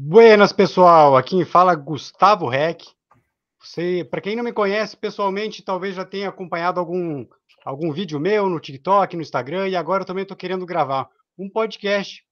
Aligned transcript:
Buenas, 0.00 0.52
pessoal. 0.52 1.16
Aqui 1.16 1.44
fala 1.44 1.74
Gustavo 1.74 2.46
Reck. 2.46 2.86
Você, 3.60 4.06
para 4.08 4.20
quem 4.20 4.36
não 4.36 4.44
me 4.44 4.52
conhece 4.52 4.96
pessoalmente, 4.96 5.60
talvez 5.60 5.96
já 5.96 6.04
tenha 6.04 6.28
acompanhado 6.28 6.78
algum 6.78 7.26
algum 7.64 7.92
vídeo 7.92 8.20
meu 8.20 8.48
no 8.48 8.60
TikTok, 8.60 9.16
no 9.16 9.22
Instagram, 9.22 9.66
e 9.66 9.74
agora 9.74 10.02
eu 10.02 10.06
também 10.06 10.22
estou 10.22 10.36
querendo 10.36 10.64
gravar 10.64 11.10
um 11.36 11.50
podcast 11.50 12.22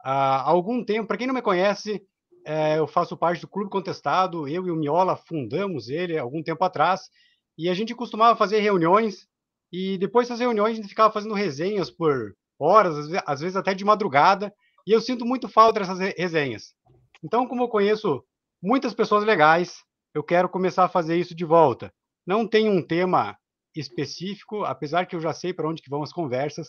há 0.00 0.48
algum 0.48 0.84
tempo. 0.84 1.08
Para 1.08 1.16
quem 1.16 1.26
não 1.26 1.34
me 1.34 1.42
conhece, 1.42 2.00
é, 2.46 2.78
eu 2.78 2.86
faço 2.86 3.16
parte 3.16 3.40
do 3.40 3.48
Clube 3.48 3.68
Contestado. 3.68 4.46
Eu 4.46 4.68
e 4.68 4.70
o 4.70 4.76
Miola 4.76 5.16
fundamos 5.16 5.88
ele 5.88 6.16
algum 6.16 6.40
tempo 6.40 6.64
atrás, 6.64 7.10
e 7.58 7.68
a 7.68 7.74
gente 7.74 7.96
costumava 7.96 8.38
fazer 8.38 8.60
reuniões. 8.60 9.26
E 9.72 9.98
depois 9.98 10.28
das 10.28 10.38
reuniões 10.38 10.74
a 10.74 10.76
gente 10.76 10.88
ficava 10.88 11.12
fazendo 11.12 11.34
resenhas 11.34 11.90
por 11.90 12.36
horas, 12.60 12.94
às 13.26 13.40
vezes 13.40 13.56
até 13.56 13.74
de 13.74 13.84
madrugada. 13.84 14.54
E 14.86 14.92
eu 14.92 15.00
sinto 15.00 15.26
muito 15.26 15.48
falta 15.48 15.80
dessas 15.80 15.98
resenhas. 16.16 16.77
Então, 17.22 17.46
como 17.46 17.62
eu 17.62 17.68
conheço 17.68 18.24
muitas 18.62 18.94
pessoas 18.94 19.24
legais, 19.24 19.82
eu 20.14 20.22
quero 20.22 20.48
começar 20.48 20.84
a 20.84 20.88
fazer 20.88 21.16
isso 21.16 21.34
de 21.34 21.44
volta. 21.44 21.92
Não 22.26 22.46
tem 22.46 22.68
um 22.68 22.84
tema 22.84 23.36
específico, 23.74 24.64
apesar 24.64 25.06
que 25.06 25.16
eu 25.16 25.20
já 25.20 25.32
sei 25.32 25.52
para 25.52 25.68
onde 25.68 25.82
que 25.82 25.90
vão 25.90 26.02
as 26.02 26.12
conversas, 26.12 26.68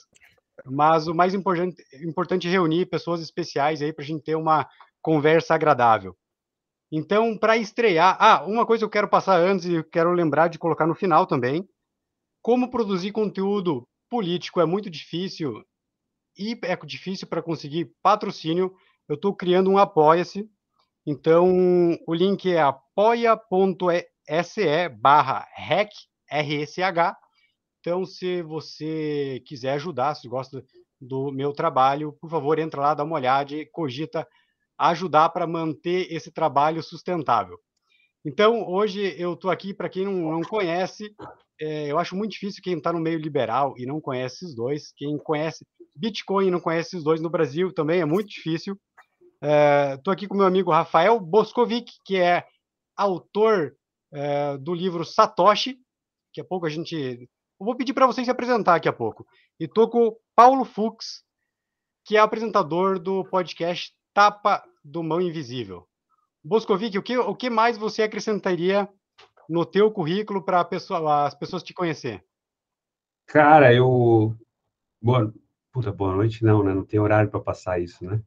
mas 0.66 1.08
o 1.08 1.16
mais 1.16 1.34
importante, 1.34 1.84
importante 2.04 2.48
é 2.48 2.52
reunir 2.52 2.86
pessoas 2.88 3.22
especiais 3.22 3.82
aí 3.82 3.94
para 3.94 4.04
a 4.04 4.08
gente 4.08 4.24
ter 4.24 4.36
uma 4.36 4.68
conversa 5.02 5.56
agradável. 5.56 6.16
Então, 6.92 7.38
para 7.38 7.58
estrear, 7.58 8.18
ah, 8.20 8.44
uma 8.46 8.66
coisa 8.66 8.84
eu 8.84 8.90
quero 8.90 9.08
passar 9.08 9.40
antes 9.40 9.66
e 9.66 9.84
quero 9.84 10.12
lembrar 10.12 10.48
de 10.48 10.58
colocar 10.58 10.88
no 10.88 10.96
final 10.96 11.28
também. 11.28 11.68
Como 12.42 12.70
produzir 12.70 13.12
conteúdo 13.12 13.88
político 14.10 14.60
é 14.60 14.66
muito 14.66 14.90
difícil 14.90 15.64
e 16.38 16.58
é 16.64 16.76
difícil 16.78 17.28
para 17.28 17.44
conseguir 17.44 17.92
patrocínio 18.02 18.74
eu 19.10 19.16
estou 19.16 19.36
criando 19.36 19.72
um 19.72 19.78
Apoia-se. 19.78 20.48
Então, 21.06 21.98
o 22.08 22.14
link 22.14 22.50
é 22.52 22.62
apoia.se 22.62 23.30
barra 24.90 25.48
REC, 25.56 25.90
R-E-C-H. 26.30 27.18
Então, 27.80 28.06
se 28.06 28.44
você 28.44 29.42
quiser 29.48 29.74
ajudar, 29.74 30.14
se 30.14 30.28
gosta 30.28 30.64
do 31.02 31.32
meu 31.32 31.52
trabalho, 31.54 32.14
por 32.22 32.30
favor, 32.30 32.60
entra 32.60 32.82
lá, 32.82 32.94
dá 32.94 33.04
uma 33.04 33.16
olhada 33.16 33.56
e 33.56 33.66
cogita 33.66 34.28
ajudar 34.78 35.30
para 35.30 35.48
manter 35.48 36.12
esse 36.14 36.32
trabalho 36.32 36.84
sustentável. 36.84 37.58
Então, 38.24 38.68
hoje 38.68 39.16
eu 39.18 39.34
estou 39.34 39.50
aqui, 39.50 39.74
para 39.74 39.90
quem 39.90 40.06
não, 40.06 40.14
não 40.14 40.42
conhece, 40.42 41.16
é, 41.60 41.88
eu 41.92 41.98
acho 41.98 42.16
muito 42.16 42.34
difícil 42.34 42.62
quem 42.62 42.78
está 42.78 42.94
no 42.94 43.00
meio 43.00 43.18
liberal 43.18 43.74
e 43.78 43.86
não 43.86 44.00
conhece 44.00 44.46
esses 44.46 44.56
dois. 44.56 44.94
Quem 44.96 45.18
conhece 45.18 45.66
Bitcoin 45.96 46.48
e 46.48 46.52
não 46.52 46.60
conhece 46.60 46.90
esses 46.90 47.04
dois 47.04 47.20
no 47.20 47.30
Brasil 47.30 47.74
também 47.74 48.02
é 48.02 48.06
muito 48.06 48.30
difícil. 48.30 48.78
Estou 49.42 50.12
é, 50.12 50.14
aqui 50.14 50.28
com 50.28 50.36
meu 50.36 50.46
amigo 50.46 50.72
Rafael 50.72 51.20
Boscovic, 51.20 51.94
que 52.04 52.18
é 52.18 52.46
autor 52.96 53.76
é, 54.12 54.58
do 54.58 54.74
livro 54.74 55.06
Satoshi. 55.06 55.80
Daqui 56.28 56.42
a 56.42 56.44
pouco 56.44 56.66
a 56.66 56.70
gente. 56.70 56.96
Eu 57.60 57.66
vou 57.66 57.76
pedir 57.76 57.94
para 57.94 58.06
vocês 58.06 58.26
se 58.26 58.32
apresentar 58.32 58.74
daqui 58.74 58.90
a 58.90 58.94
pouco. 58.94 59.26
E 59.60 59.66
estou 59.66 59.90
com 59.90 60.08
o 60.08 60.18
Paulo 60.36 60.66
Fux, 60.66 61.24
que 62.06 62.18
é 62.18 62.20
apresentador 62.20 63.00
do 63.00 63.24
podcast 63.26 63.94
Tapa 64.14 64.64
do 64.84 65.02
Mão 65.02 65.22
Invisível. 65.22 65.88
Boscovic, 66.44 66.98
o 66.98 67.04
que, 67.04 67.18
o 67.18 67.36
que 67.36 67.50
mais 67.50 67.78
você 67.78 68.04
acrescentaria 68.04 68.90
no 69.48 69.66
teu 69.66 69.92
currículo 69.92 70.44
para 70.44 70.64
pessoa, 70.64 71.26
as 71.26 71.36
pessoas 71.36 71.64
te 71.64 71.74
conhecer? 71.74 72.24
Cara, 73.26 73.74
eu. 73.74 74.36
Boa... 75.02 75.34
Puta, 75.72 75.92
boa 75.92 76.16
noite, 76.16 76.44
não, 76.44 76.64
né? 76.64 76.74
Não 76.74 76.84
tem 76.84 77.00
horário 77.00 77.30
para 77.30 77.40
passar 77.40 77.80
isso, 77.80 78.04
né? 78.04 78.22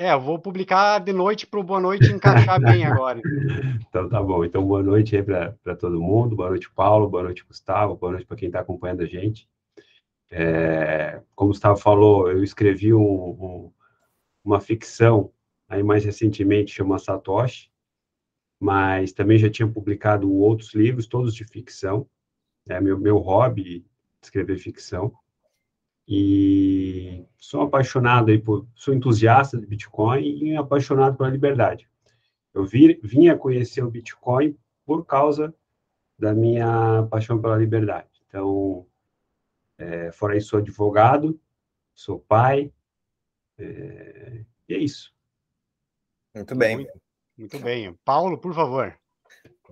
É, 0.00 0.14
eu 0.14 0.20
vou 0.20 0.38
publicar 0.38 0.98
de 0.98 1.12
noite 1.12 1.46
para 1.46 1.60
o 1.60 1.62
Boa 1.62 1.78
Noite 1.78 2.10
encaixar 2.10 2.58
bem 2.64 2.86
agora. 2.86 3.20
então 3.86 4.08
tá 4.08 4.22
bom. 4.22 4.42
Então, 4.42 4.66
boa 4.66 4.82
noite 4.82 5.14
aí 5.14 5.22
para 5.22 5.76
todo 5.76 6.00
mundo. 6.00 6.34
Boa 6.34 6.48
noite, 6.48 6.70
Paulo. 6.70 7.06
Boa 7.06 7.24
noite, 7.24 7.44
Gustavo. 7.44 7.96
Boa 7.96 8.12
noite 8.12 8.24
para 8.24 8.38
quem 8.38 8.46
está 8.46 8.60
acompanhando 8.60 9.02
a 9.02 9.06
gente. 9.06 9.46
É, 10.30 11.20
como 11.34 11.50
o 11.50 11.52
Gustavo 11.52 11.78
falou, 11.78 12.30
eu 12.30 12.42
escrevi 12.42 12.94
um, 12.94 13.02
um, 13.02 13.72
uma 14.42 14.58
ficção 14.58 15.30
aí 15.68 15.82
mais 15.82 16.02
recentemente, 16.02 16.72
chama 16.72 16.98
Satoshi, 16.98 17.70
mas 18.58 19.12
também 19.12 19.36
já 19.36 19.50
tinha 19.50 19.68
publicado 19.68 20.32
outros 20.32 20.72
livros, 20.72 21.06
todos 21.06 21.34
de 21.34 21.44
ficção. 21.44 22.08
É 22.66 22.80
meu, 22.80 22.98
meu 22.98 23.18
hobby 23.18 23.84
escrever 24.22 24.56
ficção 24.56 25.12
e 26.06 27.26
sou 27.38 27.62
apaixonado 27.62 28.30
aí 28.30 28.38
por, 28.38 28.66
sou 28.74 28.94
entusiasta 28.94 29.58
de 29.58 29.66
Bitcoin 29.66 30.44
e 30.44 30.56
apaixonado 30.56 31.16
pela 31.16 31.30
liberdade. 31.30 31.88
Eu 32.52 32.64
vi, 32.64 32.98
vim 33.02 33.28
a 33.28 33.36
conhecer 33.36 33.82
o 33.82 33.90
Bitcoin 33.90 34.56
por 34.84 35.04
causa 35.04 35.54
da 36.18 36.34
minha 36.34 37.06
paixão 37.10 37.40
pela 37.40 37.56
liberdade. 37.56 38.08
Então, 38.26 38.86
é, 39.78 40.10
fora 40.12 40.36
isso, 40.36 40.48
sou 40.50 40.58
advogado, 40.58 41.40
sou 41.94 42.18
pai, 42.18 42.72
é, 43.58 44.44
e 44.68 44.74
é 44.74 44.78
isso. 44.78 45.14
Muito 46.34 46.54
bem. 46.56 46.76
Muito, 46.76 47.00
muito 47.38 47.58
bem. 47.60 47.98
Paulo, 48.04 48.38
por 48.38 48.54
favor 48.54 49.00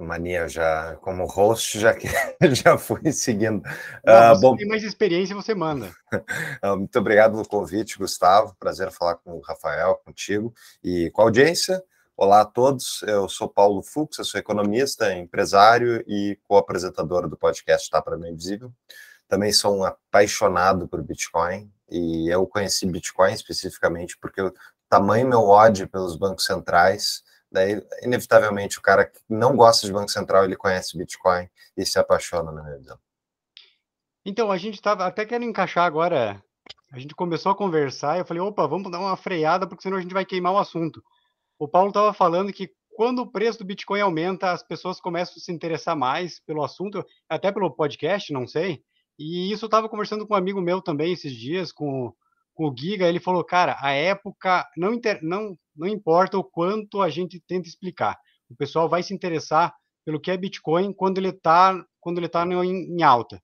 mania 0.04 0.48
já 0.48 0.97
como 0.97 1.26
host 1.26 1.78
já 1.78 1.94
que 1.94 2.09
já 2.54 2.78
fui 2.78 3.12
seguindo. 3.12 3.62
Não, 4.04 4.34
uh, 4.34 4.41
bom, 4.41 4.56
tem 4.56 4.66
mais 4.66 4.82
experiência, 4.82 5.34
você 5.34 5.54
manda. 5.54 5.91
Ah, 6.60 6.75
muito 6.75 6.98
obrigado 6.98 7.32
pelo 7.32 7.47
convite, 7.47 7.98
Gustavo. 7.98 8.56
Prazer 8.58 8.91
falar 8.91 9.16
com 9.16 9.32
o 9.32 9.41
Rafael, 9.41 10.00
contigo 10.04 10.53
e 10.82 11.10
com 11.10 11.22
a 11.22 11.25
audiência. 11.25 11.82
Olá 12.16 12.41
a 12.41 12.44
todos. 12.44 13.03
Eu 13.03 13.28
sou 13.28 13.48
Paulo 13.48 13.81
Fux, 13.82 14.19
eu 14.19 14.25
sou 14.25 14.41
economista, 14.41 15.14
empresário 15.14 16.03
e 16.06 16.37
co-apresentador 16.48 17.28
do 17.28 17.37
podcast 17.37 17.88
Tá 17.88 18.03
para 18.03 18.16
Mim 18.16 18.31
Invisível. 18.31 18.72
Também 19.28 19.53
sou 19.53 19.76
um 19.76 19.84
apaixonado 19.84 20.88
por 20.88 21.03
Bitcoin 21.03 21.70
e 21.88 22.28
eu 22.28 22.47
conheci 22.47 22.87
Bitcoin 22.87 23.32
especificamente 23.32 24.19
porque 24.19 24.41
o 24.41 24.53
tamanho 24.88 25.28
meu 25.28 25.44
ódio 25.44 25.87
pelos 25.87 26.16
bancos 26.16 26.44
centrais 26.44 27.22
Daí, 27.50 27.82
inevitavelmente, 28.03 28.78
o 28.78 28.82
cara 28.82 29.06
que 29.06 29.20
não 29.28 29.56
gosta 29.56 29.86
de 29.86 29.92
Banco 29.92 30.10
Central, 30.10 30.44
ele 30.44 30.56
conhece 30.56 30.97
Bitcoin 30.98 31.48
e 31.76 31.86
se 31.86 31.98
apaixona, 31.98 32.53
na 32.53 32.62
minha 32.62 32.76
visão. 32.76 32.98
Então, 34.25 34.50
a 34.50 34.59
gente 34.59 34.75
estava 34.75 35.06
até 35.06 35.25
querendo 35.25 35.48
encaixar 35.48 35.87
agora. 35.87 36.42
A 36.92 36.98
gente 36.98 37.14
começou 37.14 37.53
a 37.53 37.56
conversar 37.56 38.16
e 38.16 38.20
eu 38.20 38.25
falei, 38.25 38.42
opa, 38.42 38.66
vamos 38.66 38.91
dar 38.91 38.98
uma 38.98 39.16
freada, 39.16 39.66
porque 39.66 39.82
senão 39.82 39.97
a 39.97 40.00
gente 40.00 40.12
vai 40.12 40.25
queimar 40.25 40.53
o 40.53 40.58
assunto. 40.58 41.03
O 41.58 41.66
Paulo 41.66 41.88
estava 41.88 42.12
falando 42.12 42.53
que 42.53 42.70
quando 42.94 43.20
o 43.20 43.31
preço 43.31 43.60
do 43.60 43.64
Bitcoin 43.64 44.00
aumenta, 44.00 44.50
as 44.50 44.62
pessoas 44.62 45.00
começam 45.00 45.34
a 45.37 45.41
se 45.41 45.53
interessar 45.53 45.97
mais 45.97 46.41
pelo 46.41 46.64
assunto, 46.64 47.04
até 47.28 47.50
pelo 47.53 47.70
podcast, 47.70 48.32
não 48.32 48.47
sei. 48.47 48.82
E 49.19 49.53
isso 49.53 49.64
eu 49.64 49.69
estava 49.69 49.88
conversando 49.88 50.26
com 50.26 50.34
um 50.34 50.37
amigo 50.37 50.60
meu 50.60 50.82
também 50.82 51.12
esses 51.12 51.32
dias, 51.32 51.72
com 51.72 52.12
com 52.58 52.70
o 52.70 52.76
Giga, 52.76 53.06
ele 53.06 53.20
falou, 53.20 53.44
cara, 53.44 53.76
a 53.81 53.92
época 53.92 54.69
não, 54.76 54.92
inter... 54.92 55.20
não, 55.22 55.56
não 55.78 55.86
importa 55.86 56.36
o 56.36 56.44
quanto 56.44 57.00
a 57.00 57.08
gente 57.08 57.40
tenta 57.46 57.68
explicar. 57.68 58.18
O 58.50 58.56
pessoal 58.56 58.88
vai 58.88 59.02
se 59.02 59.14
interessar 59.14 59.74
pelo 60.04 60.20
que 60.20 60.30
é 60.30 60.36
Bitcoin 60.36 60.92
quando 60.92 61.18
ele 61.18 61.28
está 61.28 61.84
quando 62.00 62.18
ele 62.18 62.28
tá 62.28 62.44
em, 62.44 62.96
em 62.96 63.02
alta. 63.02 63.40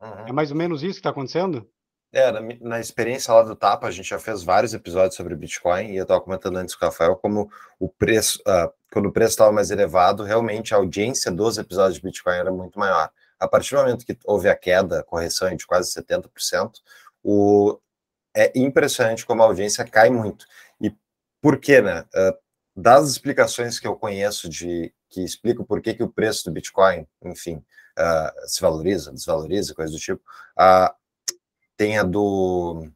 Uhum. 0.00 0.28
É 0.28 0.32
mais 0.32 0.50
ou 0.50 0.56
menos 0.56 0.82
isso 0.82 0.94
que 0.94 1.00
está 1.00 1.10
acontecendo? 1.10 1.68
É, 2.12 2.30
na, 2.30 2.40
na, 2.60 2.80
experiência 2.80 3.32
lá 3.32 3.42
do 3.42 3.56
Tapa, 3.56 3.86
a 3.86 3.90
gente 3.90 4.10
já 4.10 4.18
fez 4.18 4.42
vários 4.42 4.74
episódios 4.74 5.14
sobre 5.14 5.34
Bitcoin 5.34 5.92
e 5.92 5.96
eu 5.96 6.02
estava 6.02 6.20
comentando 6.20 6.58
antes 6.58 6.74
com 6.74 6.84
o 6.84 6.88
Rafael 6.88 7.16
como 7.16 7.50
o 7.80 7.88
preço, 7.88 8.38
uh, 8.40 8.70
quando 8.92 9.06
o 9.06 9.12
preço 9.12 9.30
estava 9.30 9.50
mais 9.50 9.70
elevado, 9.70 10.22
realmente 10.22 10.74
a 10.74 10.76
audiência 10.76 11.32
dos 11.32 11.56
episódios 11.56 11.96
de 11.96 12.02
Bitcoin 12.02 12.34
era 12.36 12.52
muito 12.52 12.78
maior. 12.78 13.10
A 13.40 13.48
partir 13.48 13.74
do 13.74 13.80
momento 13.80 14.04
que 14.04 14.16
houve 14.26 14.48
a 14.48 14.54
queda, 14.54 15.00
a 15.00 15.02
correção 15.02 15.56
de 15.56 15.66
quase 15.66 15.90
70%, 15.90 16.74
o, 17.24 17.78
é 18.36 18.52
impressionante 18.54 19.24
como 19.24 19.42
a 19.42 19.46
audiência 19.46 19.82
cai 19.84 20.10
muito. 20.10 20.44
Por 21.42 21.58
quê, 21.58 21.82
né? 21.82 22.06
Uh, 22.14 22.38
das 22.74 23.10
explicações 23.10 23.78
que 23.78 23.86
eu 23.86 23.96
conheço 23.96 24.48
de 24.48 24.94
que 25.10 25.22
explicam 25.22 25.64
por 25.64 25.82
que, 25.82 25.92
que 25.92 26.02
o 26.02 26.08
preço 26.08 26.44
do 26.44 26.52
Bitcoin, 26.52 27.06
enfim, 27.22 27.56
uh, 27.98 28.48
se 28.48 28.62
valoriza, 28.62 29.12
desvaloriza, 29.12 29.74
coisa 29.74 29.92
do 29.92 29.98
tipo, 29.98 30.22
uh, 30.58 30.94
tem 31.76 31.98
a 31.98 32.02
do 32.02 32.88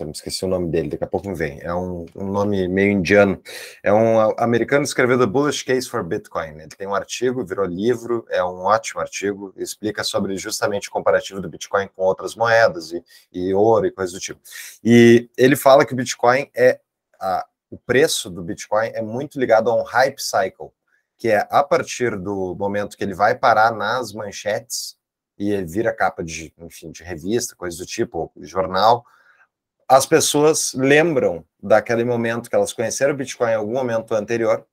eu 0.00 0.06
me 0.06 0.12
esqueci 0.12 0.44
o 0.44 0.48
nome 0.48 0.70
dele, 0.70 0.88
daqui 0.88 1.04
a 1.04 1.06
pouco 1.06 1.28
me 1.28 1.34
vem. 1.34 1.60
É 1.60 1.74
um, 1.74 2.06
um, 2.16 2.26
nome 2.26 2.66
meio 2.66 2.92
indiano. 2.92 3.40
É 3.82 3.92
um 3.92 4.20
americano 4.38 4.84
escreveu 4.84 5.18
The 5.18 5.26
Bullish 5.26 5.62
Case 5.64 5.88
for 5.88 6.02
Bitcoin. 6.02 6.60
Ele 6.60 6.68
tem 6.68 6.86
um 6.86 6.94
artigo, 6.94 7.44
virou 7.44 7.66
livro, 7.66 8.24
é 8.30 8.42
um 8.42 8.60
ótimo 8.60 9.00
artigo, 9.00 9.52
explica 9.56 10.02
sobre 10.02 10.36
justamente 10.38 10.88
o 10.88 10.92
comparativo 10.92 11.42
do 11.42 11.48
Bitcoin 11.48 11.88
com 11.94 12.04
outras 12.04 12.34
moedas 12.34 12.92
e, 12.92 13.04
e 13.30 13.52
ouro 13.52 13.86
e 13.86 13.90
coisas 13.90 14.14
do 14.14 14.20
tipo. 14.20 14.40
E 14.82 15.28
ele 15.36 15.56
fala 15.56 15.84
que 15.84 15.92
o 15.92 15.96
Bitcoin 15.96 16.48
é 16.56 16.80
a, 17.20 17.46
o 17.72 17.78
preço 17.78 18.28
do 18.28 18.42
Bitcoin 18.42 18.88
é 18.88 19.00
muito 19.00 19.40
ligado 19.40 19.70
a 19.70 19.74
um 19.74 19.82
hype 19.82 20.20
cycle, 20.20 20.70
que 21.16 21.28
é 21.28 21.46
a 21.50 21.62
partir 21.62 22.18
do 22.18 22.54
momento 22.54 22.96
que 22.96 23.02
ele 23.02 23.14
vai 23.14 23.34
parar 23.34 23.72
nas 23.72 24.12
manchetes 24.12 24.96
e 25.38 25.50
ele 25.50 25.66
vira 25.66 25.94
capa 25.94 26.22
de, 26.22 26.52
enfim, 26.58 26.90
de 26.90 27.02
revista, 27.02 27.56
coisas 27.56 27.78
do 27.78 27.86
tipo, 27.86 28.30
jornal 28.40 29.04
as 29.92 30.06
pessoas 30.06 30.72
lembram 30.74 31.44
daquele 31.62 32.02
momento 32.02 32.48
que 32.48 32.56
elas 32.56 32.72
conheceram 32.72 33.12
o 33.12 33.16
Bitcoin 33.16 33.50
em 33.50 33.56
algum 33.56 33.74
momento 33.74 34.14
anterior, 34.14 34.66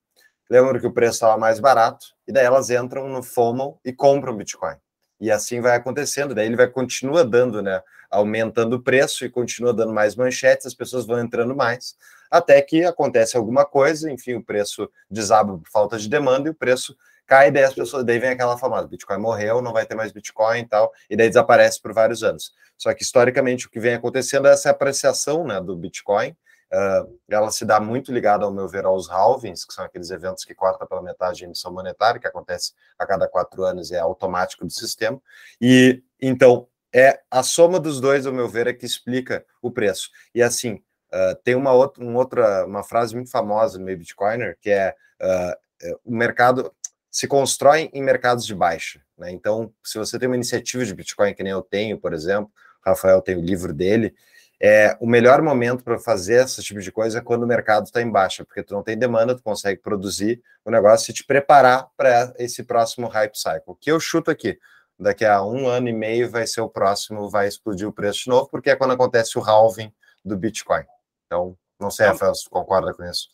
lembram 0.49 0.79
que 0.79 0.87
o 0.87 0.93
preço 0.93 1.15
estava 1.15 1.37
mais 1.37 1.59
barato, 1.59 2.05
e 2.25 2.31
daí 2.31 2.45
elas 2.45 2.69
entram 2.69 3.05
no 3.09 3.21
FOMO 3.21 3.79
e 3.83 3.91
compram 3.91 4.37
Bitcoin. 4.37 4.77
E 5.19 5.29
assim 5.29 5.59
vai 5.59 5.75
acontecendo, 5.75 6.33
daí 6.33 6.45
ele 6.45 6.55
vai 6.55 6.67
continua 6.67 7.25
dando, 7.25 7.61
né, 7.61 7.83
aumentando 8.09 8.77
o 8.77 8.81
preço 8.81 9.25
e 9.25 9.29
continua 9.29 9.73
dando 9.73 9.91
mais 9.91 10.15
manchetes, 10.15 10.65
as 10.65 10.73
pessoas 10.73 11.05
vão 11.05 11.19
entrando 11.19 11.53
mais, 11.53 11.97
até 12.29 12.61
que 12.61 12.83
acontece 12.83 13.35
alguma 13.35 13.65
coisa, 13.65 14.11
enfim, 14.11 14.35
o 14.35 14.43
preço 14.43 14.89
desaba 15.09 15.57
por 15.57 15.69
falta 15.69 15.97
de 15.97 16.07
demanda 16.07 16.47
e 16.47 16.51
o 16.51 16.55
preço 16.55 16.95
cai, 17.29 17.51
daí 17.51 17.63
as 17.63 17.75
pessoas, 17.75 18.03
daí 18.03 18.17
vem 18.17 18.31
aquela 18.31 18.57
famosa, 18.57 18.87
Bitcoin 18.87 19.19
morreu, 19.19 19.61
não 19.61 19.71
vai 19.71 19.85
ter 19.85 19.93
mais 19.93 20.11
Bitcoin 20.11 20.61
e 20.61 20.65
tal, 20.65 20.91
e 21.07 21.15
daí 21.15 21.27
desaparece 21.27 21.79
por 21.79 21.93
vários 21.93 22.23
anos. 22.23 22.53
Só 22.75 22.91
que 22.93 23.03
historicamente 23.03 23.67
o 23.67 23.69
que 23.69 23.79
vem 23.79 23.93
acontecendo 23.93 24.47
é 24.47 24.51
essa 24.51 24.71
apreciação, 24.71 25.45
né, 25.45 25.61
do 25.61 25.75
Bitcoin, 25.75 26.29
uh, 26.29 27.19
ela 27.29 27.51
se 27.51 27.65
dá 27.65 27.79
muito 27.79 28.11
ligada, 28.11 28.45
ao 28.45 28.51
meu 28.51 28.67
ver, 28.67 28.83
aos 28.83 29.07
halvings, 29.09 29.63
que 29.63 29.73
são 29.73 29.85
aqueles 29.85 30.09
eventos 30.09 30.43
que 30.43 30.55
cortam 30.55 30.87
pela 30.87 31.03
metade 31.03 31.43
a 31.43 31.45
emissão 31.45 31.71
monetária, 31.71 32.19
que 32.19 32.27
acontece 32.27 32.73
a 32.97 33.05
cada 33.05 33.27
quatro 33.27 33.63
anos 33.63 33.91
e 33.91 33.95
é 33.95 33.99
automático 33.99 34.65
do 34.65 34.71
sistema, 34.71 35.21
e 35.61 36.01
então 36.19 36.67
é 36.91 37.21
a 37.29 37.43
soma 37.43 37.79
dos 37.79 38.01
dois, 38.01 38.25
ao 38.25 38.33
meu 38.33 38.47
ver, 38.47 38.65
é 38.65 38.73
que 38.73 38.87
explica 38.87 39.45
o 39.61 39.69
preço. 39.69 40.09
E 40.33 40.41
assim, 40.41 40.81
uh, 41.13 41.35
tem 41.43 41.55
uma 41.55 41.71
outra, 41.71 42.03
uma 42.03 42.19
outra, 42.19 42.65
uma 42.65 42.83
frase 42.83 43.15
muito 43.15 43.29
famosa 43.29 43.79
meio 43.79 43.97
Bitcoiner, 43.97 44.57
que 44.61 44.69
é 44.69 44.95
uh, 45.21 45.99
o 46.03 46.15
mercado 46.15 46.73
se 47.11 47.27
constrói 47.27 47.89
em 47.93 48.03
mercados 48.03 48.45
de 48.45 48.53
baixa. 48.53 49.01
Né? 49.17 49.31
Então, 49.31 49.73
se 49.83 49.97
você 49.97 50.19
tem 50.19 50.27
uma 50.27 50.35
iniciativa 50.35 50.85
de 50.85 50.93
Bitcoin, 50.93 51.33
que 51.33 51.43
nem 51.43 51.51
eu 51.51 51.61
tenho, 51.61 51.99
por 51.99 52.13
exemplo, 52.13 52.51
o 52.85 52.89
Rafael 52.89 53.21
tem 53.21 53.35
o 53.35 53.41
livro 53.41 53.73
dele, 53.73 54.13
é 54.61 54.97
o 54.99 55.07
melhor 55.07 55.41
momento 55.41 55.83
para 55.83 55.97
fazer 55.97 56.43
esse 56.43 56.61
tipo 56.61 56.81
de 56.81 56.91
coisa 56.91 57.19
é 57.19 57.21
quando 57.21 57.43
o 57.43 57.47
mercado 57.47 57.85
está 57.85 58.01
em 58.01 58.11
baixa, 58.11 58.43
porque 58.43 58.61
tu 58.61 58.73
não 58.73 58.83
tem 58.83 58.97
demanda, 58.97 59.33
tu 59.33 59.41
consegue 59.41 59.81
produzir 59.81 60.41
o 60.65 60.69
negócio 60.69 61.11
e 61.11 61.13
te 61.13 61.23
preparar 61.23 61.87
para 61.95 62.33
esse 62.37 62.63
próximo 62.63 63.07
hype 63.07 63.37
cycle. 63.37 63.75
Que 63.79 63.89
eu 63.89 63.99
chuto 63.99 64.29
aqui, 64.29 64.59
daqui 64.99 65.23
a 65.23 65.41
um 65.43 65.65
ano 65.67 65.87
e 65.87 65.93
meio 65.93 66.29
vai 66.29 66.45
ser 66.45 66.59
o 66.59 66.69
próximo, 66.69 67.29
vai 67.29 67.47
explodir 67.47 67.87
o 67.87 67.93
preço 67.93 68.25
de 68.25 68.29
novo, 68.29 68.49
porque 68.49 68.69
é 68.69 68.75
quando 68.75 68.91
acontece 68.91 69.39
o 69.39 69.41
halving 69.41 69.93
do 70.25 70.35
Bitcoin. 70.35 70.83
Então, 71.29 71.55
não 71.79 71.91
sei, 71.91 72.07
Rafael, 72.07 72.33
se 72.33 72.49
concorda 72.49 72.91
com 72.91 73.03
isso. 73.03 73.29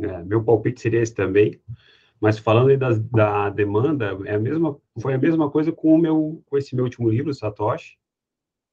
É, 0.00 0.20
meu 0.24 0.42
palpite 0.42 0.80
seria 0.80 1.00
esse 1.00 1.14
também. 1.14 1.60
Mas 2.20 2.38
falando 2.38 2.70
aí 2.70 2.76
da, 2.76 2.90
da 2.90 3.50
demanda, 3.50 4.18
é 4.26 4.34
a 4.34 4.38
mesma, 4.38 4.76
foi 5.00 5.14
a 5.14 5.18
mesma 5.18 5.48
coisa 5.48 5.70
com 5.70 5.94
o 5.94 5.98
meu, 5.98 6.42
com 6.46 6.58
esse 6.58 6.74
meu 6.74 6.84
último 6.84 7.08
livro, 7.08 7.32
Satoshi. 7.32 7.96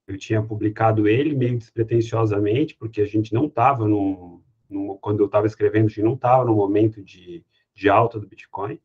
Eu 0.07 0.17
tinha 0.17 0.41
publicado 0.41 1.07
ele 1.07 1.35
meio 1.35 1.57
despretensiosamente, 1.57 2.75
porque 2.75 3.01
a 3.01 3.05
gente 3.05 3.31
não 3.31 3.45
estava 3.45 3.87
no, 3.87 4.41
no, 4.67 4.97
quando 4.97 5.19
eu 5.19 5.27
estava 5.27 5.45
escrevendo, 5.45 5.85
a 5.85 5.89
gente 5.89 6.01
não 6.01 6.15
estava 6.15 6.43
no 6.43 6.55
momento 6.55 7.03
de, 7.03 7.45
de 7.75 7.89
alta 7.89 8.19
do 8.19 8.27
Bitcoin. 8.27 8.79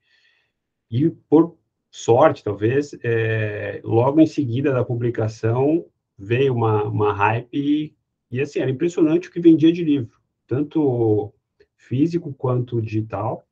E 0.90 1.08
por 1.08 1.56
sorte, 1.90 2.44
talvez, 2.44 2.94
é, 3.02 3.80
logo 3.82 4.20
em 4.20 4.26
seguida 4.26 4.72
da 4.72 4.84
publicação 4.84 5.86
veio 6.19 6.54
uma, 6.54 6.84
uma 6.84 7.12
hype 7.12 7.96
e, 8.32 8.40
assim, 8.40 8.61
era 8.61 8.70
impressionante 8.70 9.29
o 9.29 9.31
que 9.31 9.38
vendia 9.38 9.70
de 9.70 9.84
livro, 9.84 10.19
tanto 10.46 11.32
físico 11.76 12.32
quanto 12.32 12.81
digital. 12.81 13.46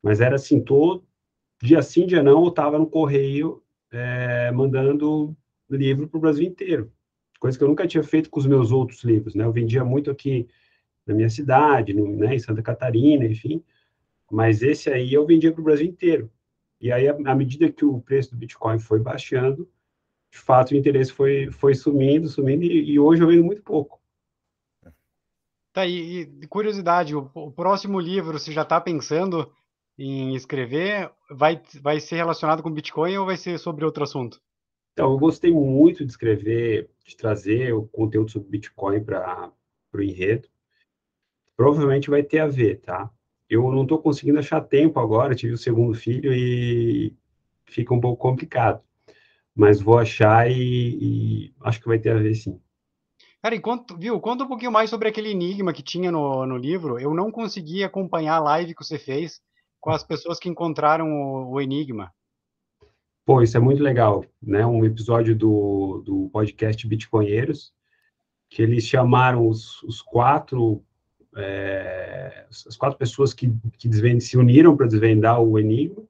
Mas 0.00 0.20
era 0.20 0.36
assim, 0.36 0.60
todo 0.60 1.04
dia 1.60 1.82
sim, 1.82 2.06
dia 2.06 2.22
não, 2.22 2.44
eu 2.44 2.48
estava 2.48 2.78
no 2.78 2.86
correio 2.86 3.62
é, 3.90 4.50
mandando 4.52 5.36
livro 5.68 6.06
para 6.08 6.18
o 6.18 6.20
Brasil 6.20 6.44
inteiro. 6.44 6.92
Coisa 7.40 7.58
que 7.58 7.64
eu 7.64 7.68
nunca 7.68 7.86
tinha 7.86 8.02
feito 8.02 8.30
com 8.30 8.38
os 8.38 8.46
meus 8.46 8.70
outros 8.70 9.02
livros, 9.02 9.34
né? 9.34 9.44
Eu 9.44 9.52
vendia 9.52 9.84
muito 9.84 10.10
aqui 10.10 10.46
na 11.06 11.14
minha 11.14 11.28
cidade, 11.28 11.92
no, 11.92 12.16
né, 12.16 12.34
em 12.34 12.38
Santa 12.38 12.62
Catarina, 12.62 13.24
enfim. 13.24 13.62
Mas 14.30 14.62
esse 14.62 14.90
aí 14.90 15.12
eu 15.12 15.26
vendia 15.26 15.52
para 15.52 15.60
o 15.60 15.64
Brasil 15.64 15.86
inteiro. 15.86 16.30
E 16.80 16.92
aí, 16.92 17.08
à 17.08 17.34
medida 17.34 17.70
que 17.70 17.84
o 17.84 18.00
preço 18.00 18.30
do 18.30 18.36
Bitcoin 18.36 18.78
foi 18.78 18.98
baixando, 19.00 19.68
de 20.30 20.38
fato, 20.38 20.72
o 20.72 20.76
interesse 20.76 21.12
foi, 21.12 21.50
foi 21.50 21.74
sumindo, 21.74 22.28
sumindo, 22.28 22.64
e, 22.64 22.92
e 22.92 22.98
hoje 22.98 23.22
eu 23.22 23.28
vendo 23.28 23.44
muito 23.44 23.62
pouco. 23.62 24.00
Tá, 25.74 25.84
e, 25.88 26.24
curiosidade, 26.48 27.16
o, 27.16 27.28
o, 27.34 27.50
próximo 27.50 27.98
livro, 27.98 28.38
você 28.38 28.52
já 28.52 28.62
está 28.62 28.80
pensando 28.80 29.52
em 29.98 30.36
escrever, 30.36 31.10
vai, 31.28 31.60
vai 31.82 31.98
ser 31.98 32.14
relacionado 32.14 32.62
com 32.62 32.70
Bitcoin 32.70 33.16
ou 33.18 33.26
vai 33.26 33.36
ser 33.36 33.58
sobre 33.58 33.84
outro 33.84 34.04
assunto? 34.04 34.40
Então, 34.92 35.10
eu 35.10 35.18
gostei 35.18 35.50
muito 35.50 36.04
de 36.04 36.12
escrever, 36.12 36.88
de 37.04 37.16
trazer 37.16 37.74
o 37.74 37.88
conteúdo 37.88 38.30
sobre 38.30 38.50
Bitcoin 38.50 39.02
para 39.02 39.50
o 39.92 40.00
enredo. 40.00 40.48
Provavelmente 41.56 42.08
vai 42.08 42.22
ter 42.22 42.38
a 42.38 42.46
ver, 42.46 42.80
tá? 42.80 43.10
Eu 43.50 43.68
não 43.72 43.82
estou 43.82 43.98
conseguindo 43.98 44.38
achar 44.38 44.60
tempo 44.60 45.00
agora, 45.00 45.34
tive 45.34 45.54
o 45.54 45.58
segundo 45.58 45.92
filho 45.92 46.32
e 46.32 47.12
fica 47.66 47.92
um 47.92 48.00
pouco 48.00 48.22
complicado. 48.22 48.80
Mas 49.52 49.80
vou 49.80 49.98
achar 49.98 50.48
e, 50.48 50.54
e 50.56 51.54
acho 51.62 51.80
que 51.80 51.88
vai 51.88 51.98
ter 51.98 52.10
a 52.10 52.18
ver 52.18 52.36
sim. 52.36 52.60
Cara, 53.44 53.56
enquanto, 53.56 53.94
viu, 53.98 54.18
conta 54.20 54.42
um 54.42 54.48
pouquinho 54.48 54.72
mais 54.72 54.88
sobre 54.88 55.06
aquele 55.06 55.28
enigma 55.28 55.70
que 55.70 55.82
tinha 55.82 56.10
no, 56.10 56.46
no 56.46 56.56
livro. 56.56 56.98
Eu 56.98 57.12
não 57.12 57.30
consegui 57.30 57.84
acompanhar 57.84 58.36
a 58.36 58.40
live 58.40 58.74
que 58.74 58.82
você 58.82 58.98
fez 58.98 59.38
com 59.78 59.90
as 59.90 60.02
pessoas 60.02 60.38
que 60.38 60.48
encontraram 60.48 61.12
o, 61.12 61.50
o 61.50 61.60
Enigma. 61.60 62.10
Pô, 63.22 63.42
isso 63.42 63.54
é 63.54 63.60
muito 63.60 63.82
legal, 63.82 64.24
né? 64.42 64.64
Um 64.64 64.82
episódio 64.82 65.36
do, 65.36 66.02
do 66.06 66.30
podcast 66.32 66.88
Bitcoinheiros, 66.88 67.70
que 68.48 68.62
eles 68.62 68.86
chamaram 68.86 69.46
os, 69.46 69.82
os 69.82 70.00
quatro, 70.00 70.82
é, 71.36 72.46
as 72.50 72.78
quatro 72.78 72.96
pessoas 72.96 73.34
que, 73.34 73.52
que 73.76 73.90
se 74.22 74.38
uniram 74.38 74.74
para 74.74 74.86
desvendar 74.86 75.38
o 75.38 75.58
Enigma, 75.58 76.02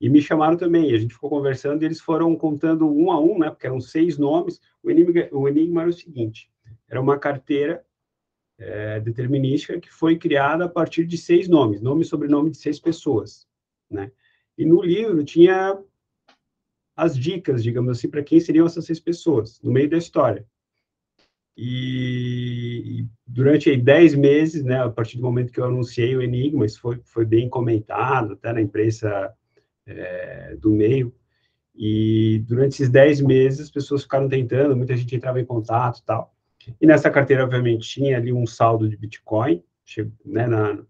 e 0.00 0.08
me 0.08 0.20
chamaram 0.20 0.56
também. 0.56 0.92
A 0.92 0.98
gente 0.98 1.14
ficou 1.14 1.30
conversando 1.30 1.82
e 1.82 1.84
eles 1.84 2.00
foram 2.00 2.34
contando 2.34 2.92
um 2.92 3.12
a 3.12 3.20
um, 3.20 3.38
né? 3.38 3.48
Porque 3.48 3.68
eram 3.68 3.80
seis 3.80 4.18
nomes. 4.18 4.60
O 4.82 4.90
Enigma, 4.90 5.28
o 5.30 5.48
enigma 5.48 5.82
era 5.82 5.90
o 5.90 5.92
seguinte: 5.92 6.50
era 6.88 7.00
uma 7.00 7.18
carteira 7.18 7.84
é, 8.58 9.00
determinística 9.00 9.80
que 9.80 9.92
foi 9.92 10.16
criada 10.18 10.64
a 10.64 10.68
partir 10.68 11.04
de 11.06 11.18
seis 11.18 11.48
nomes, 11.48 11.80
nome 11.80 12.02
e 12.02 12.06
sobrenome 12.06 12.50
de 12.50 12.56
seis 12.56 12.78
pessoas, 12.78 13.46
né? 13.90 14.10
E 14.56 14.64
no 14.64 14.82
livro 14.82 15.24
tinha 15.24 15.76
as 16.96 17.18
dicas, 17.18 17.62
digamos 17.62 17.90
assim, 17.90 18.08
para 18.08 18.22
quem 18.22 18.38
seriam 18.38 18.66
essas 18.66 18.84
seis 18.84 19.00
pessoas, 19.00 19.60
no 19.60 19.72
meio 19.72 19.90
da 19.90 19.96
história. 19.98 20.46
E, 21.56 23.06
durante 23.26 23.70
aí, 23.70 23.80
dez 23.80 24.14
meses, 24.14 24.64
né, 24.64 24.82
a 24.82 24.90
partir 24.90 25.16
do 25.16 25.22
momento 25.22 25.52
que 25.52 25.60
eu 25.60 25.64
anunciei 25.64 26.16
o 26.16 26.22
Enigma, 26.22 26.66
isso 26.66 26.80
foi, 26.80 27.00
foi 27.04 27.24
bem 27.24 27.48
comentado, 27.48 28.32
até 28.32 28.52
na 28.52 28.60
imprensa 28.60 29.32
é, 29.86 30.56
do 30.56 30.70
meio, 30.70 31.14
e 31.74 32.42
durante 32.46 32.74
esses 32.74 32.88
dez 32.88 33.20
meses 33.20 33.60
as 33.60 33.70
pessoas 33.70 34.02
ficaram 34.02 34.28
tentando, 34.28 34.76
muita 34.76 34.96
gente 34.96 35.14
entrava 35.14 35.40
em 35.40 35.44
contato 35.44 35.98
e 35.98 36.04
tal, 36.04 36.33
e 36.80 36.86
nessa 36.86 37.10
carteira, 37.10 37.44
obviamente, 37.44 37.88
tinha 37.88 38.16
ali 38.16 38.32
um 38.32 38.46
saldo 38.46 38.88
de 38.88 38.96
Bitcoin, 38.96 39.62
chegou, 39.84 40.12
né, 40.24 40.46
na, 40.46 40.82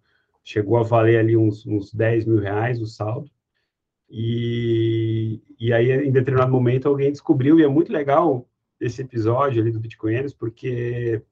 chegou 0.43 0.76
a 0.76 0.83
valer 0.83 1.19
ali 1.19 1.37
uns, 1.37 1.66
uns 1.66 1.93
10 1.93 2.26
mil 2.26 2.38
reais 2.38 2.81
o 2.81 2.87
saldo. 2.87 3.31
E, 4.09 5.40
e 5.59 5.73
aí, 5.73 5.90
em 5.90 6.12
determinado 6.12 6.52
momento, 6.52 6.88
alguém 6.88 7.11
descobriu, 7.11 7.59
e 7.59 7.64
é 7.64 7.69
muito 7.69 7.93
legal 7.93 8.49
esse 8.81 9.02
episódio 9.02 9.62
ali 9.62 9.73
do 9.73 9.81
Bitcoinheiros, 9.81 10.35
porque 10.35 11.23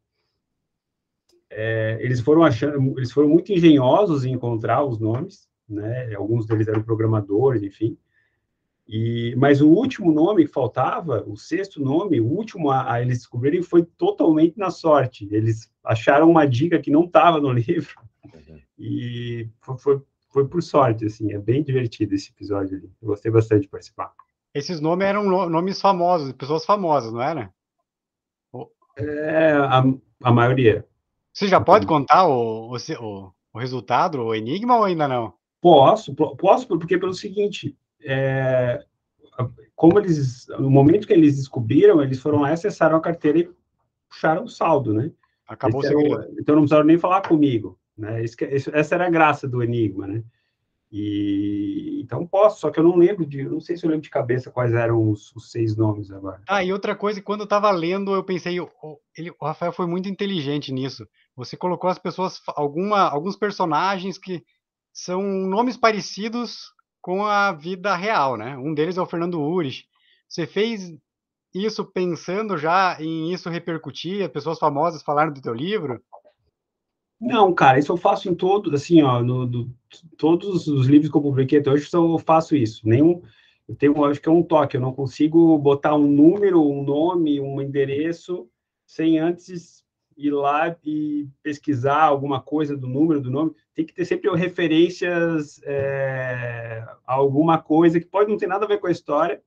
é, 1.50 1.98
eles 2.00 2.20
foram 2.20 2.42
achando, 2.42 2.98
eles 2.98 3.12
foram 3.12 3.28
muito 3.28 3.52
engenhosos 3.52 4.24
em 4.24 4.32
encontrar 4.32 4.84
os 4.84 4.98
nomes, 4.98 5.48
né? 5.68 6.14
Alguns 6.14 6.46
deles 6.46 6.66
eram 6.66 6.82
programadores, 6.82 7.62
enfim. 7.62 7.96
E, 8.88 9.34
mas 9.36 9.60
o 9.60 9.68
último 9.68 10.10
nome 10.12 10.44
que 10.44 10.52
faltava, 10.52 11.24
o 11.26 11.36
sexto 11.36 11.80
nome, 11.80 12.20
o 12.20 12.26
último 12.26 12.70
a, 12.70 12.92
a 12.92 13.00
eles 13.00 13.18
descobrirem 13.18 13.62
foi 13.62 13.84
totalmente 13.84 14.58
na 14.58 14.70
sorte. 14.70 15.28
Eles 15.30 15.72
acharam 15.84 16.30
uma 16.30 16.46
dica 16.46 16.80
que 16.80 16.90
não 16.90 17.04
estava 17.04 17.40
no 17.40 17.52
livro 17.52 18.00
uhum. 18.24 18.60
e 18.78 19.48
foi, 19.60 19.78
foi, 19.78 20.02
foi, 20.30 20.48
por 20.48 20.62
sorte, 20.62 21.04
assim. 21.04 21.32
É 21.32 21.38
bem 21.38 21.62
divertido 21.62 22.14
esse 22.14 22.30
episódio 22.30 22.76
ali. 22.76 22.90
Eu 23.00 23.08
gostei 23.08 23.30
bastante 23.30 23.62
de 23.62 23.68
participar. 23.68 24.12
Esses 24.54 24.80
nomes 24.80 25.06
eram 25.06 25.48
nomes 25.48 25.80
famosos, 25.80 26.32
pessoas 26.32 26.66
famosas, 26.66 27.12
não 27.12 27.22
era? 27.22 27.52
É, 28.98 29.52
a, 29.52 29.82
a 30.22 30.32
maioria. 30.32 30.86
Você 31.32 31.48
já 31.48 31.60
pode 31.60 31.86
contar 31.86 32.26
o, 32.26 32.76
o, 32.76 33.32
o 33.54 33.58
resultado, 33.58 34.20
o 34.20 34.34
enigma 34.34 34.76
ou 34.76 34.84
ainda 34.84 35.08
não? 35.08 35.32
Posso, 35.62 36.14
posso, 36.14 36.66
porque 36.66 36.98
pelo 36.98 37.14
seguinte, 37.14 37.74
é, 38.04 38.84
como 39.74 39.98
eles, 39.98 40.46
no 40.48 40.70
momento 40.70 41.06
que 41.06 41.12
eles 41.12 41.36
descobriram, 41.36 42.02
eles 42.02 42.20
foram 42.20 42.40
lá, 42.40 42.50
acessaram 42.50 42.96
a 42.96 43.00
carteira 43.00 43.38
e 43.38 43.50
puxaram 44.08 44.44
o 44.44 44.48
saldo, 44.48 44.92
né? 44.92 45.10
Acabou 45.46 45.82
Esse 45.82 45.92
então 46.38 46.54
não 46.54 46.62
precisaram 46.62 46.84
nem 46.84 46.98
falar 46.98 47.26
comigo, 47.26 47.78
né? 47.96 48.22
Isso, 48.22 48.36
essa 48.72 48.94
era 48.94 49.06
a 49.06 49.10
graça 49.10 49.48
do 49.48 49.62
Enigma, 49.62 50.06
né? 50.06 50.22
E 50.90 52.00
então 52.02 52.26
posso, 52.26 52.60
só 52.60 52.70
que 52.70 52.78
eu 52.78 52.84
não 52.84 52.96
lembro 52.96 53.24
de, 53.24 53.42
não 53.44 53.60
sei 53.60 53.76
se 53.76 53.84
eu 53.84 53.90
lembro 53.90 54.02
de 54.02 54.10
cabeça 54.10 54.50
quais 54.50 54.74
eram 54.74 55.10
os, 55.10 55.34
os 55.34 55.50
seis 55.50 55.74
nomes 55.74 56.10
agora. 56.10 56.42
Ah, 56.46 56.62
e 56.62 56.72
outra 56.72 56.94
coisa, 56.94 57.22
quando 57.22 57.40
eu 57.40 57.44
estava 57.44 57.70
lendo, 57.70 58.14
eu 58.14 58.22
pensei, 58.22 58.60
o, 58.60 58.68
ele, 59.16 59.30
o 59.30 59.46
Rafael 59.46 59.72
foi 59.72 59.86
muito 59.86 60.08
inteligente 60.08 60.70
nisso. 60.70 61.08
Você 61.34 61.56
colocou 61.56 61.88
as 61.88 61.98
pessoas, 61.98 62.42
alguma, 62.48 63.08
alguns 63.08 63.36
personagens 63.36 64.18
que 64.18 64.44
são 64.92 65.22
nomes 65.22 65.78
parecidos 65.78 66.70
com 67.02 67.26
a 67.26 67.52
vida 67.52 67.94
real, 67.96 68.36
né? 68.36 68.56
Um 68.56 68.72
deles 68.72 68.96
é 68.96 69.02
o 69.02 69.06
Fernando 69.06 69.42
Urich. 69.42 69.86
Você 70.28 70.46
fez 70.46 70.96
isso 71.52 71.84
pensando 71.84 72.56
já 72.56 72.96
em 73.00 73.32
isso 73.32 73.50
repercutir, 73.50 74.30
pessoas 74.30 74.58
famosas 74.58 75.02
falaram 75.02 75.32
do 75.32 75.42
teu 75.42 75.52
livro? 75.52 76.00
Não, 77.20 77.52
cara, 77.52 77.78
isso 77.78 77.92
eu 77.92 77.96
faço 77.96 78.28
em 78.28 78.34
todos, 78.34 78.72
assim, 78.72 79.02
ó, 79.02 79.22
no, 79.22 79.46
do, 79.46 79.70
todos 80.16 80.66
os 80.66 80.86
livros 80.86 81.10
que 81.10 81.16
eu 81.16 81.22
publiquei 81.22 81.58
até 81.58 81.70
hoje, 81.70 81.88
eu 81.92 82.18
faço 82.18 82.56
isso. 82.56 82.88
Nenhum, 82.88 83.22
eu 83.68 83.76
tenho, 83.76 84.04
acho 84.04 84.20
que 84.20 84.28
é 84.28 84.32
um 84.32 84.42
toque, 84.42 84.76
eu 84.76 84.80
não 84.80 84.92
consigo 84.92 85.56
botar 85.58 85.94
um 85.94 86.06
número, 86.06 86.60
um 86.60 86.82
nome, 86.82 87.40
um 87.40 87.60
endereço, 87.60 88.48
sem 88.86 89.18
antes 89.18 89.81
ir 90.16 90.30
lá 90.30 90.76
e 90.84 91.28
pesquisar 91.42 92.02
alguma 92.02 92.40
coisa 92.40 92.76
do 92.76 92.86
número, 92.86 93.20
do 93.20 93.30
nome. 93.30 93.54
Tem 93.74 93.84
que 93.84 93.94
ter 93.94 94.04
sempre 94.04 94.30
referências 94.34 95.60
é, 95.64 96.84
a 97.06 97.14
alguma 97.14 97.58
coisa 97.60 98.00
que 98.00 98.06
pode 98.06 98.30
não 98.30 98.38
ter 98.38 98.46
nada 98.46 98.64
a 98.64 98.68
ver 98.68 98.78
com 98.78 98.86
a 98.86 98.92
história, 98.92 99.42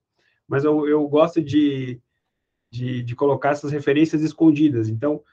mas 0.47 0.63
eu, 0.63 0.87
eu 0.87 1.07
gosto 1.07 1.41
de, 1.41 1.99
de, 2.71 3.03
de 3.03 3.15
colocar 3.15 3.51
essas 3.51 3.71
referências 3.71 4.21
escondidas. 4.21 4.89
Então, 4.89 5.23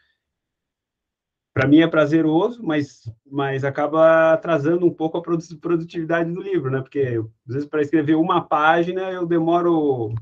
para 1.52 1.68
mim 1.68 1.80
é 1.80 1.86
prazeroso, 1.86 2.62
mas, 2.62 3.10
mas 3.30 3.64
acaba 3.64 4.32
atrasando 4.32 4.86
um 4.86 4.92
pouco 4.92 5.18
a 5.18 5.22
produtividade 5.22 6.32
do 6.32 6.40
livro, 6.40 6.70
né? 6.70 6.80
Porque 6.80 7.20
às 7.46 7.54
vezes 7.54 7.68
para 7.68 7.82
escrever 7.82 8.14
uma 8.14 8.40
página 8.40 9.10
eu 9.10 9.26
demoro 9.26 10.14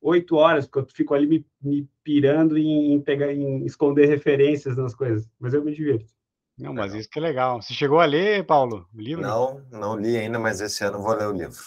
oito 0.00 0.36
horas, 0.36 0.66
porque 0.66 0.78
eu 0.78 0.94
fico 0.94 1.14
ali 1.14 1.26
me, 1.26 1.46
me 1.60 1.88
pirando 2.02 2.56
em, 2.56 2.92
em, 2.92 3.00
pegar, 3.00 3.32
em 3.32 3.64
esconder 3.64 4.06
referências 4.06 4.76
nas 4.76 4.94
coisas. 4.94 5.28
Mas 5.38 5.54
eu 5.54 5.64
me 5.64 5.74
divirto. 5.74 6.12
Não, 6.58 6.74
mas 6.74 6.92
isso 6.94 7.08
que 7.08 7.18
é 7.18 7.22
legal. 7.22 7.62
Você 7.62 7.72
chegou 7.72 8.00
a 8.00 8.04
ler, 8.04 8.44
Paulo, 8.44 8.88
o 8.92 9.00
livro? 9.00 9.22
Não, 9.22 9.62
não 9.70 9.96
li 9.96 10.16
ainda, 10.16 10.38
mas 10.38 10.60
esse 10.60 10.82
ano 10.84 11.00
vou 11.00 11.14
ler 11.14 11.28
o 11.28 11.32
livro. 11.32 11.62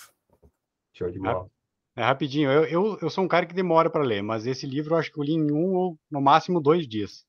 Show 0.94 1.10
de 1.10 1.18
bola. 1.18 1.50
É 1.96 2.04
rapidinho. 2.04 2.50
Eu, 2.52 2.66
eu, 2.66 3.00
eu 3.02 3.10
sou 3.10 3.24
um 3.24 3.28
cara 3.28 3.46
que 3.46 3.54
demora 3.54 3.90
para 3.90 4.04
ler, 4.04 4.22
mas 4.22 4.46
esse 4.46 4.66
livro 4.66 4.94
eu 4.94 5.00
acho 5.00 5.12
que 5.12 5.20
eu 5.20 5.24
li 5.24 5.34
em 5.34 5.52
um 5.52 5.76
ou 5.76 5.98
no 6.10 6.22
máximo 6.22 6.60
dois 6.60 6.88
dias. 6.88 7.26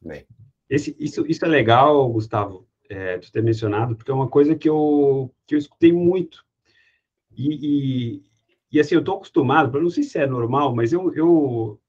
Bem. 0.00 0.26
Esse, 0.68 0.94
isso, 0.98 1.26
isso 1.26 1.44
é 1.44 1.48
legal, 1.48 2.08
Gustavo, 2.10 2.66
é, 2.90 3.18
tu 3.18 3.32
ter 3.32 3.42
mencionado, 3.42 3.96
porque 3.96 4.10
é 4.10 4.14
uma 4.14 4.28
coisa 4.28 4.54
que 4.54 4.68
eu, 4.68 5.34
que 5.46 5.54
eu 5.54 5.58
escutei 5.58 5.92
muito. 5.92 6.44
E, 7.34 8.22
e, 8.70 8.78
assim, 8.78 8.94
eu 8.94 9.00
estou 9.00 9.16
acostumado, 9.16 9.80
não 9.80 9.90
sei 9.90 10.02
se 10.02 10.18
é 10.18 10.26
normal, 10.26 10.74
mas 10.74 10.92
eu, 10.92 11.14
eu, 11.14 11.80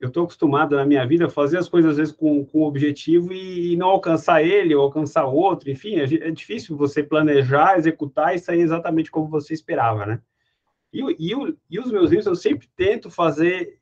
eu 0.00 0.08
estou 0.08 0.24
acostumado 0.24 0.76
na 0.76 0.86
minha 0.86 1.06
vida 1.06 1.26
a 1.26 1.30
fazer 1.30 1.58
as 1.58 1.68
coisas 1.68 1.92
às 1.92 1.96
vezes 1.98 2.14
com, 2.14 2.44
com 2.44 2.62
objetivo 2.62 3.32
e, 3.32 3.72
e 3.72 3.76
não 3.76 3.88
alcançar 3.88 4.42
ele 4.42 4.74
ou 4.74 4.82
alcançar 4.82 5.26
outro, 5.26 5.70
enfim, 5.70 5.96
é, 5.96 6.04
é, 6.04 6.30
difícil 6.30 6.76
você 6.76 7.02
planejar, 7.02 7.76
executar 7.76 8.34
e 8.34 8.38
sair 8.38 8.60
exatamente 8.60 9.10
como 9.10 9.28
você 9.28 9.52
esperava, 9.52 10.06
né? 10.06 10.22
E, 10.92 11.02
e, 11.18 11.56
e 11.70 11.78
os 11.78 11.90
meus 11.90 12.10
livros 12.10 12.26
eu 12.26 12.36
sempre 12.36 12.68
tento 12.74 13.10
fazer 13.10 13.78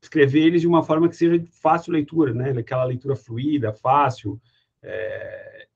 escrever 0.00 0.46
eles 0.46 0.60
de 0.60 0.68
uma 0.68 0.82
forma 0.82 1.08
que 1.08 1.16
seja 1.16 1.38
de 1.38 1.50
fácil 1.50 1.92
leitura, 1.92 2.32
né? 2.32 2.50
Aquela 2.50 2.84
leitura 2.84 3.16
fluida, 3.16 3.72
fácil. 3.72 4.40
É... 4.82 5.66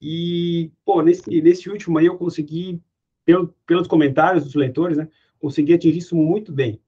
E, 0.00 0.70
pô, 0.84 1.02
nesse, 1.02 1.40
nesse 1.40 1.68
último 1.68 1.98
aí 1.98 2.06
eu 2.06 2.16
consegui, 2.16 2.80
pelo, 3.24 3.54
pelos 3.66 3.86
comentários 3.86 4.44
dos 4.44 4.54
leitores, 4.54 4.96
né? 4.96 5.08
Consegui 5.38 5.74
atingir 5.74 5.98
isso 5.98 6.16
muito 6.16 6.52
bem. 6.52 6.80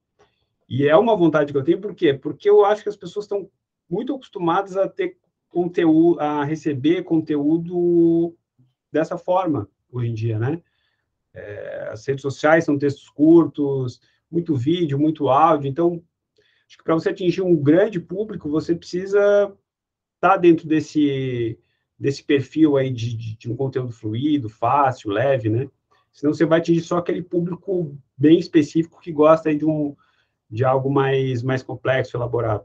E 0.68 0.86
é 0.86 0.96
uma 0.96 1.16
vontade 1.16 1.52
que 1.52 1.58
eu 1.58 1.64
tenho, 1.64 1.80
por 1.80 1.94
quê? 1.94 2.14
Porque 2.14 2.48
eu 2.48 2.64
acho 2.64 2.82
que 2.82 2.88
as 2.88 2.96
pessoas 2.96 3.24
estão 3.24 3.48
muito 3.88 4.14
acostumadas 4.14 4.76
a 4.76 4.88
ter 4.88 5.16
conteúdo, 5.48 6.20
a 6.20 6.44
receber 6.44 7.04
conteúdo 7.04 8.34
dessa 8.90 9.16
forma 9.16 9.68
hoje 9.90 10.10
em 10.10 10.14
dia, 10.14 10.38
né? 10.38 10.62
É, 11.32 11.88
as 11.92 12.06
redes 12.06 12.22
sociais 12.22 12.64
são 12.64 12.78
textos 12.78 13.08
curtos, 13.10 14.00
muito 14.30 14.56
vídeo, 14.56 14.98
muito 14.98 15.28
áudio, 15.28 15.68
então 15.68 16.02
Acho 16.66 16.78
que 16.78 16.84
para 16.84 16.94
você 16.94 17.10
atingir 17.10 17.42
um 17.42 17.56
grande 17.56 18.00
público, 18.00 18.48
você 18.48 18.74
precisa 18.74 19.18
estar 20.16 20.30
tá 20.30 20.36
dentro 20.36 20.66
desse, 20.66 21.58
desse 21.98 22.24
perfil 22.24 22.76
aí 22.76 22.92
de, 22.92 23.16
de, 23.16 23.36
de, 23.36 23.50
um 23.50 23.56
conteúdo 23.56 23.92
fluido, 23.92 24.48
fácil, 24.48 25.10
leve, 25.10 25.48
né? 25.48 25.70
Senão 26.16 26.32
você 26.32 26.46
vai 26.46 26.60
atingir 26.60 26.80
só 26.80 26.96
aquele 26.96 27.22
público 27.22 27.94
bem 28.16 28.38
específico 28.38 28.98
que 28.98 29.12
gosta 29.12 29.54
de, 29.54 29.66
um, 29.66 29.94
de 30.50 30.64
algo 30.64 30.90
mais, 30.90 31.42
mais 31.42 31.62
complexo, 31.62 32.16
elaborado. 32.16 32.64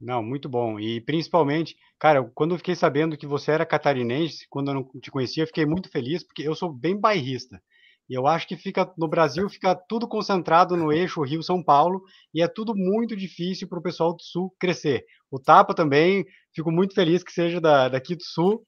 Não, 0.00 0.22
muito 0.22 0.48
bom. 0.48 0.78
E 0.78 1.00
principalmente, 1.00 1.76
cara, 1.98 2.22
quando 2.32 2.52
eu 2.52 2.58
fiquei 2.58 2.76
sabendo 2.76 3.16
que 3.16 3.26
você 3.26 3.50
era 3.50 3.66
catarinense, 3.66 4.46
quando 4.48 4.68
eu 4.68 4.74
não 4.74 4.84
te 5.00 5.10
conhecia, 5.10 5.46
fiquei 5.48 5.66
muito 5.66 5.90
feliz, 5.90 6.22
porque 6.22 6.46
eu 6.46 6.54
sou 6.54 6.72
bem 6.72 6.96
bairrista. 6.96 7.60
E 8.08 8.14
eu 8.14 8.28
acho 8.28 8.46
que 8.46 8.56
fica 8.56 8.92
no 8.96 9.08
Brasil 9.08 9.48
fica 9.48 9.74
tudo 9.74 10.06
concentrado 10.06 10.76
no 10.76 10.92
eixo 10.92 11.22
Rio-São 11.22 11.60
Paulo 11.62 12.04
e 12.32 12.40
é 12.40 12.46
tudo 12.46 12.72
muito 12.72 13.16
difícil 13.16 13.66
para 13.66 13.80
o 13.80 13.82
pessoal 13.82 14.14
do 14.14 14.22
Sul 14.22 14.54
crescer. 14.60 15.04
O 15.28 15.40
Tapa 15.40 15.74
também, 15.74 16.24
fico 16.54 16.70
muito 16.70 16.94
feliz 16.94 17.24
que 17.24 17.32
seja 17.32 17.60
da, 17.60 17.88
daqui 17.88 18.14
do 18.14 18.22
Sul, 18.22 18.64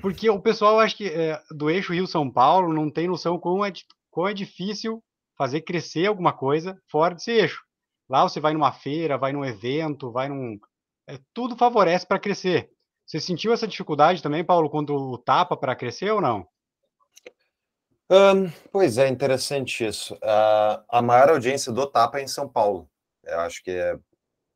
porque 0.00 0.30
o 0.30 0.40
pessoal 0.40 0.78
acho 0.78 0.96
que 0.96 1.08
é, 1.08 1.40
do 1.50 1.70
eixo 1.70 1.92
Rio-São 1.92 2.30
Paulo 2.30 2.72
não 2.72 2.90
tem 2.90 3.08
noção 3.08 3.38
como 3.38 3.64
é, 3.64 3.72
como 4.10 4.28
é 4.28 4.34
difícil 4.34 5.02
fazer 5.36 5.62
crescer 5.62 6.06
alguma 6.06 6.32
coisa 6.32 6.80
fora 6.88 7.14
desse 7.14 7.30
eixo. 7.30 7.62
Lá 8.08 8.22
você 8.22 8.40
vai 8.40 8.52
numa 8.52 8.72
feira, 8.72 9.16
vai 9.16 9.32
num 9.32 9.44
evento, 9.44 10.10
vai 10.10 10.28
num. 10.28 10.58
É, 11.08 11.18
tudo 11.32 11.56
favorece 11.56 12.06
para 12.06 12.18
crescer. 12.18 12.70
Você 13.06 13.18
sentiu 13.18 13.52
essa 13.52 13.66
dificuldade 13.66 14.22
também, 14.22 14.44
Paulo, 14.44 14.70
quando 14.70 14.94
o 14.94 15.18
Tapa 15.18 15.56
para 15.56 15.74
crescer 15.74 16.10
ou 16.12 16.20
não? 16.20 16.46
Um, 18.10 18.50
pois 18.72 18.98
é, 18.98 19.08
interessante 19.08 19.86
isso. 19.86 20.14
Uh, 20.14 20.84
a 20.88 21.00
maior 21.00 21.30
audiência 21.30 21.72
do 21.72 21.86
Tapa 21.86 22.18
é 22.18 22.22
em 22.24 22.28
São 22.28 22.48
Paulo. 22.48 22.88
Eu 23.24 23.40
acho 23.40 23.62
que 23.62 23.70
é, 23.70 23.96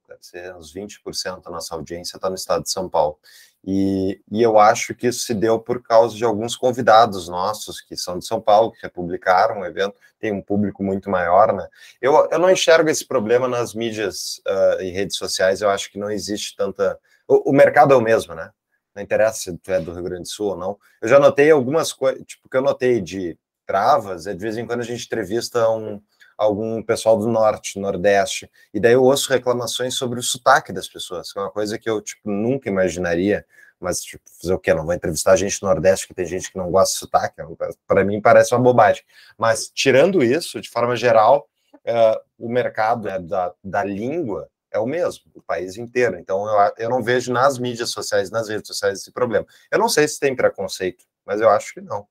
deve 0.08 0.20
ser 0.22 0.54
uns 0.54 0.74
20% 0.74 1.42
da 1.42 1.50
nossa 1.50 1.74
audiência 1.74 2.16
está 2.16 2.28
no 2.28 2.34
estado 2.34 2.62
de 2.62 2.70
São 2.70 2.88
Paulo. 2.88 3.18
E, 3.66 4.20
e, 4.30 4.42
eu 4.42 4.58
acho 4.58 4.94
que 4.94 5.06
isso 5.06 5.20
se 5.20 5.32
deu 5.32 5.58
por 5.58 5.82
causa 5.82 6.14
de 6.14 6.24
alguns 6.24 6.54
convidados 6.54 7.28
nossos 7.28 7.80
que 7.80 7.96
são 7.96 8.18
de 8.18 8.26
São 8.26 8.38
Paulo, 8.38 8.72
que 8.72 8.86
publicaram 8.90 9.60
o 9.60 9.64
evento, 9.64 9.96
tem 10.20 10.32
um 10.32 10.42
público 10.42 10.84
muito 10.84 11.08
maior, 11.08 11.52
né? 11.52 11.66
Eu, 12.00 12.28
eu 12.30 12.38
não 12.38 12.50
enxergo 12.50 12.90
esse 12.90 13.06
problema 13.06 13.48
nas 13.48 13.74
mídias 13.74 14.42
uh, 14.46 14.82
e 14.82 14.90
redes 14.90 15.16
sociais, 15.16 15.62
eu 15.62 15.70
acho 15.70 15.90
que 15.90 15.98
não 15.98 16.10
existe 16.10 16.54
tanta. 16.54 16.98
O, 17.26 17.50
o 17.50 17.52
mercado 17.54 17.94
é 17.94 17.96
o 17.96 18.02
mesmo, 18.02 18.34
né? 18.34 18.50
Não 18.94 19.02
interessa 19.02 19.38
se 19.38 19.56
tu 19.56 19.72
é 19.72 19.80
do 19.80 19.92
Rio 19.92 20.04
Grande 20.04 20.22
do 20.22 20.28
Sul 20.28 20.50
ou 20.50 20.56
não. 20.56 20.78
Eu 21.00 21.08
já 21.08 21.18
notei 21.18 21.50
algumas 21.50 21.92
coisas, 21.92 22.22
tipo, 22.26 22.48
que 22.48 22.56
eu 22.56 22.62
notei 22.62 23.00
de 23.00 23.36
travas, 23.66 24.26
é 24.26 24.34
de 24.34 24.40
vez 24.40 24.58
em 24.58 24.66
quando 24.66 24.80
a 24.80 24.84
gente 24.84 25.06
entrevista 25.06 25.68
um, 25.70 26.00
algum 26.36 26.82
pessoal 26.82 27.18
do 27.18 27.28
norte, 27.28 27.78
nordeste, 27.78 28.50
e 28.72 28.80
daí 28.80 28.92
eu 28.92 29.02
ouço 29.02 29.30
reclamações 29.30 29.94
sobre 29.94 30.18
o 30.18 30.22
sotaque 30.22 30.72
das 30.72 30.88
pessoas, 30.88 31.32
que 31.32 31.38
é 31.38 31.42
uma 31.42 31.50
coisa 31.50 31.78
que 31.78 31.88
eu 31.88 32.00
tipo, 32.00 32.30
nunca 32.30 32.68
imaginaria, 32.68 33.46
mas 33.80 34.00
tipo, 34.00 34.24
fazer 34.40 34.54
o 34.54 34.58
quê? 34.58 34.72
Não 34.72 34.84
vou 34.84 34.94
entrevistar 34.94 35.36
gente 35.36 35.60
do 35.60 35.66
nordeste 35.66 36.08
que 36.08 36.14
tem 36.14 36.26
gente 36.26 36.50
que 36.50 36.58
não 36.58 36.70
gosta 36.70 36.94
de 36.94 36.98
sotaque, 37.00 37.42
para 37.86 38.04
mim 38.04 38.20
parece 38.20 38.54
uma 38.54 38.62
bobagem. 38.62 39.02
Mas 39.36 39.68
tirando 39.68 40.22
isso, 40.22 40.60
de 40.60 40.70
forma 40.70 40.96
geral, 40.96 41.48
uh, 41.86 42.20
o 42.38 42.48
mercado 42.48 43.04
né, 43.04 43.18
da, 43.18 43.52
da 43.62 43.84
língua 43.84 44.48
é 44.72 44.78
o 44.78 44.86
mesmo, 44.86 45.24
o 45.34 45.42
país 45.42 45.76
inteiro. 45.76 46.18
Então 46.18 46.46
eu, 46.46 46.72
eu 46.78 46.90
não 46.90 47.02
vejo 47.02 47.32
nas 47.32 47.58
mídias 47.58 47.90
sociais, 47.90 48.30
nas 48.30 48.48
redes 48.48 48.66
sociais 48.66 49.00
esse 49.00 49.12
problema. 49.12 49.46
Eu 49.70 49.78
não 49.78 49.88
sei 49.88 50.08
se 50.08 50.18
tem 50.18 50.34
preconceito, 50.34 51.04
mas 51.24 51.40
eu 51.40 51.48
acho 51.48 51.72
que 51.72 51.80
não. 51.80 52.06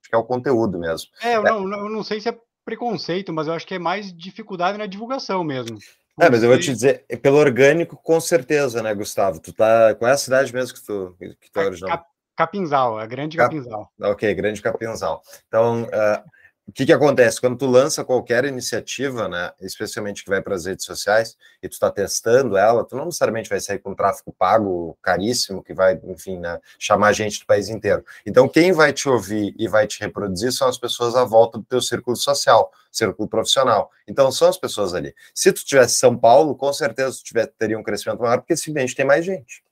Acho 0.00 0.10
que 0.10 0.14
é 0.14 0.18
o 0.18 0.24
conteúdo 0.24 0.78
mesmo. 0.78 1.08
É, 1.22 1.36
eu, 1.36 1.46
é. 1.46 1.50
Não, 1.50 1.60
eu 1.60 1.88
não 1.88 2.02
sei 2.02 2.20
se 2.20 2.28
é 2.28 2.38
preconceito, 2.68 3.32
mas 3.32 3.46
eu 3.46 3.54
acho 3.54 3.66
que 3.66 3.76
é 3.76 3.78
mais 3.78 4.12
dificuldade 4.12 4.76
na 4.76 4.84
divulgação 4.84 5.42
mesmo. 5.42 5.78
É, 6.20 6.28
mas 6.28 6.42
eu 6.42 6.50
vou 6.50 6.58
te 6.58 6.70
dizer, 6.70 7.02
é 7.08 7.16
pelo 7.16 7.38
orgânico, 7.38 7.96
com 7.96 8.20
certeza, 8.20 8.82
né, 8.82 8.92
Gustavo? 8.92 9.40
Tu 9.40 9.54
tá. 9.54 9.94
Qual 9.94 10.10
é 10.10 10.12
a 10.12 10.18
cidade 10.18 10.52
mesmo 10.52 10.74
que 10.74 10.84
tu, 10.84 11.16
que 11.18 11.50
tu 11.50 11.60
é 11.60 11.64
original? 11.64 12.04
Capinzal, 12.36 12.98
a 12.98 13.06
Grande 13.06 13.38
Capinzal. 13.38 13.90
Ok, 14.00 14.34
Grande 14.34 14.60
Capinzal. 14.60 15.22
Então, 15.46 15.84
uh, 15.84 16.22
o 16.68 16.72
que, 16.72 16.84
que 16.84 16.92
acontece? 16.92 17.40
Quando 17.40 17.56
tu 17.56 17.64
lança 17.64 18.04
qualquer 18.04 18.44
iniciativa, 18.44 19.26
né, 19.26 19.50
especialmente 19.58 20.22
que 20.22 20.28
vai 20.28 20.42
para 20.42 20.54
as 20.54 20.66
redes 20.66 20.84
sociais, 20.84 21.34
e 21.62 21.68
tu 21.68 21.72
está 21.72 21.90
testando 21.90 22.58
ela, 22.58 22.84
tu 22.84 22.94
não 22.94 23.06
necessariamente 23.06 23.48
vai 23.48 23.58
sair 23.58 23.78
com 23.78 23.94
tráfego 23.94 24.34
pago 24.38 24.96
caríssimo, 25.00 25.62
que 25.62 25.72
vai, 25.72 25.98
enfim, 26.04 26.38
né, 26.38 26.60
chamar 26.78 27.14
gente 27.14 27.40
do 27.40 27.46
país 27.46 27.70
inteiro. 27.70 28.04
Então, 28.26 28.46
quem 28.46 28.70
vai 28.70 28.92
te 28.92 29.08
ouvir 29.08 29.54
e 29.58 29.66
vai 29.66 29.86
te 29.86 29.98
reproduzir 30.00 30.52
são 30.52 30.68
as 30.68 30.76
pessoas 30.76 31.16
à 31.16 31.24
volta 31.24 31.56
do 31.56 31.64
teu 31.64 31.80
círculo 31.80 32.14
social, 32.14 32.70
círculo 32.92 33.26
profissional. 33.26 33.90
Então, 34.06 34.30
são 34.30 34.46
as 34.46 34.58
pessoas 34.58 34.92
ali. 34.92 35.14
Se 35.34 35.50
tu 35.50 35.64
tivesse 35.64 35.94
São 35.94 36.18
Paulo, 36.18 36.54
com 36.54 36.70
certeza 36.74 37.16
tu 37.16 37.24
tiver, 37.24 37.46
teria 37.46 37.78
um 37.78 37.82
crescimento 37.82 38.20
maior, 38.20 38.36
porque 38.40 38.54
simplesmente 38.54 38.94
tem 38.94 39.06
mais 39.06 39.24
gente. 39.24 39.64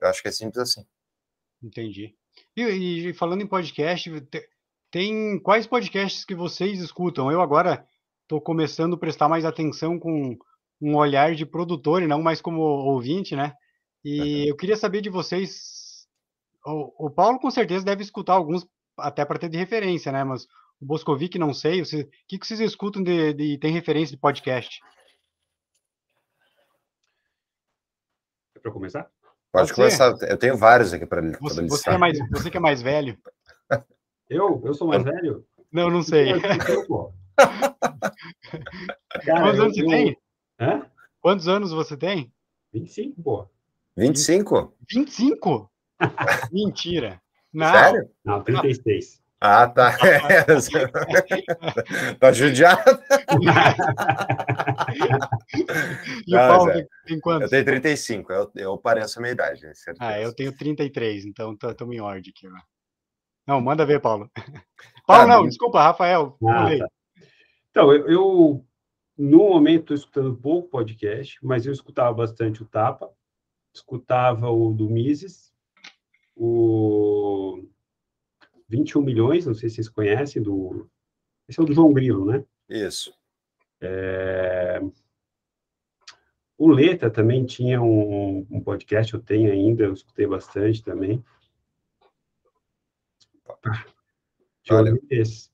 Eu 0.00 0.08
acho 0.08 0.20
que 0.20 0.26
é 0.26 0.32
simples 0.32 0.58
assim. 0.58 0.84
Entendi. 1.62 2.12
E, 2.56 2.62
e 3.10 3.14
falando 3.14 3.42
em 3.42 3.46
podcast, 3.46 4.10
tem 4.90 5.38
quais 5.40 5.66
podcasts 5.66 6.24
que 6.24 6.34
vocês 6.34 6.80
escutam? 6.80 7.30
Eu 7.30 7.40
agora 7.40 7.86
estou 8.22 8.40
começando 8.40 8.94
a 8.94 8.98
prestar 8.98 9.28
mais 9.28 9.44
atenção 9.44 9.98
com 9.98 10.36
um 10.80 10.96
olhar 10.96 11.34
de 11.34 11.46
produtor 11.46 12.02
e 12.02 12.06
não 12.06 12.22
mais 12.22 12.40
como 12.40 12.60
ouvinte, 12.60 13.36
né? 13.36 13.54
E 14.04 14.48
eu 14.48 14.56
queria 14.56 14.76
saber 14.76 15.00
de 15.00 15.10
vocês. 15.10 16.06
O, 16.64 17.06
o 17.06 17.10
Paulo 17.10 17.38
com 17.38 17.50
certeza 17.50 17.84
deve 17.84 18.02
escutar 18.02 18.34
alguns 18.34 18.66
até 18.98 19.24
para 19.24 19.38
ter 19.38 19.48
de 19.48 19.58
referência, 19.58 20.10
né? 20.10 20.24
Mas 20.24 20.44
o 20.80 20.86
Boscovic 20.86 21.38
não 21.38 21.52
sei. 21.52 21.82
o 21.82 21.84
que, 22.26 22.38
que 22.38 22.46
vocês 22.46 22.60
escutam 22.60 23.02
de, 23.02 23.34
de 23.34 23.58
tem 23.58 23.72
referência 23.72 24.14
de 24.14 24.20
podcast? 24.20 24.80
É 28.56 28.58
para 28.58 28.72
começar? 28.72 29.02
Pode, 29.52 29.68
Pode 29.68 29.74
começar. 29.74 30.16
Eu 30.22 30.38
tenho 30.38 30.56
vários 30.56 30.92
aqui 30.92 31.06
para 31.06 31.20
você, 31.38 31.66
você, 31.66 31.90
é 31.90 31.98
mais, 31.98 32.18
você 32.30 32.50
que 32.50 32.56
é 32.56 32.60
mais 32.60 32.80
velho. 32.80 33.18
Eu? 34.30 34.62
Eu 34.64 34.72
sou 34.72 34.86
mais 34.86 35.02
velho? 35.02 35.44
Não, 35.72 35.90
não 35.90 36.02
sei. 36.02 36.32
Cara, 39.24 39.42
Quantos 39.42 39.58
eu, 39.58 39.64
anos 39.64 39.74
você 39.74 39.82
eu... 39.82 39.88
tem? 39.88 40.16
Hã? 40.60 40.86
Quantos 41.20 41.48
anos 41.48 41.72
você 41.72 41.96
tem? 41.96 42.32
25, 42.72 43.22
pô. 43.22 43.48
25? 43.96 44.72
25? 44.88 45.68
Mentira. 46.52 47.20
Não. 47.52 47.72
Sério? 47.72 48.08
Não, 48.24 48.44
36. 48.44 49.20
Ah, 49.40 49.66
tá. 49.66 49.96
tá 52.20 52.32
judiado. 52.32 53.00
e 56.26 56.30
Não, 56.30 56.44
o 56.44 56.48
Paulo 56.48 56.70
é. 56.70 56.86
tem 57.06 57.18
quantos? 57.18 57.44
Eu 57.44 57.50
tenho 57.50 57.64
35, 57.64 58.32
eu, 58.32 58.50
eu 58.54 58.78
pareço 58.78 59.18
a 59.18 59.22
minha 59.22 59.32
idade. 59.32 59.66
Ah, 59.98 60.20
eu 60.20 60.32
tenho 60.34 60.56
33, 60.56 61.24
então 61.24 61.56
estamos 61.60 61.96
em 61.96 62.00
ordem 62.00 62.32
aqui. 62.36 62.46
Não, 63.50 63.60
manda 63.60 63.84
ver, 63.84 64.00
Paulo. 64.00 64.30
Paulo, 65.04 65.22
ah, 65.24 65.26
não, 65.26 65.44
desculpa, 65.44 65.82
Rafael. 65.82 66.38
Ah, 66.46 66.78
tá. 66.78 66.88
Então, 67.68 67.92
eu, 67.92 68.08
eu 68.08 68.66
no 69.18 69.38
momento 69.38 69.92
estou 69.92 69.96
escutando 69.96 70.36
pouco 70.36 70.68
podcast, 70.68 71.36
mas 71.42 71.66
eu 71.66 71.72
escutava 71.72 72.14
bastante 72.14 72.62
o 72.62 72.64
Tapa, 72.64 73.10
escutava 73.74 74.48
o 74.48 74.72
do 74.72 74.88
Mises, 74.88 75.52
o 76.36 77.64
21 78.68 79.02
milhões, 79.02 79.46
não 79.46 79.54
sei 79.54 79.68
se 79.68 79.74
vocês 79.74 79.88
conhecem, 79.88 80.40
do. 80.40 80.88
Esse 81.48 81.58
é 81.58 81.62
o 81.64 81.66
do 81.66 81.74
João 81.74 81.92
Grilo, 81.92 82.26
né? 82.26 82.44
Isso. 82.68 83.12
É... 83.80 84.80
O 86.56 86.68
Leta 86.68 87.10
também 87.10 87.44
tinha 87.44 87.82
um, 87.82 88.46
um, 88.48 88.60
podcast, 88.60 89.12
eu 89.12 89.20
tenho 89.20 89.50
ainda, 89.50 89.82
eu 89.82 89.92
escutei 89.92 90.28
bastante 90.28 90.84
também. 90.84 91.20
Olha, 94.70 94.98
esse. 95.10 95.50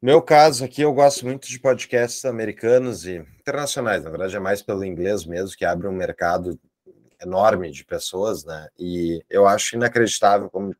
Meu 0.00 0.20
caso 0.20 0.64
aqui, 0.64 0.82
eu 0.82 0.92
gosto 0.92 1.24
muito 1.24 1.48
de 1.48 1.58
podcasts 1.58 2.24
americanos 2.24 3.06
e 3.06 3.16
internacionais, 3.40 4.04
na 4.04 4.10
verdade 4.10 4.36
é 4.36 4.40
mais 4.40 4.60
pelo 4.60 4.84
inglês 4.84 5.24
mesmo, 5.24 5.56
que 5.56 5.64
abre 5.64 5.88
um 5.88 5.92
mercado 5.92 6.60
enorme 7.22 7.70
de 7.70 7.84
pessoas, 7.84 8.44
né? 8.44 8.68
E 8.78 9.24
eu 9.30 9.46
acho 9.46 9.76
inacreditável 9.76 10.50
como 10.50 10.76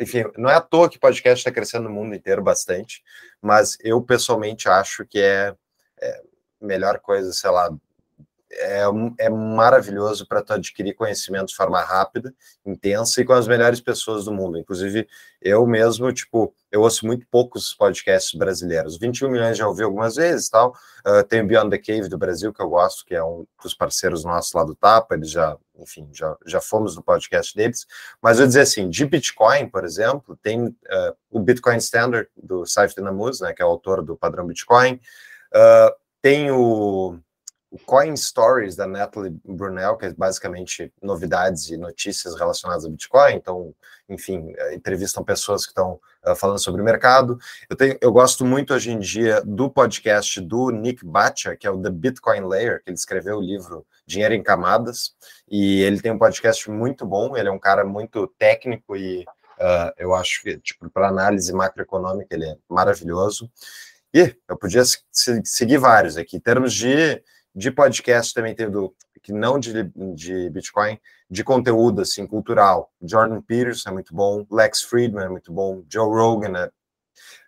enfim, 0.00 0.24
não 0.38 0.48
é 0.48 0.54
à 0.54 0.60
toa 0.62 0.88
que 0.88 0.98
podcast 0.98 1.40
está 1.40 1.50
crescendo 1.50 1.84
no 1.84 1.94
mundo 1.94 2.14
inteiro 2.14 2.42
bastante, 2.42 3.02
mas 3.42 3.76
eu 3.80 4.00
pessoalmente 4.00 4.66
acho 4.66 5.04
que 5.04 5.18
é, 5.18 5.54
é 6.00 6.22
melhor 6.58 6.98
coisa, 7.00 7.32
sei 7.32 7.50
lá, 7.50 7.70
é, 8.52 8.82
é 9.18 9.30
maravilhoso 9.30 10.26
para 10.26 10.42
tu 10.42 10.52
adquirir 10.52 10.94
conhecimento 10.94 11.48
de 11.48 11.54
forma 11.54 11.80
rápida, 11.80 12.34
intensa 12.66 13.20
e 13.20 13.24
com 13.24 13.32
as 13.32 13.46
melhores 13.46 13.80
pessoas 13.80 14.24
do 14.24 14.32
mundo. 14.32 14.58
Inclusive, 14.58 15.06
eu 15.40 15.64
mesmo, 15.66 16.12
tipo, 16.12 16.52
eu 16.70 16.80
ouço 16.80 17.06
muito 17.06 17.26
poucos 17.30 17.72
podcasts 17.72 18.34
brasileiros. 18.36 18.98
21 18.98 19.30
milhões 19.30 19.56
já 19.56 19.68
ouvi 19.68 19.82
algumas 19.82 20.16
vezes 20.16 20.48
tal. 20.48 20.74
Uh, 21.06 21.22
tem 21.24 21.42
o 21.42 21.46
Beyond 21.46 21.70
the 21.70 21.78
Cave 21.78 22.08
do 22.08 22.18
Brasil, 22.18 22.52
que 22.52 22.60
eu 22.60 22.68
gosto, 22.68 23.04
que 23.04 23.14
é 23.14 23.22
um 23.22 23.46
dos 23.62 23.74
parceiros 23.74 24.24
nossos 24.24 24.52
lá 24.52 24.64
do 24.64 24.74
Tapa. 24.74 25.14
Eles 25.14 25.30
já, 25.30 25.56
enfim, 25.78 26.08
já, 26.12 26.36
já 26.44 26.60
fomos 26.60 26.96
no 26.96 27.02
podcast 27.02 27.54
deles. 27.54 27.86
Mas 28.20 28.40
eu 28.40 28.46
dizer 28.46 28.62
assim, 28.62 28.88
de 28.90 29.06
Bitcoin, 29.06 29.68
por 29.68 29.84
exemplo, 29.84 30.36
tem 30.42 30.66
uh, 30.66 30.76
o 31.30 31.38
Bitcoin 31.38 31.76
Standard 31.76 32.28
do 32.36 32.66
Saif 32.66 32.94
Dinamuz, 32.94 33.40
né, 33.40 33.52
que 33.52 33.62
é 33.62 33.64
o 33.64 33.68
autor 33.68 34.02
do 34.02 34.16
padrão 34.16 34.46
Bitcoin. 34.46 35.00
Uh, 35.54 35.94
tem 36.20 36.50
o 36.50 37.18
o 37.70 37.78
Coin 37.78 38.16
Stories 38.16 38.74
da 38.74 38.86
Natalie 38.86 39.38
Brunel, 39.44 39.96
que 39.96 40.06
é 40.06 40.12
basicamente 40.12 40.92
novidades 41.00 41.70
e 41.70 41.76
notícias 41.76 42.36
relacionadas 42.36 42.84
a 42.84 42.88
Bitcoin. 42.88 43.34
Então, 43.34 43.72
enfim, 44.08 44.52
eh, 44.56 44.74
entrevistam 44.74 45.22
pessoas 45.22 45.64
que 45.64 45.70
estão 45.70 46.00
uh, 46.26 46.34
falando 46.34 46.58
sobre 46.58 46.82
o 46.82 46.84
mercado. 46.84 47.38
Eu, 47.68 47.76
tenho, 47.76 47.96
eu 48.00 48.10
gosto 48.10 48.44
muito 48.44 48.74
hoje 48.74 48.90
em 48.90 48.98
dia 48.98 49.40
do 49.42 49.70
podcast 49.70 50.40
do 50.40 50.70
Nick 50.70 51.06
Bacha, 51.06 51.54
que 51.54 51.64
é 51.64 51.70
o 51.70 51.80
The 51.80 51.90
Bitcoin 51.90 52.40
Layer, 52.40 52.82
que 52.82 52.90
ele 52.90 52.96
escreveu 52.96 53.38
o 53.38 53.40
livro 53.40 53.86
Dinheiro 54.04 54.34
em 54.34 54.42
Camadas. 54.42 55.14
E 55.48 55.80
ele 55.82 56.00
tem 56.00 56.10
um 56.10 56.18
podcast 56.18 56.68
muito 56.68 57.06
bom. 57.06 57.36
Ele 57.36 57.48
é 57.48 57.52
um 57.52 57.58
cara 57.58 57.84
muito 57.84 58.26
técnico 58.36 58.96
e 58.96 59.22
uh, 59.60 59.92
eu 59.96 60.12
acho 60.12 60.42
que, 60.42 60.58
tipo, 60.58 60.90
para 60.90 61.08
análise 61.08 61.52
macroeconômica, 61.52 62.34
ele 62.34 62.46
é 62.46 62.56
maravilhoso. 62.68 63.48
E 64.12 64.34
eu 64.48 64.56
podia 64.58 64.82
seguir 65.44 65.78
vários 65.78 66.16
aqui. 66.16 66.36
Em 66.36 66.40
termos 66.40 66.74
de 66.74 67.22
de 67.54 67.70
podcast 67.70 68.32
também 68.32 68.54
tem 68.54 68.70
do 68.70 68.94
que 69.22 69.32
não 69.32 69.58
de, 69.58 69.72
de 70.14 70.50
Bitcoin, 70.50 70.98
de 71.30 71.44
conteúdo 71.44 72.00
assim 72.00 72.26
cultural. 72.26 72.90
Jordan 73.02 73.42
Peterson 73.42 73.90
é 73.90 73.92
muito 73.92 74.14
bom, 74.14 74.46
Lex 74.50 74.82
Friedman 74.82 75.26
é 75.26 75.28
muito 75.28 75.52
bom, 75.52 75.84
Joe 75.88 76.08
Rogan 76.08 76.56
é 76.56 76.70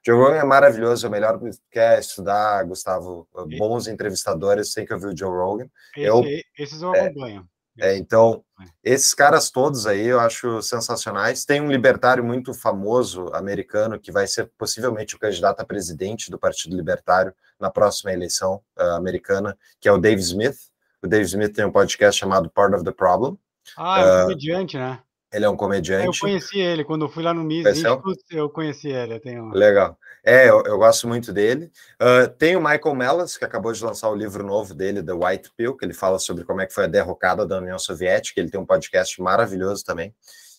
Joe 0.04 0.16
Rogan 0.16 0.36
é 0.36 0.44
maravilhoso, 0.44 1.06
é 1.06 1.08
o 1.08 1.12
melhor 1.12 1.38
que 1.38 1.48
quer 1.70 1.98
estudar, 2.00 2.64
Gustavo, 2.64 3.26
bons 3.56 3.86
entrevistadores, 3.86 4.74
tem 4.74 4.84
que 4.84 4.92
ouvir 4.92 5.06
o 5.06 5.16
Joe 5.16 5.30
Rogan. 5.30 5.68
Esse, 5.96 6.06
eu, 6.06 6.22
esses 6.58 6.82
eu 6.82 6.94
é, 6.94 7.06
acompanho. 7.06 7.48
É, 7.78 7.96
então, 7.96 8.44
esses 8.85 9.14
caras 9.14 9.50
todos 9.50 9.87
aí 9.87 10.06
eu 10.06 10.20
acho 10.20 10.61
sensacionais. 10.61 11.44
Tem 11.44 11.61
um 11.61 11.70
libertário 11.70 12.22
muito 12.22 12.52
famoso 12.52 13.28
americano 13.32 13.98
que 13.98 14.12
vai 14.12 14.26
ser 14.26 14.50
possivelmente 14.58 15.16
o 15.16 15.18
candidato 15.18 15.61
a 15.61 15.64
presidente 15.64 16.30
do 16.30 16.38
Partido 16.38 16.76
Libertário 16.76 17.32
na 17.58 17.70
próxima 17.70 18.12
eleição 18.12 18.61
uh, 18.78 18.96
americana, 18.96 19.56
que 19.80 19.88
é 19.88 19.92
o 19.92 19.98
Dave 19.98 20.20
Smith. 20.20 20.56
O 21.02 21.08
Dave 21.08 21.24
Smith 21.24 21.54
tem 21.54 21.64
um 21.64 21.72
podcast 21.72 22.20
chamado 22.20 22.50
Part 22.50 22.74
of 22.74 22.85
the 22.85 22.92
Problem. 22.92 23.38
Ah, 23.76 24.00
é 24.00 24.04
um 24.04 24.18
uh, 24.18 24.22
comediante, 24.24 24.76
né? 24.76 25.00
Ele 25.32 25.44
é 25.46 25.48
um 25.48 25.56
comediante. 25.56 26.06
Eu 26.06 26.12
conheci 26.20 26.61
ele 26.61 26.85
quando 26.85 27.06
eu 27.06 27.08
fui 27.08 27.22
lá 27.22 27.32
no 27.32 27.42
Miss. 27.42 27.82
Eu 28.30 28.50
conheci 28.50 28.88
ele. 28.88 29.14
Eu 29.14 29.20
tenho... 29.20 29.48
Legal. 29.48 29.96
É, 30.24 30.48
eu, 30.48 30.62
eu, 30.64 30.78
gosto 30.78 31.08
muito 31.08 31.32
dele. 31.32 31.70
Uh, 32.00 32.28
tem 32.38 32.54
o 32.54 32.61
Michael 32.61 32.94
Mellas, 32.94 33.37
que 33.37 33.44
acabou 33.44 33.72
de 33.72 33.85
lançar 33.85 34.08
o 34.08 34.14
livro 34.14 34.44
novo 34.44 34.72
dele, 34.72 35.02
The 35.02 35.12
White 35.12 35.50
Pill, 35.56 35.76
que 35.76 35.85
ele 35.85 35.92
fala 35.92 36.18
sobre 36.20 36.44
como 36.44 36.61
é 36.61 36.66
que 36.66 36.72
foi 36.72 36.85
a 36.85 36.88
derrocada 36.88 37.44
da 37.44 37.58
União 37.58 37.78
Soviética. 37.78 38.40
Ele 38.40 38.50
tem 38.50 38.61
um 38.61 38.66
podcast 38.66 39.20
maravilhoso 39.20 39.85
também. 39.85 40.14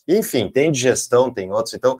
Enfim, 0.05 0.49
tem 0.49 0.69
de 0.69 0.81
gestão, 0.81 1.33
tem 1.33 1.49
outros. 1.49 1.73
Então, 1.73 1.97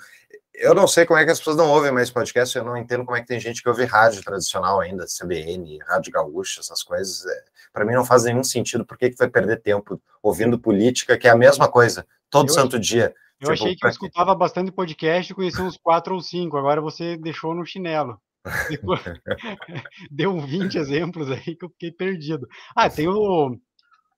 eu 0.53 0.75
não 0.75 0.87
sei 0.87 1.05
como 1.05 1.17
é 1.17 1.25
que 1.25 1.31
as 1.31 1.39
pessoas 1.39 1.55
não 1.55 1.69
ouvem 1.69 1.91
mais 1.91 2.11
podcast, 2.11 2.55
eu 2.55 2.63
não 2.63 2.77
entendo 2.77 3.05
como 3.05 3.17
é 3.17 3.21
que 3.21 3.27
tem 3.27 3.39
gente 3.39 3.63
que 3.63 3.69
ouve 3.69 3.85
rádio 3.85 4.21
tradicional 4.23 4.79
ainda, 4.79 5.05
CBN, 5.05 5.79
Rádio 5.87 6.11
Gaúcha, 6.11 6.59
essas 6.59 6.83
coisas. 6.83 7.25
É, 7.25 7.43
Para 7.71 7.85
mim 7.85 7.93
não 7.93 8.05
faz 8.05 8.25
nenhum 8.25 8.43
sentido. 8.43 8.85
Por 8.85 8.97
que, 8.97 9.09
que 9.09 9.17
vai 9.17 9.29
perder 9.29 9.61
tempo 9.61 10.01
ouvindo 10.21 10.59
política, 10.59 11.17
que 11.17 11.27
é 11.27 11.31
a 11.31 11.35
mesma 11.35 11.69
coisa, 11.69 12.05
todo 12.29 12.49
eu 12.49 12.53
santo 12.53 12.77
dia? 12.77 13.15
Eu 13.43 13.53
tipo, 13.53 13.63
achei 13.63 13.75
que 13.75 13.85
eu 13.85 13.89
escutava 13.89 14.33
bastante 14.33 14.71
podcast 14.71 15.31
e 15.31 15.35
conhecia 15.35 15.63
uns 15.63 15.77
quatro 15.77 16.15
ou 16.15 16.21
cinco, 16.21 16.57
agora 16.57 16.81
você 16.81 17.17
deixou 17.17 17.53
no 17.53 17.65
chinelo. 17.65 18.17
Deu 20.11 20.39
20 20.39 20.77
exemplos 20.77 21.29
aí 21.29 21.55
que 21.55 21.65
eu 21.65 21.69
fiquei 21.69 21.91
perdido. 21.91 22.47
Ah, 22.75 22.89
tem 22.89 23.07
o. 23.07 23.57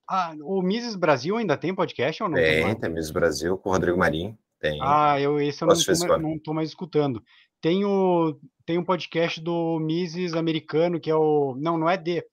Ah, 0.08 0.32
o 0.40 0.62
Mises 0.62 0.94
Brasil 0.94 1.36
ainda 1.36 1.56
tem 1.56 1.74
podcast 1.74 2.22
ou 2.22 2.28
não? 2.28 2.36
Tem, 2.36 2.64
tem, 2.64 2.80
tem 2.80 2.90
Mises 2.90 3.10
Brasil 3.10 3.58
com 3.58 3.70
o 3.70 3.72
Rodrigo 3.72 3.98
Marinho. 3.98 4.38
Tem. 4.60 4.78
Ah, 4.80 5.20
eu, 5.20 5.40
esse 5.40 5.62
eu 5.62 5.68
não 5.68 6.38
tô, 6.38 6.54
mais 6.54 6.68
escutando. 6.68 7.22
Tem, 7.60 7.84
o, 7.84 8.38
tem 8.64 8.78
um 8.78 8.84
podcast 8.84 9.40
do 9.40 9.80
Mises 9.80 10.34
americano, 10.34 11.00
que 11.00 11.10
é 11.10 11.16
o. 11.16 11.56
Não, 11.58 11.76
não 11.76 11.90
é 11.90 11.96
de. 11.96 12.24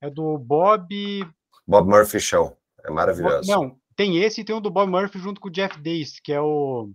É 0.00 0.10
do 0.10 0.38
Bob. 0.38 1.24
Bob 1.66 1.88
Murphy 1.88 2.18
Show. 2.18 2.56
É 2.84 2.90
maravilhoso. 2.90 3.50
Não, 3.50 3.78
tem 4.00 4.16
esse 4.16 4.40
e 4.40 4.44
tem 4.44 4.56
o 4.56 4.60
do 4.60 4.70
Bob 4.70 4.90
Murphy 4.90 5.18
junto 5.18 5.38
com 5.38 5.48
o 5.48 5.52
Jeff 5.52 5.78
Dace, 5.78 6.22
que 6.22 6.32
é 6.32 6.40
o 6.40 6.90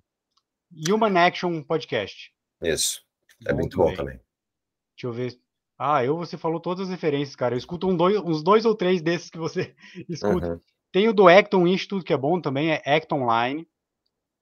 Human 0.90 1.20
Action 1.20 1.62
Podcast. 1.62 2.34
Isso. 2.64 3.04
É 3.46 3.54
bom 3.54 3.60
muito 3.60 3.78
também. 3.78 3.92
bom 3.92 3.96
também. 3.96 4.16
Deixa 4.16 5.06
eu 5.06 5.14
ver. 5.14 5.40
Ah, 5.78 6.04
eu 6.04 6.18
você 6.18 6.36
falou 6.36 6.60
todas 6.60 6.86
as 6.86 6.90
referências, 6.90 7.36
cara. 7.36 7.54
Eu 7.54 7.60
escuto 7.60 7.88
um 7.88 7.96
dois, 7.96 8.18
uns 8.18 8.42
dois 8.42 8.66
ou 8.66 8.74
três 8.74 9.04
desses 9.04 9.30
que 9.30 9.38
você 9.38 9.76
escuta. 10.10 10.54
Uhum. 10.54 10.60
Tem 10.92 11.08
o 11.08 11.14
do 11.14 11.28
Acton 11.28 11.68
Institute, 11.68 12.04
que 12.04 12.12
é 12.12 12.18
bom 12.18 12.42
também, 12.42 12.72
é 12.72 12.82
Acton 12.84 13.22
Online. 13.22 13.68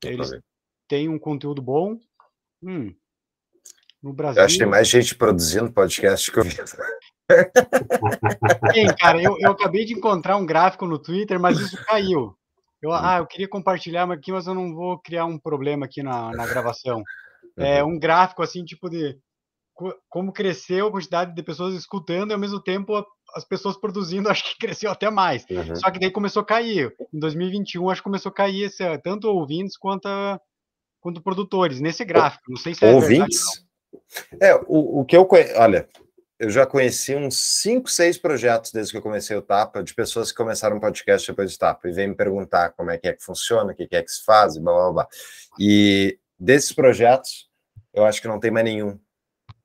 Eles 0.02 0.32
têm 0.88 1.10
um 1.10 1.20
conteúdo 1.20 1.62
bom. 1.62 2.00
Hum, 2.62 2.96
no 4.02 4.14
Brasil. 4.14 4.40
Eu 4.40 4.46
acho 4.46 4.54
que 4.54 4.60
tem 4.60 4.72
mais 4.72 4.88
gente 4.88 5.16
produzindo 5.16 5.70
podcast 5.70 6.32
que 6.32 6.40
eu 6.40 6.44
vi. 6.44 6.56
Tem, 8.74 8.88
cara, 8.96 9.22
eu, 9.22 9.36
eu 9.40 9.52
acabei 9.52 9.84
de 9.84 9.94
encontrar 9.94 10.38
um 10.38 10.46
gráfico 10.46 10.86
no 10.86 11.00
Twitter, 11.00 11.40
mas 11.40 11.60
isso 11.60 11.84
caiu. 11.86 12.38
Eu, 12.84 12.90
uhum. 12.90 12.96
ah, 12.96 13.18
eu 13.20 13.26
queria 13.26 13.48
compartilhar 13.48 14.12
aqui, 14.12 14.32
mas 14.32 14.46
eu 14.46 14.54
não 14.54 14.76
vou 14.76 15.00
criar 15.00 15.26
um 15.26 15.40
problema 15.40 15.86
aqui 15.86 16.04
na, 16.04 16.32
na 16.32 16.46
gravação. 16.46 17.02
É 17.58 17.84
um 17.84 17.98
gráfico 17.98 18.44
assim, 18.44 18.66
tipo 18.66 18.90
de 18.90 19.18
como 20.10 20.34
cresceu 20.34 20.88
a 20.88 20.92
quantidade 20.92 21.34
de 21.34 21.44
pessoas 21.44 21.74
escutando 21.74 22.30
e 22.30 22.34
ao 22.34 22.40
mesmo 22.40 22.62
tempo 22.62 23.04
as 23.34 23.44
pessoas 23.46 23.78
produzindo, 23.78 24.28
acho 24.30 24.44
que 24.44 24.60
cresceu 24.60 24.92
até 24.92 25.10
mais. 25.10 25.46
Uhum. 25.50 25.76
Só 25.78 25.90
que 25.90 26.00
daí 26.00 26.12
começou 26.12 26.42
a 26.42 26.46
cair. 26.46 26.94
Em 27.14 27.20
2021, 27.20 27.90
acho 27.90 28.02
que 28.02 28.04
começou 28.04 28.30
a 28.30 28.36
cair 28.36 28.64
esse, 28.64 28.98
tanto 29.00 29.30
ouvintes 29.30 29.78
quanto, 29.78 30.10
quanto 31.00 31.24
produtores, 31.24 31.80
nesse 31.80 32.04
gráfico. 32.04 32.44
Não 32.50 32.58
sei 32.58 32.76
se 32.76 32.86
é 32.86 32.94
ouvintes? 32.94 33.42
Verdade, 33.42 33.74
é, 34.42 34.56
o, 34.68 35.02
o 35.02 35.06
que 35.06 35.16
eu 35.16 35.26
conheço. 35.26 35.54
Olha, 35.58 35.88
eu 36.44 36.50
já 36.50 36.66
conheci 36.66 37.16
uns 37.16 37.38
5, 37.38 37.90
6 37.90 38.18
projetos 38.18 38.74
desde 38.74 38.92
que 38.92 38.98
eu 38.98 39.02
comecei 39.02 39.34
o 39.36 39.42
Tapa, 39.42 39.82
de 39.82 39.94
pessoas 39.94 40.30
que 40.30 40.38
começaram 40.38 40.76
um 40.76 40.80
podcast 40.80 41.26
depois 41.32 41.54
do 41.54 41.58
Tapa, 41.58 41.88
e 41.88 41.94
vêm 41.94 42.10
me 42.10 42.16
perguntar 42.16 42.72
como 42.72 42.92
é 42.92 42.98
que 42.98 43.08
é 43.08 43.14
que 43.14 43.24
funciona, 43.24 43.72
o 43.72 43.76
que 43.76 43.88
é 43.90 44.04
que 44.04 44.12
se 44.12 44.26
faz, 44.26 44.58
blá 44.58 44.74
blá 44.74 44.92
blá. 44.92 45.08
E 45.58 46.20
desses 46.38 46.74
projetos, 46.74 47.50
eu 47.94 48.04
acho 48.04 48.22
que 48.22 48.28
não 48.28 48.42
tem 48.42 48.52
mais 48.52 48.66
nenhum 48.66 49.00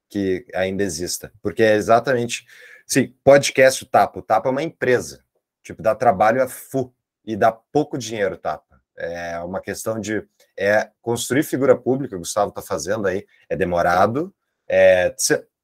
que 0.08 0.46
ainda 0.54 0.84
exista, 0.84 1.32
porque 1.42 1.64
é 1.64 1.74
exatamente. 1.74 2.46
Sim, 2.86 3.12
podcast 3.24 3.82
o 3.82 3.86
Tapa. 3.86 4.20
O 4.20 4.22
Tapa 4.22 4.48
é 4.48 4.52
uma 4.52 4.62
empresa, 4.62 5.24
tipo, 5.64 5.82
dá 5.82 5.96
trabalho 5.96 6.40
a 6.40 6.48
FU 6.48 6.94
e 7.24 7.36
dá 7.36 7.50
pouco 7.50 7.98
dinheiro, 7.98 8.38
Tapa. 8.38 8.80
É 8.96 9.40
uma 9.40 9.60
questão 9.60 9.98
de 9.98 10.24
é, 10.56 10.90
construir 11.02 11.42
figura 11.42 11.76
pública, 11.76 12.14
o 12.14 12.20
Gustavo 12.20 12.50
está 12.50 12.62
fazendo 12.62 13.08
aí, 13.08 13.26
é 13.48 13.56
demorado. 13.56 14.32
É, 14.68 15.10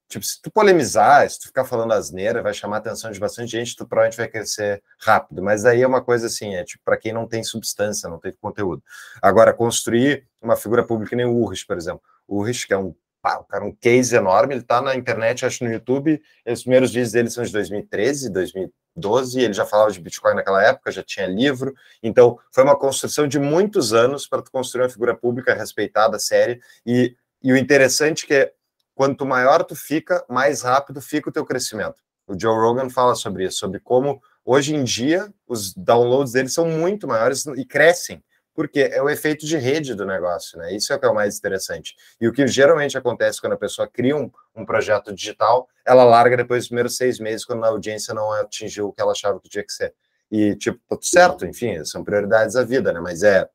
tipo, 0.08 0.24
se 0.24 0.40
tu 0.40 0.50
polemizar, 0.50 1.28
se 1.28 1.38
tu 1.38 1.46
ficar 1.46 1.64
falando 1.64 1.92
asneira, 1.92 2.42
vai 2.42 2.54
chamar 2.54 2.76
a 2.76 2.78
atenção 2.78 3.10
de 3.10 3.18
bastante 3.18 3.50
gente, 3.50 3.76
tu 3.76 3.86
provavelmente 3.86 4.16
vai 4.16 4.28
crescer 4.28 4.82
rápido. 4.98 5.42
Mas 5.42 5.64
aí 5.64 5.82
é 5.82 5.86
uma 5.86 6.02
coisa 6.02 6.26
assim, 6.26 6.54
é 6.54 6.64
tipo 6.64 6.82
para 6.84 6.96
quem 6.96 7.12
não 7.12 7.26
tem 7.26 7.42
substância, 7.42 8.08
não 8.08 8.18
tem 8.18 8.32
conteúdo. 8.40 8.82
Agora, 9.22 9.52
construir 9.52 10.26
uma 10.40 10.56
figura 10.56 10.84
pública, 10.84 11.16
nem 11.16 11.26
o 11.26 11.34
Urrich, 11.34 11.66
por 11.66 11.76
exemplo. 11.76 12.02
O 12.26 12.38
Urrich, 12.38 12.66
que 12.66 12.74
é 12.74 12.78
um 12.78 12.94
pá, 13.24 13.38
o 13.38 13.44
cara 13.44 13.64
um 13.64 13.74
case 13.74 14.14
enorme, 14.14 14.52
ele 14.52 14.60
está 14.60 14.82
na 14.82 14.94
internet, 14.94 15.46
acho 15.46 15.64
no 15.64 15.72
YouTube, 15.72 16.20
os 16.46 16.60
primeiros 16.60 16.92
vídeos 16.92 17.12
dele 17.12 17.30
são 17.30 17.42
de 17.42 17.50
2013, 17.50 18.28
2012, 18.30 19.40
ele 19.40 19.54
já 19.54 19.64
falava 19.64 19.90
de 19.90 19.98
Bitcoin 19.98 20.34
naquela 20.34 20.62
época, 20.62 20.92
já 20.92 21.02
tinha 21.02 21.26
livro, 21.26 21.74
então 22.02 22.38
foi 22.52 22.62
uma 22.62 22.78
construção 22.78 23.26
de 23.26 23.38
muitos 23.38 23.94
anos 23.94 24.26
para 24.28 24.42
tu 24.42 24.50
construir 24.50 24.82
uma 24.82 24.90
figura 24.90 25.16
pública 25.16 25.54
respeitada, 25.54 26.18
séria, 26.18 26.60
e, 26.84 27.16
e 27.42 27.50
o 27.50 27.56
interessante 27.56 28.24
é 28.24 28.26
que 28.26 28.52
quanto 28.94 29.26
maior 29.26 29.64
tu 29.64 29.74
fica, 29.74 30.24
mais 30.28 30.62
rápido 30.62 31.00
fica 31.00 31.28
o 31.28 31.32
teu 31.32 31.44
crescimento. 31.44 31.96
O 32.26 32.38
Joe 32.38 32.56
Rogan 32.56 32.88
fala 32.88 33.14
sobre 33.14 33.44
isso, 33.44 33.58
sobre 33.58 33.80
como 33.80 34.22
hoje 34.44 34.74
em 34.74 34.84
dia 34.84 35.32
os 35.46 35.74
downloads 35.74 36.32
dele 36.32 36.48
são 36.48 36.66
muito 36.66 37.06
maiores 37.06 37.44
e 37.46 37.64
crescem, 37.64 38.22
porque 38.54 38.80
é 38.80 39.02
o 39.02 39.10
efeito 39.10 39.44
de 39.44 39.56
rede 39.56 39.94
do 39.94 40.06
negócio, 40.06 40.58
né? 40.58 40.74
Isso 40.74 40.92
é 40.92 40.96
o 40.96 41.00
que 41.00 41.04
é 41.04 41.08
o 41.08 41.14
mais 41.14 41.36
interessante. 41.36 41.94
E 42.20 42.28
o 42.28 42.32
que 42.32 42.46
geralmente 42.46 42.96
acontece 42.96 43.40
quando 43.40 43.54
a 43.54 43.58
pessoa 43.58 43.88
cria 43.88 44.16
um, 44.16 44.30
um 44.54 44.64
projeto 44.64 45.12
digital, 45.12 45.68
ela 45.84 46.04
larga 46.04 46.36
depois 46.36 46.62
dos 46.62 46.68
primeiros 46.68 46.96
seis 46.96 47.18
meses, 47.18 47.44
quando 47.44 47.64
a 47.64 47.68
audiência 47.68 48.14
não 48.14 48.32
atingiu 48.32 48.88
o 48.88 48.92
que 48.92 49.02
ela 49.02 49.12
achava 49.12 49.40
que 49.40 49.48
tinha 49.48 49.64
que 49.64 49.72
ser. 49.72 49.92
E, 50.30 50.54
tipo, 50.56 50.78
tá 50.88 50.96
tudo 50.96 51.04
certo, 51.04 51.44
enfim, 51.44 51.84
são 51.84 52.04
prioridades 52.04 52.54
da 52.54 52.64
vida, 52.64 52.92
né? 52.92 53.00
Mas 53.00 53.22
é, 53.22 53.48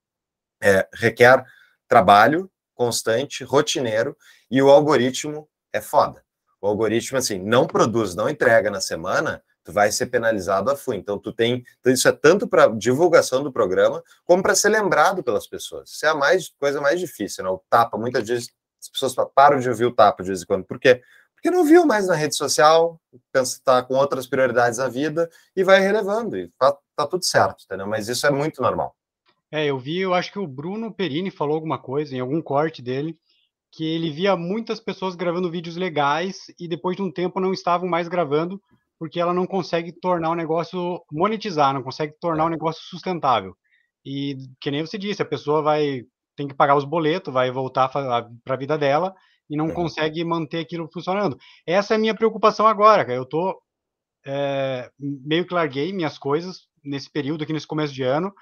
é 0.62 0.88
requer 0.94 1.44
trabalho 1.88 2.52
constante, 2.80 3.44
rotineiro, 3.44 4.16
e 4.50 4.62
o 4.62 4.70
algoritmo 4.70 5.50
é 5.74 5.82
foda. 5.82 6.24
O 6.62 6.68
algoritmo, 6.68 7.18
assim, 7.18 7.38
não 7.38 7.68
produz, 7.68 8.16
não 8.16 8.30
entrega 8.30 8.72
na 8.72 8.80
semana, 8.80 9.44
tu 9.66 9.74
vai 9.74 9.92
ser 9.92 10.06
penalizado 10.06 10.72
a 10.72 10.78
full. 10.78 10.94
Então, 10.94 11.20
tu 11.20 11.34
tem. 11.34 11.66
Então 11.82 11.92
isso 11.92 12.08
é 12.08 12.12
tanto 12.14 12.48
para 12.48 12.68
divulgação 12.68 13.44
do 13.44 13.52
programa, 13.52 14.02
como 14.24 14.42
para 14.42 14.56
ser 14.56 14.70
lembrado 14.70 15.22
pelas 15.22 15.46
pessoas. 15.46 15.90
Isso 15.90 16.06
é 16.06 16.10
a 16.10 16.16
mais, 16.16 16.54
coisa 16.58 16.80
mais 16.80 17.02
difícil, 17.02 17.44
né? 17.44 17.50
O 17.50 17.62
tapa, 17.70 17.98
muitas 17.98 18.26
vezes 18.26 18.50
as 18.82 18.88
pessoas 18.88 19.14
param 19.36 19.60
de 19.60 19.68
ouvir 19.68 19.86
o 19.86 19.94
tapa 19.94 20.24
de 20.24 20.30
vez 20.30 20.42
em 20.42 20.46
quando. 20.46 20.64
Por 20.64 20.80
quê? 20.80 21.02
Porque 21.34 21.52
não 21.52 21.66
viu 21.66 21.86
mais 21.86 22.08
na 22.08 22.16
rede 22.16 22.36
social, 22.38 22.98
pensa 23.30 23.58
que 23.58 23.64
tá 23.64 23.84
com 23.84 23.96
outras 23.96 24.26
prioridades 24.26 24.80
na 24.80 24.88
vida 24.88 25.30
e 25.54 25.66
vai 25.66 25.82
relevando. 25.82 26.38
E 26.38 26.50
tá, 26.58 26.78
tá 26.96 27.06
tudo 27.06 27.26
certo, 27.26 27.66
entendeu? 27.66 27.88
Mas 27.88 28.08
isso 28.08 28.26
é 28.26 28.32
muito 28.32 28.62
normal. 28.62 28.96
É, 29.52 29.66
eu 29.66 29.80
vi, 29.80 30.00
eu 30.00 30.14
acho 30.14 30.32
que 30.32 30.40
o 30.40 30.48
Bruno 30.48 30.94
Perini 30.94 31.32
falou 31.32 31.56
alguma 31.56 31.80
coisa 31.80 32.16
em 32.16 32.20
algum 32.20 32.42
corte 32.42 32.82
dele, 32.82 33.18
que 33.72 33.84
ele 33.84 34.12
via 34.12 34.36
muitas 34.36 34.80
pessoas 34.80 35.16
gravando 35.16 35.50
vídeos 35.50 35.76
legais 35.76 36.46
e 36.60 36.68
depois 36.68 36.96
de 36.96 37.02
um 37.02 37.12
tempo 37.12 37.40
não 37.40 37.54
estavam 37.54 37.88
mais 37.88 38.08
gravando 38.08 38.62
porque 39.00 39.20
ela 39.20 39.34
não 39.34 39.48
consegue 39.48 39.94
tornar 39.94 40.30
o 40.30 40.36
negócio 40.36 41.02
monetizar, 41.12 41.74
não 41.74 41.82
consegue 41.82 42.14
tornar 42.20 42.46
o 42.46 42.50
negócio 42.50 42.84
sustentável. 42.84 43.56
E 44.06 44.36
que 44.60 44.70
nem 44.70 44.86
você 44.86 44.98
disse, 44.98 45.22
a 45.22 45.26
pessoa 45.26 45.62
vai 45.62 46.04
tem 46.36 46.48
que 46.48 46.54
pagar 46.54 46.76
os 46.76 46.86
boletos, 46.86 47.34
vai 47.34 47.52
voltar 47.52 47.90
para 47.90 48.30
a 48.48 48.58
vida 48.58 48.78
dela 48.78 49.14
e 49.50 49.58
não 49.58 49.70
é. 49.70 49.74
consegue 49.74 50.24
manter 50.24 50.60
aquilo 50.60 50.90
funcionando. 50.92 51.38
Essa 51.66 51.94
é 51.94 51.98
a 51.98 52.00
minha 52.00 52.16
preocupação 52.16 52.66
agora, 52.68 53.04
cara. 53.04 53.18
Eu 53.18 53.26
tô 53.26 53.62
é, 54.26 54.90
meio 54.98 55.46
que 55.46 55.54
larguei 55.54 55.92
minhas 55.92 56.18
coisas 56.18 56.68
nesse 56.84 57.10
período 57.10 57.44
aqui 57.44 57.52
nesse 57.52 57.68
começo 57.68 57.94
de 57.94 58.04
ano 58.04 58.34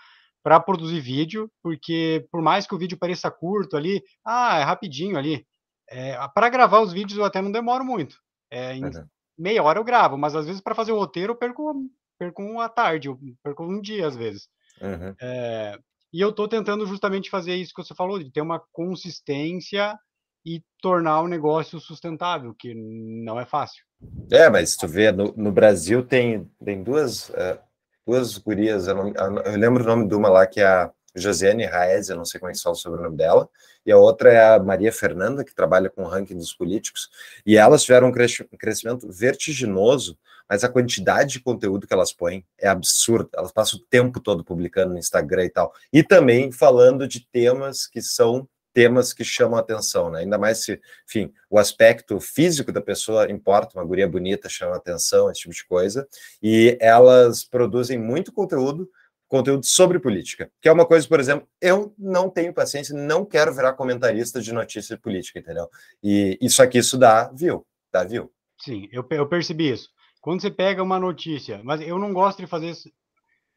para 0.44 0.60
produzir 0.60 1.00
vídeo, 1.00 1.52
porque 1.62 2.26
por 2.32 2.42
mais 2.42 2.66
que 2.66 2.74
o 2.76 2.78
vídeo 2.78 2.98
pareça 2.98 3.30
curto 3.30 3.76
ali, 3.76 4.02
ah, 4.26 4.60
é 4.60 4.64
rapidinho 4.64 5.18
ali. 5.18 5.46
É, 5.90 6.18
para 6.34 6.50
gravar 6.50 6.82
os 6.82 6.92
vídeos 6.92 7.18
eu 7.18 7.26
até 7.26 7.42
não 7.42 7.52
demoro 7.52 7.84
muito. 7.84 8.18
É, 8.50 8.76
em, 8.76 8.84
uhum 8.84 9.08
meia 9.38 9.62
hora 9.62 9.80
eu 9.80 9.84
gravo, 9.84 10.18
mas 10.18 10.36
às 10.36 10.46
vezes 10.46 10.62
para 10.62 10.76
fazer 10.76 10.92
o 10.92 10.98
roteiro 10.98 11.34
eu 11.34 11.38
perco, 11.38 11.86
perco 12.18 12.42
uma 12.42 12.68
tarde, 12.68 13.08
eu 13.08 13.20
perco 13.44 13.64
um 13.64 13.80
dia 13.80 14.08
às 14.08 14.16
vezes. 14.16 14.50
Uhum. 14.82 15.16
É, 15.22 15.80
e 16.12 16.20
eu 16.20 16.30
estou 16.30 16.48
tentando 16.48 16.86
justamente 16.88 17.30
fazer 17.30 17.56
isso 17.56 17.74
que 17.74 17.84
você 17.84 17.94
falou, 17.94 18.18
de 18.18 18.32
ter 18.32 18.42
uma 18.42 18.62
consistência 18.72 19.98
e 20.46 20.64
tornar 20.82 21.22
o 21.22 21.28
negócio 21.28 21.80
sustentável, 21.80 22.56
que 22.58 22.74
não 22.74 23.40
é 23.40 23.46
fácil. 23.46 23.84
É, 24.32 24.50
mas 24.50 24.76
tu 24.76 24.88
vê, 24.88 25.12
no, 25.12 25.34
no 25.36 25.52
Brasil 25.52 26.06
tem, 26.06 26.50
tem 26.64 26.84
duas, 26.84 27.30
uh, 27.30 27.60
duas 28.08 28.38
gurias, 28.38 28.88
eu, 28.88 28.96
não, 28.96 29.14
eu, 29.14 29.60
lembro 29.60 29.84
o 29.84 29.86
nome 29.86 30.08
de 30.08 30.16
uma 30.16 30.30
lá 30.30 30.48
que 30.48 30.62
é 30.62 30.66
a 30.66 30.90
Josiane 31.14 31.66
Raez, 31.66 32.10
eu 32.10 32.16
não 32.16 32.24
sei 32.24 32.40
como 32.40 32.50
é 32.50 32.54
que 32.54 32.62
fala 32.62 32.74
o 32.74 32.80
sobrenome 32.80 33.18
dela, 33.18 33.50
e 33.86 33.92
a 33.92 33.98
outra 33.98 34.32
é 34.32 34.56
a 34.56 34.60
Maria 34.60 34.94
Fernanda, 34.94 35.44
que 35.44 35.54
trabalha 35.54 35.90
com 35.90 36.04
o 36.04 36.08
ranking 36.08 36.38
dos 36.38 36.54
políticos, 36.54 37.10
e 37.46 37.58
elas 37.58 37.84
tiveram 37.84 38.08
um 38.08 38.12
crescimento 38.12 39.12
vertiginoso, 39.12 40.18
mas 40.50 40.64
a 40.64 40.70
quantidade 40.70 41.34
de 41.34 41.40
conteúdo 41.42 41.86
que 41.86 41.94
elas 41.94 42.14
põem 42.14 42.46
é 42.58 42.70
absurda. 42.70 43.30
Elas 43.36 43.52
passam 43.52 43.80
o 43.80 43.84
tempo 43.90 44.22
todo 44.22 44.46
publicando 44.46 44.94
no 44.94 44.98
Instagram 44.98 45.44
e 45.44 45.50
tal. 45.50 45.74
E 45.92 46.02
também 46.02 46.54
falando 46.54 47.06
de 47.06 47.20
temas 47.20 47.86
que 47.86 48.02
são 48.02 48.48
temas 48.78 49.12
que 49.12 49.24
chamam 49.24 49.58
a 49.58 49.62
atenção, 49.62 50.12
né? 50.12 50.20
Ainda 50.20 50.38
mais 50.38 50.64
se, 50.64 50.80
enfim, 51.10 51.34
o 51.50 51.58
aspecto 51.58 52.20
físico 52.20 52.72
da 52.72 52.80
pessoa 52.80 53.28
importa, 53.32 53.76
uma 53.76 53.84
guria 53.84 54.08
bonita 54.08 54.48
chama 54.48 54.76
a 54.76 54.78
atenção, 54.78 55.32
esse 55.32 55.42
tipo 55.42 55.56
de 55.56 55.66
coisa. 55.66 56.08
E 56.44 56.78
elas 56.80 57.44
produzem 57.44 57.98
muito 57.98 58.32
conteúdo 58.32 58.88
conteúdo 59.28 59.66
sobre 59.66 60.00
política, 60.00 60.50
que 60.62 60.70
é 60.70 60.72
uma 60.72 60.86
coisa, 60.86 61.06
por 61.06 61.20
exemplo, 61.20 61.46
eu 61.60 61.94
não 61.98 62.30
tenho 62.30 62.54
paciência, 62.54 62.96
não 62.96 63.26
quero 63.26 63.54
virar 63.54 63.74
comentarista 63.74 64.40
de 64.40 64.54
notícia 64.54 64.96
política, 64.98 65.40
entendeu? 65.40 65.68
E 66.02 66.38
isso 66.40 66.62
aqui, 66.62 66.78
isso 66.78 66.98
dá 66.98 67.30
viu, 67.34 67.66
dá 67.92 68.06
viu. 68.06 68.32
Sim, 68.58 68.88
eu, 68.90 69.06
eu 69.10 69.28
percebi 69.28 69.72
isso. 69.72 69.90
Quando 70.22 70.42
você 70.42 70.52
pega 70.52 70.82
uma 70.84 71.00
notícia, 71.00 71.60
mas 71.64 71.82
eu 71.82 71.98
não 72.00 72.14
gosto 72.14 72.38
de 72.38 72.48
fazer 72.48 72.70
isso, 72.70 72.90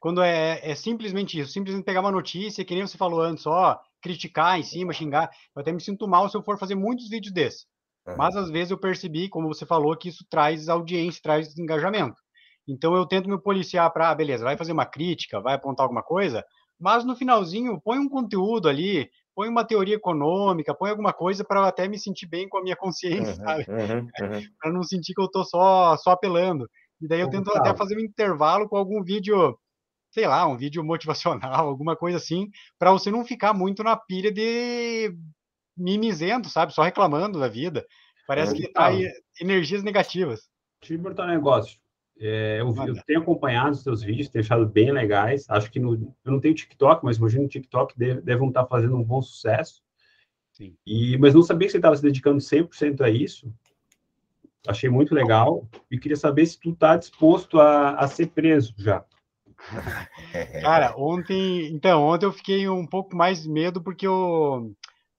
quando 0.01 0.23
é, 0.23 0.59
é 0.63 0.75
simplesmente 0.75 1.39
isso, 1.39 1.53
simplesmente 1.53 1.85
pegar 1.85 2.01
uma 2.01 2.11
notícia, 2.11 2.65
que 2.65 2.75
nem 2.75 2.85
você 2.85 2.99
falou 2.99 3.21
antes, 3.21 3.47
ó, 3.47 3.79
criticar 4.01 4.59
em 4.59 4.63
cima, 4.63 4.93
xingar, 4.93 5.31
eu 5.55 5.63
até 5.63 5.73
me 5.73 5.81
sinto 5.81 6.09
mal 6.09 6.29
se 6.29 6.37
eu 6.37 6.43
for 6.43 6.59
fazer 6.59 6.75
muitos 6.75 7.09
vídeos 7.09 7.33
desses. 7.33 7.67
Uhum. 8.07 8.17
Mas 8.17 8.37
às 8.37 8.51
vezes 8.51 8.71
eu 8.71 8.79
percebi, 8.79 9.29
como 9.29 9.49
você 9.49 9.67
falou, 9.67 9.97
que 9.97 10.09
isso 10.09 10.25
traz 10.29 10.69
audiência, 10.69 11.21
traz 11.23 11.57
engajamento. 11.59 12.21
Então 12.69 12.95
eu 12.95 13.07
tento 13.07 13.29
me 13.29 13.41
policiar 13.41 13.91
para, 13.93 14.11
ah, 14.11 14.15
beleza, 14.15 14.45
vai 14.45 14.57
fazer 14.57 14.73
uma 14.73 14.87
crítica, 14.87 15.41
vai 15.41 15.55
apontar 15.55 15.85
alguma 15.85 16.03
coisa, 16.03 16.45
mas 16.79 17.05
no 17.05 17.17
finalzinho 17.17 17.81
põe 17.83 17.99
um 17.99 18.09
conteúdo 18.09 18.69
ali, 18.69 19.09
põe 19.35 19.49
uma 19.49 19.65
teoria 19.65 19.97
econômica, 19.97 20.75
põe 20.75 20.91
alguma 20.91 21.13
coisa 21.13 21.45
para 21.45 21.67
até 21.67 21.89
me 21.89 21.99
sentir 21.99 22.27
bem 22.27 22.49
com 22.49 22.59
a 22.59 22.63
minha 22.63 22.77
consciência, 22.77 23.35
uhum, 23.35 23.45
sabe? 23.45 23.67
Uhum, 23.69 24.47
para 24.61 24.73
não 24.73 24.83
sentir 24.83 25.15
que 25.15 25.21
eu 25.21 25.27
estou 25.27 25.45
só 25.45 25.97
só 25.97 26.11
apelando. 26.11 26.69
E 27.01 27.09
daí 27.09 27.21
eu 27.21 27.31
tento 27.31 27.51
até 27.57 27.75
fazer 27.75 27.97
um 27.97 28.01
intervalo 28.01 28.69
com 28.69 28.77
algum 28.77 29.03
vídeo, 29.03 29.57
sei 30.11 30.27
lá, 30.27 30.47
um 30.47 30.57
vídeo 30.57 30.83
motivacional, 30.85 31.69
alguma 31.69 31.97
coisa 31.97 32.19
assim, 32.19 32.51
para 32.79 32.93
você 32.93 33.11
não 33.11 33.25
ficar 33.25 33.53
muito 33.55 33.83
na 33.83 33.97
pilha 33.97 34.33
de 34.33 35.15
mimizento, 35.77 36.49
sabe? 36.49 36.73
Só 36.73 36.83
reclamando 36.83 37.39
da 37.39 37.49
vida. 37.49 37.87
Parece 38.27 38.55
que 38.55 38.73
trai 38.73 39.09
energias 39.41 39.83
negativas. 39.83 40.49
Deixa 40.81 40.95
eu 40.95 40.99
botar 40.99 41.25
um 41.25 41.29
negócio. 41.29 41.81
É, 42.23 42.61
eu, 42.61 42.75
eu, 42.87 43.03
tenho 43.07 43.21
acompanhado 43.21 43.73
os 43.73 43.83
seus 43.83 44.03
vídeos, 44.03 44.29
tenho 44.29 44.45
achado 44.45 44.67
bem 44.67 44.93
legais. 44.93 45.49
Acho 45.49 45.71
que 45.71 45.81
no, 45.81 45.95
eu 45.95 46.33
não 46.33 46.39
tenho 46.39 46.55
TikTok, 46.55 47.03
mas 47.03 47.17
imagino 47.17 47.49
que 47.49 47.59
no 47.59 47.63
TikTok 47.63 47.99
deve, 47.99 48.21
devem 48.21 48.49
estar 48.49 48.67
fazendo 48.67 48.95
um 48.95 49.03
bom 49.03 49.23
sucesso. 49.23 49.83
Sim. 50.53 50.77
E, 50.87 51.17
mas 51.17 51.35
não 51.35 51.43
sabia 51.43 51.67
que 51.67 51.73
você 51.73 51.79
estava 51.79 51.97
se 51.97 52.03
dedicando 52.03 52.39
100% 52.39 53.01
a 53.01 53.09
isso. 53.09 53.53
Achei 54.69 54.91
muito 54.91 55.15
legal. 55.15 55.67
E 55.91 55.99
queria 55.99 56.17
saber 56.17 56.45
se 56.45 56.61
tu 56.61 56.71
está 56.71 56.97
disposto 56.97 57.59
a, 57.59 57.95
a 57.95 58.07
ser 58.07 58.27
preso 58.27 58.75
já. 58.77 59.03
Cara, 60.63 60.95
ontem. 60.97 61.67
Então, 61.73 62.03
ontem 62.03 62.27
eu 62.27 62.33
fiquei 62.33 62.69
um 62.69 62.87
pouco 62.87 63.17
mais 63.17 63.47
medo 63.47 63.83
porque 63.83 64.07
o. 64.07 64.73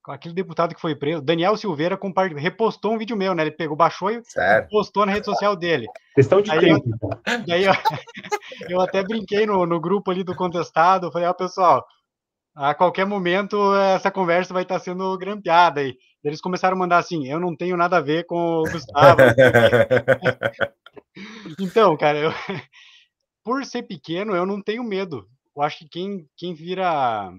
Aquele 0.08 0.34
deputado 0.34 0.74
que 0.74 0.82
foi 0.82 0.96
preso, 0.96 1.22
Daniel 1.22 1.56
Silveira, 1.56 2.00
repostou 2.36 2.94
um 2.94 2.98
vídeo 2.98 3.16
meu, 3.16 3.36
né? 3.36 3.44
Ele 3.44 3.52
pegou, 3.52 3.78
baixou 3.78 4.10
e 4.10 4.20
Certo. 4.26 4.68
postou 4.70 5.06
na 5.06 5.12
rede 5.12 5.26
social 5.26 5.56
dele. 5.56 5.86
Questão 6.16 6.42
de 6.42 6.50
Aí 6.50 6.60
tempo. 6.60 6.84
então. 6.88 7.10
Daí 7.46 7.66
eu, 7.66 7.72
eu 8.68 8.82
até 8.82 9.04
brinquei 9.04 9.46
no, 9.46 9.64
no 9.68 9.80
grupo 9.80 10.10
ali 10.10 10.24
do 10.24 10.36
contestado, 10.36 11.06
eu 11.06 11.12
falei, 11.12 11.28
ó, 11.28 11.34
pessoal, 11.34 11.86
a 12.56 12.74
qualquer 12.74 13.06
momento 13.06 13.76
essa 13.76 14.10
conversa 14.10 14.56
vai 14.56 14.64
estar 14.64 14.80
sendo 14.80 15.16
grampeada 15.20 15.82
aí. 15.82 15.96
Eles 16.24 16.42
começaram 16.42 16.76
a 16.76 16.80
mandar 16.80 16.98
assim, 16.98 17.28
eu 17.28 17.40
não 17.40 17.56
tenho 17.56 17.78
nada 17.78 17.98
a 17.98 18.02
ver 18.02 18.26
com 18.26 18.36
o 18.38 18.64
Gustavo. 18.64 19.22
Então, 21.60 21.96
cara, 21.98 22.18
eu, 22.18 22.32
por 23.44 23.66
ser 23.66 23.84
pequeno, 23.84 24.36
eu 24.36 24.46
não 24.46 24.62
tenho 24.62 24.84
medo. 24.84 25.28
Eu 25.56 25.62
acho 25.62 25.80
que 25.80 25.90
quem, 25.90 26.28
quem 26.38 26.54
vira. 26.54 27.32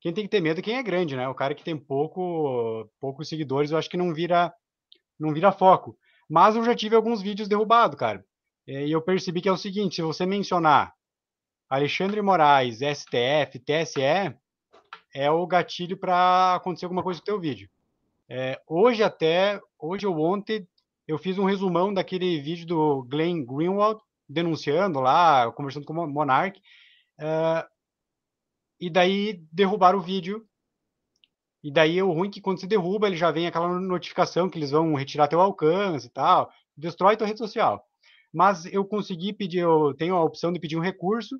Quem 0.00 0.12
tem 0.12 0.24
que 0.24 0.30
ter 0.30 0.40
medo 0.40 0.60
é 0.60 0.62
quem 0.62 0.76
é 0.76 0.82
grande, 0.82 1.16
né? 1.16 1.26
O 1.28 1.34
cara 1.34 1.54
que 1.54 1.64
tem 1.64 1.76
pouco, 1.76 2.90
poucos 3.00 3.28
seguidores, 3.28 3.70
eu 3.70 3.78
acho 3.78 3.88
que 3.88 3.96
não 3.96 4.12
vira, 4.12 4.52
não 5.18 5.32
vira 5.32 5.50
foco. 5.50 5.96
Mas 6.28 6.56
eu 6.56 6.64
já 6.64 6.74
tive 6.74 6.94
alguns 6.94 7.22
vídeos 7.22 7.48
derrubados, 7.48 7.98
cara. 7.98 8.24
E 8.66 8.90
eu 8.90 9.00
percebi 9.02 9.40
que 9.40 9.48
é 9.48 9.52
o 9.52 9.56
seguinte: 9.56 9.96
se 9.96 10.02
você 10.02 10.26
mencionar 10.26 10.94
Alexandre 11.68 12.20
Moraes, 12.20 12.80
STF, 12.80 13.58
TSE, 13.58 14.36
é 15.14 15.30
o 15.30 15.46
gatilho 15.46 15.96
para 15.96 16.56
acontecer 16.56 16.84
alguma 16.86 17.02
coisa 17.02 17.20
com 17.20 17.24
o 17.24 17.26
teu 17.26 17.40
vídeo. 17.40 17.68
É, 18.28 18.60
hoje 18.66 19.02
até, 19.02 19.60
hoje 19.78 20.06
ou 20.06 20.18
ontem, 20.18 20.66
eu 21.06 21.18
fiz 21.18 21.38
um 21.38 21.44
resumão 21.44 21.92
daquele 21.92 22.40
vídeo 22.40 22.66
do 22.66 23.02
Glenn 23.04 23.44
Greenwald, 23.44 24.00
denunciando 24.28 25.00
lá, 25.00 25.50
conversando 25.52 25.84
com 25.86 25.92
o 25.92 26.06
Monark, 26.06 26.60
uh, 27.20 27.68
e 28.80 28.90
daí 28.90 29.40
derrubaram 29.52 29.98
o 29.98 30.02
vídeo, 30.02 30.46
e 31.62 31.70
daí 31.72 32.02
o 32.02 32.12
ruim 32.12 32.28
é 32.28 32.30
que 32.30 32.40
quando 32.42 32.60
você 32.60 32.66
derruba, 32.66 33.06
ele 33.06 33.16
já 33.16 33.30
vem 33.30 33.46
aquela 33.46 33.68
notificação 33.80 34.50
que 34.50 34.58
eles 34.58 34.70
vão 34.70 34.94
retirar 34.94 35.28
teu 35.28 35.40
alcance 35.40 36.06
e 36.06 36.10
tal, 36.10 36.50
destrói 36.76 37.16
tua 37.16 37.26
rede 37.26 37.38
social. 37.38 37.82
Mas 38.32 38.66
eu 38.66 38.84
consegui 38.84 39.32
pedir, 39.32 39.60
eu 39.60 39.94
tenho 39.94 40.14
a 40.14 40.22
opção 40.22 40.52
de 40.52 40.60
pedir 40.60 40.76
um 40.76 40.82
recurso, 40.82 41.38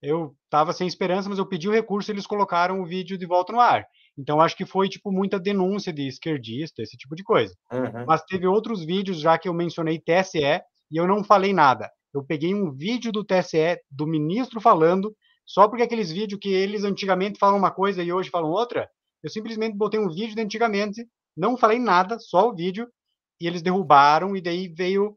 eu 0.00 0.36
estava 0.44 0.72
sem 0.72 0.86
esperança, 0.86 1.28
mas 1.28 1.38
eu 1.38 1.46
pedi 1.46 1.68
o 1.68 1.72
recurso 1.72 2.10
e 2.10 2.12
eles 2.12 2.26
colocaram 2.26 2.80
o 2.80 2.86
vídeo 2.86 3.18
de 3.18 3.26
volta 3.26 3.52
no 3.52 3.60
ar. 3.60 3.86
Então 4.16 4.40
acho 4.40 4.56
que 4.56 4.64
foi 4.64 4.88
tipo 4.88 5.10
muita 5.10 5.38
denúncia 5.38 5.92
de 5.92 6.06
esquerdista, 6.06 6.82
esse 6.82 6.96
tipo 6.96 7.16
de 7.16 7.24
coisa. 7.24 7.54
Uhum. 7.72 8.04
Mas 8.06 8.22
teve 8.22 8.46
outros 8.46 8.84
vídeos 8.84 9.18
já 9.18 9.36
que 9.38 9.48
eu 9.48 9.54
mencionei 9.54 9.98
TSE 9.98 10.38
e 10.38 10.96
eu 10.96 11.06
não 11.06 11.24
falei 11.24 11.52
nada. 11.52 11.90
Eu 12.16 12.24
peguei 12.24 12.54
um 12.54 12.72
vídeo 12.72 13.12
do 13.12 13.22
TSE 13.22 13.78
do 13.90 14.06
ministro 14.06 14.58
falando, 14.58 15.14
só 15.44 15.68
porque 15.68 15.82
aqueles 15.82 16.10
vídeos 16.10 16.40
que 16.40 16.48
eles 16.48 16.82
antigamente 16.82 17.38
falam 17.38 17.58
uma 17.58 17.70
coisa 17.70 18.02
e 18.02 18.10
hoje 18.10 18.30
falam 18.30 18.50
outra, 18.50 18.88
eu 19.22 19.28
simplesmente 19.28 19.76
botei 19.76 20.00
um 20.00 20.08
vídeo 20.08 20.34
de 20.34 20.40
antigamente, 20.40 21.06
não 21.36 21.58
falei 21.58 21.78
nada, 21.78 22.18
só 22.18 22.48
o 22.48 22.54
vídeo, 22.54 22.88
e 23.38 23.46
eles 23.46 23.60
derrubaram 23.60 24.34
e 24.34 24.40
daí 24.40 24.66
veio 24.66 25.16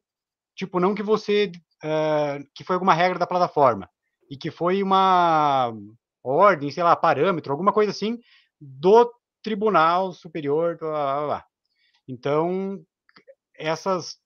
tipo 0.55 0.77
não 0.77 0.93
que 0.93 1.01
você 1.01 1.49
uh, 1.85 2.43
que 2.53 2.65
foi 2.65 2.73
alguma 2.73 2.93
regra 2.93 3.17
da 3.17 3.25
plataforma 3.25 3.89
e 4.29 4.35
que 4.35 4.51
foi 4.51 4.83
uma 4.83 5.73
ordem, 6.21 6.69
sei 6.69 6.83
lá, 6.83 6.97
parâmetro, 6.97 7.53
alguma 7.53 7.71
coisa 7.71 7.91
assim, 7.91 8.19
do 8.59 9.09
Tribunal 9.41 10.11
Superior. 10.11 10.77
Blá, 10.77 10.89
blá, 10.89 11.25
blá. 11.25 11.45
Então, 12.07 12.83
essas 13.55 14.17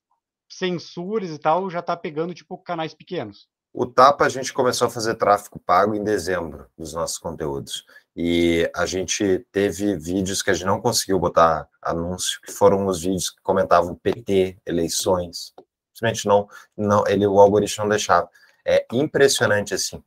censuras 0.50 1.30
e 1.30 1.38
tal 1.38 1.70
já 1.70 1.82
tá 1.82 1.96
pegando, 1.96 2.34
tipo, 2.34 2.58
canais 2.58 2.94
pequenos. 2.94 3.48
O 3.74 3.88
Tapa, 3.88 4.26
a 4.26 4.30
gente 4.30 4.54
começou 4.54 4.88
a 4.88 4.92
fazer 4.92 5.16
tráfego 5.16 5.60
pago 5.60 5.96
em 5.96 6.04
dezembro 6.04 6.68
dos 6.78 6.94
nossos 6.94 7.18
conteúdos. 7.18 7.84
E 8.16 8.70
a 8.76 8.86
gente 8.86 9.44
teve 9.52 9.98
vídeos 9.98 10.44
que 10.44 10.52
a 10.52 10.54
gente 10.54 10.68
não 10.68 10.80
conseguiu 10.80 11.18
botar 11.18 11.68
anúncio, 11.82 12.40
que 12.42 12.52
foram 12.52 12.86
os 12.86 13.02
vídeos 13.02 13.32
que 13.32 13.42
comentavam 13.42 13.96
PT, 13.96 14.58
eleições. 14.64 15.54
Simplesmente 15.92 16.28
não, 16.28 16.48
não 16.78 17.04
ele, 17.08 17.26
o 17.26 17.40
algoritmo 17.40 17.86
não 17.86 17.90
deixava. 17.90 18.30
É 18.64 18.86
impressionante 18.94 19.74
assim. 19.74 20.04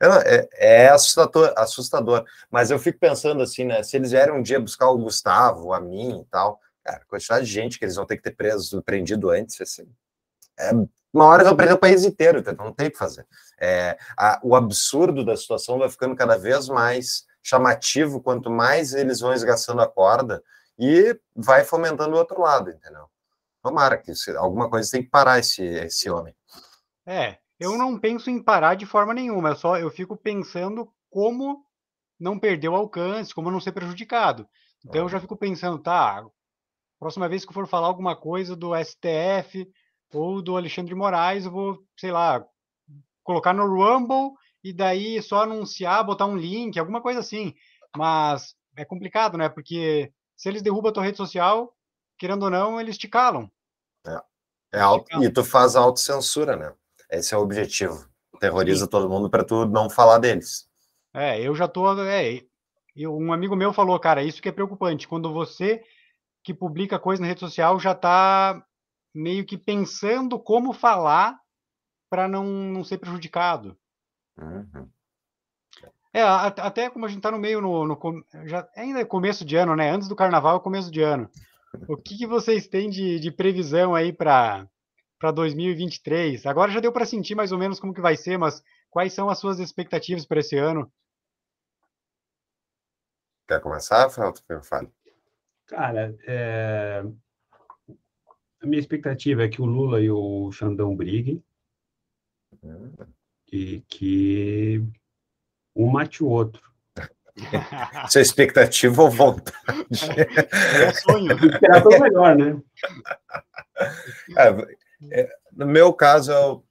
É, 0.00 0.84
é 0.84 0.88
assustador, 0.88 1.52
assustador, 1.56 2.24
mas 2.50 2.72
eu 2.72 2.78
fico 2.80 2.98
pensando 2.98 3.42
assim, 3.42 3.64
né? 3.64 3.82
Se 3.84 3.96
eles 3.96 4.10
vierem 4.10 4.34
um 4.34 4.42
dia 4.42 4.58
buscar 4.60 4.88
o 4.90 4.98
Gustavo, 4.98 5.72
a 5.72 5.80
mim 5.80 6.20
e 6.20 6.24
tal, 6.26 6.60
cara, 6.84 6.98
a 6.98 7.06
quantidade 7.06 7.46
de 7.46 7.52
gente 7.52 7.78
que 7.78 7.84
eles 7.84 7.96
vão 7.96 8.06
ter 8.06 8.16
que 8.16 8.22
ter 8.22 8.36
preso, 8.36 8.82
prendido 8.82 9.30
antes, 9.30 9.60
assim, 9.60 9.88
é, 10.58 10.70
uma 11.12 11.26
hora 11.26 11.44
vão 11.44 11.56
prender 11.56 11.76
o 11.76 11.80
país 11.80 12.04
inteiro, 12.04 12.38
então 12.38 12.54
não 12.54 12.72
tem 12.72 12.88
o 12.88 12.90
que 12.90 12.98
fazer. 12.98 13.26
É, 13.60 13.96
a, 14.16 14.40
o 14.42 14.54
absurdo 14.54 15.24
da 15.24 15.36
situação 15.36 15.78
vai 15.78 15.88
ficando 15.88 16.16
cada 16.16 16.36
vez 16.36 16.68
mais 16.68 17.24
chamativo 17.42 18.20
quanto 18.20 18.50
mais 18.50 18.94
eles 18.94 19.20
vão 19.20 19.32
esgaçando 19.32 19.80
a 19.80 19.88
corda 19.88 20.42
e 20.78 21.18
vai 21.34 21.64
fomentando 21.64 22.14
o 22.14 22.18
outro 22.18 22.40
lado, 22.40 22.70
entendeu? 22.70 23.06
Tomara 23.62 23.96
que 23.96 24.12
alguma 24.36 24.68
coisa 24.68 24.90
tem 24.90 25.02
que 25.02 25.08
parar 25.08 25.38
esse, 25.38 25.62
esse 25.62 26.10
homem. 26.10 26.34
É, 27.06 27.38
eu 27.58 27.78
não 27.78 27.98
penso 27.98 28.30
em 28.30 28.42
parar 28.42 28.74
de 28.74 28.86
forma 28.86 29.14
nenhuma, 29.14 29.50
eu 29.50 29.56
só 29.56 29.78
eu 29.78 29.90
fico 29.90 30.16
pensando 30.16 30.90
como 31.10 31.64
não 32.18 32.38
perder 32.38 32.68
o 32.68 32.74
alcance, 32.74 33.34
como 33.34 33.50
não 33.50 33.60
ser 33.60 33.72
prejudicado. 33.72 34.48
Então 34.84 35.02
eu 35.02 35.08
já 35.08 35.20
fico 35.20 35.36
pensando, 35.36 35.78
tá, 35.78 36.24
próxima 37.04 37.28
vez 37.28 37.44
que 37.44 37.50
eu 37.50 37.54
for 37.54 37.66
falar 37.66 37.86
alguma 37.88 38.16
coisa 38.16 38.56
do 38.56 38.70
STF 38.74 39.70
ou 40.10 40.40
do 40.40 40.56
Alexandre 40.56 40.94
Moraes, 40.94 41.44
eu 41.44 41.50
vou, 41.50 41.84
sei 41.98 42.10
lá, 42.10 42.42
colocar 43.22 43.52
no 43.52 43.66
Rumble 43.66 44.32
e 44.62 44.72
daí 44.72 45.20
só 45.20 45.42
anunciar, 45.42 46.02
botar 46.02 46.24
um 46.24 46.34
link, 46.34 46.78
alguma 46.78 47.02
coisa 47.02 47.20
assim. 47.20 47.54
Mas 47.94 48.54
é 48.74 48.86
complicado, 48.86 49.36
né? 49.36 49.50
Porque 49.50 50.10
se 50.34 50.48
eles 50.48 50.62
derrubam 50.62 50.88
a 50.88 50.94
tua 50.94 51.02
rede 51.02 51.18
social, 51.18 51.76
querendo 52.16 52.44
ou 52.44 52.50
não, 52.50 52.80
eles 52.80 52.96
te 52.96 53.06
calam. 53.06 53.50
É. 54.06 54.78
é 54.78 54.80
auto... 54.80 55.22
E 55.22 55.28
tu 55.28 55.44
faz 55.44 55.76
autocensura, 55.76 56.56
né? 56.56 56.72
Esse 57.10 57.34
é 57.34 57.36
o 57.36 57.42
objetivo. 57.42 58.08
Terroriza 58.40 58.86
Sim. 58.86 58.90
todo 58.90 59.10
mundo 59.10 59.28
para 59.28 59.44
tu 59.44 59.66
não 59.66 59.90
falar 59.90 60.16
deles. 60.16 60.66
É, 61.12 61.38
eu 61.38 61.54
já 61.54 61.68
tô. 61.68 62.02
É, 62.02 62.40
eu, 62.96 63.14
um 63.14 63.30
amigo 63.30 63.54
meu 63.54 63.74
falou, 63.74 64.00
cara, 64.00 64.22
isso 64.22 64.40
que 64.40 64.48
é 64.48 64.52
preocupante. 64.52 65.06
Quando 65.06 65.30
você 65.34 65.84
que 66.44 66.52
publica 66.52 66.98
coisa 66.98 67.22
na 67.22 67.28
rede 67.28 67.40
social 67.40 67.80
já 67.80 67.92
está 67.92 68.62
meio 69.14 69.46
que 69.46 69.56
pensando 69.56 70.38
como 70.38 70.74
falar 70.74 71.40
para 72.10 72.28
não, 72.28 72.44
não 72.44 72.84
ser 72.84 72.98
prejudicado. 72.98 73.76
Uhum. 74.36 74.88
É, 76.12 76.22
até 76.22 76.90
como 76.90 77.06
a 77.06 77.08
gente 77.08 77.18
está 77.18 77.30
no 77.30 77.38
meio, 77.38 77.60
no, 77.60 77.86
no, 77.86 78.24
já, 78.44 78.68
ainda 78.76 79.00
é 79.00 79.04
começo 79.04 79.44
de 79.44 79.56
ano, 79.56 79.74
né? 79.74 79.90
Antes 79.90 80.06
do 80.06 80.14
carnaval 80.14 80.58
é 80.58 80.60
começo 80.60 80.90
de 80.90 81.02
ano. 81.02 81.28
O 81.88 81.96
que, 81.96 82.16
que 82.16 82.24
vocês 82.24 82.68
têm 82.68 82.88
de, 82.88 83.18
de 83.18 83.32
previsão 83.32 83.96
aí 83.96 84.12
para 84.12 84.64
para 85.18 85.32
2023? 85.32 86.46
Agora 86.46 86.70
já 86.70 86.78
deu 86.78 86.92
para 86.92 87.04
sentir 87.04 87.34
mais 87.34 87.50
ou 87.50 87.58
menos 87.58 87.80
como 87.80 87.92
que 87.92 88.00
vai 88.00 88.16
ser, 88.16 88.38
mas 88.38 88.62
quais 88.88 89.12
são 89.12 89.28
as 89.28 89.40
suas 89.40 89.58
expectativas 89.58 90.24
para 90.24 90.38
esse 90.38 90.56
ano? 90.56 90.88
Quer 93.48 93.60
começar? 93.60 94.08
Fale. 94.08 94.88
Cara, 95.66 96.14
é... 96.26 97.02
a 98.60 98.66
minha 98.66 98.80
expectativa 98.80 99.44
é 99.44 99.48
que 99.48 99.62
o 99.62 99.66
Lula 99.66 100.00
e 100.00 100.10
o 100.10 100.50
Xandão 100.52 100.94
briguem 100.94 101.42
uhum. 102.62 102.92
e 103.50 103.80
que 103.88 104.82
um 105.74 105.90
mate 105.90 106.22
o 106.22 106.28
outro. 106.28 106.62
Sua 108.10 108.20
expectativa 108.20 109.02
ou 109.02 109.10
vontade? 109.10 109.56
É 110.78 110.92
sonho. 110.92 111.32
Esperar 111.32 111.86
o 111.86 112.00
melhor, 112.00 112.36
né? 112.36 112.62
É, 114.38 115.20
é, 115.20 115.36
no 115.52 115.66
meu 115.66 115.92
caso, 115.92 116.30
eu, 116.30 116.64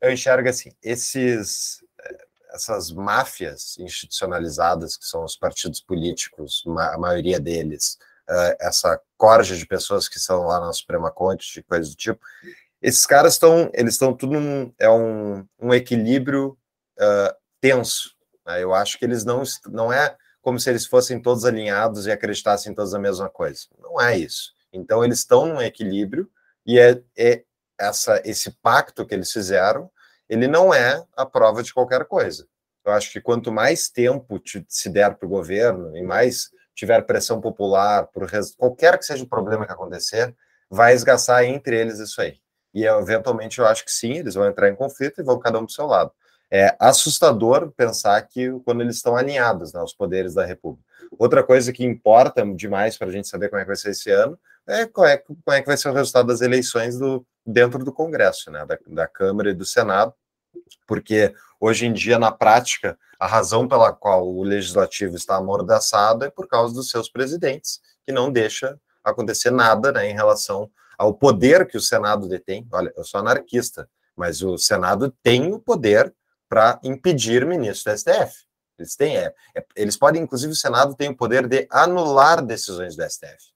eu 0.00 0.12
enxergo 0.12 0.48
assim, 0.48 0.70
esses, 0.80 1.82
essas 2.52 2.92
máfias 2.92 3.76
institucionalizadas, 3.78 4.96
que 4.96 5.04
são 5.04 5.24
os 5.24 5.36
partidos 5.36 5.80
políticos, 5.80 6.62
a 6.66 6.98
maioria 6.98 7.40
deles, 7.40 7.98
uh, 8.28 8.56
essa 8.60 9.00
corja 9.16 9.56
de 9.56 9.66
pessoas 9.66 10.08
que 10.08 10.18
são 10.18 10.44
lá 10.44 10.60
na 10.60 10.72
Suprema 10.72 11.10
Corte, 11.10 11.62
coisas 11.62 11.90
do 11.90 11.96
tipo, 11.96 12.20
esses 12.80 13.06
caras 13.06 13.34
estão, 13.34 13.70
eles 13.72 13.94
estão 13.94 14.14
tudo 14.14 14.38
num, 14.38 14.72
é 14.78 14.88
um, 14.88 15.46
um 15.58 15.74
equilíbrio 15.74 16.56
uh, 16.98 17.34
tenso. 17.60 18.14
Né? 18.46 18.62
Eu 18.62 18.74
acho 18.74 18.98
que 18.98 19.04
eles 19.04 19.24
não, 19.24 19.42
não 19.66 19.92
é 19.92 20.16
como 20.40 20.60
se 20.60 20.70
eles 20.70 20.86
fossem 20.86 21.20
todos 21.20 21.44
alinhados 21.44 22.06
e 22.06 22.12
acreditassem 22.12 22.74
todos 22.74 22.94
a 22.94 22.98
mesma 22.98 23.28
coisa. 23.28 23.62
Não 23.78 24.00
é 24.00 24.16
isso. 24.16 24.52
Então, 24.72 25.04
eles 25.04 25.18
estão 25.18 25.46
num 25.46 25.60
equilíbrio 25.60 26.30
e 26.64 26.78
é, 26.78 27.02
é 27.16 27.42
essa, 27.78 28.20
esse 28.24 28.50
pacto 28.62 29.06
que 29.06 29.14
eles 29.14 29.32
fizeram, 29.32 29.90
ele 30.28 30.46
não 30.46 30.72
é 30.72 31.04
a 31.16 31.26
prova 31.26 31.62
de 31.62 31.72
qualquer 31.72 32.04
coisa. 32.04 32.46
Eu 32.84 32.92
acho 32.92 33.10
que 33.10 33.20
quanto 33.20 33.50
mais 33.50 33.88
tempo 33.88 34.38
te, 34.38 34.64
se 34.68 34.88
der 34.88 35.16
para 35.16 35.26
o 35.26 35.30
governo 35.30 35.96
e 35.96 36.02
mais 36.02 36.50
tiver 36.76 37.00
pressão 37.02 37.40
popular, 37.40 38.06
por 38.08 38.28
qualquer 38.56 38.98
que 38.98 39.04
seja 39.04 39.24
o 39.24 39.28
problema 39.28 39.66
que 39.66 39.72
acontecer, 39.72 40.36
vai 40.70 40.92
esgaçar 40.92 41.42
entre 41.44 41.76
eles 41.80 41.98
isso 41.98 42.20
aí. 42.20 42.36
E 42.74 42.84
eventualmente 42.84 43.58
eu 43.58 43.66
acho 43.66 43.84
que 43.84 43.90
sim, 43.90 44.18
eles 44.18 44.34
vão 44.34 44.46
entrar 44.46 44.68
em 44.68 44.76
conflito 44.76 45.20
e 45.20 45.24
vão 45.24 45.38
cada 45.38 45.58
um 45.58 45.62
para 45.62 45.70
o 45.70 45.74
seu 45.74 45.86
lado. 45.86 46.12
é 46.48 46.76
assustador 46.78 47.72
pensar 47.72 48.20
que 48.22 48.50
quando 48.64 48.82
eles 48.82 48.96
estão 48.96 49.16
alinhados, 49.16 49.72
né, 49.72 49.80
os 49.82 49.92
poderes 49.94 50.34
da 50.34 50.44
República. 50.44 50.86
Outra 51.18 51.42
coisa 51.42 51.72
que 51.72 51.84
importa 51.84 52.44
demais 52.54 52.96
para 52.96 53.08
a 53.08 53.10
gente 53.10 53.26
saber 53.26 53.48
como 53.48 53.58
é 53.60 53.64
que 53.64 53.68
vai 53.68 53.76
ser 53.76 53.90
esse 53.90 54.10
ano 54.10 54.38
é 54.68 54.86
qual 54.86 55.06
é, 55.06 55.16
como 55.16 55.56
é 55.56 55.60
que 55.60 55.66
vai 55.66 55.76
ser 55.76 55.88
o 55.88 55.92
resultado 55.92 56.28
das 56.28 56.40
eleições 56.42 56.96
do, 56.98 57.26
dentro 57.44 57.84
do 57.84 57.92
Congresso, 57.92 58.50
né, 58.50 58.64
da, 58.66 58.78
da 58.86 59.06
Câmara 59.08 59.50
e 59.50 59.54
do 59.54 59.64
Senado, 59.64 60.14
porque 60.86 61.34
hoje 61.60 61.86
em 61.86 61.92
dia, 61.92 62.18
na 62.18 62.30
prática, 62.30 62.98
a 63.18 63.26
razão 63.26 63.66
pela 63.66 63.92
qual 63.92 64.28
o 64.28 64.42
legislativo 64.42 65.16
está 65.16 65.36
amordaçado 65.36 66.24
é 66.24 66.30
por 66.30 66.46
causa 66.46 66.74
dos 66.74 66.90
seus 66.90 67.08
presidentes, 67.08 67.80
que 68.04 68.12
não 68.12 68.30
deixa 68.30 68.78
acontecer 69.02 69.50
nada 69.50 69.92
né, 69.92 70.10
em 70.10 70.14
relação 70.14 70.70
ao 70.98 71.14
poder 71.14 71.66
que 71.66 71.76
o 71.76 71.80
Senado 71.80 72.28
detém. 72.28 72.66
Olha, 72.72 72.92
eu 72.96 73.04
sou 73.04 73.20
anarquista, 73.20 73.88
mas 74.14 74.42
o 74.42 74.58
Senado 74.58 75.14
tem 75.22 75.52
o 75.52 75.58
poder 75.58 76.14
para 76.48 76.78
impedir 76.82 77.44
ministros 77.46 77.84
do 77.84 77.98
STF. 77.98 78.46
Eles 78.78 78.94
têm, 78.94 79.16
é, 79.16 79.34
é, 79.54 79.64
eles 79.74 79.96
podem, 79.96 80.22
inclusive, 80.22 80.52
o 80.52 80.56
Senado 80.56 80.94
tem 80.94 81.08
o 81.08 81.16
poder 81.16 81.46
de 81.46 81.66
anular 81.70 82.44
decisões 82.44 82.94
do 82.94 83.08
STF. 83.08 83.52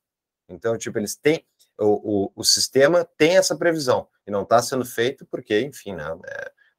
Então, 0.49 0.77
tipo, 0.79 0.99
eles 0.99 1.15
têm, 1.15 1.45
o, 1.79 2.25
o, 2.25 2.33
o 2.37 2.45
sistema 2.45 3.07
tem 3.17 3.37
essa 3.37 3.57
previsão 3.57 4.09
e 4.27 4.31
não 4.31 4.43
está 4.43 4.61
sendo 4.63 4.85
feito 4.85 5.27
porque, 5.27 5.61
enfim, 5.61 5.95
né, 5.95 6.05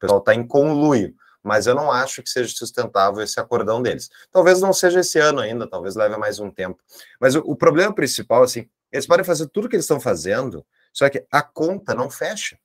pessoal 0.01 0.19
está 0.19 0.35
em 0.35 0.45
conluio. 0.45 1.15
Mas 1.43 1.65
eu 1.65 1.73
não 1.73 1.91
acho 1.91 2.21
que 2.21 2.29
seja 2.29 2.53
sustentável 2.53 3.23
esse 3.23 3.39
acordão 3.39 3.81
deles. 3.81 4.09
Talvez 4.31 4.61
não 4.61 4.73
seja 4.73 4.99
esse 4.99 5.17
ano 5.17 5.39
ainda, 5.39 5.67
talvez 5.67 5.95
leve 5.95 6.15
mais 6.17 6.39
um 6.39 6.51
tempo. 6.51 6.79
Mas 7.19 7.35
o, 7.35 7.39
o 7.39 7.55
problema 7.55 7.93
principal, 7.93 8.43
assim, 8.43 8.69
eles 8.91 9.07
podem 9.07 9.25
fazer 9.25 9.47
tudo 9.47 9.65
o 9.65 9.69
que 9.69 9.75
eles 9.75 9.85
estão 9.85 9.99
fazendo, 9.99 10.65
só 10.93 11.09
que 11.09 11.25
a 11.31 11.41
conta 11.41 11.95
não 11.95 12.11
fecha 12.11 12.57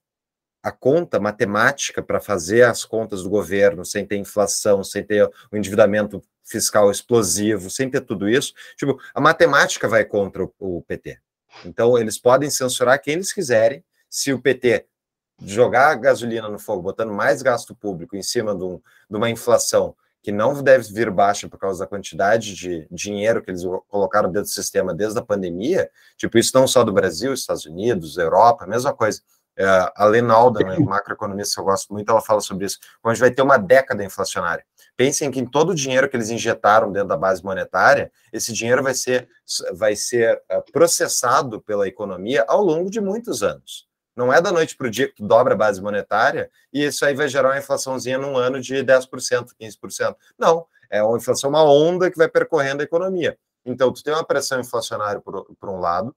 a 0.67 0.73
conta 0.73 1.21
matemática 1.21 2.03
para 2.03 2.21
fazer 2.21 2.63
as 2.63 2.85
contas 2.85 3.23
do 3.23 3.31
governo 3.31 3.85
sem 3.85 4.05
ter 4.05 4.17
inflação, 4.17 4.83
sem 4.83 5.05
ter 5.05 5.31
o 5.53 5.57
endividamento 5.57 6.21
fiscal 6.43 6.91
explosivo, 6.91 7.71
sem 7.71 7.89
ter 7.89 8.01
tudo 8.01 8.29
isso, 8.29 8.53
tipo, 8.77 9.01
a 9.15 9.21
matemática 9.21 9.87
vai 9.87 10.05
contra 10.05 10.43
o, 10.43 10.53
o 10.59 10.83
PT. 10.83 11.21
Então, 11.65 11.97
eles 11.97 12.19
podem 12.19 12.51
censurar 12.51 13.01
quem 13.01 13.15
eles 13.15 13.33
quiserem, 13.33 13.85
se 14.11 14.33
o 14.33 14.43
PT 14.43 14.87
jogar 15.45 15.95
gasolina 15.97 16.49
no 16.49 16.59
fogo, 16.59 16.83
botando 16.83 17.13
mais 17.13 17.43
gasto 17.43 17.75
público 17.75 18.17
em 18.17 18.23
cima 18.23 18.55
de, 18.55 18.65
um, 18.65 18.81
de 19.11 19.17
uma 19.17 19.31
inflação 19.31 19.95
que 20.23 20.33
não 20.33 20.61
deve 20.61 20.93
vir 20.93 21.09
baixa 21.09 21.49
por 21.49 21.57
causa 21.57 21.85
da 21.85 21.87
quantidade 21.87 22.53
de 22.55 22.89
dinheiro 22.91 23.41
que 23.41 23.51
eles 23.51 23.63
colocaram 23.87 24.29
dentro 24.29 24.49
do 24.49 24.53
sistema 24.53 24.93
desde 24.93 25.19
a 25.21 25.23
pandemia, 25.23 25.89
tipo, 26.17 26.37
isso 26.37 26.51
não 26.53 26.67
só 26.67 26.83
do 26.83 26.93
Brasil, 26.93 27.33
Estados 27.33 27.65
Unidos, 27.65 28.19
Europa, 28.19 28.67
mesma 28.67 28.93
coisa. 28.93 29.21
É, 29.57 29.65
a 29.95 30.05
Lenalda, 30.05 30.61
né, 30.65 30.77
macroeconomista 30.79 31.55
que 31.55 31.61
eu 31.61 31.65
gosto 31.65 31.93
muito, 31.93 32.11
ela 32.11 32.21
fala 32.21 32.41
sobre 32.41 32.67
isso. 32.67 32.79
Quando 33.01 33.13
a 33.13 33.15
gente 33.15 33.21
vai 33.21 33.31
ter 33.31 33.43
uma 33.43 33.57
década 33.57 34.05
inflacionária. 34.05 34.65
Pensem 34.97 35.31
que 35.31 35.39
em 35.39 35.47
todo 35.47 35.71
o 35.71 35.75
dinheiro 35.75 36.09
que 36.09 36.17
eles 36.17 36.29
injetaram 36.29 36.91
dentro 36.91 37.09
da 37.09 37.17
base 37.17 37.45
monetária, 37.45 38.11
esse 38.33 38.53
dinheiro 38.53 38.83
vai 38.83 38.95
ser, 38.95 39.29
vai 39.75 39.95
ser 39.95 40.43
uh, 40.51 40.73
processado 40.73 41.61
pela 41.61 41.87
economia 41.87 42.45
ao 42.49 42.63
longo 42.63 42.91
de 42.91 43.01
muitos 43.01 43.43
anos. 43.43 43.86
Não 44.17 44.33
é 44.33 44.41
da 44.41 44.51
noite 44.51 44.75
para 44.77 44.87
o 44.87 44.91
dia 44.91 45.09
que 45.09 45.17
tu 45.17 45.27
dobra 45.27 45.55
a 45.55 45.57
base 45.57 45.81
monetária 45.83 46.51
e 46.73 46.85
isso 46.85 47.05
aí 47.05 47.15
vai 47.15 47.29
gerar 47.29 47.51
uma 47.51 47.59
inflaçãozinha 47.59 48.17
num 48.19 48.37
ano 48.37 48.61
de 48.61 48.77
10%, 48.77 49.51
15%. 49.61 50.17
Não, 50.39 50.67
é 50.89 51.03
uma 51.03 51.19
inflação, 51.19 51.51
uma 51.51 51.63
onda 51.63 52.11
que 52.11 52.17
vai 52.17 52.29
percorrendo 52.29 52.81
a 52.81 52.85
economia. 52.85 53.39
Então, 53.65 53.93
tu 53.93 54.03
tem 54.03 54.15
uma 54.15 54.25
pressão 54.25 54.61
inflacionária 54.61 55.21
por, 55.21 55.45
por 55.61 55.69
um 55.69 55.79
lado, 55.79 56.15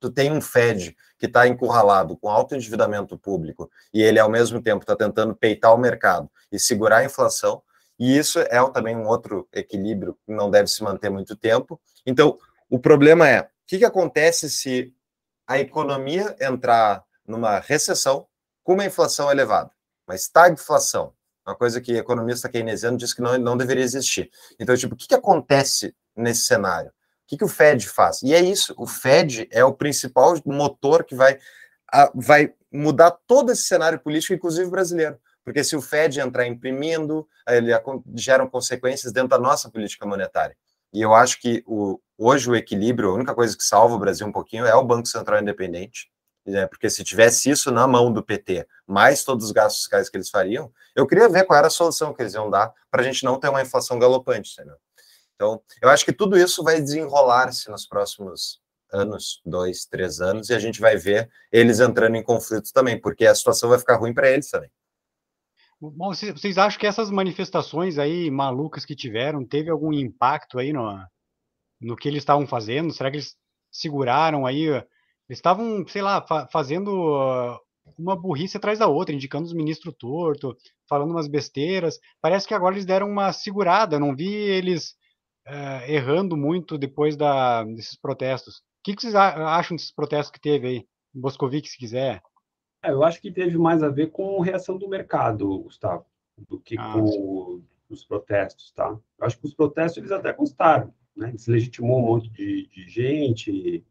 tu 0.00 0.10
tem 0.10 0.32
um 0.32 0.40
Fed 0.40 0.96
que 1.16 1.26
está 1.26 1.46
encurralado 1.46 2.16
com 2.16 2.28
alto 2.28 2.56
endividamento 2.56 3.16
público 3.16 3.70
e 3.94 4.02
ele, 4.02 4.18
ao 4.18 4.28
mesmo 4.28 4.60
tempo, 4.60 4.82
está 4.82 4.96
tentando 4.96 5.34
peitar 5.34 5.72
o 5.72 5.78
mercado 5.78 6.28
e 6.50 6.58
segurar 6.58 6.98
a 6.98 7.04
inflação, 7.04 7.62
e 7.98 8.18
isso 8.18 8.40
é 8.40 8.70
também 8.72 8.96
um 8.96 9.06
outro 9.06 9.48
equilíbrio 9.52 10.18
que 10.26 10.32
não 10.32 10.50
deve 10.50 10.66
se 10.66 10.82
manter 10.82 11.08
muito 11.08 11.36
tempo. 11.36 11.80
Então, 12.04 12.36
o 12.68 12.78
problema 12.78 13.28
é, 13.28 13.42
o 13.42 13.46
que, 13.64 13.78
que 13.78 13.84
acontece 13.84 14.50
se 14.50 14.92
a 15.46 15.60
economia 15.60 16.36
entrar 16.40 17.04
numa 17.26 17.58
recessão 17.58 18.26
com 18.62 18.74
uma 18.74 18.84
inflação 18.84 19.30
elevada, 19.30 19.70
uma 20.06 20.14
estagflação, 20.14 21.12
uma 21.46 21.56
coisa 21.56 21.80
que 21.80 21.96
economista 21.96 22.48
keynesiano 22.48 22.96
diz 22.96 23.12
que 23.12 23.20
não, 23.20 23.36
não 23.38 23.56
deveria 23.56 23.84
existir. 23.84 24.30
Então, 24.58 24.76
tipo, 24.76 24.94
o 24.94 24.96
que, 24.96 25.08
que 25.08 25.14
acontece 25.14 25.94
nesse 26.16 26.42
cenário? 26.42 26.92
que, 27.32 27.38
que 27.38 27.44
o 27.44 27.48
Fed 27.48 27.88
faz? 27.88 28.22
E 28.22 28.34
é 28.34 28.40
isso, 28.40 28.74
o 28.76 28.86
Fed 28.86 29.48
é 29.50 29.64
o 29.64 29.72
principal 29.72 30.34
motor 30.44 31.02
que 31.02 31.14
vai, 31.14 31.38
a, 31.90 32.10
vai 32.14 32.52
mudar 32.70 33.10
todo 33.26 33.50
esse 33.50 33.62
cenário 33.62 33.98
político, 33.98 34.34
inclusive 34.34 34.70
brasileiro. 34.70 35.18
Porque 35.42 35.64
se 35.64 35.74
o 35.74 35.80
Fed 35.80 36.20
entrar 36.20 36.46
imprimindo, 36.46 37.26
ele 37.48 37.72
geram 38.14 38.46
consequências 38.46 39.12
dentro 39.12 39.30
da 39.30 39.38
nossa 39.38 39.70
política 39.70 40.06
monetária. 40.06 40.54
E 40.92 41.00
eu 41.00 41.14
acho 41.14 41.40
que 41.40 41.64
o, 41.66 41.98
hoje 42.18 42.50
o 42.50 42.54
equilíbrio, 42.54 43.08
a 43.08 43.14
única 43.14 43.34
coisa 43.34 43.56
que 43.56 43.64
salva 43.64 43.94
o 43.94 43.98
Brasil 43.98 44.26
um 44.26 44.32
pouquinho 44.32 44.66
é 44.66 44.74
o 44.74 44.84
Banco 44.84 45.08
Central 45.08 45.40
Independente. 45.40 46.11
Né? 46.44 46.66
Porque 46.66 46.90
se 46.90 47.04
tivesse 47.04 47.50
isso 47.50 47.70
na 47.70 47.86
mão 47.86 48.12
do 48.12 48.22
PT, 48.22 48.66
mais 48.86 49.24
todos 49.24 49.46
os 49.46 49.52
gastos 49.52 49.82
fiscais 49.82 50.08
que 50.08 50.16
eles 50.16 50.30
fariam, 50.30 50.72
eu 50.94 51.06
queria 51.06 51.28
ver 51.28 51.44
qual 51.44 51.58
era 51.58 51.68
a 51.68 51.70
solução 51.70 52.12
que 52.12 52.22
eles 52.22 52.34
iam 52.34 52.50
dar 52.50 52.72
para 52.90 53.02
a 53.02 53.04
gente 53.04 53.24
não 53.24 53.38
ter 53.38 53.48
uma 53.48 53.62
inflação 53.62 53.98
galopante. 53.98 54.52
Entendeu? 54.52 54.76
Então, 55.34 55.62
eu 55.80 55.88
acho 55.88 56.04
que 56.04 56.12
tudo 56.12 56.36
isso 56.36 56.62
vai 56.62 56.80
desenrolar-se 56.80 57.70
nos 57.70 57.86
próximos 57.86 58.60
anos, 58.92 59.40
dois, 59.44 59.86
três 59.86 60.20
anos, 60.20 60.50
e 60.50 60.54
a 60.54 60.58
gente 60.58 60.80
vai 60.80 60.96
ver 60.96 61.30
eles 61.50 61.80
entrando 61.80 62.16
em 62.16 62.22
conflitos 62.22 62.70
também, 62.70 63.00
porque 63.00 63.26
a 63.26 63.34
situação 63.34 63.70
vai 63.70 63.78
ficar 63.78 63.96
ruim 63.96 64.12
para 64.12 64.30
eles 64.30 64.50
também. 64.50 64.70
Bom, 65.80 66.12
vocês 66.12 66.58
acham 66.58 66.78
que 66.78 66.86
essas 66.86 67.10
manifestações 67.10 67.98
aí 67.98 68.30
malucas 68.30 68.84
que 68.84 68.94
tiveram 68.94 69.44
teve 69.44 69.68
algum 69.68 69.92
impacto 69.92 70.60
aí 70.60 70.72
no, 70.72 71.04
no 71.80 71.96
que 71.96 72.06
eles 72.06 72.22
estavam 72.22 72.46
fazendo? 72.46 72.92
Será 72.92 73.10
que 73.10 73.16
eles 73.16 73.36
seguraram 73.68 74.46
aí? 74.46 74.68
Estavam, 75.32 75.86
sei 75.86 76.02
lá, 76.02 76.20
fa 76.26 76.46
fazendo 76.48 76.90
uh, 76.90 77.58
uma 77.98 78.14
burrice 78.14 78.56
atrás 78.56 78.78
da 78.78 78.86
outra, 78.86 79.14
indicando 79.14 79.46
os 79.46 79.54
ministros 79.54 79.94
torto, 79.98 80.56
falando 80.88 81.10
umas 81.10 81.28
besteiras. 81.28 81.98
Parece 82.20 82.46
que 82.46 82.54
agora 82.54 82.74
eles 82.74 82.86
deram 82.86 83.08
uma 83.08 83.32
segurada. 83.32 83.98
Não 83.98 84.14
vi 84.14 84.32
eles 84.32 84.94
uh, 85.48 85.90
errando 85.90 86.36
muito 86.36 86.78
depois 86.78 87.16
da, 87.16 87.64
desses 87.64 87.98
protestos. 87.98 88.56
O 88.56 88.60
que, 88.84 88.96
que 88.96 89.02
vocês 89.02 89.14
acham 89.14 89.76
desses 89.76 89.92
protestos 89.92 90.30
que 90.30 90.40
teve 90.40 90.66
aí? 90.66 90.86
Boscovic, 91.14 91.68
se 91.68 91.78
quiser. 91.78 92.22
É, 92.82 92.90
eu 92.90 93.04
acho 93.04 93.20
que 93.20 93.30
teve 93.30 93.56
mais 93.56 93.82
a 93.82 93.88
ver 93.88 94.10
com 94.10 94.42
a 94.42 94.44
reação 94.44 94.76
do 94.76 94.88
mercado, 94.88 95.60
Gustavo, 95.60 96.04
do 96.48 96.58
que 96.58 96.76
ah, 96.78 96.92
com 96.94 97.06
sim. 97.06 97.64
os 97.88 98.04
protestos, 98.04 98.72
tá? 98.72 98.98
Eu 99.18 99.26
acho 99.26 99.38
que 99.38 99.46
os 99.46 99.54
protestos 99.54 99.98
eles 99.98 100.10
até 100.10 100.32
custaram, 100.32 100.92
né? 101.16 101.28
Eles 101.28 101.46
legitimou 101.46 101.98
um 101.98 102.06
monte 102.06 102.28
de, 102.30 102.66
de 102.68 102.88
gente, 102.88 103.84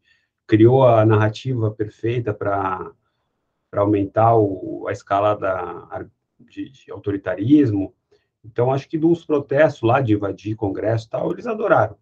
criou 0.52 0.86
a 0.86 1.02
narrativa 1.06 1.70
perfeita 1.70 2.34
para 2.34 2.92
aumentar 3.72 4.36
o, 4.36 4.84
a 4.86 4.92
escala 4.92 5.34
da, 5.34 6.06
de, 6.38 6.68
de 6.68 6.92
autoritarismo. 6.92 7.94
Então, 8.44 8.70
acho 8.70 8.86
que 8.86 8.98
dos 8.98 9.24
protestos 9.24 9.80
lá 9.80 10.02
de 10.02 10.12
invadir 10.12 10.54
Congresso 10.54 11.06
e 11.06 11.08
tal, 11.08 11.32
eles 11.32 11.46
adoraram. 11.46 11.96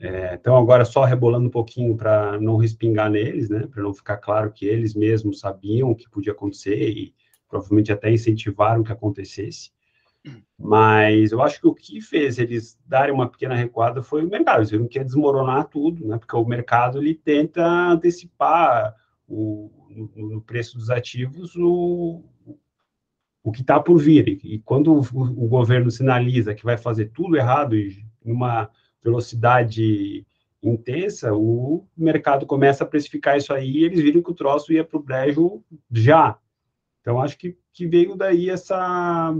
É, 0.00 0.36
então, 0.36 0.56
agora 0.56 0.86
só 0.86 1.04
rebolando 1.04 1.48
um 1.48 1.50
pouquinho 1.50 1.94
para 1.94 2.40
não 2.40 2.56
respingar 2.56 3.10
neles, 3.10 3.50
né, 3.50 3.66
para 3.66 3.82
não 3.82 3.92
ficar 3.92 4.16
claro 4.16 4.50
que 4.50 4.64
eles 4.64 4.94
mesmos 4.94 5.38
sabiam 5.38 5.90
o 5.90 5.94
que 5.94 6.08
podia 6.08 6.32
acontecer 6.32 6.88
e 6.88 7.14
provavelmente 7.46 7.92
até 7.92 8.10
incentivaram 8.10 8.82
que 8.82 8.92
acontecesse. 8.92 9.70
Mas 10.58 11.32
eu 11.32 11.42
acho 11.42 11.60
que 11.60 11.66
o 11.66 11.74
que 11.74 12.00
fez 12.00 12.38
eles 12.38 12.78
darem 12.86 13.14
uma 13.14 13.28
pequena 13.28 13.54
recuada 13.54 14.02
foi 14.02 14.24
o 14.24 14.28
mercado. 14.28 14.58
Eles 14.60 14.70
viram 14.70 14.88
que 14.88 14.98
ia 14.98 15.04
desmoronar 15.04 15.68
tudo, 15.68 16.06
né, 16.06 16.18
porque 16.18 16.34
o 16.34 16.44
mercado 16.44 16.98
ele 16.98 17.14
tenta 17.14 17.64
antecipar 17.64 18.94
o, 19.28 19.70
no, 20.14 20.40
preço 20.40 20.78
dos 20.78 20.88
ativos 20.90 21.54
o, 21.56 22.24
o 23.42 23.52
que 23.52 23.60
está 23.60 23.78
por 23.78 23.98
vir. 23.98 24.40
E 24.44 24.58
quando 24.60 24.94
o, 24.94 25.00
o, 25.00 25.48
governo 25.48 25.90
sinaliza 25.90 26.54
que 26.54 26.64
vai 26.64 26.78
fazer 26.78 27.10
tudo 27.12 27.36
errado 27.36 27.76
e 27.76 28.04
numa 28.24 28.70
velocidade 29.02 30.26
intensa, 30.62 31.34
o 31.34 31.86
mercado 31.96 32.46
começa 32.46 32.82
a 32.82 32.86
precificar 32.86 33.36
isso 33.36 33.52
aí 33.52 33.70
e 33.70 33.84
eles 33.84 34.00
viram 34.00 34.22
que 34.22 34.30
o 34.30 34.34
troço 34.34 34.72
ia 34.72 34.84
para 34.84 34.98
o 34.98 35.02
brejo 35.02 35.62
já. 35.92 36.38
Então, 37.00 37.20
acho 37.20 37.38
que, 37.38 37.56
que 37.72 37.86
veio 37.86 38.16
daí 38.16 38.50
essa, 38.50 39.32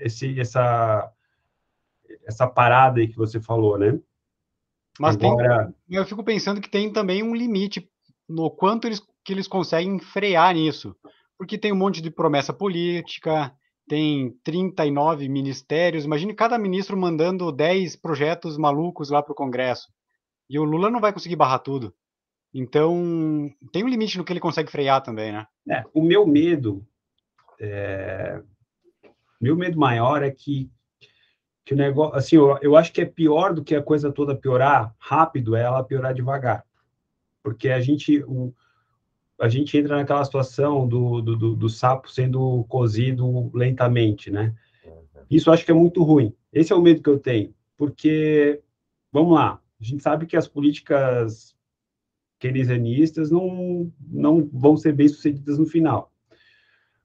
esse, 0.00 0.38
essa, 0.38 1.10
essa 2.26 2.46
parada 2.46 3.00
aí 3.00 3.08
que 3.08 3.16
você 3.16 3.40
falou, 3.40 3.78
né? 3.78 3.98
Mas 4.98 5.16
Agora... 5.16 5.74
tem, 5.88 5.96
eu 5.96 6.04
fico 6.04 6.22
pensando 6.22 6.60
que 6.60 6.70
tem 6.70 6.92
também 6.92 7.22
um 7.22 7.34
limite 7.34 7.90
no 8.28 8.50
quanto 8.50 8.86
eles, 8.86 9.02
que 9.24 9.32
eles 9.32 9.48
conseguem 9.48 9.98
frear 9.98 10.54
nisso 10.54 10.96
porque 11.36 11.58
tem 11.58 11.72
um 11.72 11.76
monte 11.76 12.00
de 12.00 12.10
promessa 12.10 12.52
política, 12.52 13.54
tem 13.88 14.30
39 14.42 15.28
ministérios. 15.28 16.04
Imagine 16.04 16.34
cada 16.34 16.58
ministro 16.58 16.96
mandando 16.96 17.50
10 17.52 17.96
projetos 17.96 18.56
malucos 18.56 19.10
lá 19.10 19.22
para 19.22 19.32
o 19.32 19.36
Congresso. 19.36 19.88
E 20.48 20.58
o 20.58 20.64
Lula 20.64 20.90
não 20.90 21.00
vai 21.00 21.12
conseguir 21.12 21.36
barrar 21.36 21.58
tudo. 21.58 21.94
Então, 22.52 23.50
tem 23.72 23.82
um 23.82 23.88
limite 23.88 24.16
no 24.16 24.24
que 24.24 24.32
ele 24.32 24.40
consegue 24.40 24.70
frear 24.70 25.02
também, 25.02 25.32
né? 25.32 25.46
É, 25.68 25.84
o 25.92 26.02
meu 26.02 26.26
medo 26.26 26.86
é, 27.60 28.40
Meu 29.44 29.54
medo 29.54 29.78
maior 29.78 30.22
é 30.22 30.30
que, 30.30 30.70
que 31.66 31.74
o 31.74 31.76
negócio, 31.76 32.16
assim, 32.16 32.36
eu, 32.36 32.58
eu 32.62 32.74
acho 32.74 32.90
que 32.90 33.02
é 33.02 33.04
pior 33.04 33.52
do 33.52 33.62
que 33.62 33.74
a 33.74 33.82
coisa 33.82 34.10
toda 34.10 34.34
piorar 34.34 34.94
rápido, 34.98 35.54
é 35.54 35.60
ela 35.60 35.84
piorar 35.84 36.14
devagar. 36.14 36.64
Porque 37.42 37.68
a 37.68 37.78
gente, 37.78 38.24
o, 38.24 38.54
a 39.38 39.46
gente 39.46 39.76
entra 39.76 39.98
naquela 39.98 40.24
situação 40.24 40.88
do, 40.88 41.20
do, 41.20 41.36
do, 41.36 41.56
do 41.56 41.68
sapo 41.68 42.10
sendo 42.10 42.64
cozido 42.70 43.50
lentamente, 43.52 44.30
né? 44.30 44.54
Isso 45.30 45.50
acho 45.50 45.62
que 45.62 45.70
é 45.70 45.74
muito 45.74 46.02
ruim. 46.02 46.34
Esse 46.50 46.72
é 46.72 46.76
o 46.76 46.80
medo 46.80 47.02
que 47.02 47.10
eu 47.10 47.18
tenho, 47.18 47.54
porque, 47.76 48.62
vamos 49.12 49.34
lá, 49.34 49.60
a 49.78 49.84
gente 49.84 50.02
sabe 50.02 50.24
que 50.24 50.38
as 50.38 50.48
políticas 50.48 51.54
keynesianistas 52.38 53.30
não, 53.30 53.92
não 54.08 54.48
vão 54.50 54.74
ser 54.74 54.94
bem 54.94 55.06
sucedidas 55.06 55.58
no 55.58 55.66
final. 55.66 56.13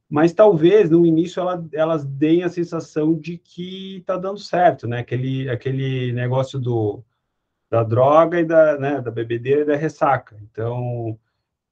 Mas 0.09 0.33
talvez 0.33 0.89
no 0.89 1.05
início 1.05 1.39
ela, 1.39 1.67
elas 1.71 2.03
deem 2.03 2.43
a 2.43 2.49
sensação 2.49 3.13
de 3.13 3.37
que 3.37 3.97
está 3.97 4.17
dando 4.17 4.39
certo, 4.39 4.87
né? 4.87 4.99
Aquele, 4.99 5.47
aquele 5.49 6.11
negócio 6.11 6.59
do, 6.59 7.03
da 7.69 7.83
droga 7.83 8.39
e 8.39 8.45
da, 8.45 8.77
né, 8.79 9.01
da 9.01 9.11
bebedeira 9.11 9.61
e 9.61 9.65
da 9.65 9.75
ressaca. 9.75 10.35
Então, 10.41 11.17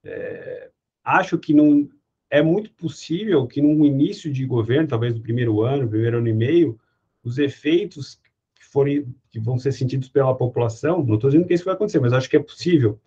é, 0.04 0.70
acho 1.04 1.38
que 1.40 1.54
não 1.54 1.90
é 2.30 2.42
muito 2.42 2.72
possível 2.74 3.48
que 3.48 3.62
no 3.62 3.86
início 3.86 4.32
de 4.32 4.46
governo, 4.46 4.88
talvez 4.88 5.16
no 5.16 5.22
primeiro 5.22 5.62
ano, 5.62 5.90
primeiro 5.90 6.18
ano 6.18 6.28
e 6.28 6.34
meio, 6.34 6.80
os 7.24 7.40
efeitos 7.40 8.20
que 8.54 8.66
forem 8.66 9.16
que 9.32 9.40
vão 9.40 9.58
ser 9.58 9.72
sentidos 9.72 10.10
pela 10.10 10.36
população, 10.36 11.04
não 11.04 11.16
estou 11.16 11.30
dizendo 11.30 11.48
que 11.48 11.54
isso 11.54 11.66
vai 11.66 11.74
acontecer, 11.74 12.00
mas 12.00 12.14
acho 12.14 12.30
que 12.30 12.38
é 12.38 12.42
possível 12.42 13.00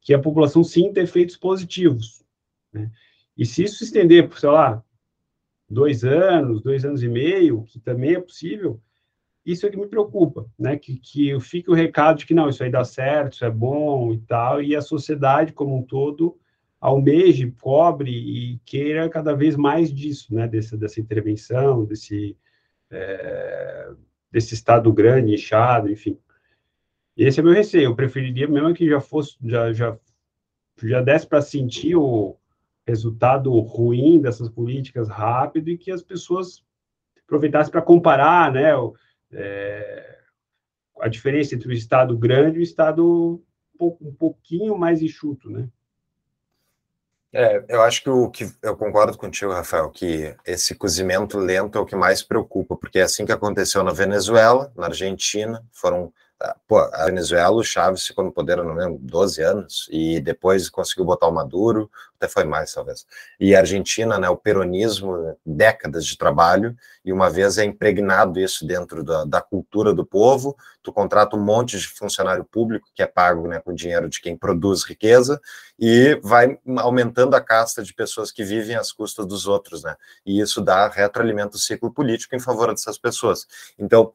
que 0.00 0.12
a 0.12 0.18
população 0.18 0.64
sinta 0.64 1.00
efeitos 1.00 1.36
positivos. 1.36 2.24
Né? 2.72 2.90
E 3.36 3.46
se 3.46 3.64
isso 3.64 3.78
se 3.78 3.84
estender 3.84 4.28
por, 4.28 4.38
sei 4.38 4.50
lá, 4.50 4.82
dois 5.68 6.04
anos, 6.04 6.62
dois 6.62 6.84
anos 6.84 7.02
e 7.02 7.08
meio, 7.08 7.64
que 7.64 7.80
também 7.80 8.14
é 8.14 8.20
possível, 8.20 8.80
isso 9.44 9.66
é 9.66 9.70
que 9.70 9.76
me 9.76 9.88
preocupa, 9.88 10.46
né? 10.58 10.78
Que, 10.78 10.96
que 10.96 11.40
fique 11.40 11.70
o 11.70 11.74
recado 11.74 12.18
de 12.18 12.26
que 12.26 12.34
não, 12.34 12.48
isso 12.48 12.62
aí 12.62 12.70
dá 12.70 12.84
certo, 12.84 13.34
isso 13.34 13.44
é 13.44 13.50
bom 13.50 14.12
e 14.12 14.18
tal, 14.18 14.62
e 14.62 14.76
a 14.76 14.80
sociedade 14.80 15.52
como 15.52 15.76
um 15.76 15.82
todo 15.82 16.38
almeje, 16.80 17.52
cobre 17.60 18.10
e 18.10 18.58
queira 18.64 19.08
cada 19.08 19.34
vez 19.34 19.56
mais 19.56 19.92
disso, 19.92 20.34
né? 20.34 20.46
Dessa, 20.46 20.76
dessa 20.76 21.00
intervenção, 21.00 21.84
desse, 21.84 22.36
é, 22.90 23.90
desse 24.30 24.54
Estado 24.54 24.92
grande, 24.92 25.34
inchado, 25.34 25.90
enfim. 25.90 26.18
Esse 27.16 27.40
é 27.40 27.42
meu 27.42 27.52
receio. 27.52 27.84
Eu 27.84 27.96
preferiria 27.96 28.48
mesmo 28.48 28.74
que 28.74 28.88
já 28.88 29.00
fosse, 29.00 29.36
já, 29.44 29.72
já, 29.72 29.96
já 30.82 31.00
desse 31.00 31.26
para 31.26 31.42
sentir 31.42 31.94
o 31.96 32.36
resultado 32.86 33.52
ruim 33.60 34.20
dessas 34.20 34.48
políticas 34.48 35.08
rápido 35.08 35.70
e 35.70 35.78
que 35.78 35.90
as 35.90 36.02
pessoas 36.02 36.64
aproveitassem 37.24 37.70
para 37.70 37.82
comparar, 37.82 38.52
né? 38.52 38.72
É, 39.32 40.18
a 41.00 41.08
diferença 41.08 41.54
entre 41.54 41.68
o 41.68 41.72
Estado 41.72 42.16
grande 42.16 42.58
e 42.58 42.60
o 42.60 42.62
Estado 42.62 43.42
um 43.80 44.14
pouquinho 44.14 44.78
mais 44.78 45.02
enxuto, 45.02 45.50
né? 45.50 45.68
É, 47.34 47.64
eu 47.66 47.80
acho 47.80 48.02
que 48.02 48.10
o 48.10 48.30
que 48.30 48.52
eu 48.62 48.76
concordo 48.76 49.16
contigo, 49.16 49.52
Rafael, 49.52 49.88
que 49.90 50.36
esse 50.44 50.74
cozimento 50.74 51.38
lento 51.38 51.78
é 51.78 51.80
o 51.80 51.86
que 51.86 51.96
mais 51.96 52.22
preocupa, 52.22 52.76
porque 52.76 52.98
é 52.98 53.02
assim 53.02 53.24
que 53.24 53.32
aconteceu 53.32 53.82
na 53.82 53.90
Venezuela, 53.90 54.70
na 54.76 54.86
Argentina, 54.86 55.64
foram 55.72 56.12
Pô, 56.66 56.78
a 56.78 57.04
Venezuela, 57.06 57.54
o 57.54 57.62
Chaves 57.62 58.06
ficou 58.06 58.24
no 58.24 58.32
poder, 58.32 58.56
não 58.56 58.74
lembro, 58.74 58.98
12 59.00 59.42
anos, 59.42 59.88
e 59.90 60.20
depois 60.20 60.68
conseguiu 60.68 61.04
botar 61.04 61.28
o 61.28 61.32
Maduro, 61.32 61.90
até 62.16 62.26
foi 62.26 62.44
mais, 62.44 62.72
talvez. 62.72 63.06
E 63.38 63.54
a 63.54 63.60
Argentina, 63.60 64.18
né, 64.18 64.28
o 64.28 64.36
peronismo, 64.36 65.36
décadas 65.44 66.06
de 66.06 66.16
trabalho, 66.16 66.76
e 67.04 67.12
uma 67.12 67.28
vez 67.28 67.58
é 67.58 67.64
impregnado 67.64 68.40
isso 68.40 68.66
dentro 68.66 69.04
da, 69.04 69.24
da 69.24 69.40
cultura 69.40 69.92
do 69.92 70.04
povo, 70.04 70.56
tu 70.82 70.92
contrata 70.92 71.36
um 71.36 71.44
monte 71.44 71.78
de 71.78 71.86
funcionário 71.86 72.44
público 72.44 72.88
que 72.94 73.02
é 73.02 73.06
pago 73.06 73.46
né, 73.46 73.60
com 73.60 73.74
dinheiro 73.74 74.08
de 74.08 74.20
quem 74.20 74.36
produz 74.36 74.84
riqueza, 74.84 75.40
e 75.78 76.18
vai 76.22 76.58
aumentando 76.78 77.34
a 77.36 77.40
casta 77.40 77.82
de 77.82 77.92
pessoas 77.94 78.32
que 78.32 78.42
vivem 78.42 78.76
às 78.76 78.90
custas 78.92 79.26
dos 79.26 79.46
outros, 79.46 79.82
né? 79.82 79.96
E 80.24 80.40
isso 80.40 80.60
dá 80.60 80.88
retroalimenta 80.88 81.56
o 81.56 81.60
ciclo 81.60 81.92
político 81.92 82.34
em 82.34 82.40
favor 82.40 82.68
dessas 82.68 82.98
pessoas. 82.98 83.46
Então, 83.78 84.12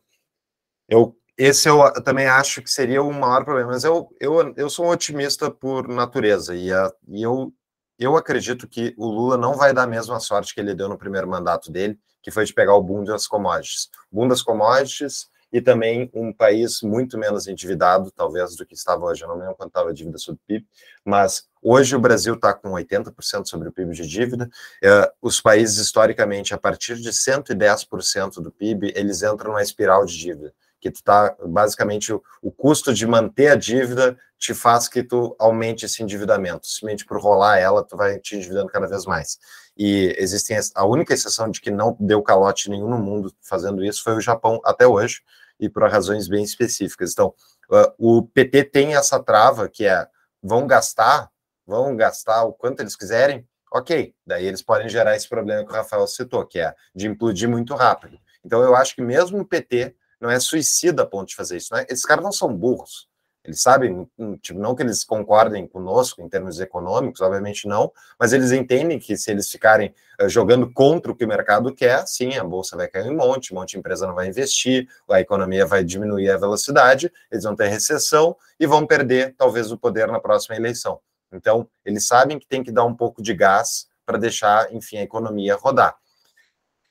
eu 0.90 1.16
esse 1.38 1.70
eu, 1.70 1.80
também 2.04 2.26
acho 2.26 2.62
que 2.64 2.70
seria 2.70 3.04
o 3.04 3.14
maior 3.14 3.46
problema, 3.46 3.72
mas 3.72 3.84
eu, 3.84 4.10
eu, 4.20 4.54
eu 4.58 4.70
sou 4.70 4.86
um 4.86 4.90
otimista 4.90 5.52
por 5.52 5.88
natureza 5.88 6.56
e, 6.56 6.74
a, 6.74 6.92
e 7.08 7.22
eu, 7.22 7.54
eu 8.00 8.18
acredito 8.18 8.68
que 8.68 8.96
o 8.98 9.08
Lula 9.08 9.38
não 9.38 9.56
vai 9.56 9.72
dar 9.72 9.84
a 9.84 9.88
mesma 9.88 10.20
sorte 10.20 10.54
que 10.54 10.60
ele 10.60 10.74
deu 10.74 10.90
no 10.90 10.98
primeiro 10.98 11.28
mandato 11.28 11.72
dele, 11.72 12.00
que 12.24 12.32
foi 12.32 12.44
de 12.44 12.54
pegar 12.54 12.76
o 12.76 12.82
boom 12.82 13.04
das 13.04 13.28
commodities. 13.28 13.90
Boom 14.12 14.28
das 14.28 14.42
commodities 14.42 15.28
e 15.54 15.62
também 15.62 16.10
um 16.14 16.34
país 16.34 16.82
muito 16.82 17.18
menos 17.18 17.48
endividado, 17.48 18.12
talvez, 18.12 18.56
do 18.56 18.66
que 18.66 18.74
estava 18.74 19.06
hoje. 19.06 19.24
Eu 19.24 19.30
não 19.30 19.38
lembro 19.38 19.56
quanto 19.56 19.70
estava 19.70 19.92
a 19.92 19.94
dívida 19.94 20.18
sobre 20.18 20.42
o 20.44 20.48
PIB, 20.48 20.68
mas 21.06 21.48
hoje 21.62 21.96
o 21.96 22.00
Brasil 22.00 22.34
está 22.34 22.54
com 22.54 22.72
80% 22.72 23.46
sobre 23.46 23.70
o 23.70 23.72
PIB 23.72 23.94
de 23.94 24.08
dívida. 24.08 24.50
É, 24.84 25.12
os 25.22 25.40
países, 25.40 25.78
historicamente, 25.78 26.54
a 26.54 26.58
partir 26.58 26.96
de 26.96 27.12
110% 27.12 28.42
do 28.42 28.52
PIB, 28.52 28.92
eles 28.96 29.22
entram 29.22 29.52
numa 29.52 29.62
espiral 29.62 30.04
de 30.06 30.18
dívida 30.18 30.54
que 30.80 30.92
tu 30.92 31.04
tá 31.04 31.36
basicamente 31.46 32.14
o, 32.14 32.22
o, 32.42 32.52
custo 32.52 32.94
de 32.94 33.06
manter 33.08 33.48
a 33.48 33.56
dívida 33.56 34.18
te 34.38 34.54
faz 34.54 34.88
que 34.88 35.04
tu 35.04 35.36
aumente 35.40 35.86
esse 35.86 36.04
endividamento. 36.04 36.68
Simplesmente 36.68 37.06
por 37.06 37.20
rolar 37.20 37.58
ela, 37.58 37.84
tu 37.84 37.98
vai 37.98 38.20
te 38.20 38.36
endividando 38.36 38.70
cada 38.70 38.88
vez 38.88 39.06
mais. 39.06 39.40
E 39.76 40.16
existem 40.18 40.58
a 40.76 40.86
única 40.86 41.14
exceção 41.14 41.50
de 41.50 41.60
que 41.60 41.72
não 41.72 41.96
deu 42.00 42.22
calote 42.22 42.70
nenhum 42.70 42.90
no 42.90 42.98
mundo 42.98 43.34
fazendo 43.42 43.84
isso 43.84 44.04
foi 44.04 44.14
o 44.14 44.22
Japão 44.22 44.60
até 44.64 44.86
hoje 44.86 45.22
e 45.60 45.70
por 45.70 45.84
razões 45.90 46.28
bem 46.28 46.44
específicas. 46.44 47.12
Então, 47.12 47.34
uh, 47.70 47.94
o 47.98 48.24
PT 48.28 48.66
tem 48.66 48.96
essa 48.96 49.22
trava 49.22 49.68
que 49.68 49.86
é 49.86 50.08
vão 50.42 50.68
gastar, 50.68 51.30
vão 51.66 51.96
gastar 51.96 52.44
o 52.44 52.54
quanto 52.54 52.82
eles 52.82 52.96
quiserem, 52.96 53.48
ok. 53.72 54.14
Daí 54.26 54.46
eles 54.46 54.62
podem 54.62 54.88
gerar 54.88 55.16
esse 55.16 55.28
problema 55.28 55.64
que 55.66 55.72
o 55.72 55.76
Rafael 55.76 56.08
citou, 56.08 56.46
que 56.46 56.60
é 56.60 56.74
de 56.96 57.08
implodir 57.08 57.50
muito 57.50 57.74
rápido. 57.74 58.20
Então, 58.46 58.62
eu 58.62 58.76
acho 58.76 58.96
que 58.96 59.02
mesmo 59.02 59.40
o 59.40 59.46
PT 59.46 59.96
não 60.20 60.30
é 60.30 60.40
suicida 60.40 61.04
a 61.04 61.06
ponto 61.06 61.30
de 61.30 61.36
fazer 61.36 61.58
isso. 61.58 61.74
Né? 61.74 61.86
Esses 61.90 62.06
caras 62.06 62.24
não 62.24 62.32
são 62.32 62.54
burros. 62.54 63.08
Eles 63.48 63.62
sabem, 63.62 64.06
tipo, 64.42 64.60
não 64.60 64.76
que 64.76 64.84
eles 64.84 65.06
concordem 65.06 65.66
conosco 65.66 66.22
em 66.22 66.28
termos 66.28 66.60
econômicos, 66.60 67.22
obviamente 67.22 67.66
não, 67.66 67.94
mas 68.20 68.34
eles 68.34 68.52
entendem 68.52 69.00
que 69.00 69.16
se 69.16 69.32
eles 69.32 69.50
ficarem 69.50 69.96
uh, 70.22 70.28
jogando 70.28 70.70
contra 70.70 71.10
o 71.10 71.16
que 71.16 71.24
o 71.24 71.28
mercado 71.28 71.74
quer, 71.74 72.06
sim, 72.06 72.36
a 72.36 72.44
bolsa 72.44 72.76
vai 72.76 72.90
cair 72.90 73.10
um 73.10 73.16
monte, 73.16 73.54
um 73.54 73.56
monte 73.56 73.72
de 73.72 73.78
empresa 73.78 74.06
não 74.06 74.14
vai 74.14 74.28
investir, 74.28 74.90
a 75.10 75.22
economia 75.22 75.66
vai 75.66 75.82
diminuir 75.82 76.30
a 76.30 76.38
velocidade, 76.38 77.10
eles 77.32 77.46
vão 77.46 77.56
ter 77.56 77.70
recessão 77.70 78.36
e 78.60 78.68
vão 78.68 78.86
perder, 78.86 79.34
talvez, 79.38 79.72
o 79.72 79.78
poder 79.78 80.10
na 80.10 80.20
próxima 80.20 80.58
eleição. 80.58 81.00
Então, 81.32 81.70
eles 81.86 82.06
sabem 82.06 82.38
que 82.38 82.46
tem 82.46 82.62
que 82.62 82.72
dar 82.72 82.84
um 82.84 82.94
pouco 82.94 83.22
de 83.22 83.34
gás 83.34 83.88
para 84.06 84.18
deixar, 84.18 84.74
enfim, 84.74 84.98
a 84.98 85.04
economia 85.04 85.56
rodar. 85.56 85.96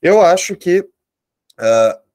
Eu 0.00 0.22
acho 0.22 0.56
que 0.56 0.80
uh, 0.80 2.05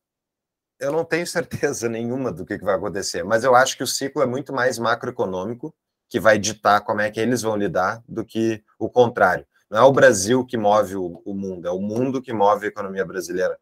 eu 0.82 0.92
não 0.92 1.06
tenho 1.06 1.26
certeza 1.26 1.88
nenhuma 1.90 2.32
do 2.32 2.46
que, 2.46 2.58
vai 2.58 2.76
acontecer, 2.76 3.24
mas 3.24 3.44
eu 3.44 3.56
acho 3.56 3.78
que 3.78 3.84
o 3.84 3.88
ciclo 3.88 4.22
é 4.22 4.26
muito 4.26 4.52
mais 4.52 4.78
macroeconômico, 4.78 5.74
que 6.10 6.20
vai 6.20 6.38
ditar 6.38 6.82
como 6.82 7.00
é 7.00 7.10
que 7.10 7.20
eles 7.20 7.42
vão 7.42 7.56
lidar, 7.56 8.04
do 8.08 8.26
que 8.26 8.62
o 8.78 8.90
contrário. 8.90 9.46
Não 9.70 9.80
é 9.80 9.84
o 9.84 9.94
Brasil 9.94 10.46
que 10.46 10.58
move 10.58 10.98
o, 10.98 11.22
o 11.26 11.34
mundo, 11.34 11.66
é 11.66 11.72
o 11.72 11.80
mundo 11.80 12.22
que 12.22 12.34
move 12.34 12.66
a 12.66 12.70
economia 12.70 13.06
brasileira. 13.06 13.58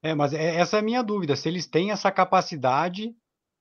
É, 0.00 0.14
mas 0.14 0.32
é, 0.32 0.56
essa 0.56 0.76
é 0.76 0.80
a 0.80 0.82
minha 0.82 1.02
dúvida, 1.02 1.34
se 1.34 1.48
eles 1.48 1.66
têm 1.66 1.90
essa 1.90 2.12
capacidade 2.12 3.12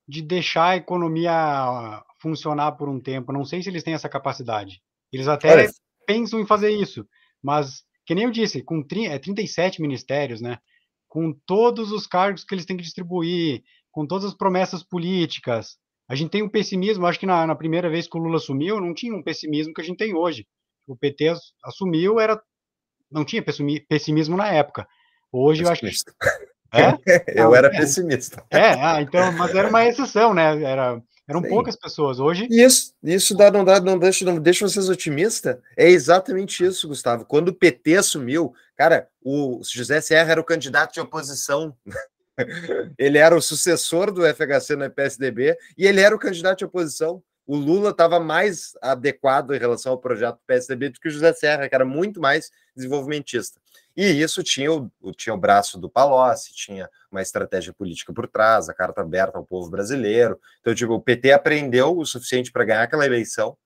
de 0.07 0.21
deixar 0.21 0.69
a 0.69 0.75
economia 0.75 2.03
funcionar 2.19 2.73
por 2.73 2.89
um 2.89 2.99
tempo. 2.99 3.31
Não 3.31 3.45
sei 3.45 3.63
se 3.63 3.69
eles 3.69 3.83
têm 3.83 3.93
essa 3.93 4.09
capacidade. 4.09 4.81
Eles 5.11 5.27
até 5.27 5.69
pensam 6.05 6.39
em 6.39 6.45
fazer 6.45 6.69
isso, 6.71 7.07
mas, 7.41 7.83
que 8.05 8.13
nem 8.13 8.25
eu 8.25 8.31
disse, 8.31 8.61
com 8.61 8.83
30, 8.83 9.13
é 9.13 9.19
37 9.19 9.81
ministérios, 9.81 10.41
né? 10.41 10.57
Com 11.12 11.34
todos 11.45 11.91
os 11.91 12.07
cargos 12.07 12.45
que 12.45 12.55
eles 12.55 12.66
têm 12.66 12.78
que 12.78 12.84
distribuir, 12.84 13.62
com 13.91 14.07
todas 14.07 14.24
as 14.24 14.34
promessas 14.34 14.82
políticas. 14.82 15.76
A 16.09 16.16
gente 16.16 16.32
tem 16.32 16.41
um 16.41 16.47
pessimismo, 16.47 17.05
acho 17.05 17.20
que 17.20 17.26
na, 17.26 17.45
na 17.45 17.53
primeira 17.53 17.89
vez 17.89 18.07
que 18.07 18.18
o 18.18 18.22
Lula 18.22 18.38
assumiu, 18.38 18.80
não 18.80 18.93
tinha 18.93 19.14
um 19.14 19.22
pessimismo 19.22 19.74
que 19.74 19.82
a 19.82 19.84
gente 19.84 19.97
tem 19.97 20.16
hoje. 20.16 20.47
O 20.88 20.95
PT 20.95 21.34
assumiu, 21.66 22.18
era 22.18 22.41
não 23.12 23.26
tinha 23.26 23.43
pessimismo 23.43 24.38
na 24.38 24.53
época. 24.53 24.88
Hoje 25.34 25.66
eu 25.66 25.70
acho 25.70 25.82
que. 25.82 25.91
É? 26.74 26.95
eu 27.43 27.53
era 27.53 27.68
é. 27.68 27.78
pessimista. 27.78 28.45
É, 28.49 28.70
ah, 28.82 29.01
então, 29.01 29.34
mas 29.34 29.53
era 29.53 29.68
uma 29.68 29.86
exceção, 29.86 30.34
né? 30.34 30.64
Era, 30.64 31.01
eram 31.32 31.41
Sim. 31.41 31.49
poucas 31.49 31.75
pessoas. 31.75 32.19
Hoje. 32.19 32.47
Isso, 32.49 32.93
isso 33.01 33.36
dá, 33.36 33.49
não, 33.49 33.63
dá, 33.63 33.79
não, 33.79 33.97
deixa, 33.97 34.23
não 34.25 34.38
deixa 34.38 34.67
vocês 34.67 34.89
otimistas. 34.89 35.57
É 35.75 35.89
exatamente 35.89 36.63
isso, 36.63 36.88
Gustavo. 36.88 37.25
Quando 37.25 37.49
o 37.49 37.53
PT 37.53 37.97
assumiu, 37.97 38.53
cara, 38.75 39.07
o 39.23 39.61
José 39.63 40.01
Serra 40.01 40.32
era 40.32 40.41
o 40.41 40.45
candidato 40.45 40.93
de 40.93 40.99
oposição. 40.99 41.75
ele 42.97 43.17
era 43.17 43.36
o 43.36 43.41
sucessor 43.41 44.11
do 44.11 44.23
FHC 44.25 44.75
no 44.75 44.89
PSDB 44.89 45.57
e 45.77 45.86
ele 45.86 46.01
era 46.01 46.15
o 46.15 46.19
candidato 46.19 46.59
de 46.59 46.65
oposição. 46.65 47.23
O 47.47 47.55
Lula 47.55 47.89
estava 47.89 48.19
mais 48.19 48.71
adequado 48.82 49.53
em 49.53 49.59
relação 49.59 49.93
ao 49.93 49.97
projeto 49.97 50.36
do 50.36 50.45
PSDB 50.45 50.89
do 50.89 50.99
que 50.99 51.07
o 51.07 51.11
José 51.11 51.34
Serra, 51.34 51.67
que 51.67 51.75
era 51.75 51.86
muito 51.86 52.21
mais 52.21 52.49
desenvolvimentista. 52.75 53.59
E 53.95 54.03
isso 54.03 54.43
tinha 54.43 54.71
o, 54.71 54.89
tinha 55.15 55.33
o 55.33 55.37
braço 55.37 55.77
do 55.77 55.89
Palocci, 55.89 56.53
tinha 56.53 56.89
uma 57.11 57.21
estratégia 57.21 57.73
política 57.73 58.13
por 58.13 58.27
trás, 58.27 58.69
a 58.69 58.73
carta 58.73 59.01
aberta 59.01 59.37
ao 59.37 59.45
povo 59.45 59.69
brasileiro. 59.69 60.39
Então, 60.61 60.73
tipo, 60.73 60.93
o 60.93 61.01
PT 61.01 61.31
aprendeu 61.31 61.97
o 61.97 62.05
suficiente 62.05 62.51
para 62.51 62.63
ganhar 62.63 62.83
aquela 62.83 63.05
eleição, 63.05 63.57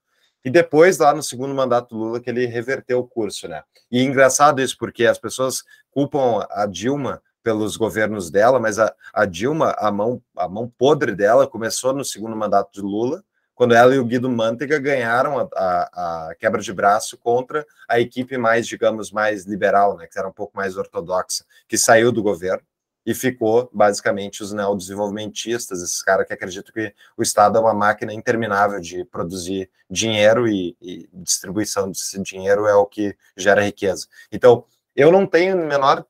e 0.46 0.50
depois, 0.52 1.00
lá 1.00 1.12
no 1.12 1.24
segundo 1.24 1.56
mandato 1.56 1.90
do 1.90 1.98
Lula, 1.98 2.20
que 2.20 2.30
ele 2.30 2.46
reverteu 2.46 3.00
o 3.00 3.08
curso, 3.08 3.48
né? 3.48 3.64
E 3.92 3.98
é 3.98 4.04
engraçado 4.04 4.62
isso, 4.62 4.78
porque 4.78 5.04
as 5.08 5.18
pessoas 5.18 5.64
culpam 5.90 6.46
a 6.52 6.68
Dilma 6.68 7.20
pelos 7.42 7.76
governos 7.76 8.30
dela, 8.30 8.60
mas 8.60 8.78
a, 8.78 8.94
a 9.12 9.26
Dilma, 9.26 9.76
a 9.78 9.92
mão, 9.92 10.22
a 10.38 10.48
mão 10.48 10.72
podre 10.78 11.16
dela, 11.16 11.48
começou 11.48 11.94
no 11.94 12.06
segundo 12.06 12.36
mandato 12.36 12.72
de 12.74 12.82
Lula, 12.82 13.24
quando 13.56 13.74
ela 13.74 13.96
e 13.96 14.00
o 14.00 14.06
Guido 14.06 14.30
Mantega 14.30 14.78
ganharam 14.78 15.40
a, 15.40 15.50
a, 15.56 16.30
a, 16.30 16.36
quebra 16.36 16.62
de 16.62 16.74
braço 16.74 17.18
contra 17.18 17.66
a 17.88 18.00
equipe 18.00 18.38
mais, 18.38 18.68
digamos, 18.68 19.12
mais 19.12 19.46
liberal, 19.46 19.96
né, 19.98 20.08
que 20.12 20.20
era 20.20 20.28
um 20.28 20.34
pouco 20.34 20.56
mais 20.56 20.76
ortodoxa, 20.78 21.46
que 21.68 21.78
saiu 21.78 22.12
do 22.12 22.22
governo 22.22 22.64
e 23.06 23.14
ficou 23.14 23.70
basicamente 23.72 24.42
os 24.42 24.52
neodesenvolvimentistas, 24.52 25.82
esses 25.82 26.02
caras 26.02 26.26
que 26.26 26.34
acreditam 26.34 26.74
que 26.74 26.94
o 27.16 27.22
Estado 27.22 27.58
é 27.58 27.62
uma 27.62 27.74
máquina 27.74 28.12
interminável 28.12 28.80
de 28.80 29.06
produzir 29.06 29.70
dinheiro 29.90 30.48
e, 30.48 30.76
e 30.82 31.08
distribuição 31.14 31.90
desse 31.90 32.20
dinheiro 32.24 32.66
é 32.66 32.74
o 32.74 32.86
que 32.86 33.16
gera 33.38 33.64
riqueza. 33.64 34.08
Então, 34.32 34.66
eu 34.96 35.12
não 35.12 35.28
tenho 35.28 35.56
menor, 35.56 36.04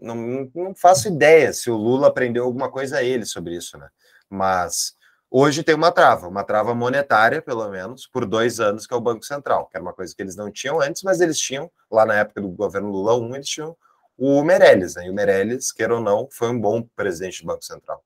não, 0.00 0.50
não 0.54 0.74
faço 0.74 1.08
ideia 1.08 1.52
se 1.52 1.70
o 1.70 1.76
Lula 1.76 2.08
aprendeu 2.08 2.44
alguma 2.44 2.70
coisa 2.70 2.98
a 2.98 3.02
ele 3.02 3.26
sobre 3.26 3.54
isso, 3.54 3.76
né? 3.76 3.88
Mas 4.28 4.95
hoje 5.30 5.62
tem 5.62 5.74
uma 5.74 5.92
trava, 5.92 6.28
uma 6.28 6.44
trava 6.44 6.74
monetária, 6.74 7.42
pelo 7.42 7.68
menos, 7.68 8.06
por 8.06 8.26
dois 8.26 8.60
anos, 8.60 8.86
que 8.86 8.94
é 8.94 8.96
o 8.96 9.00
Banco 9.00 9.24
Central, 9.24 9.66
que 9.66 9.76
era 9.76 9.82
uma 9.84 9.92
coisa 9.92 10.14
que 10.14 10.22
eles 10.22 10.36
não 10.36 10.50
tinham 10.50 10.80
antes, 10.80 11.02
mas 11.02 11.20
eles 11.20 11.38
tinham, 11.38 11.70
lá 11.90 12.04
na 12.04 12.14
época 12.14 12.40
do 12.40 12.48
governo 12.48 12.90
Lula 12.90 13.16
1, 13.16 13.34
eles 13.34 13.48
tinham 13.48 13.76
o 14.16 14.42
Meirelles, 14.42 14.94
né? 14.94 15.06
E 15.06 15.10
o 15.10 15.14
Meirelles, 15.14 15.72
queira 15.72 15.94
ou 15.94 16.00
não, 16.00 16.28
foi 16.30 16.48
um 16.48 16.60
bom 16.60 16.82
presidente 16.94 17.42
do 17.42 17.46
Banco 17.46 17.64
Central. 17.64 18.02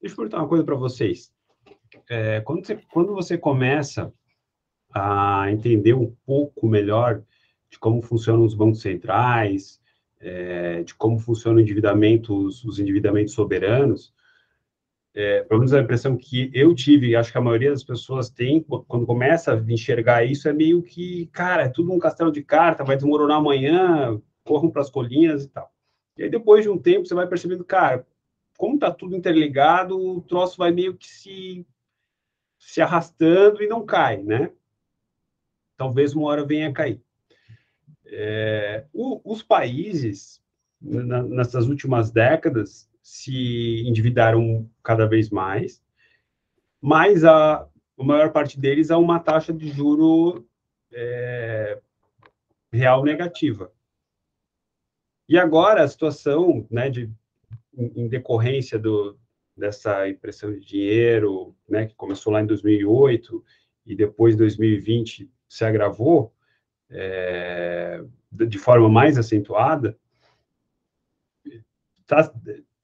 Deixa 0.00 0.12
eu 0.12 0.16
perguntar 0.16 0.38
uma 0.38 0.48
coisa 0.48 0.64
para 0.64 0.74
vocês. 0.74 1.32
É, 2.08 2.40
quando, 2.42 2.64
você, 2.64 2.76
quando 2.92 3.14
você 3.14 3.38
começa 3.38 4.12
a 4.94 5.50
entender 5.50 5.94
um 5.94 6.14
pouco 6.24 6.68
melhor 6.68 7.22
de 7.70 7.78
como 7.78 8.02
funcionam 8.02 8.44
os 8.44 8.54
bancos 8.54 8.80
centrais, 8.80 9.80
é, 10.20 10.82
de 10.82 10.94
como 10.94 11.18
funcionam 11.18 11.60
endividamento, 11.60 12.36
os, 12.36 12.64
os 12.64 12.78
endividamentos 12.78 13.34
soberanos, 13.34 14.12
é, 15.16 15.42
pelo 15.44 15.60
menos 15.60 15.72
a 15.72 15.80
impressão 15.80 16.14
que 16.14 16.50
eu 16.52 16.74
tive, 16.74 17.16
acho 17.16 17.32
que 17.32 17.38
a 17.38 17.40
maioria 17.40 17.70
das 17.70 17.82
pessoas 17.82 18.28
tem, 18.28 18.62
quando 18.62 19.06
começa 19.06 19.54
a 19.54 19.72
enxergar 19.72 20.26
isso, 20.26 20.46
é 20.46 20.52
meio 20.52 20.82
que, 20.82 21.26
cara, 21.28 21.62
é 21.62 21.68
tudo 21.70 21.90
um 21.90 21.98
castelo 21.98 22.30
de 22.30 22.42
carta, 22.42 22.84
vai 22.84 22.96
desmoronar 22.96 23.38
amanhã, 23.38 24.20
corram 24.44 24.70
para 24.70 24.82
as 24.82 24.90
colinas 24.90 25.44
e 25.44 25.48
tal. 25.48 25.72
E 26.18 26.24
aí, 26.24 26.28
depois 26.28 26.64
de 26.64 26.68
um 26.68 26.76
tempo, 26.76 27.06
você 27.06 27.14
vai 27.14 27.26
percebendo, 27.26 27.64
cara, 27.64 28.06
como 28.58 28.74
está 28.74 28.90
tudo 28.90 29.16
interligado, 29.16 29.98
o 29.98 30.20
troço 30.20 30.58
vai 30.58 30.70
meio 30.70 30.94
que 30.94 31.08
se, 31.08 31.66
se 32.58 32.82
arrastando 32.82 33.62
e 33.62 33.66
não 33.66 33.86
cai, 33.86 34.22
né? 34.22 34.52
Talvez 35.78 36.14
uma 36.14 36.28
hora 36.28 36.44
venha 36.44 36.68
a 36.68 36.72
cair. 36.74 37.00
É, 38.04 38.84
o, 38.92 39.22
os 39.24 39.42
países, 39.42 40.42
na, 40.78 41.22
nessas 41.22 41.68
últimas 41.68 42.10
décadas, 42.10 42.86
se 43.06 43.86
endividaram 43.86 44.68
cada 44.82 45.06
vez 45.06 45.30
mais, 45.30 45.80
mas 46.80 47.24
a, 47.24 47.60
a 47.62 48.04
maior 48.04 48.32
parte 48.32 48.58
deles 48.58 48.90
a 48.90 48.98
uma 48.98 49.20
taxa 49.20 49.52
de 49.52 49.68
juro 49.68 50.44
é, 50.92 51.80
real 52.72 53.04
negativa. 53.04 53.72
E 55.28 55.38
agora 55.38 55.84
a 55.84 55.88
situação, 55.88 56.66
né, 56.68 56.90
de, 56.90 57.08
em 57.76 58.08
decorrência 58.08 58.76
do, 58.76 59.16
dessa 59.56 60.08
impressão 60.08 60.52
de 60.52 60.66
dinheiro, 60.66 61.54
né, 61.68 61.86
que 61.86 61.94
começou 61.94 62.32
lá 62.32 62.42
em 62.42 62.46
2008 62.46 63.44
e 63.86 63.94
depois 63.94 64.34
2020 64.34 65.30
se 65.48 65.64
agravou 65.64 66.34
é, 66.90 68.02
de 68.32 68.58
forma 68.58 68.88
mais 68.88 69.16
acentuada, 69.16 69.96
tá, 72.04 72.32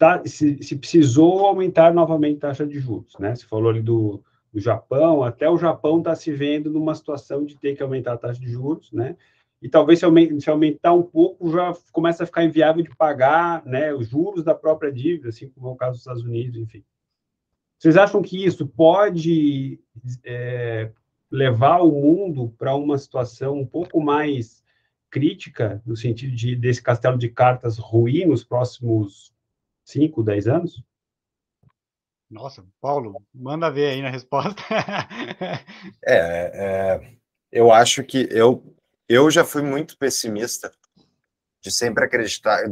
tá, 0.03 0.23
se, 0.27 0.63
se, 0.63 0.77
precisou 0.77 1.47
aumentar 1.47 1.95
novamente 1.95 2.39
a 2.39 2.49
taxa 2.49 2.67
de 2.67 2.79
juros, 2.79 3.15
né? 3.19 3.37
Você 3.37 3.47
falou 3.47 3.71
ali 3.71 3.81
do, 3.81 4.23
do 4.53 4.61
Japão, 4.61 5.23
até 5.23 5.49
o 5.49 5.57
Japão 5.57 5.99
está 5.99 6.15
se 6.15 6.33
vendo 6.33 6.71
numa 6.71 6.95
situação 6.95 7.45
de 7.45 7.57
ter 7.57 7.77
que 7.77 7.83
aumentar 7.83 8.15
a 8.15 8.19
taxa 8.19 8.41
de 8.41 8.51
juros, 8.51 8.91
né? 8.93 9.17
e 9.63 9.69
talvez 9.69 10.01
se, 10.01 10.05
aumentar, 10.05 10.41
se 10.41 10.51
aumentar 10.51 10.93
um 10.93 11.05
pouco 11.05 11.53
já 11.53 11.73
começa 11.93 12.25
a 12.25 12.27
ficar 12.27 12.45
inviável 12.45 12.83
de 12.83 12.95
pagar 12.97 13.65
né, 13.65 13.95
os 13.95 14.09
juros 14.09 14.43
da 14.43 14.57
própria 14.57 14.91
dívida, 14.91 15.29
assim 15.29 15.49
como 15.51 15.69
é 15.69 15.71
o 15.71 15.77
caso 15.77 15.93
dos 15.93 16.01
Estados 16.01 16.25
Unidos, 16.25 16.59
enfim. 16.59 16.83
Vocês 17.79 17.97
acham 17.97 18.21
que 18.23 18.45
isso 18.45 18.67
pode 18.67 19.79
é, 20.25 20.91
levar 21.31 21.81
o 21.81 21.93
mundo 21.93 22.53
para 22.59 22.75
uma 22.75 22.99
situação 22.99 23.57
um 23.57 23.65
pouco 23.65 24.01
mais 24.01 24.65
crítica, 25.09 25.81
no 25.87 25.97
sentido 25.97 26.35
de 26.35 26.57
desse 26.57 26.83
castelo 26.83 27.17
de 27.17 27.29
cartas 27.29 27.79
ruir 27.79 28.27
nos 28.27 28.43
próximos 28.43 29.32
5, 29.85 30.23
10 30.23 30.49
anos? 30.49 30.83
Nossa, 32.31 32.65
Paulo, 32.81 33.23
manda 33.35 33.71
ver 33.71 33.91
aí 33.91 34.03
na 34.03 34.09
resposta. 34.09 34.63
é, 36.03 36.15
é, 36.15 37.17
eu 37.51 37.71
acho 37.71 38.03
que 38.03 38.27
eu 38.31 38.75
eu 39.09 39.31
já 39.31 39.45
fui 39.45 39.61
muito 39.61 39.99
pessimista 39.99 40.73
de 41.61 41.71
sempre 41.71 42.05
acreditar. 42.05 42.63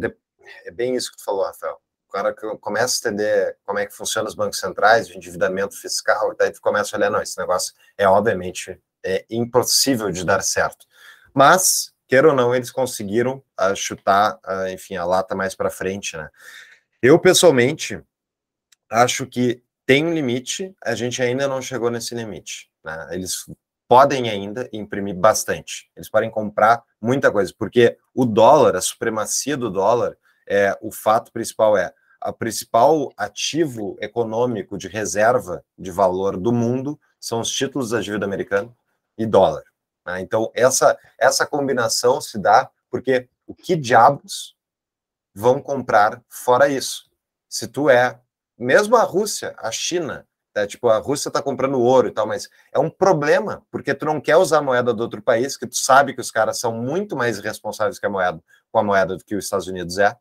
É 0.64 0.70
bem 0.70 0.96
isso 0.96 1.10
que 1.10 1.18
tu 1.18 1.24
falou, 1.24 1.44
Rafael. 1.44 1.78
O 2.08 2.10
cara 2.10 2.34
que 2.34 2.46
começa 2.56 2.96
a 2.96 3.10
entender 3.10 3.58
como 3.64 3.78
é 3.78 3.84
que 3.84 3.94
funciona 3.94 4.26
os 4.26 4.34
bancos 4.34 4.58
centrais, 4.58 5.08
o 5.08 5.12
endividamento 5.12 5.78
fiscal, 5.78 6.34
daí 6.34 6.50
tu 6.50 6.60
começa 6.60 6.96
a 6.96 6.98
olhar, 6.98 7.10
não, 7.10 7.20
esse 7.20 7.38
negócio 7.38 7.74
é 7.96 8.08
obviamente 8.08 8.80
é 9.04 9.24
impossível 9.30 10.10
de 10.10 10.24
dar 10.24 10.42
certo. 10.42 10.86
Mas, 11.34 11.92
queira 12.08 12.28
ou 12.28 12.34
não, 12.34 12.54
eles 12.54 12.70
conseguiram 12.70 13.42
uh, 13.60 13.76
chutar, 13.76 14.38
uh, 14.46 14.68
enfim, 14.68 14.96
a 14.96 15.04
lata 15.04 15.34
mais 15.34 15.54
para 15.54 15.70
frente, 15.70 16.16
né? 16.16 16.28
Eu, 17.02 17.18
pessoalmente, 17.18 18.02
acho 18.90 19.26
que 19.26 19.62
tem 19.86 20.04
um 20.04 20.12
limite, 20.12 20.74
a 20.84 20.94
gente 20.94 21.22
ainda 21.22 21.48
não 21.48 21.62
chegou 21.62 21.90
nesse 21.90 22.14
limite. 22.14 22.70
Né? 22.84 23.08
Eles 23.12 23.46
podem 23.88 24.28
ainda 24.28 24.68
imprimir 24.72 25.16
bastante. 25.16 25.90
Eles 25.96 26.08
podem 26.08 26.30
comprar 26.30 26.84
muita 27.00 27.32
coisa, 27.32 27.52
porque 27.58 27.96
o 28.14 28.24
dólar, 28.24 28.76
a 28.76 28.80
supremacia 28.80 29.56
do 29.56 29.70
dólar, 29.70 30.16
é 30.46 30.76
o 30.80 30.92
fato 30.92 31.32
principal 31.32 31.76
é 31.76 31.92
a 32.20 32.32
principal 32.32 33.10
ativo 33.16 33.96
econômico 34.00 34.76
de 34.76 34.88
reserva 34.88 35.64
de 35.78 35.90
valor 35.90 36.36
do 36.36 36.52
mundo 36.52 37.00
são 37.18 37.40
os 37.40 37.50
títulos 37.50 37.90
da 37.90 38.00
dívida 38.00 38.26
americana 38.26 38.70
e 39.16 39.24
dólar. 39.24 39.64
Né? 40.06 40.20
Então 40.20 40.50
essa 40.54 40.98
essa 41.18 41.46
combinação 41.46 42.20
se 42.20 42.38
dá 42.38 42.70
porque 42.90 43.28
o 43.46 43.54
que 43.54 43.74
diabos 43.74 44.54
vão 45.34 45.60
comprar 45.60 46.22
fora 46.28 46.68
isso? 46.68 47.10
Se 47.48 47.68
tu 47.68 47.88
é 47.88 48.20
mesmo 48.58 48.96
a 48.96 49.02
Rússia, 49.02 49.54
a 49.58 49.70
China, 49.70 50.26
é, 50.54 50.66
tipo, 50.66 50.88
a 50.88 50.98
Rússia 50.98 51.28
está 51.28 51.40
comprando 51.40 51.80
ouro 51.80 52.08
e 52.08 52.10
tal, 52.10 52.26
mas 52.26 52.48
é 52.72 52.78
um 52.78 52.90
problema, 52.90 53.64
porque 53.70 53.94
tu 53.94 54.04
não 54.04 54.20
quer 54.20 54.36
usar 54.36 54.58
a 54.58 54.62
moeda 54.62 54.92
do 54.92 55.02
outro 55.02 55.22
país, 55.22 55.56
que 55.56 55.66
tu 55.66 55.76
sabe 55.76 56.12
que 56.12 56.20
os 56.20 56.30
caras 56.30 56.58
são 56.58 56.72
muito 56.72 57.16
mais 57.16 57.38
responsáveis 57.38 57.98
que 57.98 58.06
a 58.06 58.10
moeda, 58.10 58.42
com 58.70 58.78
a 58.78 58.84
moeda 58.84 59.16
do 59.16 59.24
que 59.24 59.34
os 59.34 59.44
Estados 59.44 59.66
Unidos 59.66 59.98
é. 59.98 60.14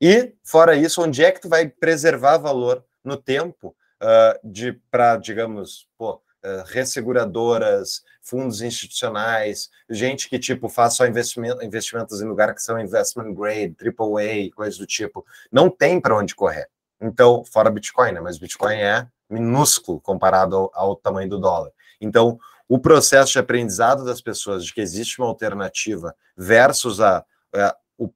E, 0.00 0.34
fora 0.44 0.76
isso, 0.76 1.02
onde 1.02 1.24
é 1.24 1.32
que 1.32 1.40
tu 1.40 1.48
vai 1.48 1.68
preservar 1.68 2.38
valor 2.38 2.84
no 3.04 3.16
tempo 3.16 3.74
uh, 4.02 4.38
de 4.44 4.72
para, 4.90 5.16
digamos, 5.16 5.88
pô, 5.96 6.20
resseguradoras, 6.66 8.02
fundos 8.20 8.60
institucionais, 8.60 9.70
gente 9.88 10.28
que, 10.28 10.38
tipo, 10.38 10.68
faz 10.68 10.94
só 10.94 11.06
investimento, 11.06 11.64
investimentos 11.64 12.20
em 12.20 12.26
lugares 12.26 12.56
que 12.56 12.62
são 12.62 12.78
investment 12.78 13.32
grade, 13.32 13.74
triple 13.74 14.50
A, 14.50 14.54
coisas 14.54 14.78
do 14.78 14.86
tipo. 14.86 15.24
Não 15.50 15.70
tem 15.70 16.00
para 16.00 16.16
onde 16.16 16.34
correr. 16.34 16.68
Então, 17.00 17.44
fora 17.44 17.70
Bitcoin, 17.70 18.12
né? 18.12 18.20
Mas 18.20 18.38
Bitcoin 18.38 18.76
é 18.76 19.06
minúsculo 19.30 20.00
comparado 20.00 20.56
ao, 20.56 20.70
ao 20.74 20.96
tamanho 20.96 21.28
do 21.28 21.38
dólar. 21.38 21.70
Então, 22.00 22.38
o 22.68 22.78
processo 22.78 23.32
de 23.32 23.38
aprendizado 23.38 24.04
das 24.04 24.20
pessoas 24.20 24.64
de 24.64 24.74
que 24.74 24.80
existe 24.80 25.18
uma 25.20 25.28
alternativa 25.28 26.14
versus 26.36 27.00
a, 27.00 27.24
a 27.54 27.76
o, 27.96 28.10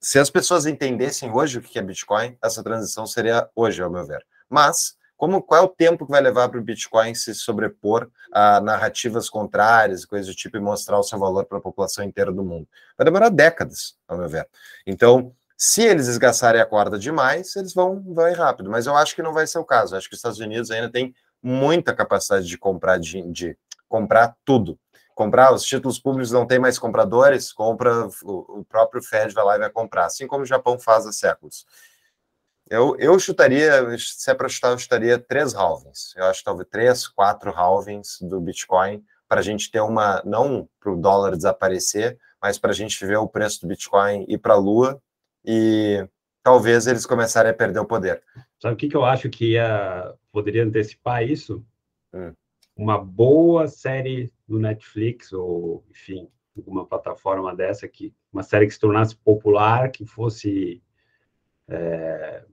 se 0.00 0.18
as 0.18 0.28
pessoas 0.28 0.66
entendessem 0.66 1.30
hoje 1.32 1.58
o 1.58 1.62
que 1.62 1.78
é 1.78 1.82
Bitcoin, 1.82 2.36
essa 2.42 2.62
transição 2.62 3.06
seria 3.06 3.48
hoje, 3.54 3.82
ao 3.82 3.90
meu 3.90 4.04
ver. 4.06 4.24
Mas 4.50 4.96
como 5.16 5.42
qual 5.42 5.62
é 5.62 5.64
o 5.64 5.68
tempo 5.68 6.04
que 6.04 6.10
vai 6.10 6.20
levar 6.20 6.48
para 6.48 6.58
o 6.58 6.62
Bitcoin 6.62 7.14
se 7.14 7.34
sobrepor 7.34 8.10
a 8.32 8.60
narrativas 8.60 9.30
contrárias, 9.30 10.04
coisas 10.04 10.26
do 10.26 10.34
tipo, 10.34 10.56
e 10.56 10.60
mostrar 10.60 10.98
o 10.98 11.02
seu 11.02 11.18
valor 11.18 11.44
para 11.44 11.58
a 11.58 11.60
população 11.60 12.04
inteira 12.04 12.32
do 12.32 12.44
mundo? 12.44 12.68
Vai 12.98 13.04
demorar 13.04 13.28
décadas, 13.28 13.96
ao 14.08 14.18
meu 14.18 14.28
ver. 14.28 14.48
Então, 14.86 15.32
se 15.56 15.82
eles 15.82 16.08
esgaçarem 16.08 16.60
a 16.60 16.66
corda 16.66 16.98
demais, 16.98 17.54
eles 17.56 17.72
vão, 17.72 18.02
vão 18.12 18.28
ir 18.28 18.36
rápido. 18.36 18.70
Mas 18.70 18.86
eu 18.86 18.96
acho 18.96 19.14
que 19.14 19.22
não 19.22 19.32
vai 19.32 19.46
ser 19.46 19.58
o 19.58 19.64
caso. 19.64 19.94
Eu 19.94 19.98
acho 19.98 20.08
que 20.08 20.14
os 20.14 20.18
Estados 20.18 20.40
Unidos 20.40 20.70
ainda 20.70 20.90
tem 20.90 21.14
muita 21.42 21.94
capacidade 21.94 22.46
de 22.46 22.58
comprar 22.58 22.98
de, 22.98 23.22
de 23.30 23.56
comprar 23.88 24.36
tudo. 24.44 24.78
comprar, 25.14 25.54
os 25.54 25.62
títulos 25.62 25.98
públicos 25.98 26.32
não 26.32 26.46
tem 26.46 26.58
mais 26.58 26.78
compradores, 26.78 27.52
compra, 27.52 28.08
o, 28.24 28.60
o 28.60 28.64
próprio 28.64 29.02
Fed 29.02 29.32
vai 29.32 29.44
lá 29.44 29.56
e 29.56 29.60
vai 29.60 29.70
comprar, 29.70 30.06
assim 30.06 30.26
como 30.26 30.42
o 30.42 30.46
Japão 30.46 30.78
faz 30.78 31.06
há 31.06 31.12
séculos. 31.12 31.64
Eu, 32.74 32.96
eu 32.98 33.18
chutaria, 33.20 33.96
se 33.96 34.28
é 34.28 34.34
para 34.34 34.48
chutar, 34.48 34.72
eu 34.72 34.78
chutaria 34.78 35.16
três 35.16 35.54
halvings. 35.54 36.12
Eu 36.16 36.24
acho 36.24 36.40
que 36.40 36.44
talvez 36.44 36.68
três, 36.68 37.06
quatro 37.06 37.52
halvings 37.52 38.18
do 38.20 38.40
Bitcoin 38.40 39.04
para 39.28 39.38
a 39.38 39.42
gente 39.42 39.70
ter 39.70 39.80
uma, 39.80 40.20
não 40.24 40.68
para 40.80 40.92
o 40.92 41.00
dólar 41.00 41.36
desaparecer, 41.36 42.18
mas 42.42 42.58
para 42.58 42.72
a 42.72 42.74
gente 42.74 43.06
ver 43.06 43.16
o 43.16 43.28
preço 43.28 43.60
do 43.60 43.68
Bitcoin 43.68 44.24
ir 44.28 44.38
para 44.38 44.54
a 44.54 44.58
lua 44.58 45.00
e 45.44 46.04
talvez 46.42 46.88
eles 46.88 47.06
começarem 47.06 47.52
a 47.52 47.54
perder 47.54 47.78
o 47.78 47.86
poder. 47.86 48.22
Sabe 48.60 48.74
o 48.74 48.76
que, 48.76 48.88
que 48.88 48.96
eu 48.96 49.04
acho 49.04 49.30
que 49.30 49.52
ia, 49.52 50.12
poderia 50.32 50.64
antecipar 50.64 51.22
isso? 51.22 51.64
Hum. 52.12 52.34
Uma 52.76 52.98
boa 52.98 53.68
série 53.68 54.32
do 54.48 54.58
Netflix, 54.58 55.32
ou, 55.32 55.84
enfim, 55.90 56.28
alguma 56.56 56.84
plataforma 56.84 57.54
dessa, 57.54 57.86
que 57.86 58.12
uma 58.32 58.42
série 58.42 58.66
que 58.66 58.74
se 58.74 58.80
tornasse 58.80 59.14
popular, 59.14 59.92
que 59.92 60.04
fosse 60.04 60.82
é, 61.68 62.44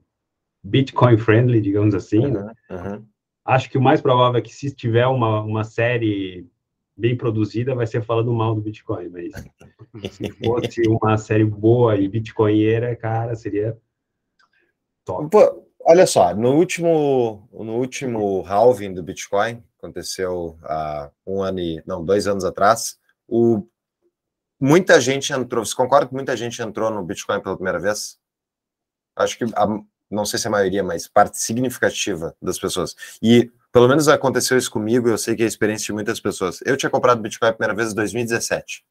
Bitcoin 0.62 1.18
friendly, 1.18 1.60
digamos 1.60 1.94
assim. 1.94 2.26
Uhum, 2.26 2.32
né? 2.32 2.54
uhum. 2.70 3.06
Acho 3.44 3.68
que 3.68 3.78
o 3.78 3.82
mais 3.82 4.00
provável 4.00 4.38
é 4.38 4.42
que 4.42 4.54
se 4.54 4.72
tiver 4.74 5.06
uma, 5.06 5.42
uma 5.42 5.64
série 5.64 6.46
bem 6.96 7.16
produzida, 7.16 7.74
vai 7.74 7.86
ser 7.86 8.02
falando 8.02 8.32
mal 8.32 8.54
do 8.54 8.60
Bitcoin, 8.60 9.08
mas 9.08 9.32
se 10.12 10.30
fosse 10.32 10.82
uma 10.88 11.16
série 11.16 11.44
boa 11.44 11.96
e 11.96 12.06
bitcoinheira, 12.08 12.94
cara, 12.94 13.34
seria 13.34 13.76
top. 15.04 15.30
Pô, 15.30 15.66
olha 15.80 16.06
só, 16.06 16.34
no 16.34 16.52
último, 16.54 17.48
no 17.52 17.76
último 17.76 18.42
halving 18.46 18.94
do 18.94 19.02
Bitcoin, 19.02 19.62
aconteceu 19.78 20.56
há 20.62 21.10
um 21.26 21.42
ano 21.42 21.58
e, 21.58 21.82
não, 21.86 22.04
dois 22.04 22.26
anos 22.26 22.44
atrás, 22.44 22.98
o, 23.26 23.66
muita 24.60 25.00
gente 25.00 25.32
entrou, 25.32 25.64
você 25.64 25.74
concorda 25.74 26.06
que 26.06 26.14
muita 26.14 26.36
gente 26.36 26.62
entrou 26.62 26.90
no 26.90 27.02
Bitcoin 27.02 27.40
pela 27.40 27.56
primeira 27.56 27.80
vez? 27.80 28.20
Acho 29.16 29.36
que 29.36 29.44
a, 29.44 29.66
não 30.12 30.24
sei 30.24 30.38
se 30.38 30.46
a 30.46 30.50
maioria, 30.50 30.82
mas 30.82 31.08
parte 31.08 31.38
significativa 31.38 32.34
das 32.40 32.58
pessoas. 32.58 32.94
E 33.22 33.50
pelo 33.72 33.88
menos 33.88 34.06
aconteceu 34.06 34.58
isso 34.58 34.70
comigo, 34.70 35.08
eu 35.08 35.16
sei 35.16 35.34
que 35.34 35.42
é 35.42 35.46
a 35.46 35.48
experiência 35.48 35.86
de 35.86 35.92
muitas 35.92 36.20
pessoas. 36.20 36.60
Eu 36.64 36.76
tinha 36.76 36.90
comprado 36.90 37.22
Bitcoin 37.22 37.48
a 37.48 37.52
primeira 37.52 37.74
vez 37.74 37.92
em 37.92 37.94
2017. 37.94 38.84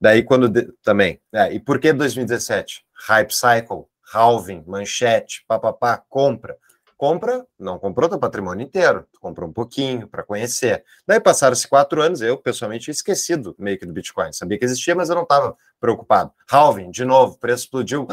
Daí 0.00 0.24
quando 0.24 0.48
de, 0.48 0.72
também. 0.82 1.20
É, 1.32 1.52
e 1.52 1.60
por 1.60 1.78
que 1.78 1.92
2017? 1.92 2.84
Hype 3.06 3.32
cycle, 3.32 3.84
halving, 4.12 4.64
manchete, 4.66 5.44
papapá, 5.46 6.02
compra. 6.08 6.58
Compra, 6.96 7.44
não 7.58 7.80
comprou 7.80 8.08
teu 8.08 8.18
patrimônio 8.18 8.64
inteiro, 8.64 9.04
tu 9.12 9.18
comprou 9.18 9.48
um 9.48 9.52
pouquinho 9.52 10.06
para 10.06 10.22
conhecer. 10.22 10.84
Daí 11.04 11.18
passaram-se 11.18 11.66
quatro 11.66 12.00
anos, 12.00 12.22
eu 12.22 12.38
pessoalmente 12.38 12.92
esquecido 12.92 13.56
meio 13.58 13.76
que 13.76 13.84
do 13.84 13.92
Bitcoin. 13.92 14.32
Sabia 14.32 14.56
que 14.56 14.64
existia, 14.64 14.94
mas 14.94 15.08
eu 15.08 15.16
não 15.16 15.24
estava 15.24 15.56
preocupado. 15.80 16.32
Halving, 16.48 16.92
de 16.92 17.04
novo, 17.04 17.36
preço 17.38 17.64
explodiu 17.64 18.06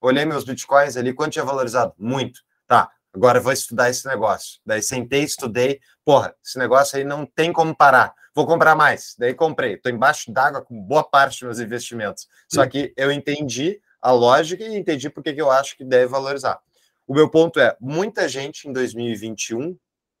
olhei 0.00 0.24
meus 0.24 0.44
bitcoins 0.44 0.96
ali, 0.96 1.12
quanto 1.12 1.32
tinha 1.32 1.44
valorizado? 1.44 1.94
Muito. 1.98 2.40
Tá, 2.66 2.90
agora 3.12 3.40
vou 3.40 3.52
estudar 3.52 3.90
esse 3.90 4.06
negócio. 4.06 4.60
Daí 4.64 4.82
sentei, 4.82 5.22
estudei, 5.22 5.80
porra, 6.04 6.34
esse 6.44 6.58
negócio 6.58 6.98
aí 6.98 7.04
não 7.04 7.26
tem 7.26 7.52
como 7.52 7.74
parar. 7.74 8.14
Vou 8.34 8.46
comprar 8.46 8.74
mais. 8.74 9.14
Daí 9.18 9.32
comprei. 9.32 9.74
Estou 9.74 9.90
embaixo 9.90 10.30
d'água 10.30 10.60
com 10.60 10.78
boa 10.78 11.02
parte 11.02 11.40
dos 11.40 11.42
meus 11.42 11.58
investimentos. 11.58 12.28
Só 12.46 12.66
que 12.66 12.92
eu 12.96 13.10
entendi 13.10 13.80
a 14.00 14.12
lógica 14.12 14.62
e 14.62 14.76
entendi 14.76 15.08
por 15.08 15.22
que 15.22 15.34
eu 15.36 15.50
acho 15.50 15.76
que 15.76 15.84
deve 15.84 16.06
valorizar. 16.06 16.60
O 17.06 17.14
meu 17.14 17.30
ponto 17.30 17.58
é, 17.58 17.76
muita 17.80 18.28
gente 18.28 18.68
em 18.68 18.72
2021 18.72 19.78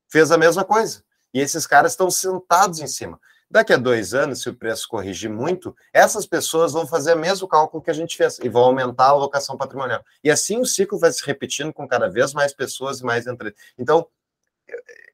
fez 0.08 0.30
a 0.30 0.38
mesma 0.38 0.64
coisa. 0.64 1.04
E 1.34 1.40
esses 1.40 1.66
caras 1.66 1.92
estão 1.92 2.10
sentados 2.10 2.80
em 2.80 2.86
cima. 2.86 3.20
Daqui 3.48 3.72
a 3.72 3.76
dois 3.76 4.12
anos, 4.12 4.42
se 4.42 4.48
o 4.48 4.54
preço 4.54 4.88
corrigir 4.88 5.30
muito, 5.30 5.74
essas 5.92 6.26
pessoas 6.26 6.72
vão 6.72 6.86
fazer 6.86 7.14
o 7.14 7.18
mesmo 7.18 7.46
cálculo 7.46 7.82
que 7.82 7.90
a 7.90 7.94
gente 7.94 8.16
fez 8.16 8.38
e 8.40 8.48
vão 8.48 8.64
aumentar 8.64 9.06
a 9.06 9.10
alocação 9.10 9.56
patrimonial. 9.56 10.04
E 10.22 10.30
assim 10.30 10.60
o 10.60 10.66
ciclo 10.66 10.98
vai 10.98 11.12
se 11.12 11.24
repetindo 11.24 11.72
com 11.72 11.86
cada 11.86 12.08
vez 12.08 12.34
mais 12.34 12.52
pessoas 12.52 13.00
e 13.00 13.04
mais 13.04 13.26
entre. 13.26 13.54
Então, 13.78 14.08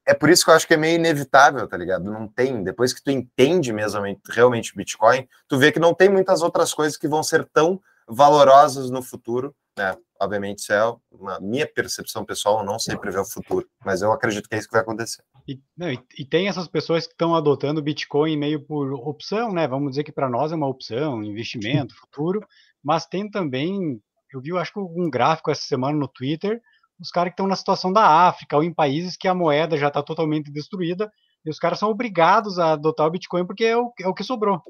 é 0.05 0.13
por 0.13 0.29
isso 0.29 0.43
que 0.43 0.49
eu 0.49 0.55
acho 0.55 0.67
que 0.67 0.73
é 0.73 0.77
meio 0.77 0.95
inevitável, 0.95 1.67
tá 1.67 1.77
ligado? 1.77 2.03
Não 2.05 2.27
tem, 2.27 2.63
depois 2.63 2.91
que 2.91 3.03
tu 3.03 3.11
entende 3.11 3.71
mesmo 3.71 4.01
realmente 4.29 4.75
Bitcoin, 4.75 5.27
tu 5.47 5.57
vê 5.57 5.71
que 5.71 5.79
não 5.79 5.93
tem 5.93 6.09
muitas 6.09 6.41
outras 6.41 6.73
coisas 6.73 6.97
que 6.97 7.07
vão 7.07 7.23
ser 7.23 7.45
tão 7.45 7.79
valorosas 8.07 8.89
no 8.89 9.01
futuro, 9.01 9.55
né? 9.77 9.95
Obviamente, 10.21 10.59
isso 10.59 10.71
é 10.71 10.95
uma 11.11 11.39
minha 11.39 11.67
percepção 11.67 12.23
pessoal, 12.23 12.59
eu 12.59 12.65
não 12.65 12.79
sei 12.79 12.97
prever 12.97 13.19
o 13.19 13.25
futuro, 13.25 13.67
mas 13.83 14.01
eu 14.01 14.11
acredito 14.11 14.47
que 14.47 14.55
é 14.55 14.57
isso 14.57 14.67
que 14.67 14.73
vai 14.73 14.81
acontecer. 14.81 15.23
E, 15.47 15.59
não, 15.75 15.91
e, 15.91 15.99
e 16.17 16.25
tem 16.25 16.47
essas 16.47 16.67
pessoas 16.67 17.05
que 17.05 17.13
estão 17.13 17.35
adotando 17.35 17.81
o 17.81 17.83
Bitcoin 17.83 18.37
meio 18.37 18.61
por 18.61 18.93
opção, 18.93 19.51
né? 19.51 19.67
Vamos 19.67 19.91
dizer 19.91 20.03
que 20.03 20.11
para 20.11 20.29
nós 20.29 20.51
é 20.51 20.55
uma 20.55 20.67
opção, 20.67 21.23
investimento, 21.23 21.95
futuro, 21.95 22.45
mas 22.81 23.05
tem 23.05 23.29
também, 23.29 24.01
eu 24.33 24.41
vi, 24.41 24.49
eu 24.49 24.57
acho 24.57 24.71
que 24.71 24.79
um 24.79 25.09
gráfico 25.09 25.51
essa 25.51 25.63
semana 25.63 25.97
no 25.97 26.07
Twitter, 26.07 26.61
os 26.99 27.09
caras 27.09 27.31
que 27.31 27.33
estão 27.33 27.47
na 27.47 27.55
situação 27.55 27.91
da 27.91 28.27
África 28.27 28.55
ou 28.55 28.63
em 28.63 28.73
países 28.73 29.17
que 29.17 29.27
a 29.27 29.35
moeda 29.35 29.77
já 29.77 29.89
está 29.89 30.01
totalmente 30.01 30.51
destruída 30.51 31.11
e 31.45 31.49
os 31.49 31.59
caras 31.59 31.79
são 31.79 31.89
obrigados 31.89 32.57
a 32.59 32.73
adotar 32.73 33.07
o 33.07 33.11
Bitcoin 33.11 33.45
porque 33.45 33.65
é 33.65 33.75
o, 33.75 33.91
é 33.99 34.07
o 34.07 34.13
que 34.13 34.23
sobrou. 34.23 34.61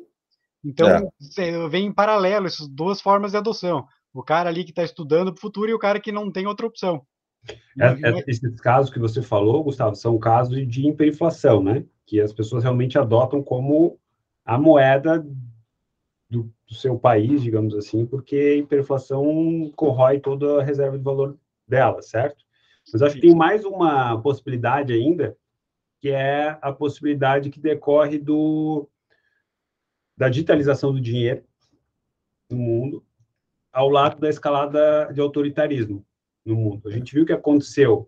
Então, 0.65 0.87
é. 1.37 1.67
vem 1.67 1.87
em 1.87 1.93
paralelo 1.93 2.47
essas 2.47 2.67
duas 2.67 3.01
formas 3.01 3.31
de 3.31 3.37
adoção. 3.37 3.85
O 4.13 4.21
cara 4.23 4.49
ali 4.49 4.63
que 4.63 4.71
está 4.71 4.83
estudando 4.83 5.33
para 5.33 5.39
o 5.39 5.41
futuro 5.41 5.71
e 5.71 5.73
o 5.73 5.79
cara 5.79 5.99
que 5.99 6.11
não 6.11 6.31
tem 6.31 6.45
outra 6.45 6.67
opção. 6.67 7.05
É, 7.79 7.87
é, 7.87 8.23
esses 8.27 8.61
casos 8.61 8.91
que 8.91 8.99
você 8.99 9.21
falou, 9.21 9.63
Gustavo, 9.63 9.95
são 9.95 10.17
casos 10.17 10.67
de 10.67 10.87
hiperinflação, 10.87 11.63
né? 11.63 11.83
Que 12.05 12.21
as 12.21 12.31
pessoas 12.31 12.63
realmente 12.63 12.97
adotam 12.97 13.41
como 13.41 13.99
a 14.45 14.57
moeda 14.57 15.25
do, 16.29 16.51
do 16.67 16.75
seu 16.75 16.97
país, 16.97 17.41
digamos 17.41 17.75
assim, 17.75 18.05
porque 18.05 18.35
a 18.35 18.55
hiperinflação 18.55 19.71
corrói 19.75 20.19
toda 20.19 20.61
a 20.61 20.63
reserva 20.63 20.97
de 20.97 21.03
valor 21.03 21.37
dela, 21.67 22.01
certo? 22.01 22.43
Mas 22.91 23.01
acho 23.01 23.15
que 23.15 23.21
tem 23.21 23.35
mais 23.35 23.63
uma 23.63 24.21
possibilidade 24.21 24.93
ainda, 24.93 25.37
que 25.99 26.09
é 26.09 26.57
a 26.61 26.71
possibilidade 26.71 27.49
que 27.49 27.59
decorre 27.59 28.19
do, 28.19 28.89
da 30.17 30.27
digitalização 30.27 30.91
do 30.91 30.99
dinheiro 30.99 31.43
no 32.49 32.57
mundo, 32.57 33.05
ao 33.73 33.89
lado 33.89 34.19
da 34.21 34.29
escalada 34.29 35.11
de 35.11 35.19
autoritarismo 35.19 36.05
no 36.45 36.55
mundo. 36.55 36.87
A 36.87 36.91
gente 36.91 37.13
viu 37.13 37.23
o 37.23 37.25
que 37.25 37.33
aconteceu 37.33 38.07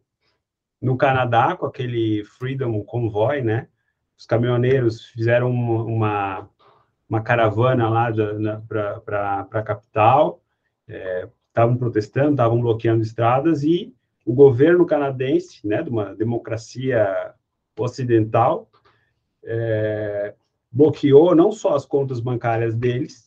no 0.79 0.95
Canadá 0.95 1.55
com 1.55 1.65
aquele 1.65 2.23
Freedom 2.23 2.83
Convoy, 2.83 3.41
né? 3.41 3.67
Os 4.17 4.25
caminhoneiros 4.25 5.07
fizeram 5.07 5.49
uma, 5.51 6.47
uma 7.09 7.21
caravana 7.21 7.89
lá 7.89 8.09
para 8.67 9.47
a 9.51 9.63
capital, 9.63 10.41
estavam 11.49 11.75
é, 11.75 11.77
protestando, 11.77 12.31
estavam 12.31 12.61
bloqueando 12.61 13.01
estradas 13.01 13.63
e 13.63 13.93
o 14.25 14.33
governo 14.33 14.85
canadense, 14.85 15.65
né, 15.67 15.83
de 15.83 15.89
uma 15.89 16.15
democracia 16.15 17.33
ocidental, 17.77 18.69
é, 19.43 20.33
bloqueou 20.71 21.35
não 21.35 21.51
só 21.51 21.75
as 21.75 21.85
contas 21.85 22.19
bancárias 22.19 22.73
deles, 22.73 23.24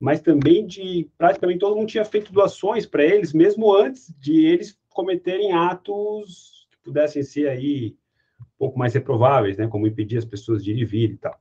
mas 0.00 0.22
também 0.22 0.66
de 0.66 1.06
praticamente 1.18 1.58
todo 1.58 1.76
mundo 1.76 1.88
tinha 1.88 2.04
feito 2.06 2.32
doações 2.32 2.86
para 2.86 3.04
eles, 3.04 3.34
mesmo 3.34 3.76
antes 3.76 4.12
de 4.18 4.46
eles 4.46 4.78
cometerem 4.88 5.52
atos 5.52 6.66
que 6.70 6.78
pudessem 6.82 7.22
ser 7.22 7.48
aí 7.48 7.94
um 8.40 8.58
pouco 8.58 8.78
mais 8.78 8.94
reprováveis, 8.94 9.58
né, 9.58 9.68
como 9.68 9.86
impedir 9.86 10.16
as 10.16 10.24
pessoas 10.24 10.64
de 10.64 10.72
ir 10.72 10.78
e 10.78 10.84
vir 10.86 11.10
e 11.10 11.16
tal. 11.18 11.38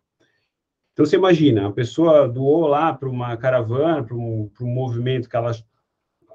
Então 0.92 1.06
você 1.06 1.16
imagina, 1.16 1.68
a 1.68 1.72
pessoa 1.72 2.28
doou 2.28 2.68
lá 2.68 2.94
para 2.94 3.08
uma 3.08 3.38
caravana, 3.38 4.04
para 4.04 4.16
um, 4.16 4.52
um 4.60 4.68
movimento 4.68 5.30
que 5.30 5.36
ela 5.38 5.52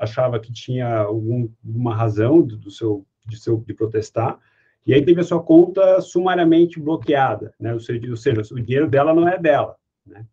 achava 0.00 0.40
que 0.40 0.50
tinha 0.50 1.00
alguma 1.00 1.94
razão 1.94 2.40
do, 2.40 2.56
do 2.56 2.70
seu, 2.70 3.06
de, 3.26 3.38
seu, 3.38 3.58
de 3.58 3.74
protestar, 3.74 4.40
e 4.86 4.94
aí 4.94 5.04
teve 5.04 5.20
a 5.20 5.24
sua 5.24 5.42
conta 5.42 6.00
sumariamente 6.00 6.80
bloqueada, 6.80 7.54
né? 7.60 7.74
ou, 7.74 7.80
seja, 7.80 8.10
ou 8.10 8.16
seja, 8.16 8.40
o 8.40 8.60
dinheiro 8.60 8.88
dela 8.88 9.14
não 9.14 9.28
é 9.28 9.38
dela. 9.38 9.76
Né? 10.06 10.26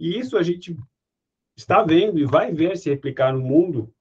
E 0.00 0.18
isso 0.18 0.38
a 0.38 0.42
gente 0.42 0.74
está 1.54 1.82
vendo 1.82 2.18
e 2.18 2.24
vai 2.24 2.50
ver 2.50 2.78
se 2.78 2.88
replicar 2.88 3.34
no 3.34 3.40
mundo 3.40 3.92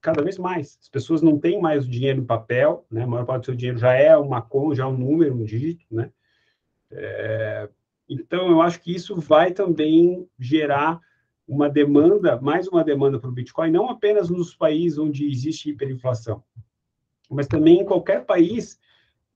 cada 0.00 0.22
vez 0.22 0.38
mais. 0.38 0.78
As 0.80 0.88
pessoas 0.88 1.20
não 1.20 1.38
têm 1.38 1.60
mais 1.60 1.84
o 1.84 1.90
dinheiro 1.90 2.22
em 2.22 2.24
papel, 2.24 2.86
né? 2.90 3.02
A 3.02 3.06
maior 3.06 3.26
parte 3.26 3.42
do 3.42 3.46
seu 3.46 3.54
dinheiro 3.54 3.78
já 3.78 3.92
é 3.92 4.16
uma 4.16 4.40
conta, 4.40 4.76
já 4.76 4.84
é 4.84 4.86
um 4.86 4.96
número, 4.96 5.34
um 5.34 5.44
dígito, 5.44 5.84
né? 5.90 6.10
É... 6.90 7.68
Então, 8.08 8.50
eu 8.50 8.62
acho 8.62 8.80
que 8.80 8.92
isso 8.92 9.14
vai 9.14 9.52
também 9.52 10.26
gerar 10.38 11.00
uma 11.46 11.68
demanda, 11.68 12.40
mais 12.40 12.66
uma 12.66 12.82
demanda 12.82 13.20
para 13.20 13.28
o 13.28 13.32
Bitcoin, 13.32 13.70
não 13.70 13.90
apenas 13.90 14.30
nos 14.30 14.54
países 14.54 14.98
onde 14.98 15.28
existe 15.28 15.70
hiperinflação, 15.70 16.42
mas 17.28 17.46
também 17.46 17.80
em 17.80 17.84
qualquer 17.84 18.24
país 18.24 18.80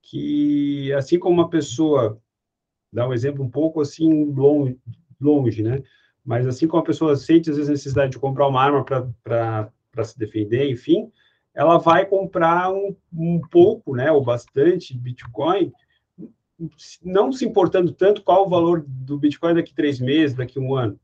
que, 0.00 0.92
assim 0.94 1.18
como 1.18 1.34
uma 1.34 1.50
pessoa, 1.50 2.20
dá 2.92 3.06
um 3.06 3.12
exemplo 3.12 3.44
um 3.44 3.50
pouco 3.50 3.80
assim 3.80 4.24
longe, 4.32 4.78
longe, 5.20 5.62
né? 5.62 5.82
Mas 6.24 6.46
assim 6.46 6.66
como 6.66 6.82
a 6.82 6.86
pessoa 6.86 7.16
sente, 7.16 7.50
às 7.50 7.56
vezes, 7.56 7.68
a 7.68 7.72
necessidade 7.72 8.12
de 8.12 8.18
comprar 8.18 8.48
uma 8.48 8.62
arma 8.62 8.84
para 8.84 10.04
se 10.04 10.18
defender, 10.18 10.70
enfim, 10.70 11.10
ela 11.54 11.78
vai 11.78 12.06
comprar 12.06 12.72
um, 12.72 12.96
um 13.12 13.40
pouco, 13.40 13.94
né, 13.94 14.10
ou 14.10 14.22
bastante 14.22 14.96
Bitcoin 14.96 15.72
não 17.02 17.32
se 17.32 17.44
importando 17.44 17.92
tanto 17.92 18.22
qual 18.22 18.46
o 18.46 18.48
valor 18.48 18.84
do 18.86 19.18
Bitcoin 19.18 19.54
daqui 19.54 19.74
três 19.74 20.00
meses, 20.00 20.36
daqui 20.36 20.58
um 20.58 20.74
ano, 20.74 20.98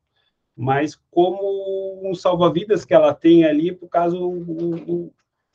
mas 0.57 0.99
como 1.11 2.01
um 2.09 2.15
salva-vidas 2.15 2.85
que 2.85 2.95
ela 2.95 3.15
tem 3.15 3.45
ali, 3.45 3.73
por 3.73 3.89
caso 3.89 4.17
o, 4.19 5.13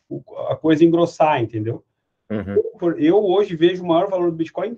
o, 0.09 0.23
a 0.49 0.55
coisa 0.55 0.83
engrossar, 0.83 1.41
entendeu? 1.41 1.83
Uhum. 2.29 2.95
Eu, 2.97 3.23
hoje 3.23 3.55
vejo 3.55 3.83
o 3.83 3.87
maior 3.87 4.09
valor 4.09 4.31
do 4.31 4.37
Bitcoin 4.37 4.77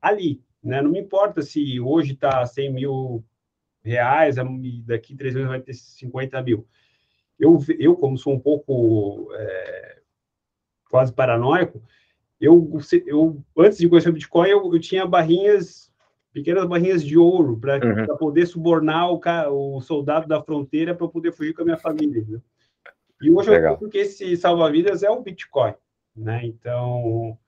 ali, 0.00 0.40
né? 0.62 0.80
Não 0.80 0.90
me 0.90 1.00
importa 1.00 1.42
se 1.42 1.80
hoje 1.80 2.12
está 2.12 2.44
100 2.44 2.72
mil 2.72 3.24
reais, 3.82 4.36
daqui 4.84 5.16
três 5.16 5.34
meses 5.34 5.48
vai 5.48 5.60
ter 5.60 5.74
50 5.74 6.40
mil. 6.42 6.66
Eu, 7.38 7.58
eu 7.78 7.96
como 7.96 8.16
sou 8.16 8.34
um 8.34 8.38
pouco 8.38 9.28
é, 9.34 9.98
quase 10.88 11.12
paranoico, 11.12 11.82
eu, 12.40 12.78
eu 13.06 13.42
antes 13.56 13.78
de 13.78 13.88
conhecer 13.88 14.10
o 14.10 14.12
Bitcoin, 14.12 14.48
eu, 14.48 14.72
eu 14.72 14.80
tinha 14.80 15.06
barrinhas 15.06 15.92
pequenas 16.32 16.66
barrinhas 16.66 17.04
de 17.04 17.16
ouro 17.18 17.58
para 17.58 17.74
uhum. 17.76 18.16
poder 18.16 18.46
subornar 18.46 19.10
o, 19.12 19.76
o, 19.76 19.80
soldado 19.80 20.26
da 20.26 20.42
fronteira 20.42 20.94
para 20.94 21.06
poder 21.06 21.32
fugir 21.32 21.52
com 21.52 21.62
a 21.62 21.64
minha 21.64 21.76
família. 21.76 22.24
Né? 22.26 22.40
E 23.20 23.30
hoje 23.30 23.50
Legal. 23.50 23.74
eu 23.74 23.78
porque 23.78 23.98
esse 23.98 24.36
salva-vidas 24.36 25.02
é 25.02 25.10
o 25.10 25.20
Bitcoin, 25.20 25.74
né? 26.16 26.44
Então, 26.44 27.38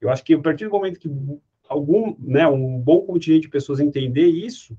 eu 0.00 0.10
acho 0.10 0.24
que 0.24 0.34
a 0.34 0.40
partir 0.40 0.64
do 0.64 0.72
momento 0.72 0.98
que 0.98 1.08
algum, 1.72 2.14
né, 2.18 2.46
um 2.46 2.78
bom 2.78 3.00
contingente 3.00 3.42
de 3.42 3.48
pessoas 3.48 3.80
entender 3.80 4.26
isso, 4.26 4.76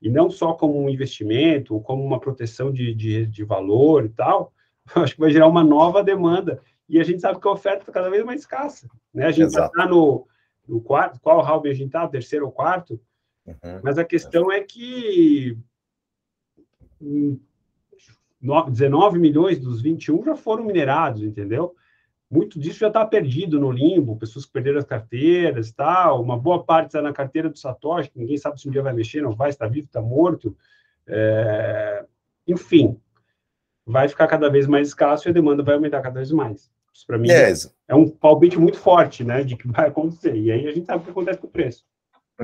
e 0.00 0.10
não 0.10 0.30
só 0.30 0.52
como 0.52 0.80
um 0.80 0.88
investimento, 0.88 1.74
ou 1.74 1.80
como 1.80 2.04
uma 2.04 2.20
proteção 2.20 2.72
de, 2.72 2.94
de, 2.94 3.26
de 3.26 3.44
valor 3.44 4.04
e 4.04 4.08
tal, 4.10 4.52
acho 4.94 5.14
que 5.14 5.20
vai 5.20 5.30
gerar 5.30 5.48
uma 5.48 5.64
nova 5.64 6.02
demanda. 6.02 6.60
E 6.88 6.98
a 7.00 7.04
gente 7.04 7.20
sabe 7.20 7.40
que 7.40 7.48
a 7.48 7.52
oferta 7.52 7.80
está 7.80 7.92
cada 7.92 8.08
vez 8.08 8.24
mais 8.24 8.40
escassa. 8.40 8.88
Né? 9.12 9.26
A 9.26 9.30
gente 9.30 9.48
está 9.48 9.86
no, 9.86 10.26
no 10.66 10.80
quarto, 10.80 11.20
qual 11.20 11.42
round 11.42 11.68
a 11.68 11.74
gente 11.74 11.88
está, 11.88 12.06
terceiro 12.08 12.46
ou 12.46 12.52
quarto, 12.52 13.00
uhum. 13.46 13.80
mas 13.82 13.98
a 13.98 14.04
questão 14.04 14.50
é 14.50 14.60
que 14.60 15.56
19 18.40 19.18
milhões 19.18 19.58
dos 19.58 19.82
21 19.82 20.24
já 20.24 20.36
foram 20.36 20.64
minerados, 20.64 21.22
entendeu? 21.22 21.74
Muito 22.30 22.58
disso 22.58 22.80
já 22.80 22.88
está 22.88 23.04
perdido 23.06 23.58
no 23.58 23.72
limbo, 23.72 24.16
pessoas 24.16 24.44
que 24.44 24.52
perderam 24.52 24.78
as 24.78 24.84
carteiras, 24.84 25.72
tal. 25.72 26.22
Uma 26.22 26.38
boa 26.38 26.62
parte 26.62 26.88
está 26.88 27.00
na 27.00 27.12
carteira 27.12 27.48
do 27.48 27.58
Satoshi, 27.58 28.10
que 28.10 28.18
ninguém 28.18 28.36
sabe 28.36 28.60
se 28.60 28.68
um 28.68 28.70
dia 28.70 28.82
vai 28.82 28.92
mexer, 28.92 29.22
não 29.22 29.34
vai, 29.34 29.48
está 29.48 29.66
vivo, 29.66 29.86
está 29.86 30.02
morto. 30.02 30.54
É... 31.06 32.04
Enfim, 32.46 33.00
vai 33.86 34.08
ficar 34.08 34.26
cada 34.26 34.50
vez 34.50 34.66
mais 34.66 34.88
escasso 34.88 35.26
e 35.26 35.30
a 35.30 35.32
demanda 35.32 35.62
vai 35.62 35.74
aumentar 35.74 36.02
cada 36.02 36.16
vez 36.16 36.30
mais. 36.30 36.70
Isso 36.92 37.06
para 37.06 37.16
mim 37.16 37.30
é, 37.30 37.52
é 37.86 37.94
um 37.94 38.08
palpite 38.08 38.58
muito 38.58 38.78
forte, 38.78 39.24
né, 39.24 39.42
de 39.42 39.56
que 39.56 39.66
vai 39.66 39.88
acontecer. 39.88 40.36
E 40.36 40.52
aí 40.52 40.66
a 40.66 40.72
gente 40.72 40.84
sabe 40.84 41.00
o 41.00 41.04
que 41.04 41.10
acontece 41.10 41.38
com 41.38 41.46
o 41.46 41.50
preço. 41.50 41.86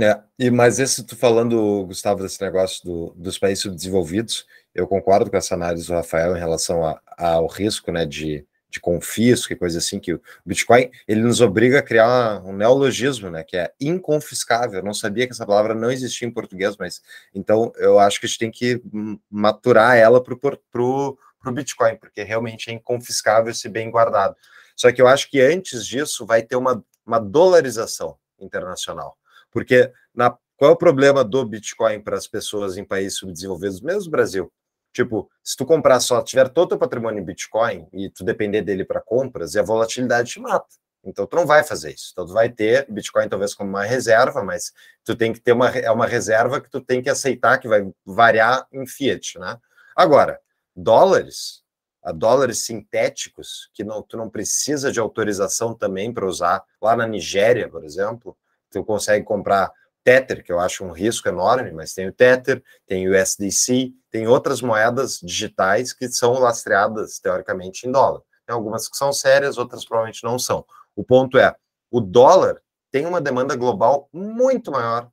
É, 0.00 0.20
e 0.38 0.50
mas 0.50 0.80
esse 0.80 1.04
tu 1.04 1.14
falando, 1.14 1.84
Gustavo, 1.86 2.22
desse 2.22 2.40
negócio 2.40 2.84
do, 2.84 3.14
dos 3.16 3.38
países 3.38 3.62
subdesenvolvidos, 3.62 4.46
eu 4.74 4.88
concordo 4.88 5.30
com 5.30 5.36
essa 5.36 5.54
análise 5.54 5.86
do 5.86 5.92
Rafael 5.92 6.36
em 6.36 6.40
relação 6.40 6.84
a, 6.84 7.00
ao 7.16 7.46
risco, 7.46 7.92
né, 7.92 8.06
de, 8.06 8.44
de 8.74 8.80
confisco 8.80 9.52
e 9.52 9.56
coisa 9.56 9.78
assim, 9.78 10.00
que 10.00 10.14
o 10.14 10.20
Bitcoin, 10.44 10.90
ele 11.06 11.22
nos 11.22 11.40
obriga 11.40 11.78
a 11.78 11.82
criar 11.82 12.44
um 12.44 12.52
neologismo, 12.52 13.30
né, 13.30 13.44
que 13.44 13.56
é 13.56 13.72
inconfiscável. 13.80 14.80
Eu 14.80 14.84
não 14.84 14.92
sabia 14.92 15.26
que 15.26 15.32
essa 15.32 15.46
palavra 15.46 15.74
não 15.74 15.92
existia 15.92 16.26
em 16.26 16.30
português, 16.30 16.76
mas 16.76 17.00
então 17.32 17.72
eu 17.76 18.00
acho 18.00 18.18
que 18.18 18.26
a 18.26 18.28
gente 18.28 18.38
tem 18.38 18.50
que 18.50 18.82
maturar 19.30 19.96
ela 19.96 20.20
para 20.20 20.34
o 20.82 21.16
Bitcoin, 21.52 21.96
porque 21.96 22.24
realmente 22.24 22.68
é 22.68 22.72
inconfiscável 22.72 23.54
se 23.54 23.68
bem 23.68 23.90
guardado. 23.90 24.34
Só 24.74 24.90
que 24.90 25.00
eu 25.00 25.06
acho 25.06 25.30
que 25.30 25.40
antes 25.40 25.86
disso 25.86 26.26
vai 26.26 26.42
ter 26.42 26.56
uma, 26.56 26.84
uma 27.06 27.20
dolarização 27.20 28.18
internacional. 28.40 29.16
Porque 29.52 29.88
na, 30.12 30.36
qual 30.56 30.72
é 30.72 30.74
o 30.74 30.76
problema 30.76 31.22
do 31.22 31.44
Bitcoin 31.46 32.00
para 32.00 32.16
as 32.16 32.26
pessoas 32.26 32.76
em 32.76 32.84
países 32.84 33.18
subdesenvolvidos, 33.18 33.80
mesmo 33.80 34.10
Brasil? 34.10 34.52
Tipo, 34.94 35.28
se 35.42 35.56
tu 35.56 35.66
comprar 35.66 35.98
só, 35.98 36.22
tiver 36.22 36.48
todo 36.48 36.72
o 36.74 36.78
patrimônio 36.78 37.20
em 37.20 37.24
Bitcoin 37.24 37.88
e 37.92 38.08
tu 38.08 38.22
depender 38.24 38.62
dele 38.62 38.84
para 38.84 39.00
compras, 39.00 39.54
e 39.54 39.58
a 39.58 39.62
volatilidade 39.62 40.30
te 40.30 40.40
mata. 40.40 40.68
Então 41.04 41.26
tu 41.26 41.34
não 41.34 41.44
vai 41.44 41.64
fazer 41.64 41.92
isso. 41.92 42.10
Então 42.12 42.24
tu 42.24 42.32
vai 42.32 42.48
ter 42.48 42.86
Bitcoin 42.88 43.28
talvez 43.28 43.54
como 43.54 43.68
uma 43.68 43.84
reserva, 43.84 44.42
mas 44.44 44.72
tu 45.04 45.16
tem 45.16 45.32
que 45.32 45.40
ter 45.40 45.52
uma 45.52 45.68
é 45.68 45.90
uma 45.90 46.06
reserva 46.06 46.60
que 46.60 46.70
tu 46.70 46.80
tem 46.80 47.02
que 47.02 47.10
aceitar 47.10 47.58
que 47.58 47.66
vai 47.66 47.90
variar 48.06 48.66
em 48.72 48.86
fiat, 48.86 49.36
né? 49.38 49.58
Agora, 49.96 50.40
dólares, 50.74 51.62
a 52.00 52.12
dólares 52.12 52.64
sintéticos 52.64 53.68
que 53.74 53.82
não 53.82 54.00
tu 54.00 54.16
não 54.16 54.30
precisa 54.30 54.92
de 54.92 55.00
autorização 55.00 55.74
também 55.74 56.12
para 56.12 56.24
usar 56.24 56.62
lá 56.80 56.96
na 56.96 57.06
Nigéria, 57.06 57.68
por 57.68 57.84
exemplo, 57.84 58.36
tu 58.70 58.84
consegue 58.84 59.24
comprar 59.24 59.72
Tether, 60.04 60.44
que 60.44 60.52
eu 60.52 60.60
acho 60.60 60.84
um 60.84 60.92
risco 60.92 61.28
enorme, 61.28 61.72
mas 61.72 61.94
tem 61.94 62.06
o 62.06 62.12
Tether, 62.12 62.62
tem 62.86 63.08
o 63.08 63.18
USDC, 63.18 63.92
tem 64.10 64.28
outras 64.28 64.60
moedas 64.60 65.18
digitais 65.20 65.92
que 65.94 66.08
são 66.08 66.34
lastreadas, 66.34 67.18
teoricamente, 67.18 67.88
em 67.88 67.90
dólar. 67.90 68.20
Tem 68.46 68.54
algumas 68.54 68.86
que 68.86 68.96
são 68.96 69.12
sérias, 69.12 69.56
outras 69.56 69.84
provavelmente 69.84 70.22
não 70.22 70.38
são. 70.38 70.64
O 70.94 71.02
ponto 71.02 71.38
é, 71.38 71.56
o 71.90 72.00
dólar 72.00 72.60
tem 72.92 73.06
uma 73.06 73.20
demanda 73.20 73.56
global 73.56 74.08
muito 74.12 74.70
maior 74.70 75.10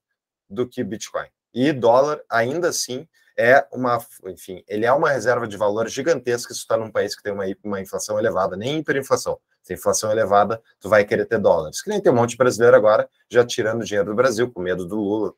do 0.50 0.68
que 0.68 0.84
Bitcoin. 0.84 1.28
E 1.54 1.72
dólar, 1.72 2.22
ainda 2.30 2.70
assim, 2.70 3.08
é 3.38 3.66
uma, 3.72 3.98
enfim, 4.26 4.64
ele 4.68 4.86
é 4.86 4.92
uma 4.92 5.10
reserva 5.10 5.48
de 5.48 5.58
valor 5.58 5.88
gigantesca 5.88 6.54
se 6.54 6.60
está 6.60 6.78
num 6.78 6.92
país 6.92 7.16
que 7.16 7.24
tem 7.24 7.32
uma, 7.32 7.46
uma 7.64 7.82
inflação 7.82 8.20
elevada, 8.20 8.58
nem 8.58 8.80
hiperinflação. 8.80 9.40
Se 9.62 9.74
a 9.74 9.76
inflação 9.76 10.12
elevada, 10.12 10.62
tu 10.80 10.90
vai 10.90 11.06
querer 11.06 11.26
ter 11.26 11.38
dólares. 11.40 11.82
Que 11.82 11.90
nem 11.90 12.02
tem 12.02 12.12
um 12.12 12.16
monte 12.16 12.32
de 12.32 12.38
brasileiro 12.38 12.76
agora 12.76 13.08
já 13.30 13.46
tirando 13.46 13.86
dinheiro 13.86 14.10
do 14.10 14.16
Brasil, 14.16 14.52
com 14.52 14.62
medo 14.62 14.86
do 14.86 14.96
Lula, 14.96 15.34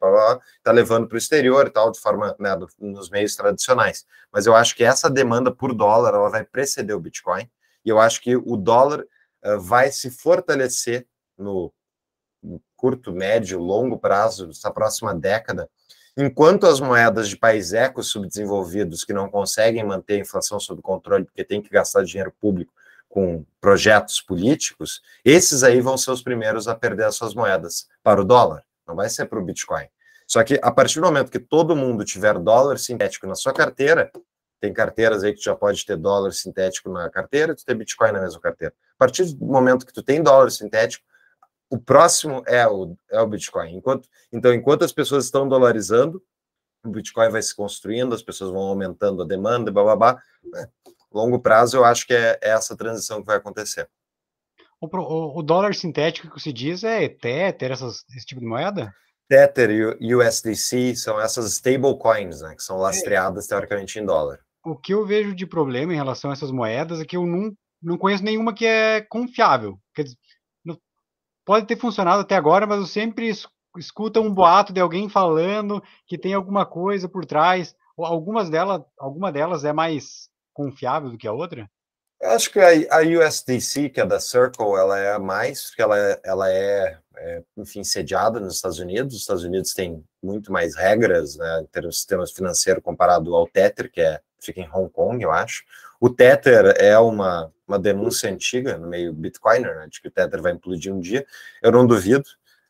tá 0.64 0.72
levando 0.72 1.08
para 1.08 1.16
o 1.16 1.18
exterior 1.18 1.68
e 1.68 1.70
tal, 1.70 1.92
de 1.92 2.00
forma, 2.00 2.36
né, 2.40 2.58
nos 2.80 3.10
meios 3.10 3.36
tradicionais. 3.36 4.06
Mas 4.32 4.46
eu 4.46 4.56
acho 4.56 4.76
que 4.76 4.84
essa 4.84 5.10
demanda 5.10 5.52
por 5.52 5.74
dólar, 5.74 6.14
ela 6.14 6.30
vai 6.30 6.44
preceder 6.44 6.96
o 6.96 7.00
Bitcoin, 7.00 7.50
e 7.86 7.90
eu 7.90 8.00
acho 8.00 8.22
que 8.22 8.36
o 8.36 8.56
dólar 8.56 9.02
uh, 9.46 9.60
vai 9.60 9.92
se 9.92 10.10
fortalecer 10.10 11.06
no, 11.38 11.74
curto, 12.84 13.14
médio, 13.14 13.60
longo 13.60 13.98
prazo, 13.98 14.50
essa 14.50 14.70
próxima 14.70 15.16
década, 15.16 15.70
enquanto 16.18 16.68
as 16.68 16.82
moedas 16.82 17.30
de 17.30 17.38
países 17.38 17.72
ecos 17.72 18.10
subdesenvolvidos 18.10 19.06
que 19.06 19.14
não 19.14 19.30
conseguem 19.30 19.86
manter 19.86 20.16
a 20.16 20.20
inflação 20.20 20.60
sob 20.60 20.82
controle 20.82 21.24
porque 21.24 21.46
tem 21.46 21.62
que 21.62 21.70
gastar 21.70 22.04
dinheiro 22.04 22.34
público 22.42 22.74
com 23.14 23.46
projetos 23.62 24.20
políticos, 24.20 25.00
esses 25.24 25.62
aí 25.62 25.80
vão 25.80 25.96
ser 25.96 26.10
os 26.10 26.24
primeiros 26.24 26.68
a 26.68 26.74
perder 26.74 27.06
as 27.06 27.16
suas 27.16 27.36
moedas 27.36 27.88
para 28.02 28.20
o 28.20 28.26
dólar, 28.26 28.64
não 28.88 28.96
vai 28.96 29.08
ser 29.08 29.28
para 29.28 29.38
o 29.38 29.46
Bitcoin. 29.46 29.86
Só 30.26 30.44
que 30.44 30.60
a 30.64 30.72
partir 30.72 31.00
do 31.00 31.06
momento 31.06 31.30
que 31.30 31.38
todo 31.38 31.76
mundo 31.76 32.04
tiver 32.04 32.40
dólar 32.40 32.80
sintético 32.80 33.28
na 33.28 33.36
sua 33.36 33.54
carteira, 33.54 34.12
tem 34.60 34.74
carteiras 34.74 35.24
aí 35.24 35.32
que 35.32 35.44
já 35.44 35.56
pode 35.56 35.86
ter 35.86 35.96
dólar 35.96 36.32
sintético 36.32 36.90
na 36.90 37.08
carteira, 37.08 37.56
tu 37.56 37.64
tem 37.64 37.76
Bitcoin 37.76 38.14
na 38.14 38.22
mesma 38.22 38.42
carteira. 38.42 38.74
A 38.96 38.98
partir 38.98 39.26
do 39.26 39.46
momento 39.46 39.86
que 39.86 39.94
tu 39.94 40.02
tem 40.02 40.24
dólar 40.24 40.50
sintético, 40.50 41.06
o 41.70 41.78
próximo 41.78 42.42
é 42.48 42.68
o, 42.68 42.98
é 43.12 43.22
o 43.22 43.28
Bitcoin. 43.28 43.76
Enquanto, 43.76 44.10
então, 44.32 44.52
enquanto 44.52 44.84
as 44.84 44.92
pessoas 44.92 45.26
estão 45.26 45.48
dolarizando, 45.48 46.20
o 46.84 46.90
Bitcoin 46.90 47.30
vai 47.30 47.44
se 47.44 47.56
construindo, 47.56 48.16
as 48.16 48.24
pessoas 48.24 48.50
vão 48.50 48.62
aumentando 48.62 49.22
a 49.22 49.26
demanda, 49.26 49.72
blá. 49.72 50.20
Né? 50.44 50.68
Longo 51.14 51.40
prazo, 51.40 51.78
eu 51.78 51.86
acho 51.86 52.06
que 52.06 52.14
é, 52.14 52.40
é 52.42 52.50
essa 52.50 52.76
transição 52.76 53.22
que 53.22 53.28
vai 53.28 53.38
acontecer. 53.38 53.90
O, 54.82 55.42
dólar 55.42 55.74
sintético 55.74 56.34
que 56.34 56.42
se 56.42 56.52
diz 56.52 56.84
é 56.84 57.08
Tether, 57.08 57.72
essas, 57.72 58.04
esse 58.16 58.26
tipo 58.26 58.42
de 58.42 58.48
moeda? 58.48 58.94
Tether 59.30 59.98
e 60.00 60.14
USDC 60.14 60.96
são 60.98 61.20
essas 61.22 61.46
stablecoins, 61.54 62.42
né, 62.42 62.54
que 62.56 62.64
são 62.64 62.78
lastreadas 62.78 63.46
é. 63.46 63.50
teoricamente 63.50 63.98
em 63.98 64.06
dólar. 64.06 64.40
O 64.66 64.76
que 64.76 64.94
eu 64.94 65.06
vejo 65.06 65.34
de 65.34 65.46
problema 65.46 65.94
em 65.94 65.98
relação 65.98 66.30
a 66.30 66.34
essas 66.34 66.52
moedas 66.52 67.00
é 67.00 67.06
que 67.06 67.16
eu 67.16 67.26
não, 67.26 67.52
não 67.82 67.98
conheço 67.98 68.24
nenhuma 68.24 68.54
que 68.54 68.66
é 68.66 69.02
confiável. 69.02 69.80
Quer 69.96 70.04
dizer, 70.04 70.18
pode 71.46 71.66
ter 71.66 71.78
funcionado 71.78 72.22
até 72.22 72.36
agora, 72.36 72.68
mas 72.68 72.80
eu 72.80 72.86
sempre 72.86 73.32
escuto 73.78 74.20
um 74.22 74.34
boato 74.34 74.74
de 74.74 74.80
alguém 74.80 75.10
falando 75.10 75.82
que 76.08 76.18
tem 76.18 76.34
alguma 76.34 76.66
coisa 76.66 77.08
por 77.08 77.26
trás. 77.26 77.76
Algumas 77.98 78.50
delas, 78.50 78.82
alguma 78.98 79.32
delas 79.32 79.64
é 79.64 79.74
mais 79.74 80.30
confiável 80.54 81.10
do 81.10 81.18
que 81.18 81.28
a 81.28 81.34
outra? 81.34 81.70
Eu 82.22 82.30
acho 82.32 82.50
que 82.52 82.60
a, 82.60 82.70
a 82.98 83.02
USDC, 83.02 83.90
que 83.90 84.00
é 84.00 84.06
da 84.06 84.18
Circle, 84.18 84.78
ela 84.78 84.98
é 84.98 85.18
mais, 85.18 85.66
porque 85.66 85.82
ela, 85.82 85.98
ela 86.24 86.50
é, 86.50 86.98
é, 87.18 87.44
enfim, 87.58 87.84
sediada 87.84 88.40
nos 88.40 88.56
Estados 88.56 88.80
Unidos. 88.80 89.14
Os 89.14 89.22
Estados 89.22 89.44
Unidos 89.44 89.74
têm 89.74 90.02
muito 90.24 90.50
mais 90.50 90.74
regras 90.74 91.36
né, 91.36 91.62
em 91.62 91.66
termos 91.66 91.96
de 91.96 92.00
sistema 92.00 92.26
financeiro 92.26 92.82
comparado 92.82 93.36
ao 93.36 93.46
Tether, 93.46 93.92
que 93.92 94.00
é, 94.00 94.22
fica 94.40 94.62
em 94.62 94.70
Hong 94.74 94.90
Kong, 94.90 95.22
eu 95.22 95.32
acho. 95.32 95.64
O 96.00 96.10
Tether 96.10 96.74
é 96.78 96.98
uma, 96.98 97.52
uma 97.68 97.78
denúncia 97.78 98.30
antiga 98.32 98.78
no 98.78 98.88
meio 98.88 99.12
Bitcoiner, 99.12 99.76
né, 99.76 99.88
de 99.90 100.02
que 100.02 100.08
o 100.08 100.12
Tether 100.12 100.42
vai 100.42 100.54
implodir 100.54 100.94
um 100.94 101.02
dia. 101.02 101.26
Eu 101.62 101.74
não 101.74 101.86
duvido, 101.86 102.24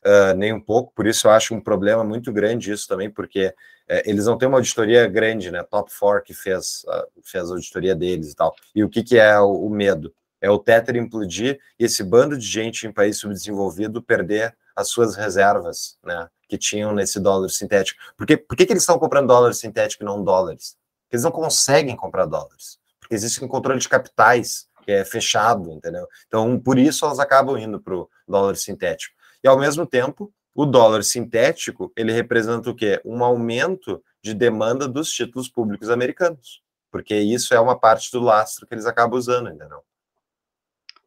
uh, 0.06 0.36
nem 0.36 0.54
um 0.54 0.62
pouco, 0.62 0.94
por 0.94 1.08
isso 1.08 1.28
eu 1.28 1.32
acho 1.32 1.54
um 1.54 1.62
problema 1.62 2.04
muito 2.04 2.32
grande 2.32 2.72
isso 2.72 2.88
também, 2.88 3.10
porque 3.10 3.48
uh, 3.48 4.02
eles 4.06 4.26
não 4.26 4.38
têm 4.38 4.48
uma 4.48 4.58
auditoria 4.58 5.08
grande, 5.08 5.52
né? 5.52 5.64
Top 5.64 5.92
4 5.98 6.24
que 6.24 6.34
fez, 6.34 6.84
uh, 6.88 7.22
fez 7.24 7.50
a 7.50 7.54
auditoria 7.54 7.96
deles 7.96 8.32
e 8.32 8.36
tal. 8.36 8.56
E 8.76 8.84
o 8.84 8.90
que, 8.90 9.04
que 9.04 9.18
é 9.18 9.40
o, 9.40 9.66
o 9.66 9.70
medo? 9.70 10.14
É 10.42 10.50
o 10.50 10.60
Tether 10.60 10.98
implodir 10.98 11.60
e 11.80 11.86
esse 11.86 12.04
bando 12.04 12.38
de 12.38 12.46
gente 12.46 12.86
em 12.86 12.92
país 12.92 13.18
subdesenvolvido 13.18 14.02
perder 14.02 14.56
as 14.76 14.90
suas 14.90 15.16
reservas, 15.16 15.98
né, 16.04 16.28
que 16.50 16.58
tinham 16.58 16.94
nesse 16.94 17.20
dólar 17.20 17.50
sintético. 17.50 18.00
Por, 18.18 18.28
que, 18.28 18.36
por 18.36 18.58
que, 18.58 18.66
que 18.66 18.74
eles 18.74 18.84
estão 18.84 19.00
comprando 19.00 19.28
dólar 19.28 19.54
sintético 19.54 20.04
e 20.04 20.06
não 20.06 20.24
dólares? 20.24 20.76
Porque 21.04 21.16
eles 21.16 21.24
não 21.24 21.32
conseguem 21.32 21.96
comprar 21.96 22.26
dólares, 22.26 22.78
porque 23.00 23.16
existe 23.16 23.44
um 23.44 23.48
controle 23.48 23.80
de 23.80 23.88
capitais 23.88 24.68
que 24.84 24.92
é 24.92 25.06
fechado, 25.06 25.72
entendeu? 25.72 26.08
Então, 26.28 26.60
por 26.60 26.78
isso 26.78 27.06
elas 27.06 27.20
acabam 27.20 27.58
indo 27.58 27.80
para 27.80 27.96
o 27.96 28.10
dólar 28.28 28.56
sintético. 28.56 29.16
E, 29.44 29.48
ao 29.48 29.60
mesmo 29.60 29.86
tempo, 29.86 30.34
o 30.56 30.66
dólar 30.66 31.04
sintético, 31.04 31.92
ele 31.98 32.12
representa 32.12 32.70
o 32.70 32.76
quê? 32.76 33.02
Um 33.04 33.24
aumento 33.24 34.02
de 34.24 34.34
demanda 34.34 34.88
dos 34.88 35.12
títulos 35.12 35.50
públicos 35.50 35.90
americanos, 35.90 36.62
porque 36.92 37.16
isso 37.16 37.54
é 37.54 37.60
uma 37.60 37.78
parte 37.78 38.12
do 38.12 38.22
lastro 38.22 38.66
que 38.66 38.74
eles 38.74 38.86
acabam 38.86 39.18
usando, 39.18 39.50
entendeu? 39.50 39.84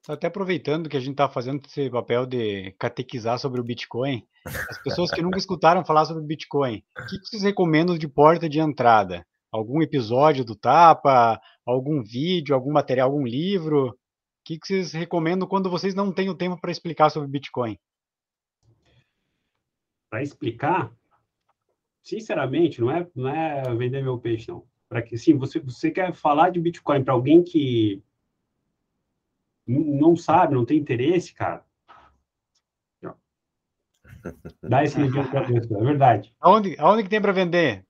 Até 0.08 0.28
aproveitando 0.28 0.88
que 0.88 0.96
a 0.96 1.00
gente 1.00 1.12
está 1.12 1.28
fazendo 1.28 1.62
esse 1.66 1.90
papel 1.90 2.26
de 2.26 2.72
catequizar 2.78 3.38
sobre 3.38 3.60
o 3.60 3.64
Bitcoin, 3.64 4.24
as 4.44 4.78
pessoas 4.82 5.10
que 5.10 5.22
nunca 5.22 5.38
escutaram 5.38 5.84
falar 5.84 6.04
sobre 6.04 6.22
o 6.22 6.26
Bitcoin, 6.26 6.84
o 6.96 7.06
que 7.06 7.18
vocês 7.18 7.42
recomendam 7.42 7.98
de 7.98 8.06
porta 8.06 8.48
de 8.48 8.60
entrada? 8.60 9.26
Algum 9.50 9.82
episódio 9.82 10.44
do 10.44 10.54
Tapa, 10.54 11.40
algum 11.64 12.02
vídeo, 12.02 12.54
algum 12.54 12.72
material, 12.72 13.08
algum 13.08 13.26
livro? 13.26 13.88
O 13.88 13.94
que 14.44 14.58
vocês 14.62 14.92
recomendam 14.92 15.48
quando 15.48 15.70
vocês 15.70 15.94
não 15.94 16.12
têm 16.12 16.28
o 16.28 16.36
tempo 16.36 16.60
para 16.60 16.70
explicar 16.70 17.10
sobre 17.10 17.28
Bitcoin? 17.28 17.76
Para 20.08 20.22
explicar, 20.22 20.92
sinceramente, 22.02 22.80
não 22.80 22.90
é, 22.90 23.06
não 23.14 23.28
é 23.28 23.74
vender 23.74 24.02
meu 24.02 24.18
peixe, 24.18 24.48
não. 24.48 24.64
Para 24.88 25.02
que, 25.02 25.18
sim, 25.18 25.36
você, 25.36 25.58
você 25.58 25.90
quer 25.90 26.14
falar 26.14 26.50
de 26.50 26.60
Bitcoin 26.60 27.02
para 27.02 27.12
alguém 27.12 27.42
que 27.42 28.00
não 29.66 30.14
sabe, 30.14 30.54
não 30.54 30.64
tem 30.64 30.78
interesse, 30.78 31.34
cara. 31.34 31.66
Dá 34.62 34.84
esse 34.84 35.00
livro 35.00 35.28
para 35.28 35.42
é 35.42 35.84
verdade. 35.84 36.32
Aonde, 36.40 36.76
aonde 36.78 37.02
que 37.02 37.08
tem 37.08 37.20
para 37.20 37.32
vender? 37.32 37.84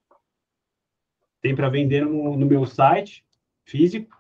Tem 1.40 1.54
para 1.54 1.68
vender 1.68 2.04
no, 2.04 2.36
no, 2.36 2.46
meu 2.46 2.66
site 2.66 3.24
físico 3.64 4.16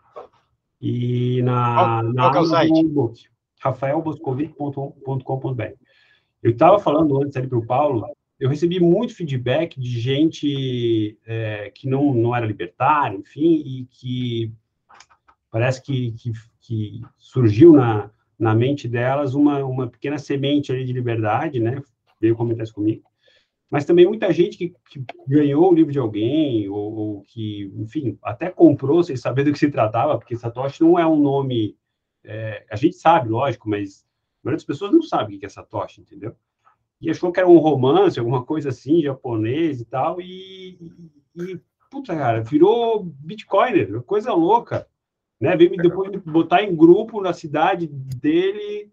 e 0.80 1.42
na, 1.42 1.74
qual, 1.74 2.02
na 2.02 2.30
qual 2.30 2.36
é 2.36 2.40
o 2.40 2.46
site? 2.46 2.72
rafaelboscovic.com.br. 3.60 5.85
Eu 6.42 6.52
estava 6.52 6.78
falando 6.78 7.22
antes 7.22 7.36
ali 7.36 7.48
para 7.48 7.58
o 7.58 7.66
Paulo, 7.66 8.06
eu 8.38 8.48
recebi 8.48 8.78
muito 8.78 9.14
feedback 9.14 9.80
de 9.80 9.98
gente 9.98 11.18
é, 11.26 11.70
que 11.74 11.88
não, 11.88 12.12
não 12.14 12.36
era 12.36 12.46
libertária, 12.46 13.16
enfim, 13.16 13.62
e 13.64 13.86
que 13.86 14.52
parece 15.50 15.82
que, 15.82 16.12
que, 16.12 16.32
que 16.60 17.00
surgiu 17.16 17.72
na, 17.72 18.10
na 18.38 18.54
mente 18.54 18.86
delas 18.86 19.34
uma, 19.34 19.64
uma 19.64 19.88
pequena 19.88 20.18
semente 20.18 20.70
ali 20.70 20.84
de 20.84 20.92
liberdade, 20.92 21.58
né? 21.58 21.82
Veio 22.20 22.36
comentar 22.36 22.64
isso 22.64 22.74
comigo. 22.74 23.04
Mas 23.70 23.84
também 23.84 24.06
muita 24.06 24.32
gente 24.32 24.56
que, 24.56 24.74
que 24.90 25.04
ganhou 25.26 25.70
o 25.70 25.74
livro 25.74 25.90
de 25.90 25.98
alguém, 25.98 26.68
ou, 26.68 26.94
ou, 26.94 27.22
que, 27.22 27.72
enfim, 27.74 28.18
até 28.22 28.50
comprou 28.50 29.02
sem 29.02 29.16
saber 29.16 29.44
do 29.44 29.52
que 29.52 29.58
se 29.58 29.70
tratava, 29.70 30.16
porque 30.18 30.36
Satoshi 30.36 30.82
não 30.82 30.98
é 30.98 31.06
um 31.06 31.20
nome. 31.20 31.76
É, 32.22 32.64
a 32.70 32.76
gente 32.76 32.96
sabe, 32.96 33.28
lógico, 33.28 33.68
mas 33.68 34.06
maioria 34.46 34.56
das 34.56 34.64
pessoas 34.64 34.92
não 34.92 35.02
sabe 35.02 35.36
o 35.36 35.38
que 35.38 35.46
é 35.46 35.48
Satoshi, 35.48 36.00
entendeu? 36.00 36.34
E 37.00 37.10
achou 37.10 37.30
que 37.30 37.38
era 37.38 37.48
um 37.48 37.58
romance, 37.58 38.18
alguma 38.18 38.44
coisa 38.44 38.70
assim, 38.70 39.02
japonês 39.02 39.80
e 39.80 39.84
tal, 39.84 40.20
e, 40.20 40.78
e 41.36 41.60
puta, 41.90 42.16
cara, 42.16 42.42
virou 42.42 43.02
Bitcoiner, 43.04 44.02
coisa 44.02 44.32
louca 44.32 44.86
né? 45.40 45.56
Veio 45.56 45.76
depois 45.76 46.10
botar 46.22 46.62
em 46.62 46.74
grupo 46.74 47.20
na 47.20 47.32
cidade 47.32 47.86
dele 47.86 48.90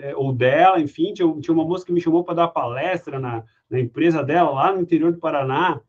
é, 0.00 0.14
ou 0.14 0.32
dela, 0.32 0.80
enfim, 0.80 1.12
tinha, 1.12 1.40
tinha 1.40 1.54
uma 1.54 1.64
moça 1.64 1.84
que 1.84 1.92
me 1.92 2.00
chamou 2.00 2.22
para 2.22 2.34
dar 2.34 2.48
palestra 2.48 3.18
na, 3.18 3.44
na 3.68 3.80
empresa 3.80 4.22
dela 4.22 4.50
lá 4.50 4.72
no 4.72 4.80
interior 4.80 5.12
do 5.12 5.18
Paraná, 5.18 5.80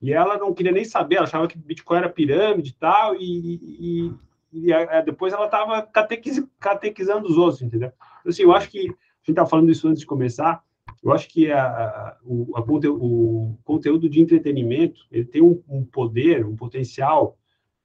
e 0.00 0.12
ela 0.12 0.38
não 0.38 0.54
queria 0.54 0.72
nem 0.72 0.84
saber, 0.84 1.16
ela 1.16 1.26
achava 1.26 1.46
que 1.46 1.58
Bitcoin 1.58 1.98
era 1.98 2.08
pirâmide 2.08 2.70
e 2.70 2.74
tal, 2.74 3.14
e, 3.16 3.20
e, 3.22 4.14
e 4.52 4.72
a, 4.72 5.02
depois 5.02 5.32
ela 5.32 5.46
estava 5.46 5.82
catequiz, 5.82 6.42
catequizando 6.58 7.28
os 7.28 7.36
outros, 7.36 7.60
entendeu? 7.60 7.92
Assim, 8.26 8.42
eu 8.42 8.52
acho 8.52 8.70
que, 8.70 8.78
a 8.78 8.82
gente 8.82 9.30
estava 9.30 9.48
falando 9.48 9.70
isso 9.70 9.86
antes 9.88 10.00
de 10.00 10.06
começar, 10.06 10.62
eu 11.02 11.12
acho 11.12 11.28
que 11.28 11.50
a, 11.50 11.64
a, 11.64 12.18
o, 12.24 12.52
a, 12.56 12.60
o, 12.60 13.58
conteúdo 13.64 14.08
de 14.08 14.20
entretenimento, 14.20 15.00
ele 15.10 15.24
tem 15.24 15.42
um, 15.42 15.62
um 15.68 15.84
poder, 15.84 16.44
um 16.44 16.56
potencial 16.56 17.38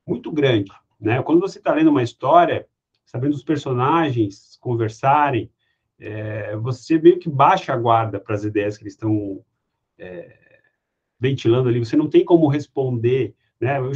muito 0.05 0.31
grande, 0.31 0.71
né? 0.99 1.21
Quando 1.23 1.39
você 1.39 1.57
está 1.57 1.73
lendo 1.73 1.89
uma 1.89 2.03
história, 2.03 2.67
sabendo 3.05 3.33
os 3.33 3.43
personagens 3.43 4.57
conversarem, 4.59 5.49
é, 5.99 6.55
você 6.57 6.97
meio 6.99 7.19
que 7.19 7.29
baixa 7.29 7.73
a 7.73 7.77
guarda 7.77 8.19
para 8.19 8.36
as 8.36 8.43
ideias 8.43 8.77
que 8.77 8.83
eles 8.83 8.93
estão 8.93 9.43
é, 9.97 10.38
ventilando 11.19 11.69
ali. 11.69 11.79
Você 11.79 11.95
não 11.95 12.09
tem 12.09 12.23
como 12.25 12.47
responder. 12.47 13.33
Né? 13.59 13.79
Eu, 13.79 13.91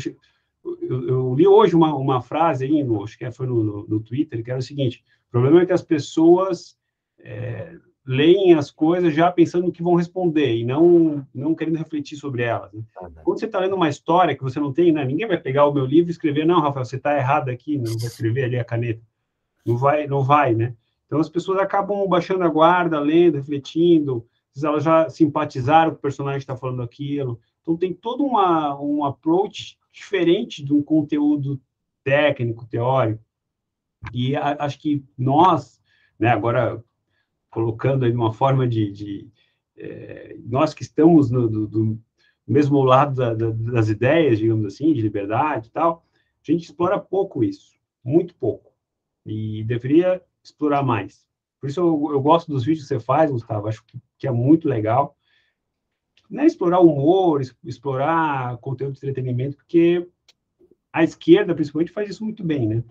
eu, 0.81 1.07
eu 1.07 1.35
li 1.35 1.47
hoje 1.47 1.75
uma, 1.75 1.93
uma 1.95 2.21
frase 2.21 2.65
aí, 2.65 2.83
no, 2.83 3.03
acho 3.03 3.17
que 3.17 3.29
foi 3.31 3.47
no, 3.47 3.63
no, 3.63 3.87
no, 3.87 3.99
Twitter, 3.99 4.43
que 4.43 4.49
era 4.49 4.59
o 4.59 4.63
seguinte: 4.63 5.03
o 5.29 5.31
problema 5.31 5.61
é 5.61 5.65
que 5.65 5.73
as 5.73 5.81
pessoas 5.81 6.75
é, 7.19 7.75
leem 8.05 8.55
as 8.55 8.71
coisas 8.71 9.13
já 9.13 9.31
pensando 9.31 9.67
no 9.67 9.71
que 9.71 9.83
vão 9.83 9.93
responder 9.93 10.55
e 10.55 10.65
não 10.65 11.25
não 11.33 11.53
querendo 11.53 11.77
refletir 11.77 12.17
sobre 12.17 12.41
elas. 12.41 12.73
Né? 12.73 12.81
Quando 13.23 13.39
você 13.39 13.45
está 13.45 13.59
lendo 13.59 13.75
uma 13.75 13.87
história 13.87 14.35
que 14.35 14.43
você 14.43 14.59
não 14.59 14.73
tem, 14.73 14.91
né, 14.91 15.05
ninguém 15.05 15.27
vai 15.27 15.37
pegar 15.37 15.67
o 15.67 15.73
meu 15.73 15.85
livro 15.85 16.09
e 16.09 16.11
escrever, 16.11 16.45
não, 16.45 16.59
Rafael, 16.59 16.83
você 16.85 16.95
está 16.95 17.15
errado 17.15 17.49
aqui, 17.49 17.77
não 17.77 17.97
vai 17.97 18.07
escrever 18.07 18.45
ali 18.45 18.57
a 18.57 18.65
caneta. 18.65 19.01
Não 19.63 19.77
vai, 19.77 20.07
não 20.07 20.23
vai, 20.23 20.55
né? 20.55 20.73
Então 21.05 21.19
as 21.19 21.29
pessoas 21.29 21.59
acabam 21.59 22.07
baixando 22.07 22.43
a 22.43 22.49
guarda, 22.49 22.99
lendo, 22.99 23.35
refletindo, 23.35 24.25
elas 24.63 24.83
já 24.83 25.09
simpatizaram 25.09 25.91
com 25.91 25.97
o 25.97 26.01
personagem 26.01 26.39
que 26.39 26.43
está 26.43 26.57
falando 26.57 26.81
aquilo. 26.81 27.39
Então 27.61 27.77
tem 27.77 27.93
todo 27.93 28.23
uma, 28.23 28.79
um 28.79 29.05
approach 29.05 29.77
diferente 29.91 30.63
de 30.63 30.73
um 30.73 30.81
conteúdo 30.81 31.61
técnico, 32.03 32.65
teórico. 32.65 33.23
E 34.13 34.35
a, 34.35 34.57
acho 34.59 34.79
que 34.79 35.03
nós, 35.17 35.81
né, 36.17 36.29
agora 36.29 36.83
colocando 37.49 38.05
aí 38.05 38.11
uma 38.11 38.33
forma 38.33 38.67
de, 38.67 38.91
de 38.91 39.29
é, 39.77 40.37
nós 40.45 40.73
que 40.73 40.83
estamos 40.83 41.31
no 41.31 41.49
do, 41.49 41.67
do 41.67 41.99
mesmo 42.47 42.83
lado 42.83 43.15
da, 43.15 43.33
da, 43.33 43.51
das 43.51 43.89
ideias, 43.89 44.39
digamos 44.39 44.65
assim, 44.65 44.93
de 44.93 45.01
liberdade 45.01 45.67
e 45.67 45.71
tal, 45.71 46.05
a 46.41 46.51
gente 46.51 46.63
explora 46.63 46.99
pouco 46.99 47.43
isso, 47.43 47.73
muito 48.03 48.33
pouco, 48.35 48.71
e 49.25 49.63
deveria 49.63 50.21
explorar 50.43 50.83
mais. 50.83 51.27
Por 51.59 51.69
isso 51.69 51.79
eu, 51.79 52.13
eu 52.13 52.21
gosto 52.21 52.51
dos 52.51 52.63
vídeos 52.63 52.87
que 52.87 52.95
você 52.95 52.99
faz, 52.99 53.29
Gustavo, 53.29 53.67
acho 53.67 53.83
que, 53.85 53.99
que 54.17 54.27
é 54.27 54.31
muito 54.31 54.67
legal. 54.67 55.15
Né, 56.29 56.45
explorar 56.45 56.79
humor, 56.79 57.41
explorar 57.63 58.57
conteúdo 58.57 58.93
de 58.93 58.99
entretenimento, 58.99 59.57
porque 59.57 60.07
a 60.93 61.03
esquerda, 61.03 61.55
principalmente, 61.55 61.91
faz 61.91 62.09
isso 62.09 62.23
muito 62.23 62.43
bem, 62.43 62.67
né? 62.67 62.83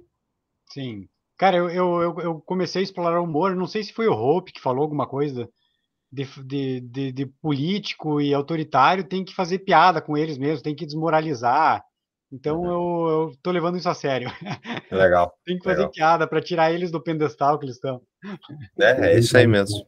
Sim, 0.73 1.09
Cara, 1.39 1.57
eu, 1.57 1.71
eu, 1.71 2.21
eu 2.21 2.41
comecei 2.41 2.81
a 2.81 2.83
explorar 2.83 3.21
o 3.21 3.25
humor, 3.25 3.55
não 3.55 3.69
sei 3.69 3.85
se 3.85 3.93
foi 3.93 4.09
o 4.09 4.13
Hope 4.13 4.53
que 4.53 4.61
falou 4.61 4.83
alguma 4.83 5.07
coisa 5.07 5.49
de, 6.11 6.25
de, 6.45 6.81
de, 6.81 7.13
de 7.13 7.27
político 7.27 8.21
e 8.21 8.35
autoritário, 8.35 9.05
tem 9.05 9.25
que 9.25 9.33
fazer 9.33 9.61
piada 9.61 10.03
com 10.03 10.17
eles 10.17 10.37
mesmo, 10.37 10.65
tem 10.65 10.75
que 10.75 10.85
desmoralizar. 10.85 11.85
Então 12.33 12.61
uhum. 12.61 12.67
eu, 12.67 13.09
eu 13.09 13.33
tô 13.41 13.53
levando 13.53 13.79
isso 13.79 13.89
a 13.89 13.95
sério. 13.95 14.33
Legal. 14.91 15.33
tem 15.47 15.57
que 15.57 15.63
fazer 15.63 15.77
legal. 15.77 15.93
piada 15.93 16.27
para 16.27 16.43
tirar 16.43 16.73
eles 16.73 16.91
do 16.91 17.01
pedestal 17.01 17.57
que 17.57 17.67
eles 17.67 17.77
estão. 17.77 18.03
É, 18.81 19.13
é 19.13 19.19
isso 19.19 19.37
aí 19.37 19.47
mesmo. 19.47 19.87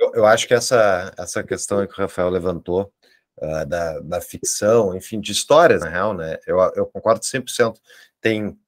Eu, 0.00 0.12
eu, 0.14 0.26
acho 0.26 0.48
que 0.48 0.54
essa, 0.54 1.14
essa 1.16 1.44
questão 1.44 1.86
que 1.86 1.92
o 1.94 1.96
Rafael 1.96 2.30
levantou, 2.30 2.92
uh, 3.38 3.64
da, 3.64 4.00
da 4.00 4.20
ficção, 4.20 4.96
enfim, 4.96 5.20
de 5.20 5.30
histórias, 5.30 5.82
na 5.82 5.88
real, 5.88 6.12
né? 6.14 6.36
Eu, 6.48 6.58
eu 6.74 6.84
concordo 6.86 7.20
100%. 7.24 7.76
Tem 8.20 8.58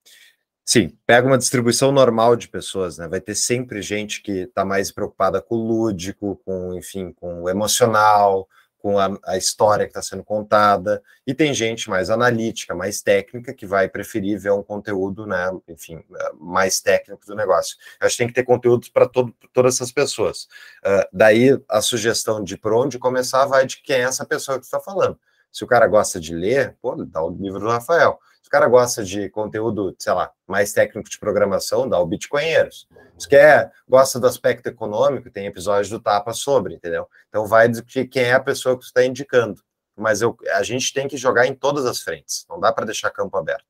Sim, 0.69 0.99
pega 1.07 1.29
uma 1.29 1.39
distribuição 1.39 1.93
normal 1.93 2.35
de 2.35 2.49
pessoas, 2.49 2.99
né? 2.99 3.07
Vai 3.07 3.21
ter 3.21 3.37
sempre 3.37 3.81
gente 3.81 4.21
que 4.21 4.33
está 4.41 4.65
mais 4.65 4.91
preocupada 4.91 5.41
com 5.41 5.55
o 5.55 5.65
lúdico, 5.65 6.41
com, 6.45 6.75
enfim, 6.75 7.13
com 7.13 7.43
o 7.45 7.49
emocional, 7.49 8.49
com 8.87 8.99
a, 8.99 9.17
a 9.25 9.37
história 9.37 9.85
que 9.85 9.91
está 9.91 10.03
sendo 10.03 10.25
contada, 10.25 11.01
e 11.25 11.33
tem 11.33 11.55
gente 11.55 11.89
mais 11.89 12.11
analítica, 12.11 12.75
mais 12.75 13.01
técnica, 13.01 13.55
que 13.55 13.65
vai 13.65 13.89
preferir 13.89 14.39
ver 14.41 14.53
um 14.53 14.63
conteúdo, 14.63 15.25
né, 15.25 15.51
enfim, 15.69 16.05
mais 16.39 16.81
técnico 16.81 17.25
do 17.27 17.37
negócio. 17.37 17.77
Eu 18.01 18.07
acho 18.07 18.17
que 18.17 18.23
tem 18.23 18.29
que 18.29 18.35
ter 18.35 18.45
conteúdo 18.45 18.89
para 18.93 19.09
todas 19.53 19.75
essas 19.75 19.93
pessoas. 19.93 20.49
Uh, 20.85 21.07
daí 21.13 21.61
a 21.69 21.81
sugestão 21.81 22.43
de 22.43 22.57
por 22.57 22.73
onde 22.75 22.99
começar 22.99 23.47
vai 23.47 23.67
de 23.67 23.83
quem 23.83 23.97
é 23.97 24.01
essa 24.03 24.25
pessoa 24.25 24.59
que 24.59 24.65
está 24.65 24.81
falando. 24.81 25.19
Se 25.51 25.65
o 25.65 25.67
cara 25.67 25.87
gosta 25.87 26.21
de 26.21 26.35
ler, 26.35 26.77
pô, 26.83 26.95
dá 27.05 27.23
o 27.23 27.31
livro 27.31 27.61
do 27.61 27.69
Rafael. 27.69 28.19
Se 28.47 28.49
o 28.49 28.51
cara 28.53 28.69
gosta 28.69 29.03
de 29.03 29.29
conteúdo, 29.29 29.97
sei 29.99 30.13
lá, 30.13 30.31
mais 30.47 30.73
técnico 30.73 31.11
de 31.11 31.19
programação, 31.19 31.89
dá 31.89 31.99
o 31.99 32.07
Bitcoinheiros. 32.07 32.87
Se 33.19 33.29
quer, 33.29 33.73
gosta 33.89 34.21
do 34.21 34.27
aspecto 34.29 34.69
econômico, 34.69 35.29
tem 35.33 35.47
episódios 35.47 35.91
do 35.91 35.99
Tapa 35.99 36.33
sobre, 36.33 36.77
entendeu? 36.77 37.09
Então 37.29 37.45
vai 37.45 37.69
de 37.69 37.83
quem 37.83 38.23
é 38.23 38.35
a 38.35 38.41
pessoa 38.41 38.79
que 38.79 38.85
está 38.85 39.05
indicando. 39.05 39.61
Mas 39.97 40.23
eu, 40.23 40.37
a 40.55 40.63
gente 40.63 40.95
tem 40.95 41.09
que 41.09 41.17
jogar 41.17 41.49
em 41.49 41.57
todas 41.57 41.85
as 41.87 42.01
frentes, 42.01 42.47
não 42.49 42.61
dá 42.61 42.73
para 42.73 42.87
deixar 42.87 43.11
campo 43.11 43.37
aberto. 43.37 43.67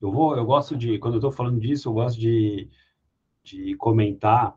Eu 0.00 0.12
vou, 0.12 0.36
eu 0.36 0.44
gosto 0.44 0.76
de, 0.76 0.96
quando 1.00 1.14
eu 1.14 1.18
estou 1.18 1.32
falando 1.32 1.58
disso, 1.58 1.88
eu 1.88 1.92
gosto 1.92 2.20
de, 2.20 2.70
de 3.42 3.74
comentar 3.74 4.56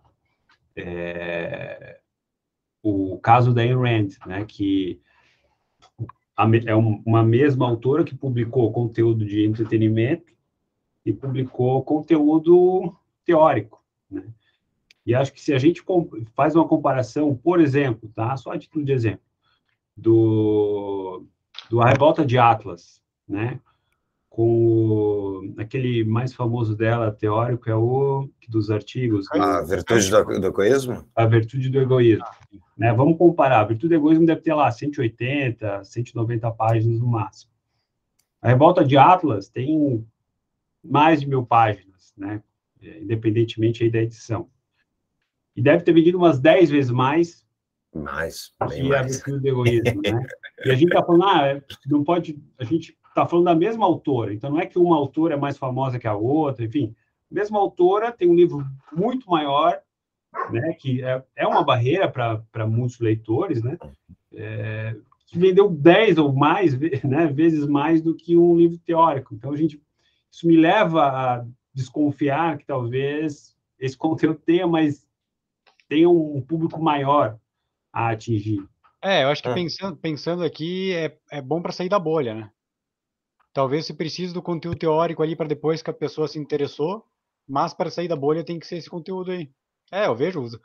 é, 0.75 1.99
o 2.83 3.17
caso 3.17 3.51
da 3.55 3.63
Ayn 3.63 3.75
Rand, 3.75 4.09
né, 4.27 4.45
que 4.47 5.01
é 6.37 6.75
uma 6.75 7.23
mesma 7.23 7.67
autora 7.67 8.03
que 8.03 8.15
publicou 8.15 8.71
conteúdo 8.71 9.25
de 9.25 9.45
entretenimento 9.45 10.33
e 11.05 11.13
publicou 11.13 11.83
conteúdo 11.83 12.95
teórico, 13.23 13.83
né? 14.09 14.23
E 15.05 15.13
acho 15.13 15.31
que 15.31 15.39
se 15.39 15.53
a 15.53 15.59
gente 15.59 15.83
faz 16.33 16.55
uma 16.55 16.67
comparação, 16.67 17.35
por 17.35 17.61
exemplo, 17.61 18.11
tá? 18.15 18.35
Só 18.37 18.51
a 18.51 18.57
título 18.57 18.83
de 18.83 18.91
exemplo, 18.91 19.21
do, 19.95 21.23
do 21.69 21.79
A 21.79 21.89
Revolta 21.89 22.25
de 22.25 22.39
Atlas, 22.39 22.99
né? 23.27 23.59
Com 24.35 24.49
o, 24.49 25.53
aquele 25.57 26.03
mais 26.03 26.33
famoso 26.33 26.75
dela, 26.75 27.09
teórico, 27.09 27.69
é 27.69 27.75
o 27.75 28.29
dos 28.49 28.69
artigos. 28.69 29.31
A 29.31 29.61
virtude 29.61 30.11
do, 30.11 30.41
do 30.41 30.47
egoísmo? 30.47 31.07
A 31.15 31.25
virtude 31.25 31.69
do 31.69 31.79
egoísmo. 31.79 32.25
Né? 32.77 32.93
Vamos 32.93 33.17
comparar. 33.17 33.61
A 33.61 33.63
virtude 33.63 33.87
do 33.87 33.95
egoísmo 33.95 34.25
deve 34.25 34.41
ter 34.41 34.53
lá 34.53 34.69
180, 34.69 35.85
190 35.85 36.51
páginas 36.51 36.99
no 36.99 37.07
máximo. 37.07 37.49
A 38.41 38.49
Revolta 38.49 38.83
de 38.83 38.97
Atlas 38.97 39.47
tem 39.47 40.05
mais 40.83 41.21
de 41.21 41.29
mil 41.29 41.45
páginas, 41.45 42.13
né? 42.17 42.43
É, 42.81 42.99
independentemente 42.99 43.85
aí 43.85 43.89
da 43.89 43.99
edição. 43.99 44.49
E 45.55 45.61
deve 45.61 45.81
ter 45.81 45.93
vendido 45.93 46.17
umas 46.17 46.39
10 46.39 46.71
vezes 46.71 46.91
mais 46.91 47.45
mais, 47.93 48.51
bem 48.67 48.81
que 48.81 48.89
mais. 48.89 48.99
a 48.99 49.03
virtude 49.03 49.39
do 49.39 49.47
egoísmo, 49.47 50.01
né? 50.01 50.27
e 50.65 50.69
a 50.69 50.75
gente 50.75 50.89
está 50.89 51.01
falando, 51.01 51.23
ah, 51.23 51.47
é, 51.47 51.63
não 51.87 52.03
pode, 52.03 52.37
a 52.59 52.65
gente 52.65 52.97
está 53.15 53.25
falando 53.25 53.45
da 53.45 53.55
mesma 53.55 53.85
autora, 53.85 54.33
então 54.33 54.49
não 54.49 54.59
é 54.59 54.65
que 54.65 54.77
uma 54.77 54.97
autora 54.97 55.35
é 55.35 55.37
mais 55.37 55.57
famosa 55.57 55.97
que 55.97 56.07
a 56.07 56.13
outra, 56.13 56.65
enfim, 56.65 56.93
a 57.31 57.33
mesma 57.33 57.57
autora 57.57 58.11
tem 58.11 58.29
um 58.29 58.35
livro 58.35 58.65
muito 58.91 59.29
maior, 59.29 59.79
né, 60.51 60.73
que 60.73 61.01
é, 61.01 61.23
é 61.33 61.47
uma 61.47 61.63
barreira 61.63 62.09
para 62.09 62.67
muitos 62.67 62.99
leitores, 62.99 63.63
né, 63.63 63.77
é, 64.33 64.95
que 65.27 65.39
vendeu 65.39 65.69
10 65.69 66.17
ou 66.17 66.33
mais 66.33 66.77
né, 67.03 67.27
vezes 67.27 67.65
mais 67.65 68.01
do 68.01 68.13
que 68.13 68.35
um 68.35 68.57
livro 68.57 68.77
teórico. 68.79 69.33
Então, 69.33 69.53
a 69.53 69.57
gente, 69.57 69.81
isso 70.29 70.45
me 70.45 70.57
leva 70.57 71.07
a 71.07 71.45
desconfiar 71.73 72.57
que 72.57 72.65
talvez 72.65 73.55
esse 73.79 73.97
conteúdo 73.97 74.39
tenha 74.45 74.67
mais 74.67 75.05
tenha 75.87 76.09
um 76.09 76.41
público 76.41 76.81
maior 76.81 77.37
a 77.93 78.09
atingir. 78.09 78.65
É, 79.01 79.23
eu 79.23 79.29
acho 79.29 79.43
que 79.43 79.49
é. 79.49 79.53
Pensando, 79.53 79.95
pensando 79.95 80.43
aqui 80.43 80.91
é, 80.93 81.15
é 81.31 81.41
bom 81.41 81.61
para 81.61 81.71
sair 81.71 81.89
da 81.89 81.99
bolha, 81.99 82.33
né? 82.33 82.49
Talvez 83.55 83.85
se 83.85 83.93
precise 83.93 84.33
do 84.33 84.41
conteúdo 84.41 84.77
teórico 84.77 85.23
ali 85.23 85.33
para 85.33 85.47
depois 85.47 85.81
que 85.81 85.89
a 85.89 85.93
pessoa 85.93 86.27
se 86.27 86.37
interessou, 86.37 87.05
mas 87.47 87.73
para 87.73 87.89
sair 87.89 88.09
da 88.09 88.15
bolha 88.15 88.43
tem 88.43 88.59
que 88.59 88.67
ser 88.67 88.75
esse 88.75 88.89
conteúdo 88.89 89.31
aí. 89.31 89.49
É, 89.89 90.07
eu 90.07 90.13
vejo 90.13 90.41
os, 90.41 90.59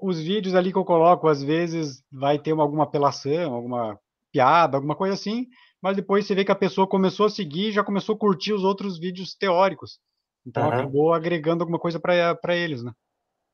os 0.00 0.18
vídeos 0.18 0.56
ali 0.56 0.72
que 0.72 0.78
eu 0.78 0.84
coloco, 0.84 1.28
às 1.28 1.44
vezes 1.44 2.02
vai 2.10 2.40
ter 2.40 2.52
uma, 2.52 2.64
alguma 2.64 2.82
apelação, 2.82 3.54
alguma 3.54 3.96
piada, 4.32 4.76
alguma 4.76 4.96
coisa 4.96 5.14
assim, 5.14 5.46
mas 5.80 5.94
depois 5.94 6.26
você 6.26 6.34
vê 6.34 6.44
que 6.44 6.50
a 6.50 6.56
pessoa 6.56 6.88
começou 6.88 7.26
a 7.26 7.30
seguir 7.30 7.70
já 7.70 7.84
começou 7.84 8.16
a 8.16 8.18
curtir 8.18 8.52
os 8.52 8.64
outros 8.64 8.98
vídeos 8.98 9.36
teóricos. 9.36 10.00
Então 10.44 10.64
uhum. 10.64 10.72
acabou 10.72 11.14
agregando 11.14 11.62
alguma 11.62 11.78
coisa 11.78 12.00
para 12.00 12.56
eles, 12.56 12.82
né? 12.82 12.90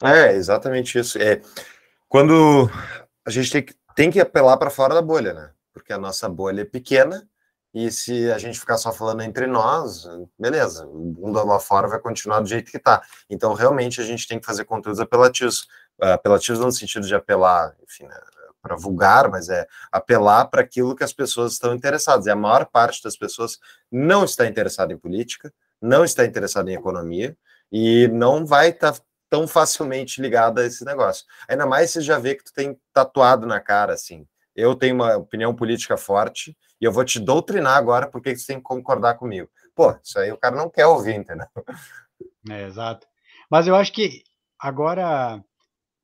É, 0.03 0.33
exatamente 0.33 0.99
isso. 0.99 1.19
É, 1.19 1.43
quando 2.09 2.71
a 3.27 3.31
gente 3.31 3.53
tem 3.53 3.63
que, 3.63 3.75
tem 3.95 4.11
que 4.11 4.21
apelar 4.21 4.57
para 4.57 4.71
fora 4.71 4.95
da 4.95 5.03
bolha, 5.03 5.35
né? 5.35 5.53
Porque 5.71 5.93
a 5.93 5.99
nossa 5.99 6.31
bolha 6.31 6.63
é 6.63 6.65
pequena 6.65 7.29
e 7.75 7.91
se 7.91 8.31
a 8.31 8.39
gente 8.39 8.61
ficar 8.61 8.77
só 8.77 8.93
falando 8.93 9.23
entre 9.23 9.47
nós, 9.47 10.07
beleza, 10.39 10.87
o 10.87 11.15
mundo 11.19 11.45
lá 11.45 11.59
fora 11.59 11.89
vai 11.89 11.99
continuar 11.99 12.41
do 12.41 12.49
jeito 12.49 12.71
que 12.71 12.77
está. 12.77 13.03
Então, 13.31 13.55
realmente, 13.55 14.01
a 14.01 14.05
gente 14.05 14.29
tem 14.29 14.39
que 14.39 14.47
fazer 14.47 14.65
conteúdos 14.65 15.01
apelativos. 15.01 15.67
Apelativos 16.01 16.61
no 16.61 16.73
sentido 16.73 17.07
de 17.07 17.15
apelar, 17.15 17.75
enfim, 17.83 18.05
né, 18.05 18.21
para 18.61 18.77
vulgar, 18.77 19.31
mas 19.31 19.49
é 19.49 19.67
apelar 19.91 20.47
para 20.47 20.61
aquilo 20.61 20.95
que 20.95 21.03
as 21.05 21.13
pessoas 21.13 21.55
estão 21.55 21.75
interessadas. 21.75 22.27
E 22.27 22.31
a 22.31 22.37
maior 22.37 22.67
parte 22.67 23.03
das 23.03 23.17
pessoas 23.17 23.59
não 23.91 24.25
está 24.25 24.47
interessada 24.47 24.93
em 24.93 24.99
política, 24.99 25.53
não 25.81 26.05
está 26.05 26.25
interessada 26.25 26.71
em 26.71 26.75
economia 26.75 27.37
e 27.71 28.07
não 28.09 28.47
vai 28.47 28.69
estar 28.69 28.93
tá 28.93 29.01
tão 29.29 29.49
facilmente 29.49 30.21
ligada 30.21 30.61
a 30.61 30.67
esse 30.67 30.85
negócio. 30.85 31.25
Ainda 31.49 31.67
mais 31.67 31.91
se 31.91 32.01
já 32.03 32.19
vê 32.19 32.35
que 32.35 32.45
tu 32.45 32.53
tem 32.53 32.79
tatuado 32.93 33.47
na 33.47 33.61
cara, 33.61 33.95
assim. 33.95 34.27
Eu 34.55 34.75
tenho 34.75 34.95
uma 34.95 35.17
opinião 35.17 35.55
política 35.55 35.97
forte 35.97 36.57
e 36.81 36.85
eu 36.85 36.93
vou 36.93 37.05
te 37.05 37.19
doutrinar 37.19 37.77
agora 37.77 38.09
porque 38.09 38.37
você 38.37 38.47
tem 38.47 38.57
que 38.57 38.63
concordar 38.63 39.15
comigo. 39.15 39.49
Pô, 39.75 39.97
isso 40.03 40.19
aí 40.19 40.31
o 40.31 40.37
cara 40.37 40.57
não 40.57 40.69
quer 40.69 40.87
ouvir, 40.87 41.15
entendeu? 41.15 41.47
É, 42.51 42.67
exato. 42.67 43.07
Mas 43.51 43.67
eu 43.67 43.75
acho 43.75 43.93
que 43.93 44.23
agora, 44.59 45.43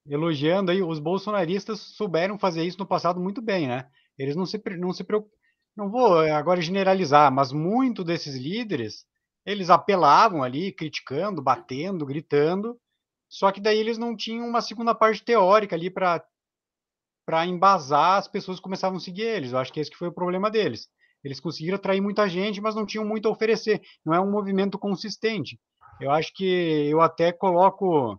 elogiando 0.06 0.70
aí, 0.70 0.82
os 0.82 0.98
bolsonaristas 0.98 1.80
souberam 1.80 2.38
fazer 2.38 2.64
isso 2.64 2.78
no 2.78 2.86
passado 2.86 3.20
muito 3.20 3.42
bem, 3.42 3.66
né? 3.66 3.88
Eles 4.18 4.36
não 4.36 4.46
se, 4.46 4.60
não 4.78 4.92
se 4.92 5.04
preocupam. 5.04 5.36
Não 5.76 5.90
vou 5.90 6.18
agora 6.18 6.60
generalizar, 6.60 7.32
mas 7.32 7.52
muito 7.52 8.02
desses 8.02 8.34
líderes, 8.34 9.06
eles 9.46 9.70
apelavam 9.70 10.42
ali, 10.42 10.72
criticando, 10.72 11.40
batendo, 11.40 12.04
gritando, 12.04 12.76
só 13.28 13.52
que 13.52 13.60
daí 13.60 13.78
eles 13.78 13.98
não 13.98 14.16
tinham 14.16 14.48
uma 14.48 14.60
segunda 14.60 14.94
parte 14.94 15.22
teórica 15.22 15.76
ali 15.76 15.88
para 15.88 16.24
para 17.28 17.44
embasar 17.44 18.16
as 18.16 18.26
pessoas 18.26 18.58
começavam 18.58 18.96
a 18.96 19.00
seguir 19.00 19.24
eles. 19.24 19.52
Eu 19.52 19.58
acho 19.58 19.70
que 19.70 19.78
esse 19.78 19.90
que 19.90 19.98
foi 19.98 20.08
o 20.08 20.14
problema 20.14 20.50
deles. 20.50 20.88
Eles 21.22 21.38
conseguiram 21.38 21.76
atrair 21.76 22.00
muita 22.00 22.26
gente, 22.26 22.58
mas 22.58 22.74
não 22.74 22.86
tinham 22.86 23.04
muito 23.04 23.28
a 23.28 23.30
oferecer. 23.30 23.82
Não 24.02 24.14
é 24.14 24.20
um 24.20 24.30
movimento 24.30 24.78
consistente. 24.78 25.60
Eu 26.00 26.10
acho 26.10 26.32
que 26.32 26.88
eu 26.88 27.02
até 27.02 27.30
coloco, 27.30 28.18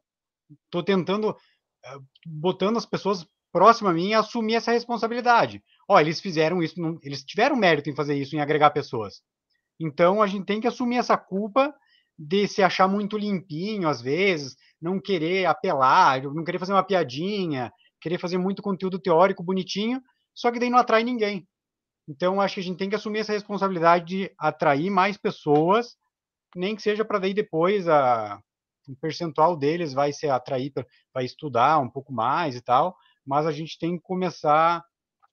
estou 0.65 0.83
tentando, 0.83 1.35
eh, 1.83 1.97
botando 2.23 2.77
as 2.77 2.85
pessoas 2.85 3.25
próximas 3.51 3.93
a 3.93 3.95
mim 3.95 4.13
a 4.13 4.19
assumir 4.19 4.53
essa 4.53 4.71
responsabilidade. 4.71 5.63
Ó, 5.89 5.99
eles 5.99 6.21
fizeram 6.21 6.61
isso, 6.61 6.75
eles 7.01 7.23
tiveram 7.23 7.55
mérito 7.55 7.89
em 7.89 7.95
fazer 7.95 8.15
isso, 8.15 8.35
em 8.35 8.41
agregar 8.41 8.69
pessoas. 8.69 9.23
Então 9.79 10.21
a 10.21 10.27
gente 10.27 10.45
tem 10.45 10.61
que 10.61 10.67
assumir 10.67 10.97
essa 10.97 11.17
culpa 11.17 11.73
de 12.15 12.47
se 12.47 12.61
achar 12.61 12.87
muito 12.87 13.17
limpinho 13.17 13.89
às 13.89 14.03
vezes, 14.03 14.55
não 14.79 15.01
querer 15.01 15.47
apelar, 15.47 16.21
não 16.21 16.43
querer 16.43 16.59
fazer 16.59 16.73
uma 16.73 16.83
piadinha, 16.83 17.73
querer 18.01 18.17
fazer 18.17 18.37
muito 18.37 18.61
conteúdo 18.61 18.99
teórico 18.99 19.43
bonitinho, 19.43 20.01
só 20.33 20.51
que 20.51 20.59
daí 20.59 20.69
não 20.69 20.77
atrai 20.77 21.03
ninguém. 21.03 21.47
Então, 22.07 22.41
acho 22.41 22.55
que 22.55 22.61
a 22.61 22.63
gente 22.63 22.77
tem 22.77 22.89
que 22.89 22.95
assumir 22.95 23.19
essa 23.19 23.33
responsabilidade 23.33 24.05
de 24.05 24.31
atrair 24.37 24.89
mais 24.89 25.17
pessoas, 25.17 25.95
nem 26.55 26.75
que 26.75 26.81
seja 26.81 27.05
para 27.05 27.19
daí 27.19 27.33
depois 27.33 27.87
a, 27.87 28.41
o 28.87 28.95
percentual 28.95 29.55
deles 29.55 29.93
vai 29.93 30.11
ser 30.11 30.29
atrair, 30.29 30.73
vai 31.13 31.25
estudar 31.25 31.79
um 31.79 31.89
pouco 31.89 32.11
mais 32.11 32.55
e 32.55 32.61
tal, 32.61 32.95
mas 33.25 33.45
a 33.45 33.51
gente 33.51 33.77
tem 33.77 33.97
que 33.97 34.03
começar 34.03 34.83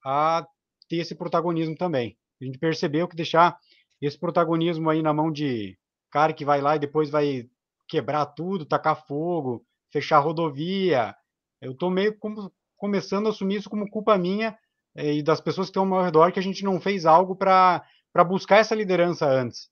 a 0.04 0.46
ter 0.88 0.96
esse 0.96 1.14
protagonismo 1.14 1.74
também. 1.76 2.16
A 2.40 2.44
gente 2.44 2.58
percebeu 2.58 3.08
que 3.08 3.16
deixar 3.16 3.58
esse 4.00 4.18
protagonismo 4.18 4.90
aí 4.90 5.02
na 5.02 5.14
mão 5.14 5.32
de 5.32 5.78
cara 6.10 6.32
que 6.32 6.44
vai 6.44 6.60
lá 6.60 6.76
e 6.76 6.80
depois 6.80 7.08
vai 7.08 7.48
quebrar 7.88 8.26
tudo, 8.26 8.66
tacar 8.66 9.06
fogo, 9.06 9.64
fechar 9.90 10.18
rodovia. 10.18 11.14
Eu 11.60 11.72
estou 11.72 11.90
meio 11.90 12.16
como, 12.18 12.52
começando 12.76 13.26
a 13.26 13.30
assumir 13.30 13.56
isso 13.56 13.70
como 13.70 13.90
culpa 13.90 14.18
minha 14.18 14.56
eh, 14.96 15.14
e 15.14 15.22
das 15.22 15.40
pessoas 15.40 15.68
que 15.68 15.70
estão 15.70 15.82
ao 15.82 15.88
meu 15.88 16.02
redor 16.02 16.32
que 16.32 16.38
a 16.38 16.42
gente 16.42 16.64
não 16.64 16.80
fez 16.80 17.06
algo 17.06 17.36
para 17.36 17.84
buscar 18.26 18.58
essa 18.58 18.74
liderança 18.74 19.26
antes. 19.26 19.68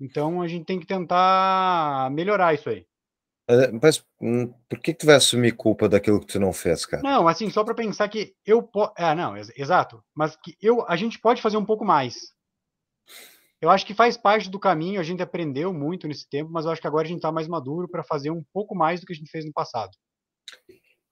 Então 0.00 0.40
a 0.40 0.48
gente 0.48 0.64
tem 0.64 0.78
que 0.78 0.86
tentar 0.86 2.10
melhorar 2.12 2.54
isso 2.54 2.68
aí. 2.68 2.86
É, 3.50 3.72
mas 3.72 4.04
hum, 4.20 4.52
por 4.68 4.78
que, 4.78 4.92
que 4.92 4.98
tu 5.00 5.06
vai 5.06 5.14
assumir 5.14 5.52
culpa 5.52 5.88
daquilo 5.88 6.20
que 6.20 6.26
tu 6.26 6.38
não 6.38 6.52
fez, 6.52 6.84
cara? 6.84 7.02
Não, 7.02 7.26
assim, 7.26 7.48
só 7.48 7.64
para 7.64 7.74
pensar 7.74 8.06
que 8.08 8.34
eu 8.44 8.62
posso. 8.62 8.92
É, 8.96 9.14
não, 9.14 9.34
exato. 9.36 10.04
Mas 10.14 10.36
que 10.36 10.54
eu, 10.60 10.84
a 10.86 10.96
gente 10.96 11.18
pode 11.18 11.40
fazer 11.40 11.56
um 11.56 11.64
pouco 11.64 11.84
mais. 11.84 12.34
Eu 13.60 13.70
acho 13.70 13.86
que 13.86 13.94
faz 13.94 14.16
parte 14.16 14.50
do 14.50 14.60
caminho, 14.60 15.00
a 15.00 15.02
gente 15.02 15.22
aprendeu 15.22 15.72
muito 15.72 16.06
nesse 16.06 16.28
tempo, 16.28 16.50
mas 16.52 16.64
eu 16.64 16.70
acho 16.70 16.80
que 16.80 16.86
agora 16.86 17.06
a 17.06 17.08
gente 17.08 17.18
está 17.18 17.32
mais 17.32 17.48
maduro 17.48 17.88
para 17.88 18.04
fazer 18.04 18.30
um 18.30 18.44
pouco 18.52 18.74
mais 18.74 19.00
do 19.00 19.06
que 19.06 19.12
a 19.12 19.16
gente 19.16 19.30
fez 19.30 19.44
no 19.44 19.52
passado. 19.52 19.90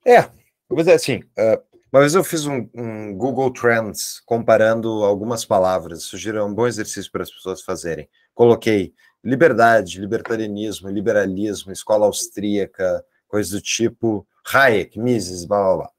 É, 0.07 0.31
mas 0.71 0.87
é 0.87 0.95
assim, 0.95 1.17
uh, 1.17 1.61
uma 1.93 2.01
vez 2.01 2.15
eu 2.15 2.23
fiz 2.23 2.47
um, 2.47 2.69
um, 2.73 3.13
Google 3.17 3.53
Trends 3.53 4.21
comparando 4.25 5.05
algumas 5.05 5.45
palavras, 5.45 6.05
sugiro 6.05 6.45
um 6.45 6.55
bom 6.55 6.67
exercício 6.67 7.11
para 7.11 7.25
as 7.25 7.31
pessoas 7.31 7.63
fazerem. 7.63 8.09
Coloquei 8.33 8.95
liberdade, 9.25 10.01
libertarianismo, 10.01 10.89
liberalismo, 10.89 11.73
escola 11.73 12.07
austríaca, 12.07 13.05
coisas 13.27 13.51
do 13.51 13.61
tipo, 13.61 14.25
Hayek, 14.53 14.97
Mises, 14.97 15.45
blá 15.45 15.59
blá 15.59 15.77
blá. 15.77 15.91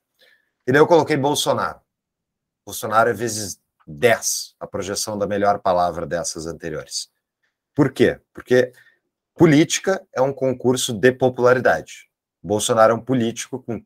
E 0.66 0.72
daí 0.72 0.80
eu 0.80 0.88
coloquei 0.88 1.18
Bolsonaro. 1.18 1.82
Bolsonaro 2.66 3.10
é 3.10 3.14
vezes 3.14 3.60
10 3.86 4.56
a 4.58 4.68
projeção 4.68 5.18
da 5.18 5.28
melhor 5.28 5.60
palavra 5.60 6.06
dessas 6.06 6.48
anteriores. 6.48 7.10
Por 7.76 7.92
quê? 7.92 8.22
Porque 8.34 8.72
política 9.36 10.02
é 10.16 10.22
um 10.22 10.32
concurso 10.32 10.94
de 10.94 11.12
popularidade. 11.12 12.10
Bolsonaro 12.42 12.94
é 12.94 12.96
um 12.96 13.02
político 13.02 13.62
com 13.62 13.84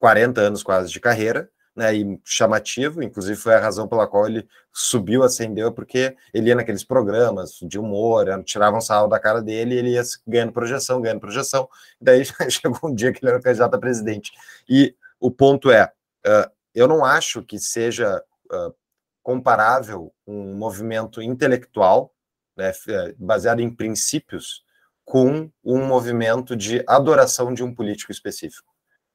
40 0.00 0.40
anos 0.40 0.62
quase 0.64 0.90
de 0.90 0.98
carreira, 0.98 1.48
né, 1.76 1.94
e 1.94 2.20
chamativo, 2.24 3.02
inclusive 3.02 3.36
foi 3.36 3.54
a 3.54 3.60
razão 3.60 3.86
pela 3.86 4.06
qual 4.06 4.26
ele 4.26 4.48
subiu, 4.72 5.22
ascendeu, 5.22 5.70
porque 5.70 6.16
ele 6.34 6.48
ia 6.48 6.54
naqueles 6.54 6.82
programas 6.82 7.58
de 7.62 7.78
humor, 7.78 8.26
tiravam 8.44 8.80
sarro 8.80 9.06
da 9.06 9.20
cara 9.20 9.40
dele 9.40 9.74
e 9.74 9.78
ele 9.78 9.90
ia 9.90 10.02
ganhando 10.26 10.52
projeção, 10.52 11.00
ganhando 11.00 11.20
projeção, 11.20 11.68
daí 12.00 12.24
chegou 12.50 12.90
um 12.90 12.94
dia 12.94 13.12
que 13.12 13.24
ele 13.24 13.30
era 13.30 13.40
candidato 13.40 13.74
a 13.74 13.78
presidente. 13.78 14.32
E 14.68 14.96
o 15.20 15.30
ponto 15.30 15.70
é, 15.70 15.84
uh, 16.26 16.50
eu 16.74 16.88
não 16.88 17.04
acho 17.04 17.42
que 17.42 17.58
seja 17.58 18.20
uh, 18.52 18.74
comparável 19.22 20.12
um 20.26 20.54
movimento 20.54 21.22
intelectual, 21.22 22.12
né, 22.56 22.72
baseado 23.18 23.60
em 23.60 23.70
princípios, 23.70 24.64
com 25.04 25.50
um 25.64 25.84
movimento 25.86 26.56
de 26.56 26.84
adoração 26.86 27.52
de 27.54 27.62
um 27.62 27.74
político 27.74 28.12
específico. 28.12 28.69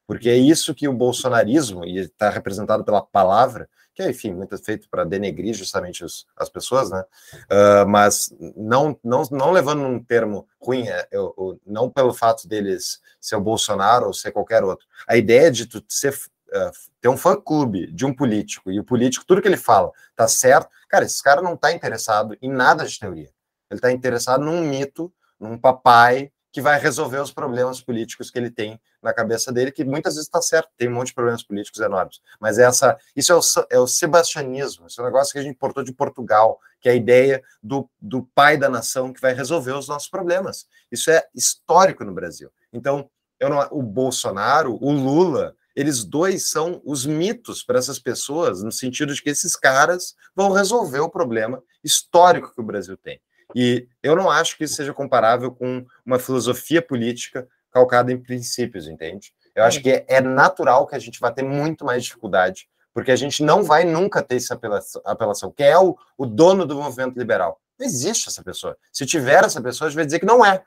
Porque 0.07 0.29
é 0.29 0.37
isso 0.37 0.75
que 0.75 0.87
o 0.87 0.93
bolsonarismo, 0.93 1.83
e 1.85 1.97
está 1.97 2.29
representado 2.29 2.83
pela 2.83 3.01
palavra, 3.01 3.67
que 3.95 4.03
é, 4.03 4.09
enfim, 4.09 4.33
muito 4.33 4.57
feito 4.57 4.89
para 4.89 5.05
denegrir 5.05 5.53
justamente 5.53 6.03
os, 6.03 6.27
as 6.35 6.49
pessoas, 6.49 6.91
né? 6.91 7.03
Uh, 7.45 7.87
mas 7.87 8.31
não, 8.55 8.99
não, 9.01 9.23
não 9.31 9.51
levando 9.51 9.83
um 9.83 10.03
termo 10.03 10.47
ruim, 10.61 10.87
é, 10.87 11.07
eu, 11.11 11.33
eu, 11.37 11.59
não 11.65 11.89
pelo 11.89 12.13
fato 12.13 12.45
deles 12.45 12.99
ser 13.21 13.37
o 13.37 13.41
Bolsonaro 13.41 14.07
ou 14.07 14.13
ser 14.13 14.31
qualquer 14.31 14.63
outro. 14.63 14.85
A 15.07 15.15
ideia 15.15 15.49
de 15.49 15.65
tu 15.65 15.81
ser, 15.87 16.13
uh, 16.13 16.71
ter 16.99 17.07
um 17.07 17.15
fã-clube 17.15 17.89
de 17.93 18.05
um 18.05 18.13
político 18.13 18.69
e 18.69 18.79
o 18.79 18.83
político, 18.83 19.25
tudo 19.25 19.41
que 19.41 19.47
ele 19.47 19.55
fala, 19.55 19.91
tá 20.13 20.27
certo, 20.27 20.69
cara, 20.89 21.05
esse 21.05 21.23
cara 21.23 21.41
não 21.41 21.53
está 21.53 21.71
interessado 21.71 22.37
em 22.41 22.49
nada 22.49 22.85
de 22.85 22.99
teoria. 22.99 23.31
Ele 23.71 23.77
está 23.77 23.91
interessado 23.91 24.43
num 24.43 24.61
mito, 24.61 25.11
num 25.39 25.57
papai 25.57 26.31
que 26.55 26.61
vai 26.61 26.79
resolver 26.79 27.19
os 27.19 27.33
problemas 27.33 27.81
políticos 27.81 28.31
que 28.31 28.39
ele 28.39 28.49
tem 28.49 28.79
na 29.03 29.13
cabeça 29.13 29.51
dele, 29.51 29.73
que 29.73 29.83
muitas 29.83 30.13
vezes 30.13 30.25
está 30.25 30.41
certo, 30.41 30.69
tem 30.77 30.87
um 30.87 30.93
monte 30.93 31.07
de 31.07 31.13
problemas 31.13 31.43
políticos 31.43 31.81
enormes. 31.81 32.21
Mas 32.39 32.57
essa, 32.57 32.97
isso 33.13 33.33
é 33.33 33.35
o, 33.35 33.41
é 33.71 33.77
o 33.77 33.85
sebastianismo, 33.85 34.87
esse 34.87 34.97
é 34.97 35.03
um 35.03 35.05
negócio 35.05 35.33
que 35.33 35.39
a 35.39 35.41
gente 35.41 35.55
importou 35.55 35.83
de 35.83 35.91
Portugal, 35.91 36.57
que 36.79 36.87
é 36.87 36.93
a 36.93 36.95
ideia 36.95 37.43
do, 37.61 37.89
do 37.99 38.23
pai 38.33 38.55
da 38.55 38.69
nação 38.69 39.11
que 39.11 39.19
vai 39.19 39.33
resolver 39.33 39.73
os 39.73 39.89
nossos 39.89 40.07
problemas. 40.07 40.65
Isso 40.89 41.11
é 41.11 41.25
histórico 41.35 42.05
no 42.05 42.13
Brasil. 42.13 42.49
Então, 42.71 43.09
eu 43.37 43.49
não, 43.49 43.59
o 43.69 43.83
Bolsonaro, 43.83 44.77
o 44.81 44.93
Lula, 44.93 45.57
eles 45.75 46.05
dois 46.05 46.49
são 46.49 46.81
os 46.85 47.05
mitos 47.05 47.63
para 47.63 47.79
essas 47.79 47.99
pessoas, 47.99 48.63
no 48.63 48.71
sentido 48.71 49.13
de 49.13 49.21
que 49.21 49.29
esses 49.29 49.57
caras 49.57 50.15
vão 50.33 50.53
resolver 50.53 51.01
o 51.01 51.09
problema 51.09 51.61
histórico 51.83 52.53
que 52.55 52.61
o 52.61 52.65
Brasil 52.65 52.95
tem. 52.95 53.19
E 53.55 53.87
eu 54.03 54.17
não 54.17 54.29
acho 54.29 54.57
que 54.57 54.65
isso 54.65 54.75
seja 54.75 54.93
comparável 54.93 55.49
com 55.49 55.85
uma 56.05 56.19
filosofia 56.19 56.81
política 56.81 57.47
calcada 57.71 58.11
em 58.11 58.21
princípios, 58.21 58.85
entende? 58.85 59.33
Eu 59.55 59.63
acho 59.63 59.81
que 59.81 60.03
é, 60.09 60.19
natural 60.19 60.85
que 60.85 60.95
a 60.95 60.99
gente 60.99 61.21
vai 61.21 61.33
ter 61.33 61.43
muito 61.43 61.85
mais 61.85 62.03
dificuldade, 62.03 62.67
porque 62.93 63.11
a 63.11 63.15
gente 63.15 63.41
não 63.41 63.63
vai 63.63 63.85
nunca 63.85 64.21
ter 64.21 64.35
essa 64.35 64.55
apelação, 64.55 65.01
apelação 65.05 65.51
que 65.51 65.63
é 65.63 65.77
o, 65.79 65.97
o 66.17 66.25
dono 66.25 66.65
do 66.65 66.75
movimento 66.75 67.17
liberal. 67.17 67.61
Não 67.79 67.85
existe 67.87 68.27
essa 68.27 68.43
pessoa. 68.43 68.77
Se 68.91 69.05
tiver 69.05 69.45
essa 69.45 69.61
pessoa, 69.61 69.87
a 69.87 69.89
gente 69.89 69.95
vai 69.95 70.05
dizer 70.05 70.19
que 70.19 70.25
não 70.25 70.45
é. 70.45 70.61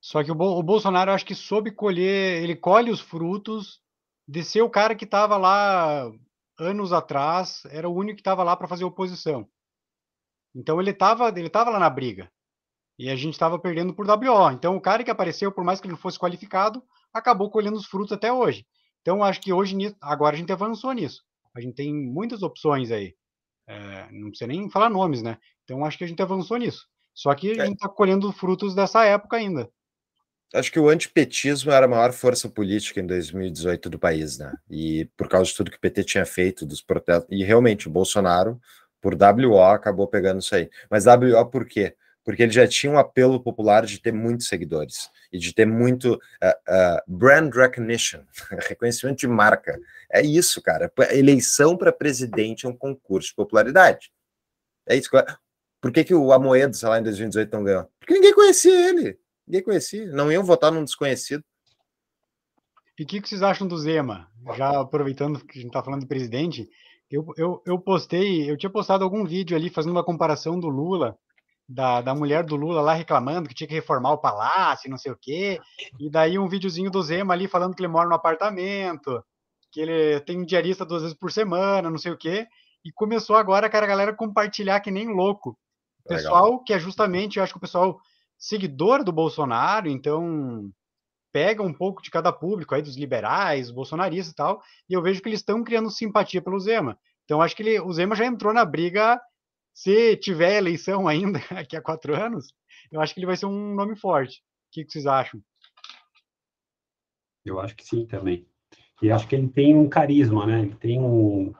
Só 0.00 0.22
que 0.22 0.30
o, 0.30 0.34
o 0.34 0.62
Bolsonaro, 0.62 1.10
acho 1.10 1.26
que 1.26 1.34
soube 1.34 1.72
colher, 1.72 2.42
ele 2.42 2.54
colhe 2.54 2.92
os 2.92 3.00
frutos 3.00 3.80
de 4.26 4.44
ser 4.44 4.62
o 4.62 4.70
cara 4.70 4.94
que 4.94 5.04
estava 5.04 5.36
lá 5.36 6.08
anos 6.56 6.92
atrás, 6.92 7.62
era 7.70 7.88
o 7.88 7.94
único 7.94 8.16
que 8.16 8.20
estava 8.20 8.44
lá 8.44 8.56
para 8.56 8.68
fazer 8.68 8.84
oposição. 8.84 9.48
Então 10.54 10.80
ele 10.80 10.90
estava 10.90 11.28
ele 11.28 11.48
tava 11.48 11.70
lá 11.70 11.78
na 11.78 11.90
briga. 11.90 12.30
E 12.98 13.08
a 13.08 13.16
gente 13.16 13.32
estava 13.32 13.58
perdendo 13.58 13.94
por 13.94 14.06
WO. 14.06 14.50
Então 14.50 14.76
o 14.76 14.80
cara 14.80 15.02
que 15.02 15.10
apareceu, 15.10 15.50
por 15.50 15.64
mais 15.64 15.80
que 15.80 15.86
ele 15.86 15.92
não 15.92 15.98
fosse 15.98 16.18
qualificado, 16.18 16.82
acabou 17.12 17.50
colhendo 17.50 17.76
os 17.76 17.86
frutos 17.86 18.12
até 18.12 18.32
hoje. 18.32 18.66
Então 19.00 19.24
acho 19.24 19.40
que 19.40 19.52
hoje, 19.52 19.74
agora 20.00 20.36
a 20.36 20.38
gente 20.38 20.52
avançou 20.52 20.92
nisso. 20.92 21.22
A 21.54 21.60
gente 21.60 21.74
tem 21.74 21.94
muitas 21.94 22.42
opções 22.42 22.90
aí. 22.90 23.14
É, 23.66 24.10
não 24.10 24.28
precisa 24.28 24.48
nem 24.48 24.68
falar 24.68 24.90
nomes, 24.90 25.22
né? 25.22 25.38
Então 25.64 25.84
acho 25.84 25.96
que 25.96 26.04
a 26.04 26.06
gente 26.06 26.20
avançou 26.22 26.56
nisso. 26.56 26.86
Só 27.14 27.34
que 27.34 27.52
a 27.58 27.64
é. 27.64 27.66
gente 27.66 27.76
está 27.76 27.88
colhendo 27.88 28.30
frutos 28.32 28.74
dessa 28.74 29.04
época 29.04 29.36
ainda. 29.36 29.68
Acho 30.52 30.72
que 30.72 30.80
o 30.80 30.88
antipetismo 30.88 31.70
era 31.70 31.86
a 31.86 31.88
maior 31.88 32.12
força 32.12 32.48
política 32.48 33.00
em 33.00 33.06
2018 33.06 33.88
do 33.88 33.98
país, 33.98 34.36
né? 34.36 34.52
E 34.68 35.08
por 35.16 35.28
causa 35.28 35.48
de 35.48 35.56
tudo 35.56 35.70
que 35.70 35.76
o 35.76 35.80
PT 35.80 36.02
tinha 36.02 36.26
feito, 36.26 36.66
dos 36.66 36.82
protestos. 36.82 37.28
E 37.30 37.44
realmente, 37.44 37.86
o 37.86 37.90
Bolsonaro 37.90 38.60
por 39.00 39.14
WO 39.14 39.62
acabou 39.62 40.06
pegando 40.06 40.40
isso 40.40 40.54
aí. 40.54 40.68
Mas 40.90 41.06
WO 41.06 41.46
por 41.46 41.66
quê? 41.66 41.96
Porque 42.22 42.42
ele 42.42 42.52
já 42.52 42.66
tinha 42.68 42.92
um 42.92 42.98
apelo 42.98 43.42
popular 43.42 43.86
de 43.86 43.98
ter 43.98 44.12
muitos 44.12 44.46
seguidores 44.46 45.10
e 45.32 45.38
de 45.38 45.54
ter 45.54 45.66
muito 45.66 46.14
uh, 46.14 46.18
uh, 46.18 47.00
brand 47.06 47.52
recognition, 47.54 48.20
reconhecimento 48.68 49.18
de 49.18 49.28
marca. 49.28 49.80
É 50.12 50.20
isso, 50.20 50.60
cara. 50.60 50.92
Eleição 51.12 51.76
para 51.76 51.92
presidente 51.92 52.66
é 52.66 52.68
um 52.68 52.76
concurso 52.76 53.30
de 53.30 53.34
popularidade. 53.34 54.12
É 54.86 54.96
isso. 54.96 55.08
Por 55.80 55.90
que, 55.92 56.04
que 56.04 56.14
o 56.14 56.32
Amoedo, 56.32 56.76
sei 56.76 56.88
lá, 56.88 56.98
em 56.98 57.02
2018 57.02 57.52
não 57.52 57.64
ganhou? 57.64 57.88
Porque 57.98 58.14
ninguém 58.14 58.34
conhecia 58.34 58.90
ele. 58.90 59.18
Ninguém 59.46 59.62
conhecia. 59.62 60.06
Não 60.12 60.30
iam 60.30 60.44
votar 60.44 60.70
num 60.70 60.84
desconhecido. 60.84 61.42
E 62.98 63.02
o 63.02 63.06
que, 63.06 63.20
que 63.20 63.28
vocês 63.28 63.42
acham 63.42 63.66
do 63.66 63.78
Zema? 63.78 64.30
Já 64.56 64.78
aproveitando 64.78 65.42
que 65.44 65.58
a 65.58 65.62
gente 65.62 65.70
está 65.70 65.82
falando 65.82 66.02
de 66.02 66.06
presidente, 66.06 66.68
eu, 67.10 67.26
eu, 67.36 67.62
eu 67.66 67.78
postei, 67.78 68.48
eu 68.48 68.56
tinha 68.56 68.70
postado 68.70 69.02
algum 69.02 69.24
vídeo 69.24 69.56
ali 69.56 69.68
fazendo 69.68 69.92
uma 69.92 70.04
comparação 70.04 70.58
do 70.58 70.68
Lula, 70.68 71.18
da, 71.68 72.00
da 72.00 72.14
mulher 72.14 72.44
do 72.44 72.56
Lula 72.56 72.80
lá 72.80 72.94
reclamando 72.94 73.48
que 73.48 73.54
tinha 73.54 73.68
que 73.68 73.74
reformar 73.74 74.12
o 74.12 74.18
palácio, 74.18 74.90
não 74.90 74.98
sei 74.98 75.12
o 75.12 75.18
quê. 75.20 75.60
E 75.98 76.10
daí 76.10 76.38
um 76.38 76.48
videozinho 76.48 76.90
do 76.90 77.02
Zema 77.02 77.34
ali 77.34 77.48
falando 77.48 77.74
que 77.74 77.80
ele 77.80 77.88
mora 77.88 78.08
no 78.08 78.14
apartamento, 78.14 79.22
que 79.72 79.80
ele 79.80 80.20
tem 80.20 80.38
um 80.38 80.44
diarista 80.44 80.84
duas 80.84 81.02
vezes 81.02 81.16
por 81.16 81.30
semana, 81.32 81.90
não 81.90 81.98
sei 81.98 82.12
o 82.12 82.18
quê. 82.18 82.46
E 82.84 82.92
começou 82.92 83.36
agora, 83.36 83.68
cara, 83.68 83.86
a 83.86 83.88
galera 83.88 84.14
compartilhar 84.14 84.80
que 84.80 84.90
nem 84.90 85.08
louco. 85.08 85.56
O 86.04 86.08
pessoal, 86.08 86.44
Legal. 86.44 86.64
que 86.64 86.72
é 86.72 86.78
justamente, 86.78 87.36
eu 87.36 87.42
acho 87.42 87.52
que 87.52 87.58
o 87.58 87.60
pessoal 87.60 87.98
seguidor 88.38 89.04
do 89.04 89.12
Bolsonaro, 89.12 89.88
então 89.88 90.70
pega 91.32 91.62
um 91.62 91.72
pouco 91.72 92.02
de 92.02 92.10
cada 92.10 92.32
público 92.32 92.74
aí 92.74 92.82
dos 92.82 92.96
liberais, 92.96 93.70
bolsonaristas 93.70 94.32
e 94.32 94.36
tal, 94.36 94.62
e 94.88 94.94
eu 94.94 95.02
vejo 95.02 95.22
que 95.22 95.28
eles 95.28 95.40
estão 95.40 95.62
criando 95.62 95.90
simpatia 95.90 96.42
pelo 96.42 96.58
Zema. 96.58 96.98
Então 97.24 97.40
acho 97.40 97.54
que 97.54 97.62
ele, 97.62 97.80
o 97.80 97.92
Zema 97.92 98.14
já 98.14 98.26
entrou 98.26 98.52
na 98.52 98.64
briga. 98.64 99.20
Se 99.72 100.16
tiver 100.16 100.58
eleição 100.58 101.06
ainda 101.06 101.38
aqui 101.50 101.76
a 101.76 101.82
quatro 101.82 102.14
anos, 102.14 102.52
eu 102.90 103.00
acho 103.00 103.14
que 103.14 103.20
ele 103.20 103.26
vai 103.26 103.36
ser 103.36 103.46
um 103.46 103.74
nome 103.74 103.96
forte. 103.96 104.38
O 104.38 104.72
que, 104.72 104.84
que 104.84 104.92
vocês 104.92 105.06
acham? 105.06 105.40
Eu 107.44 107.60
acho 107.60 107.74
que 107.74 107.84
sim 107.84 108.04
também. 108.04 108.46
E 109.00 109.10
acho 109.10 109.26
que 109.26 109.34
ele 109.34 109.48
tem 109.48 109.76
um 109.76 109.88
carisma, 109.88 110.46
né? 110.46 110.60
Ele 110.60 110.74
tem 110.74 111.00
um 111.00 111.54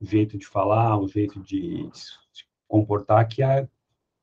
jeito 0.00 0.38
de 0.38 0.46
falar, 0.46 0.98
um 0.98 1.08
jeito 1.08 1.40
de 1.40 1.88
se 1.92 2.44
comportar 2.66 3.26
que, 3.28 3.42
a, 3.42 3.68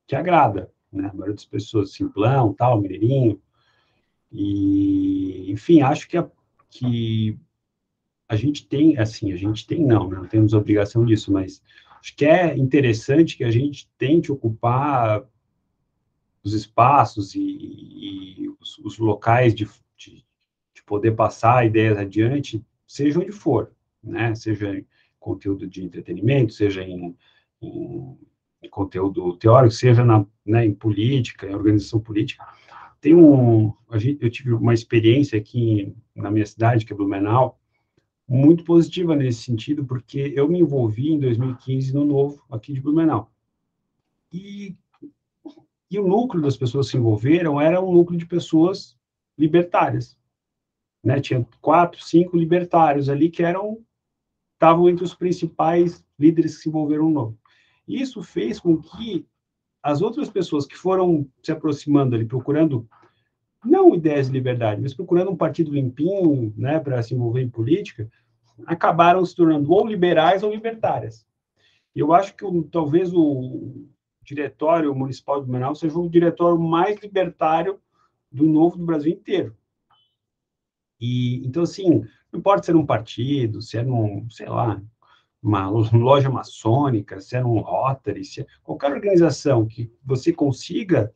que 0.08 0.16
agrada, 0.16 0.72
né? 0.92 1.10
A 1.10 1.14
maioria 1.14 1.36
das 1.36 1.46
pessoas, 1.46 1.94
simplão, 1.94 2.54
tal, 2.54 2.82
mineirinho, 2.82 3.40
e, 4.34 5.52
enfim, 5.52 5.82
acho 5.82 6.08
que 6.10 6.18
a, 6.18 6.28
que 6.68 7.38
a 8.28 8.36
gente 8.36 8.66
tem, 8.66 8.98
assim, 8.98 9.32
a 9.32 9.36
gente 9.36 9.68
tem, 9.68 9.86
não, 9.86 10.10
né, 10.10 10.18
não 10.18 10.28
temos 10.28 10.54
obrigação 10.54 11.06
disso, 11.06 11.32
mas 11.32 11.62
acho 12.02 12.16
que 12.16 12.26
é 12.26 12.58
interessante 12.58 13.38
que 13.38 13.44
a 13.44 13.52
gente 13.52 13.88
tente 13.96 14.32
ocupar 14.32 15.24
os 16.44 16.54
espaços 16.54 17.36
e, 17.36 17.42
e 17.42 18.50
os, 18.60 18.80
os, 18.80 18.98
locais 18.98 19.54
de, 19.54 19.70
de, 19.96 20.26
de, 20.74 20.84
poder 20.84 21.12
passar 21.12 21.66
ideias 21.66 21.98
adiante, 21.98 22.66
seja 22.88 23.20
onde 23.20 23.32
for, 23.32 23.72
né? 24.04 24.34
Seja 24.36 24.76
em 24.76 24.86
conteúdo 25.20 25.68
de 25.68 25.84
entretenimento, 25.84 26.54
seja 26.54 26.84
em, 26.84 27.16
em, 27.62 28.18
em 28.64 28.70
conteúdo 28.70 29.38
teórico, 29.38 29.74
seja 29.74 30.04
na, 30.04 30.26
né, 30.46 30.66
em 30.66 30.74
política, 30.74 31.48
em 31.48 31.56
organização 31.56 32.00
política 32.00 32.44
tem 33.04 33.14
um, 33.14 33.74
eu 34.22 34.30
tive 34.30 34.54
uma 34.54 34.74
experiência 34.74 35.38
aqui 35.38 35.94
na 36.16 36.32
minha 36.32 36.46
cidade, 36.46 36.86
que 36.86 36.94
é 36.94 36.96
Blumenau, 36.96 37.60
muito 38.26 38.64
positiva 38.64 39.14
nesse 39.14 39.44
sentido, 39.44 39.84
porque 39.84 40.32
eu 40.34 40.48
me 40.48 40.62
envolvi 40.62 41.12
em 41.12 41.20
2015 41.20 41.94
no 41.94 42.06
novo 42.06 42.42
aqui 42.50 42.72
de 42.72 42.80
Blumenau. 42.80 43.30
E, 44.32 44.74
e 45.92 46.00
o 46.00 46.08
núcleo 46.08 46.42
das 46.42 46.56
pessoas 46.56 46.86
que 46.86 46.92
se 46.92 46.98
envolveram 46.98 47.60
era 47.60 47.82
um 47.82 47.92
núcleo 47.92 48.18
de 48.18 48.26
pessoas 48.26 48.98
libertárias. 49.38 50.18
Né? 51.04 51.20
Tinha 51.20 51.46
quatro, 51.60 52.02
cinco 52.02 52.38
libertários 52.38 53.10
ali 53.10 53.30
que 53.30 53.44
eram 53.44 53.84
estavam 54.54 54.88
entre 54.88 55.04
os 55.04 55.14
principais 55.14 56.06
líderes 56.18 56.56
que 56.56 56.64
se 56.64 56.70
envolveram 56.70 57.10
no 57.10 57.10
novo. 57.10 57.40
Isso 57.86 58.24
fez 58.24 58.62
com 58.62 58.78
que 58.78 59.28
as 59.84 60.02
outras 60.02 60.30
pessoas 60.30 60.66
que 60.66 60.78
foram 60.78 61.28
se 61.44 61.52
aproximando 61.52 62.16
ali, 62.16 62.26
procurando 62.26 62.88
não 63.64 63.94
ideias 63.94 64.28
de 64.28 64.34
liberdade, 64.34 64.82
mas 64.82 64.94
procurando 64.94 65.32
um 65.32 65.38
partido 65.38 65.74
limpinho, 65.74 66.54
né, 66.58 66.80
para 66.80 67.04
se 67.04 67.14
envolver 67.14 67.42
em 67.42 67.50
política, 67.50 68.10
acabaram 68.66 69.26
se 69.26 69.36
tornando 69.36 69.72
ou 69.72 69.86
liberais 69.86 70.42
ou 70.42 70.52
libertárias. 70.52 71.26
Eu 71.94 72.14
acho 72.14 72.36
que 72.36 72.46
talvez 72.72 73.14
o 73.14 73.86
diretório 74.24 74.96
municipal 74.96 75.40
de 75.40 75.46
Blumenau 75.46 75.76
seja 75.76 76.00
o 76.00 76.10
diretório 76.10 76.60
mais 76.60 77.00
libertário 77.02 77.80
do 78.32 78.46
novo 78.46 78.78
do 78.78 78.86
Brasil 78.86 79.12
inteiro. 79.12 79.56
E 81.00 81.46
então 81.46 81.64
assim, 81.64 82.06
não 82.32 82.42
pode 82.42 82.66
ser 82.66 82.76
um 82.76 82.86
partido, 82.86 83.62
se 83.62 83.78
é 83.78 83.84
num, 83.84 84.30
sei 84.30 84.48
lá, 84.48 84.82
uma 85.44 85.70
loja 85.92 86.30
maçônica, 86.30 87.20
se 87.20 87.36
é 87.36 87.44
um 87.44 87.60
Rotary, 87.60 88.24
se 88.24 88.42
é 88.42 88.46
qualquer 88.64 88.92
organização 88.92 89.66
que 89.66 89.92
você 90.04 90.32
consiga 90.32 91.14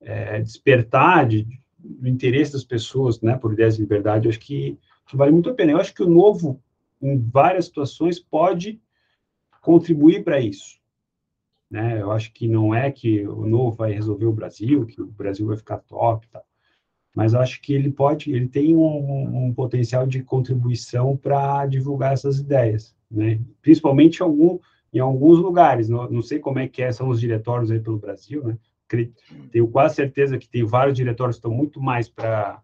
é, 0.00 0.40
despertar 0.40 1.26
de, 1.28 1.46
o 1.82 2.06
interesse 2.06 2.52
das 2.52 2.64
pessoas 2.64 3.20
né, 3.20 3.36
por 3.36 3.52
ideias 3.52 3.76
de 3.76 3.82
liberdade, 3.82 4.26
eu 4.26 4.30
acho 4.30 4.40
que, 4.40 4.76
que, 5.06 5.16
vale 5.16 5.32
muito 5.32 5.50
a 5.50 5.54
pena. 5.54 5.72
Eu 5.72 5.78
acho 5.78 5.94
que 5.94 6.02
o 6.02 6.08
novo 6.08 6.60
em 7.00 7.18
várias 7.18 7.66
situações, 7.66 8.18
pode 8.18 8.80
contribuir 9.62 10.22
para 10.22 10.40
isso. 10.40 10.78
Né? 11.70 12.00
Eu 12.00 12.10
acho 12.10 12.32
que 12.32 12.46
não 12.46 12.74
é 12.74 12.90
que 12.90 13.26
o 13.26 13.46
novo 13.46 13.76
vai 13.76 13.92
resolver 13.92 14.26
o 14.26 14.32
Brasil, 14.32 14.86
que 14.86 15.00
o 15.00 15.06
Brasil 15.06 15.46
vai 15.46 15.56
ficar 15.56 15.78
top, 15.78 16.26
tá? 16.28 16.42
mas 17.14 17.34
acho 17.34 17.60
que 17.62 17.72
ele 17.72 17.90
pode, 17.90 18.30
ele 18.32 18.48
tem 18.48 18.76
um, 18.76 19.46
um 19.46 19.54
potencial 19.54 20.06
de 20.06 20.22
contribuição 20.22 21.16
para 21.16 21.66
divulgar 21.66 22.12
essas 22.12 22.38
ideias, 22.38 22.94
né? 23.10 23.40
principalmente 23.60 24.20
em, 24.20 24.22
algum, 24.22 24.58
em 24.92 24.98
alguns 24.98 25.38
lugares. 25.38 25.88
Não, 25.88 26.08
não 26.10 26.22
sei 26.22 26.38
como 26.38 26.58
é 26.58 26.68
que 26.68 26.82
é, 26.82 26.92
são 26.92 27.08
os 27.08 27.20
diretórios 27.20 27.70
aí 27.70 27.80
pelo 27.80 27.98
Brasil, 27.98 28.44
né? 28.44 28.58
Tenho 29.52 29.68
quase 29.68 29.94
certeza 29.94 30.36
que 30.36 30.48
tem 30.48 30.64
vários 30.64 30.96
diretórios 30.96 31.36
que 31.36 31.38
estão 31.38 31.52
muito 31.52 31.80
mais 31.80 32.08
para 32.08 32.60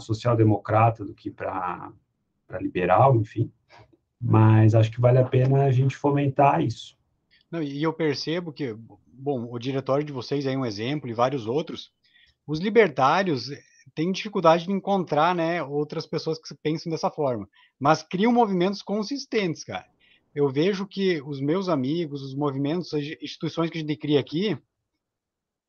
social-democrata 0.00 1.04
do 1.04 1.12
que 1.12 1.30
para 1.30 1.92
liberal, 2.58 3.14
enfim. 3.16 3.52
Mas 4.18 4.74
acho 4.74 4.90
que 4.90 5.00
vale 5.00 5.18
a 5.18 5.24
pena 5.24 5.64
a 5.64 5.72
gente 5.72 5.94
fomentar 5.94 6.62
isso. 6.62 6.96
Não, 7.50 7.62
e 7.62 7.82
eu 7.82 7.92
percebo 7.92 8.50
que, 8.50 8.74
bom, 9.12 9.46
o 9.50 9.58
diretório 9.58 10.04
de 10.04 10.12
vocês 10.12 10.46
é 10.46 10.56
um 10.56 10.64
exemplo 10.64 11.10
e 11.10 11.12
vários 11.12 11.46
outros. 11.46 11.92
Os 12.46 12.58
libertários 12.58 13.50
têm 13.94 14.12
dificuldade 14.12 14.66
de 14.66 14.72
encontrar, 14.72 15.34
né, 15.34 15.62
outras 15.62 16.06
pessoas 16.06 16.38
que 16.38 16.54
pensam 16.62 16.90
dessa 16.90 17.10
forma, 17.10 17.48
mas 17.78 18.02
criam 18.02 18.32
movimentos 18.32 18.82
consistentes, 18.82 19.64
cara. 19.64 19.86
Eu 20.34 20.48
vejo 20.48 20.86
que 20.86 21.20
os 21.22 21.40
meus 21.40 21.68
amigos, 21.68 22.22
os 22.22 22.34
movimentos, 22.34 22.94
as 22.94 23.02
instituições 23.20 23.70
que 23.70 23.78
a 23.78 23.80
gente 23.80 23.96
cria 23.96 24.20
aqui, 24.20 24.56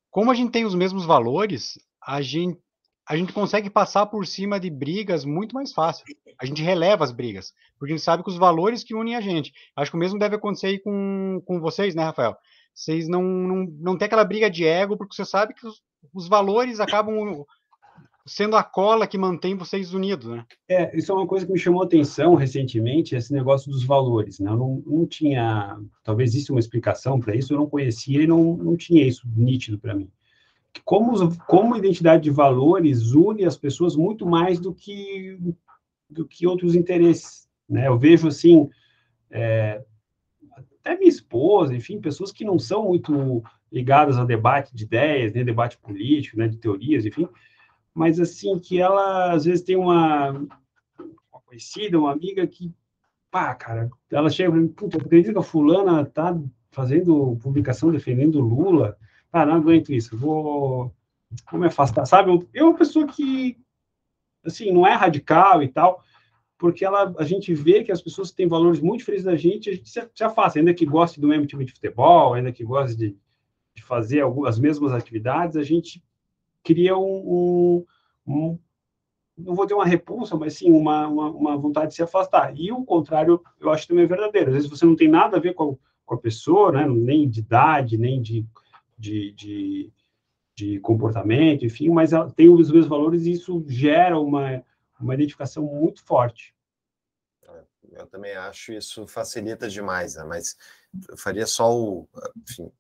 como 0.10 0.30
a 0.30 0.36
gente 0.36 0.52
tem 0.52 0.66
os 0.66 0.76
mesmos 0.76 1.06
valores, 1.06 1.80
a 2.02 2.22
gente 2.22 2.60
a 3.08 3.18
gente 3.18 3.34
consegue 3.34 3.70
passar 3.70 4.06
por 4.06 4.26
cima 4.26 4.58
de 4.58 4.70
brigas 4.70 5.26
muito 5.26 5.54
mais 5.54 5.74
fácil. 5.74 6.06
A 6.40 6.46
gente 6.46 6.62
releva 6.62 7.04
as 7.04 7.12
brigas, 7.12 7.52
porque 7.78 7.94
a 7.94 7.98
gente 7.98 8.06
sabe 8.06 8.24
que 8.24 8.30
os 8.30 8.38
valores 8.38 8.86
que 8.86 8.96
unem 8.96 9.16
a 9.16 9.22
gente. 9.22 9.52
Acho 9.76 9.92
que 9.92 9.98
o 9.98 10.00
mesmo 10.00 10.18
deve 10.18 10.36
acontecer 10.36 10.68
aí 10.68 10.80
com, 10.80 11.42
com 11.46 11.60
vocês, 11.60 11.94
né, 11.94 12.04
Rafael? 12.04 12.38
Vocês 12.74 13.10
não, 13.10 13.22
não, 13.22 13.66
não 13.80 13.98
tem 13.98 14.06
aquela 14.06 14.24
briga 14.24 14.50
de 14.50 14.66
ego, 14.66 14.96
porque 14.96 15.14
você 15.14 15.26
sabe 15.26 15.54
que 15.54 15.68
os, 15.68 15.82
os 16.14 16.30
valores 16.30 16.80
acabam 16.80 17.46
sendo 18.26 18.56
a 18.56 18.64
cola 18.64 19.08
que 19.08 19.18
mantém 19.18 19.56
vocês 19.56 19.94
unidos, 19.94 20.28
né? 20.28 20.46
É, 20.70 20.98
isso 20.98 21.12
é 21.12 21.16
uma 21.16 21.28
coisa 21.28 21.46
que 21.46 21.52
me 21.52 21.60
chamou 21.60 21.82
a 21.82 21.86
atenção 21.86 22.36
recentemente, 22.36 23.16
esse 23.16 23.34
negócio 23.34 23.72
dos 23.72 23.84
valores, 23.84 24.40
né? 24.40 24.52
Eu 24.52 24.58
não, 24.58 24.84
não 24.86 25.06
tinha, 25.06 25.78
talvez 26.04 26.32
exista 26.32 26.54
uma 26.54 26.60
explicação 26.60 27.20
para 27.20 27.36
isso, 27.36 27.54
eu 27.54 27.58
não 27.58 27.70
conhecia 27.70 28.22
e 28.22 28.28
não, 28.28 28.56
não 28.58 28.76
tinha 28.76 29.06
isso 29.06 29.28
nítido 29.36 29.78
para 29.80 29.96
mim 29.96 30.10
como, 30.86 31.36
como 31.46 31.76
identidade 31.76 32.24
de 32.24 32.32
valores 32.32 33.12
une 33.12 33.46
as 33.46 33.58
pessoas 33.58 33.96
muito 33.96 34.26
mais 34.26 34.60
do 34.60 34.74
que, 34.74 35.38
do 36.10 36.26
que 36.26 36.48
outros 36.48 36.76
interesses. 36.76 37.48
Né? 37.68 37.88
Eu 37.88 37.98
vejo, 37.98 38.28
assim, 38.28 38.70
é, 39.30 39.84
até 40.80 40.98
minha 40.98 41.10
esposa, 41.10 41.76
enfim, 41.76 42.00
pessoas 42.00 42.32
que 42.32 42.46
não 42.46 42.58
são 42.58 42.88
muito 42.88 43.44
ligadas 43.72 44.18
a 44.18 44.26
debate 44.26 44.76
de 44.76 44.84
ideias, 44.84 45.34
nem 45.34 45.46
debate 45.46 45.78
político, 45.78 46.38
né, 46.38 46.48
de 46.48 46.58
teorias, 46.58 47.06
enfim, 47.06 47.28
mas, 47.94 48.20
assim, 48.20 48.58
que 48.60 48.80
ela, 48.80 49.34
às 49.34 49.46
vezes, 49.46 49.64
tem 49.64 49.76
uma, 49.76 50.32
uma 50.32 51.42
conhecida, 51.46 52.00
uma 52.00 52.12
amiga 52.12 52.46
que, 52.48 52.74
pá, 53.30 53.54
cara, 53.54 53.90
ela 54.10 54.30
chega 54.30 54.58
e 54.58 54.68
puta, 54.70 54.98
acredita 54.98 55.34
que 55.34 55.40
a 55.40 55.44
fulana 55.44 56.06
tá 56.06 56.38
fazendo 56.72 57.38
publicação 57.42 57.92
defendendo 57.92 58.40
Lula, 58.40 58.98
ah, 59.32 59.46
não 59.46 59.56
aguento 59.56 59.94
isso, 59.94 60.18
vou, 60.18 60.94
vou 61.52 61.60
me 61.60 61.68
afastar, 61.68 62.06
sabe? 62.06 62.30
Eu, 62.30 62.48
eu 62.54 62.68
uma 62.68 62.78
pessoa 62.78 63.06
que, 63.08 63.58
assim, 64.46 64.72
não 64.72 64.88
é 64.88 64.94
radical 64.94 65.62
e 65.62 65.68
tal, 65.68 66.04
porque 66.58 66.86
ela, 66.86 67.14
a 67.18 67.24
gente 67.24 67.54
vê 67.54 67.84
que 67.84 67.92
as 67.92 68.02
pessoas 68.02 68.30
que 68.30 68.38
têm 68.38 68.48
valores 68.48 68.80
muito 68.80 69.00
diferentes 69.00 69.26
da 69.26 69.36
gente, 69.36 69.70
a 69.70 69.74
gente 69.74 69.90
se, 69.90 70.10
se 70.14 70.24
afasta, 70.24 70.60
ainda 70.60 70.74
que 70.74 70.86
goste 70.86 71.20
do 71.20 71.28
mesmo 71.28 71.46
time 71.46 71.66
de 71.66 71.74
futebol, 71.74 72.34
ainda 72.34 72.52
que 72.52 72.64
goste 72.64 72.96
de, 72.96 73.18
de 73.74 73.84
fazer 73.84 74.22
algumas, 74.22 74.56
as 74.56 74.60
mesmas 74.60 74.94
atividades, 74.94 75.58
a 75.58 75.64
gente 75.64 76.04
cria 76.64 76.98
um, 76.98 77.04
um, 77.04 77.86
um 78.28 78.60
não 79.38 79.56
vou 79.56 79.66
ter 79.66 79.74
uma 79.74 79.86
repulsa, 79.86 80.36
mas 80.36 80.56
sim 80.56 80.72
uma, 80.72 81.08
uma, 81.08 81.30
uma, 81.32 81.58
vontade 81.58 81.90
de 81.90 81.96
se 81.96 82.04
afastar. 82.04 82.54
E 82.56 82.72
o 82.72 82.84
contrário, 82.84 83.42
eu 83.60 83.72
acho 83.72 83.88
também 83.88 84.06
verdadeiro. 84.06 84.50
Às 84.50 84.56
vezes 84.56 84.70
você 84.70 84.86
não 84.86 84.96
tem 84.96 85.08
nada 85.08 85.38
a 85.38 85.40
ver 85.40 85.56
com 85.56 85.72
a, 85.72 85.76
com 86.06 86.16
a 86.16 86.18
pessoa, 86.20 86.72
né? 86.72 86.88
nem 86.88 87.28
de 87.28 87.40
idade, 87.40 87.98
nem 87.98 88.22
de 88.22 88.46
de, 89.02 89.32
de, 89.32 89.94
de 90.56 90.80
comportamento, 90.80 91.66
enfim, 91.66 91.90
mas 91.90 92.14
ela 92.14 92.30
tem 92.32 92.48
os 92.48 92.70
mesmos 92.70 92.88
valores 92.88 93.26
e 93.26 93.32
isso 93.32 93.66
gera 93.68 94.20
uma, 94.20 94.64
uma 95.00 95.16
identificação 95.16 95.64
muito 95.64 96.04
forte. 96.06 96.54
É, 97.44 97.64
eu 97.94 98.06
também 98.06 98.34
acho 98.36 98.72
isso 98.72 99.08
facilita 99.08 99.68
demais, 99.68 100.16
né? 100.16 100.24
mas 100.24 100.56
eu 101.10 101.18
faria 101.18 101.48
só 101.48 101.76
o, 101.76 102.08
enfim, 102.48 102.72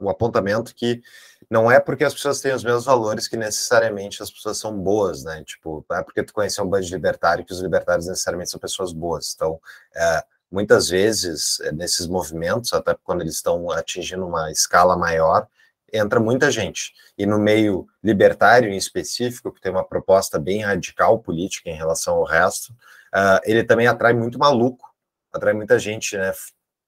o 0.00 0.08
apontamento 0.08 0.74
que 0.74 1.02
não 1.50 1.70
é 1.70 1.78
porque 1.78 2.04
as 2.04 2.14
pessoas 2.14 2.40
têm 2.40 2.54
os 2.54 2.64
mesmos 2.64 2.84
valores 2.84 3.28
que 3.28 3.36
necessariamente 3.36 4.22
as 4.22 4.30
pessoas 4.30 4.58
são 4.58 4.76
boas, 4.78 5.24
né? 5.24 5.42
Tipo, 5.44 5.84
não 5.88 5.96
é 5.96 6.02
porque 6.02 6.22
tu 6.22 6.32
conheceu 6.32 6.64
um 6.64 6.68
bando 6.68 6.86
de 6.86 6.92
libertário 6.92 7.44
que 7.44 7.52
os 7.52 7.60
libertários 7.60 8.06
necessariamente 8.06 8.50
são 8.50 8.60
pessoas 8.60 8.92
boas. 8.92 9.34
Então, 9.34 9.60
é, 9.94 10.24
muitas 10.50 10.88
vezes 10.88 11.60
eh, 11.60 11.72
nesses 11.72 12.06
movimentos, 12.06 12.72
até 12.72 12.94
quando 13.02 13.22
eles 13.22 13.34
estão 13.34 13.70
atingindo 13.70 14.26
uma 14.26 14.50
escala 14.50 14.96
maior, 14.96 15.48
entra 15.92 16.20
muita 16.20 16.50
gente. 16.50 16.92
E 17.16 17.26
no 17.26 17.38
meio 17.38 17.86
libertário 18.02 18.70
em 18.70 18.76
específico, 18.76 19.52
que 19.52 19.60
tem 19.60 19.72
uma 19.72 19.84
proposta 19.84 20.38
bem 20.38 20.62
radical 20.62 21.18
política 21.18 21.70
em 21.70 21.76
relação 21.76 22.14
ao 22.14 22.24
resto, 22.24 22.72
uh, 23.14 23.40
ele 23.44 23.64
também 23.64 23.86
atrai 23.86 24.12
muito 24.12 24.38
maluco, 24.38 24.92
atrai 25.32 25.54
muita 25.54 25.78
gente, 25.78 26.16
né, 26.16 26.32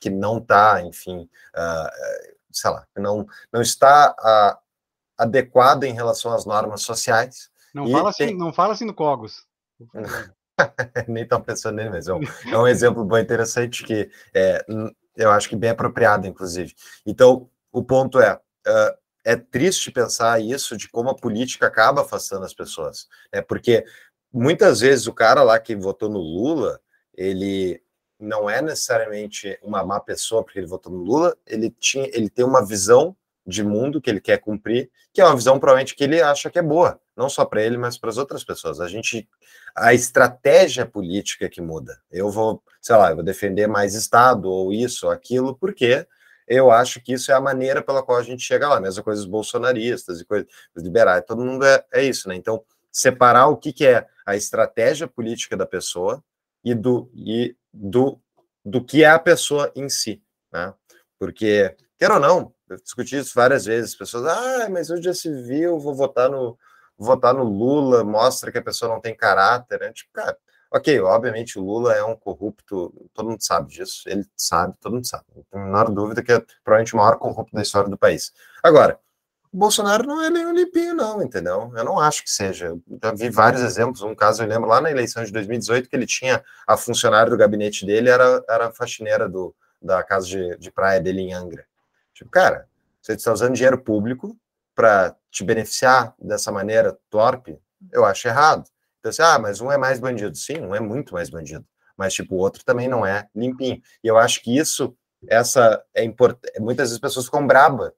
que 0.01 0.11
não 0.11 0.39
está, 0.39 0.83
enfim, 0.83 1.29
uh, 1.55 2.36
sei 2.57 2.71
lá, 2.71 2.87
não, 2.97 3.27
não 3.53 3.61
está 3.61 4.15
uh, 4.19 4.59
adequado 5.19 5.85
em 5.85 5.93
relação 5.93 6.33
às 6.33 6.47
normas 6.47 6.83
sociais. 6.83 7.51
Não, 7.75 7.91
fala 7.91 8.11
assim, 8.11 8.35
não 8.35 8.53
fala 8.53 8.73
assim 8.73 8.87
no 8.87 8.95
Cogos. 8.95 9.47
Nem 11.07 11.23
estão 11.23 11.41
pensando 11.41 11.77
nele 11.77 11.91
mesmo. 11.91 12.21
É 12.51 12.57
um 12.57 12.67
exemplo 12.67 13.05
bem 13.05 13.23
interessante 13.23 13.85
que 13.85 14.11
é, 14.35 14.65
eu 15.15 15.31
acho 15.31 15.51
que 15.51 15.57
bem 15.57 15.71
apropriado, 15.71 16.27
inclusive. 16.27 16.75
Então, 17.05 17.51
o 17.71 17.85
ponto 17.85 18.19
é, 18.19 18.35
uh, 18.35 18.99
é 19.23 19.37
triste 19.37 19.91
pensar 19.91 20.41
isso 20.41 20.79
de 20.79 20.89
como 20.89 21.11
a 21.11 21.15
política 21.15 21.67
acaba 21.67 22.01
afastando 22.01 22.47
as 22.47 22.55
pessoas, 22.55 23.07
né? 23.31 23.43
Porque 23.43 23.85
muitas 24.33 24.81
vezes 24.81 25.07
o 25.07 25.13
cara 25.13 25.43
lá 25.43 25.59
que 25.59 25.77
votou 25.77 26.09
no 26.09 26.19
Lula, 26.19 26.81
ele 27.15 27.83
não 28.19 28.49
é 28.49 28.63
necessariamente 28.63 29.59
uma 29.63 29.85
má 29.85 30.01
pessoa 30.01 30.43
porque 30.43 30.59
ele 30.59 30.67
votou 30.67 30.93
no 30.93 30.99
Lula, 30.99 31.37
ele 31.47 31.71
tinha, 31.71 32.09
ele 32.13 32.31
tem 32.31 32.45
uma 32.45 32.65
visão 32.65 33.17
de 33.47 33.63
mundo 33.63 34.01
que 34.01 34.11
ele 34.11 34.21
quer 34.21 34.39
cumprir, 34.39 34.91
que 35.13 35.21
é 35.21 35.25
uma 35.25 35.37
visão 35.37 35.59
provavelmente 35.59 35.95
que 35.95 36.03
ele 36.03 36.21
acha 36.21 36.51
que 36.51 36.59
é 36.59 36.63
boa, 36.63 37.01
não 37.17 37.29
só 37.29 37.45
para 37.45 37.63
ele, 37.63 37.79
mas 37.79 37.97
para 37.97 38.11
as 38.11 38.17
outras 38.17 38.43
pessoas. 38.43 38.81
A 38.81 38.89
gente, 38.89 39.29
a 39.75 39.95
estratégia 39.95 40.85
política 40.85 41.49
que 41.49 41.61
muda. 41.61 42.01
Eu 42.11 42.29
vou, 42.29 42.63
sei 42.81 42.97
lá, 42.97 43.11
eu 43.11 43.17
vou 43.17 43.25
defender 43.25 43.69
mais 43.69 43.95
Estado 43.95 44.51
ou 44.51 44.73
isso 44.73 45.07
ou 45.07 45.13
aquilo, 45.13 45.57
porque 45.57 46.07
eu 46.49 46.71
acho 46.71 47.01
que 47.01 47.13
isso 47.13 47.31
é 47.31 47.35
a 47.35 47.41
maneira 47.41 47.83
pela 47.83 48.03
qual 48.03 48.19
a 48.19 48.23
gente 48.23 48.43
chega 48.43 48.69
lá. 48.69 48.81
Mesma 48.81 49.03
coisa 49.03 49.21
os 49.21 49.27
bolsonaristas 49.27 50.21
e 50.21 50.25
coisas 50.25 50.49
liberais, 50.77 51.25
todo 51.25 51.45
mundo 51.45 51.65
é, 51.65 51.85
é 51.93 52.03
isso, 52.05 52.29
né? 52.29 52.35
Então, 52.35 52.65
separar 52.91 53.47
o 53.47 53.57
que, 53.57 53.73
que 53.73 53.87
é 53.87 54.07
a 54.25 54.35
estratégia 54.35 55.07
política 55.07 55.57
da 55.57 55.67
pessoa 55.67 56.23
e 56.65 56.75
do, 56.75 57.11
e 57.15 57.55
do, 57.77 58.21
do 58.65 58.85
que 58.85 59.05
é 59.05 59.11
a 59.11 59.19
pessoa 59.19 59.71
em 59.75 59.89
si, 59.89 60.23
né? 60.53 60.73
Porque, 61.19 61.75
quer 61.99 62.11
ou 62.11 62.21
não, 62.21 62.53
eu 62.69 62.77
discuti 62.77 63.17
isso 63.17 63.33
várias 63.35 63.65
vezes. 63.65 63.95
Pessoas, 63.95 64.27
ah, 64.27 64.69
mas 64.71 64.91
hoje 64.91 65.15
se 65.15 65.31
viu, 65.43 65.79
vou 65.79 65.95
votar 65.95 66.31
no, 66.31 66.59
votar 66.99 67.35
no 67.35 67.45
Lula, 67.45 68.05
mostra 68.05 68.51
que 68.51 68.59
a 68.59 68.63
pessoa 68.63 68.93
não 68.93 69.01
tem 69.01 69.17
caráter. 69.17 69.81
Né? 69.81 69.93
Tipo, 69.93 70.13
cara, 70.13 70.37
ok, 70.73 71.01
obviamente 71.01 71.59
o 71.59 71.65
Lula 71.65 71.95
é 71.95 72.03
um 72.03 72.17
corrupto, 72.17 72.93
todo 73.15 73.31
mundo 73.31 73.43
sabe 73.43 73.69
disso, 73.69 74.03
ele 74.07 74.27
sabe, 74.37 74.77
todo 74.81 74.95
mundo 74.95 75.07
sabe. 75.07 75.25
Não 75.35 75.43
tem 75.45 75.61
a 75.61 75.65
menor 75.65 75.91
dúvida 75.91 76.23
que 76.23 76.33
é 76.33 76.45
provavelmente 76.65 76.95
o 76.95 76.99
maior 76.99 77.19
corrupto 77.19 77.55
da 77.55 77.63
história 77.63 77.89
do 77.89 77.99
país. 77.99 78.33
Agora, 78.63 78.99
o 79.53 79.57
Bolsonaro 79.57 80.07
não 80.07 80.23
é 80.23 80.31
nenhum 80.31 80.53
limpinho, 80.53 80.95
não, 80.95 81.23
entendeu? 81.23 81.73
Eu 81.75 81.85
não 81.85 81.99
acho 81.99 82.23
que 82.23 82.31
seja. 82.31 82.67
Eu 82.67 82.83
já 83.03 83.13
vi 83.13 83.31
vários 83.31 83.63
exemplos. 83.63 84.03
Um 84.03 84.15
caso 84.15 84.43
eu 84.43 84.49
lembro 84.49 84.69
lá 84.69 84.81
na 84.81 84.91
eleição 84.91 85.25
de 85.25 85.33
2018 85.33 85.89
que 85.89 85.97
ele 85.97 86.07
tinha 86.07 86.45
a 86.67 86.77
funcionária 86.77 87.31
do 87.31 87.37
gabinete 87.37 87.87
dele, 87.87 88.11
era, 88.11 88.45
era 88.49 88.67
a 88.69 88.73
faxineira 88.73 89.29
do, 89.29 89.55
da 89.81 90.03
casa 90.03 90.27
de, 90.27 90.57
de 90.59 90.71
praia 90.71 91.01
dele 91.01 91.21
em 91.21 91.33
Angra. 91.33 91.65
Tipo, 92.13 92.31
cara, 92.31 92.69
você 93.01 93.13
está 93.13 93.33
usando 93.33 93.55
dinheiro 93.55 93.79
público 93.79 94.37
para 94.75 95.17
te 95.31 95.45
beneficiar 95.45 96.15
dessa 96.19 96.51
maneira 96.53 96.99
torpe, 97.09 97.59
eu 97.93 98.05
acho 98.05 98.29
errado. 98.29 98.69
Então, 98.99 99.11
assim, 99.11 99.23
ah, 99.23 99.39
mas 99.39 99.61
um 99.61 99.71
é 99.71 99.79
mais 99.79 100.01
bandido. 100.01 100.37
Sim, 100.37 100.61
um 100.61 100.75
é 100.75 100.81
muito 100.81 101.15
mais 101.15 101.31
bandido. 101.31 101.65
Mas, 101.97 102.13
tipo, 102.13 102.35
o 102.35 102.39
outro 102.39 102.65
também 102.65 102.89
não 102.89 103.07
é 103.07 103.29
limpinho. 103.35 103.81
E 104.03 104.07
eu 104.07 104.19
acho 104.19 104.43
que 104.43 104.57
isso, 104.57 104.97
essa 105.29 105.83
é 105.95 106.05
importante. 106.05 106.59
Muitas 106.61 106.89
vezes 106.89 106.95
as 106.95 107.01
pessoas 107.01 107.27
ficam 107.27 107.47
brabas, 107.47 107.93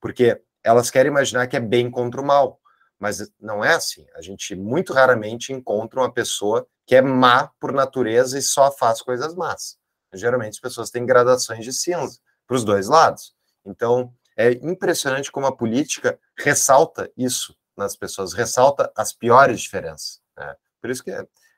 porque 0.00 0.40
elas 0.62 0.90
querem 0.90 1.10
imaginar 1.10 1.46
que 1.46 1.56
é 1.56 1.60
bem 1.60 1.90
contra 1.90 2.20
o 2.20 2.24
mal. 2.24 2.60
Mas 2.98 3.30
não 3.40 3.64
é 3.64 3.74
assim. 3.74 4.06
A 4.14 4.20
gente 4.20 4.56
muito 4.56 4.92
raramente 4.92 5.52
encontra 5.52 6.00
uma 6.00 6.12
pessoa 6.12 6.66
que 6.86 6.96
é 6.96 7.02
má 7.02 7.50
por 7.60 7.72
natureza 7.72 8.38
e 8.38 8.42
só 8.42 8.72
faz 8.72 9.00
coisas 9.00 9.34
más. 9.34 9.76
Geralmente 10.14 10.54
as 10.54 10.60
pessoas 10.60 10.90
têm 10.90 11.06
gradações 11.06 11.64
de 11.64 11.72
cinza 11.72 12.18
para 12.46 12.56
os 12.56 12.64
dois 12.64 12.88
lados. 12.88 13.34
Então, 13.64 14.12
é 14.36 14.52
impressionante 14.52 15.30
como 15.30 15.46
a 15.46 15.56
política 15.56 16.18
ressalta 16.36 17.10
isso 17.16 17.54
nas 17.76 17.94
pessoas, 17.94 18.32
ressalta 18.32 18.90
as 18.96 19.12
piores 19.12 19.60
diferenças. 19.60 20.20
Né? 20.36 20.56
Por 20.80 20.90
isso 20.90 21.04
que 21.04 21.12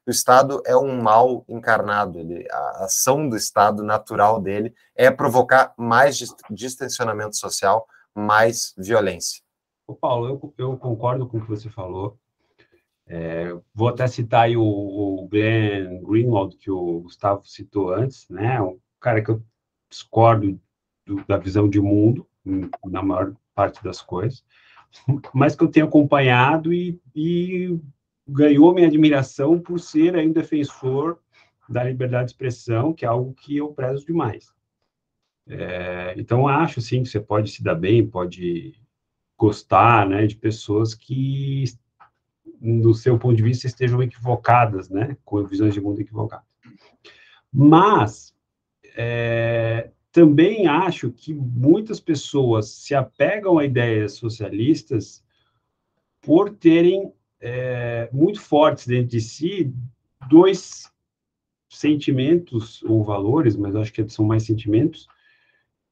o 0.06 0.10
Estado 0.10 0.62
é 0.66 0.76
um 0.76 1.00
mal 1.00 1.44
encarnado. 1.48 2.18
Ele, 2.18 2.46
a 2.50 2.84
ação 2.84 3.28
do 3.28 3.36
Estado 3.36 3.82
natural 3.82 4.40
dele 4.40 4.74
é 4.96 5.10
provocar 5.10 5.72
mais 5.76 6.18
distensionamento 6.50 7.36
social, 7.36 7.86
mais 8.14 8.74
violência. 8.76 9.42
Ô 9.86 9.94
Paulo, 9.94 10.28
eu, 10.28 10.54
eu 10.58 10.76
concordo 10.76 11.26
com 11.26 11.38
o 11.38 11.40
que 11.40 11.48
você 11.48 11.68
falou. 11.68 12.18
É, 13.06 13.52
vou 13.74 13.88
até 13.88 14.06
citar 14.06 14.44
aí 14.44 14.56
o, 14.56 14.62
o 14.62 15.28
Glenn 15.28 16.00
Greenwald, 16.02 16.56
que 16.56 16.70
o 16.70 17.00
Gustavo 17.00 17.44
citou 17.44 17.92
antes, 17.92 18.28
né? 18.28 18.60
Um 18.62 18.78
cara 19.00 19.22
que 19.22 19.30
eu 19.30 19.42
discordo 19.88 20.60
do, 21.04 21.24
da 21.26 21.36
visão 21.36 21.68
de 21.68 21.80
mundo, 21.80 22.26
na 22.84 23.02
maior 23.02 23.34
parte 23.52 23.82
das 23.82 24.00
coisas, 24.00 24.44
mas 25.34 25.56
que 25.56 25.64
eu 25.64 25.68
tenho 25.68 25.86
acompanhado 25.86 26.72
e, 26.72 27.00
e 27.14 27.76
ganhou 28.28 28.72
minha 28.72 28.86
admiração 28.86 29.58
por 29.58 29.80
ser 29.80 30.14
aí 30.14 30.28
um 30.28 30.32
defensor 30.32 31.18
da 31.68 31.84
liberdade 31.84 32.26
de 32.26 32.30
expressão, 32.32 32.92
que 32.92 33.04
é 33.04 33.08
algo 33.08 33.34
que 33.34 33.56
eu 33.56 33.72
prezo 33.72 34.06
demais. 34.06 34.52
É, 35.50 36.14
então, 36.16 36.46
acho, 36.46 36.80
sim, 36.80 37.02
que 37.02 37.08
você 37.08 37.18
pode 37.18 37.50
se 37.50 37.62
dar 37.62 37.74
bem, 37.74 38.06
pode 38.06 38.74
gostar, 39.36 40.08
né, 40.08 40.26
de 40.26 40.36
pessoas 40.36 40.94
que, 40.94 41.64
do 42.60 42.94
seu 42.94 43.18
ponto 43.18 43.34
de 43.34 43.42
vista, 43.42 43.66
estejam 43.66 44.00
equivocadas, 44.00 44.88
né, 44.88 45.16
com 45.24 45.42
visões 45.44 45.74
de 45.74 45.80
mundo 45.80 46.00
equivocadas. 46.00 46.46
Mas, 47.52 48.32
é, 48.96 49.90
também 50.12 50.68
acho 50.68 51.10
que 51.10 51.34
muitas 51.34 51.98
pessoas 51.98 52.68
se 52.68 52.94
apegam 52.94 53.58
a 53.58 53.64
ideias 53.64 54.12
socialistas 54.12 55.24
por 56.20 56.50
terem 56.50 57.12
é, 57.40 58.08
muito 58.12 58.40
fortes 58.40 58.86
dentro 58.86 59.08
de 59.08 59.20
si 59.20 59.72
dois 60.28 60.90
sentimentos 61.68 62.82
ou 62.82 63.02
valores, 63.02 63.56
mas 63.56 63.74
acho 63.74 63.92
que 63.92 64.06
são 64.08 64.24
mais 64.24 64.44
sentimentos, 64.44 65.08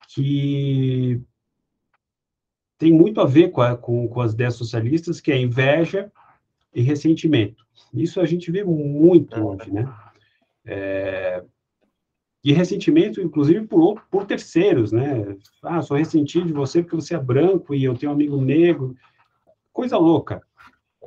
que 0.09 1.21
tem 2.79 2.93
muito 2.93 3.21
a 3.21 3.27
ver 3.27 3.51
com, 3.51 3.61
a, 3.61 3.77
com, 3.77 4.09
com 4.09 4.21
as 4.21 4.33
ideias 4.33 4.55
socialistas, 4.55 5.21
que 5.21 5.31
é 5.31 5.39
inveja 5.39 6.11
e 6.75 6.81
ressentimento. 6.81 7.67
Isso 7.93 8.21
a 8.21 8.27
gente 8.27 8.51
vê 8.51 8.65
muito 8.65 9.39
hoje, 9.41 9.71
né? 9.71 9.93
É, 10.65 11.45
e 12.43 12.53
ressentimento, 12.53 13.21
inclusive, 13.21 13.67
por, 13.67 14.03
por 14.11 14.25
terceiros, 14.25 14.93
né? 14.93 15.37
Ah, 15.63 15.83
sou 15.83 15.97
ressentido 15.97 16.47
de 16.47 16.53
você 16.53 16.83
porque 16.83 16.97
você 16.97 17.15
é 17.15 17.19
branco 17.19 17.75
e 17.75 17.85
eu 17.85 17.97
tenho 17.97 18.13
um 18.13 18.15
amigo 18.15 18.41
negro. 18.41 18.97
Coisa 19.73 19.99
louca. 19.99 20.41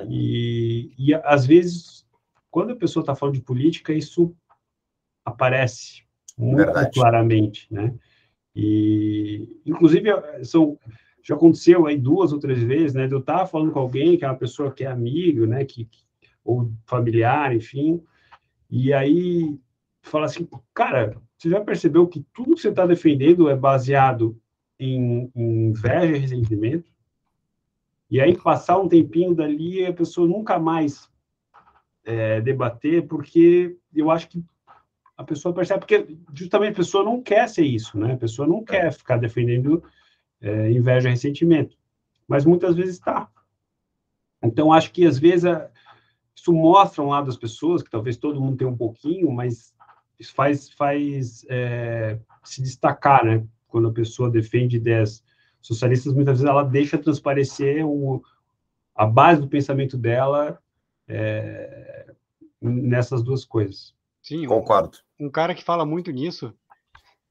E, 0.08 0.92
e 0.98 1.14
às 1.14 1.46
vezes, 1.46 2.06
quando 2.50 2.72
a 2.72 2.76
pessoa 2.76 3.02
está 3.02 3.16
falando 3.16 3.36
de 3.36 3.42
política, 3.42 3.94
isso 3.94 4.36
aparece 5.24 6.04
muito 6.38 6.58
Verdade. 6.58 6.92
claramente, 6.94 7.68
né? 7.72 7.94
E, 8.56 9.48
inclusive, 9.66 10.10
são, 10.44 10.78
já 11.24 11.36
aconteceu 11.36 11.86
aí 11.86 11.98
duas 11.98 12.34
ou 12.34 12.40
três 12.40 12.62
vezes, 12.62 12.94
né? 12.94 13.08
De 13.08 13.14
eu 13.14 13.20
estar 13.20 13.40
tá 13.40 13.46
falando 13.46 13.72
com 13.72 13.80
alguém 13.80 14.18
que 14.18 14.26
é 14.26 14.28
uma 14.28 14.38
pessoa 14.38 14.72
que 14.72 14.84
é 14.84 14.88
amigo, 14.88 15.46
né? 15.46 15.64
Que, 15.66 15.88
ou 16.44 16.72
familiar, 16.86 17.56
enfim, 17.56 18.02
e 18.72 18.94
aí 18.94 19.60
fala 20.02 20.26
assim, 20.26 20.48
cara, 20.74 21.22
você 21.38 21.50
já 21.50 21.60
percebeu 21.60 22.08
que 22.08 22.26
tudo 22.34 22.56
que 22.56 22.62
você 22.62 22.70
está 22.70 22.86
defendendo 22.86 23.50
é 23.50 23.56
baseado 23.56 24.40
em, 24.80 25.30
em 25.36 25.68
inveja 25.68 26.16
e 26.16 26.20
ressentimento? 26.20 26.90
E 28.10 28.22
aí 28.22 28.36
passar 28.38 28.80
um 28.80 28.88
tempinho 28.88 29.36
dali 29.36 29.86
a 29.86 29.94
pessoa 29.94 30.28
nunca 30.28 30.58
mais 30.58 31.10
é, 32.06 32.40
debater, 32.40 33.08
porque 33.08 33.78
eu 33.94 34.10
acho 34.10 34.30
que 34.30 34.44
a 35.22 35.24
pessoa 35.24 35.54
percebe, 35.54 35.80
porque 35.80 36.18
justamente 36.34 36.74
a 36.74 36.78
pessoa 36.78 37.04
não 37.04 37.22
quer 37.22 37.48
ser 37.48 37.64
isso, 37.64 37.98
né? 37.98 38.14
A 38.14 38.18
pessoa 38.18 38.48
não 38.48 38.64
quer 38.64 38.92
ficar 38.92 39.18
defendendo 39.18 39.84
é, 40.42 40.72
inveja 40.72 41.08
e 41.08 41.12
ressentimento, 41.12 41.78
mas 42.28 42.46
muitas 42.46 42.76
vezes 42.76 42.96
está. 42.96 43.30
Então, 44.44 44.74
acho 44.74 44.92
que 44.92 45.06
às 45.06 45.20
vezes 45.20 45.46
isso 46.36 46.52
mostra 46.52 47.04
um 47.04 47.10
lado 47.10 47.28
das 47.28 47.38
pessoas, 47.38 47.84
que 47.84 47.90
talvez 47.90 48.18
todo 48.18 48.42
mundo 48.42 48.58
tenha 48.58 48.70
um 48.70 48.78
pouquinho, 48.78 49.32
mas 49.32 49.74
isso 50.20 50.34
faz, 50.34 50.70
faz 50.72 51.46
é, 51.50 52.20
se 52.44 52.62
destacar, 52.62 53.24
né? 53.24 53.46
Quando 53.68 53.88
a 53.88 53.94
pessoa 53.94 54.30
defende 54.30 54.78
ideias 54.78 55.24
socialistas, 55.62 56.14
muitas 56.14 56.40
vezes 56.40 56.50
ela 56.50 56.64
deixa 56.64 56.98
transparecer 56.98 57.86
o, 57.86 58.24
a 58.96 59.06
base 59.06 59.40
do 59.40 59.48
pensamento 59.48 59.98
dela 59.98 60.60
é, 61.08 62.14
nessas 62.60 63.24
duas 63.24 63.46
coisas. 63.46 63.96
Sim, 64.24 64.46
concordo. 64.46 64.98
Um, 65.20 65.28
um, 65.28 65.32
cara 65.32 65.56
que 65.56 65.64
fala 65.64 65.86
muito 65.86 66.12
nisso, 66.12 66.54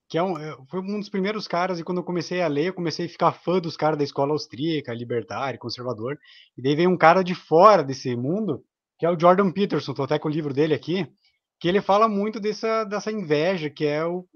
que 0.08 0.18
é 0.18 0.22
um, 0.22 0.36
é, 0.38 0.56
foi 0.68 0.80
um 0.80 0.98
dos 0.98 1.08
primeiros 1.08 1.46
caras, 1.46 1.78
e 1.78 1.84
quando 1.84 1.98
eu 1.98 2.04
comecei 2.04 2.42
a 2.42 2.48
ler, 2.48 2.66
eu 2.66 2.74
comecei 2.74 3.06
a 3.06 3.08
ficar 3.08 3.32
fã 3.32 3.60
dos 3.60 3.76
caras 3.76 3.98
da 3.98 4.04
escola 4.04 4.32
austríaca, 4.32 4.92
libertário, 4.92 5.58
conservador, 5.58 6.18
e 6.56 6.62
daí 6.62 6.74
veio 6.74 6.90
um 6.90 6.96
cara 6.96 7.22
de 7.22 7.34
fora 7.34 7.82
desse 7.84 8.14
mundo, 8.16 8.64
que 8.98 9.06
é 9.06 9.10
o 9.10 9.18
Jordan 9.18 9.50
Peterson, 9.52 9.94
tô 9.94 10.02
até 10.02 10.18
com 10.18 10.28
o 10.28 10.32
livro 10.32 10.52
dele 10.52 10.74
aqui, 10.74 11.06
que 11.60 11.68
ele 11.68 11.80
fala 11.80 12.08
muito 12.08 12.40
dessa, 12.40 12.84
dessa 12.84 13.12
inveja, 13.12 13.70
que 13.70 13.84
é 13.84 14.04
o 14.04 14.26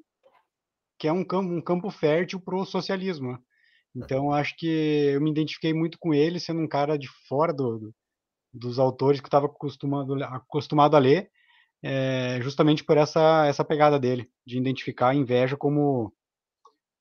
que 0.97 1.09
é 1.09 1.12
um 1.12 1.24
campo, 1.24 1.52
um 1.52 1.60
campo 1.60 1.90
fértil 1.90 2.40
para 2.40 2.56
o 2.56 2.64
socialismo. 2.64 3.32
Né? 3.32 3.39
Então, 3.97 4.32
acho 4.32 4.56
que 4.56 4.66
eu 5.12 5.20
me 5.20 5.31
identifiquei 5.31 5.74
muito 5.74 5.98
com 5.98 6.14
ele, 6.14 6.39
sendo 6.39 6.60
um 6.60 6.68
cara 6.68 6.97
de 6.97 7.09
fora 7.28 7.52
do, 7.52 7.78
do 7.78 7.94
dos 8.55 8.78
autores 8.78 9.20
que 9.20 9.26
eu 9.26 9.28
estava 9.28 9.47
acostumado, 9.47 10.14
acostumado 10.22 10.94
a 10.94 10.98
ler, 11.01 11.28
é, 11.86 12.40
justamente 12.40 12.82
por 12.82 12.97
essa, 12.97 13.47
essa 13.47 13.62
pegada 13.62 13.98
dele, 13.98 14.27
de 14.47 14.56
identificar 14.56 15.11
a 15.11 15.15
inveja 15.15 15.55
como. 15.55 16.11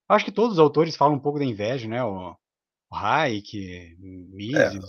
Acho 0.10 0.26
que 0.26 0.32
todos 0.32 0.54
os 0.54 0.60
autores 0.60 0.98
falam 0.98 1.16
um 1.16 1.20
pouco 1.20 1.40
da 1.40 1.46
inveja, 1.46 1.88
né? 1.88 2.04
O, 2.04 2.36
o 2.92 2.96
Hayek, 2.96 3.96
Mises. 3.98 4.58
É, 4.58 4.80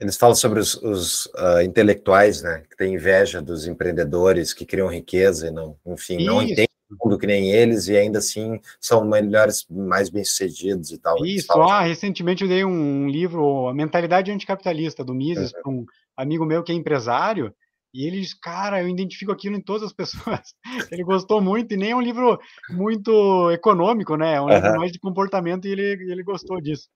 eles 0.00 0.16
falam 0.16 0.34
sobre 0.34 0.58
os, 0.58 0.74
os 0.74 1.26
uh, 1.26 1.62
intelectuais, 1.62 2.42
né? 2.42 2.64
Que 2.68 2.76
têm 2.76 2.94
inveja 2.94 3.40
dos 3.40 3.64
empreendedores 3.68 4.52
que 4.52 4.66
criam 4.66 4.88
riqueza 4.88 5.46
e 5.46 5.50
não, 5.52 5.78
enfim, 5.86 6.16
Isso. 6.16 6.26
não 6.26 6.42
entendem 6.42 6.68
mundo 7.04 7.18
que 7.18 7.26
nem 7.26 7.52
eles 7.52 7.86
e 7.86 7.96
ainda 7.96 8.18
assim 8.18 8.60
são 8.80 9.04
melhores, 9.04 9.66
mais 9.70 10.08
bem-sucedidos 10.08 10.90
e 10.90 10.98
tal. 10.98 11.24
Isso, 11.24 11.52
ah, 11.52 11.82
recentemente 11.82 12.42
eu 12.42 12.48
dei 12.48 12.64
um 12.64 13.08
livro, 13.08 13.68
A 13.68 13.74
Mentalidade 13.74 14.32
Anticapitalista, 14.32 15.04
do 15.04 15.14
Mises, 15.14 15.52
uhum. 15.52 15.62
para 15.62 15.70
um 15.70 15.86
amigo 16.16 16.44
meu 16.44 16.62
que 16.62 16.72
é 16.72 16.74
empresário, 16.74 17.54
e 17.92 18.06
ele 18.06 18.20
diz, 18.20 18.34
cara, 18.34 18.82
eu 18.82 18.88
identifico 18.88 19.32
aquilo 19.32 19.56
em 19.56 19.60
todas 19.60 19.84
as 19.84 19.92
pessoas. 19.94 20.54
ele 20.90 21.04
gostou 21.04 21.40
muito, 21.40 21.72
e 21.72 21.76
nem 21.76 21.90
é 21.90 21.96
um 21.96 22.00
livro 22.00 22.38
muito 22.70 23.50
econômico, 23.50 24.16
né? 24.16 24.34
É 24.34 24.40
um 24.40 24.44
uhum. 24.44 24.54
livro 24.54 24.78
mais 24.78 24.92
de 24.92 24.98
comportamento 24.98 25.66
e 25.66 25.72
ele, 25.72 26.12
ele 26.12 26.22
gostou 26.22 26.60
disso. 26.60 26.88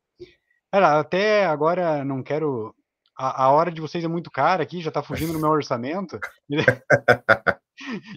Cara, 0.71 0.99
até 0.99 1.45
agora 1.45 2.05
não 2.05 2.23
quero. 2.23 2.75
A, 3.19 3.45
a 3.45 3.51
hora 3.51 3.71
de 3.71 3.81
vocês 3.81 4.03
é 4.03 4.09
muito 4.09 4.31
cara 4.31 4.63
aqui, 4.63 4.81
já 4.81 4.89
está 4.89 5.03
fugindo 5.03 5.33
do 5.33 5.39
meu 5.39 5.51
orçamento. 5.51 6.19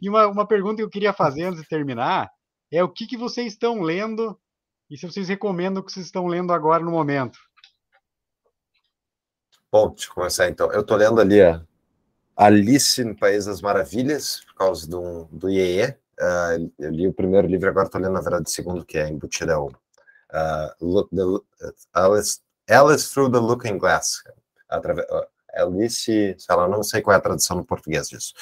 E 0.01 0.09
uma, 0.09 0.27
uma 0.27 0.47
pergunta 0.47 0.77
que 0.77 0.83
eu 0.83 0.89
queria 0.89 1.13
fazer 1.13 1.43
antes 1.43 1.61
de 1.61 1.67
terminar 1.67 2.29
é 2.71 2.83
o 2.83 2.89
que, 2.89 3.07
que 3.07 3.17
vocês 3.17 3.53
estão 3.53 3.81
lendo 3.81 4.37
e 4.89 4.97
se 4.97 5.05
vocês 5.05 5.27
recomendam 5.27 5.81
o 5.81 5.85
que 5.85 5.91
vocês 5.91 6.05
estão 6.05 6.27
lendo 6.27 6.53
agora 6.53 6.83
no 6.83 6.91
momento. 6.91 7.39
Bom, 9.71 9.89
deixa 9.89 10.09
eu 10.09 10.13
começar 10.13 10.47
então. 10.47 10.71
Eu 10.71 10.81
estou 10.81 10.97
lendo 10.97 11.19
ali 11.19 11.41
a 11.41 11.65
Alice 12.35 13.03
no 13.03 13.15
País 13.15 13.45
das 13.45 13.61
Maravilhas, 13.61 14.41
por 14.47 14.55
causa 14.55 14.87
do, 14.87 15.25
do 15.31 15.49
IEE. 15.49 15.89
Uh, 15.89 16.21
ah, 16.21 16.57
eu 16.79 16.91
li 16.91 17.07
o 17.07 17.13
primeiro 17.13 17.47
livro, 17.47 17.69
agora 17.69 17.87
estou 17.87 17.99
lendo, 17.99 18.13
na 18.13 18.21
verdade, 18.21 18.45
o 18.47 18.49
segundo, 18.49 18.85
que 18.85 18.97
é 18.97 19.09
embutido 19.09 19.51
é 19.51 19.57
o 19.57 19.67
uh, 19.67 20.71
look, 20.81 21.09
the, 21.13 21.23
Alice, 21.93 22.39
Alice 22.69 23.13
Through 23.13 23.31
the 23.31 23.39
Looking 23.39 23.77
Glass. 23.77 24.23
Uh, 24.71 25.25
Alice, 25.55 26.35
sei 26.37 26.55
lá, 26.55 26.67
não 26.67 26.83
sei 26.83 27.01
qual 27.01 27.13
é 27.13 27.17
a 27.17 27.21
tradução 27.21 27.57
no 27.57 27.65
português 27.65 28.09
disso. 28.09 28.33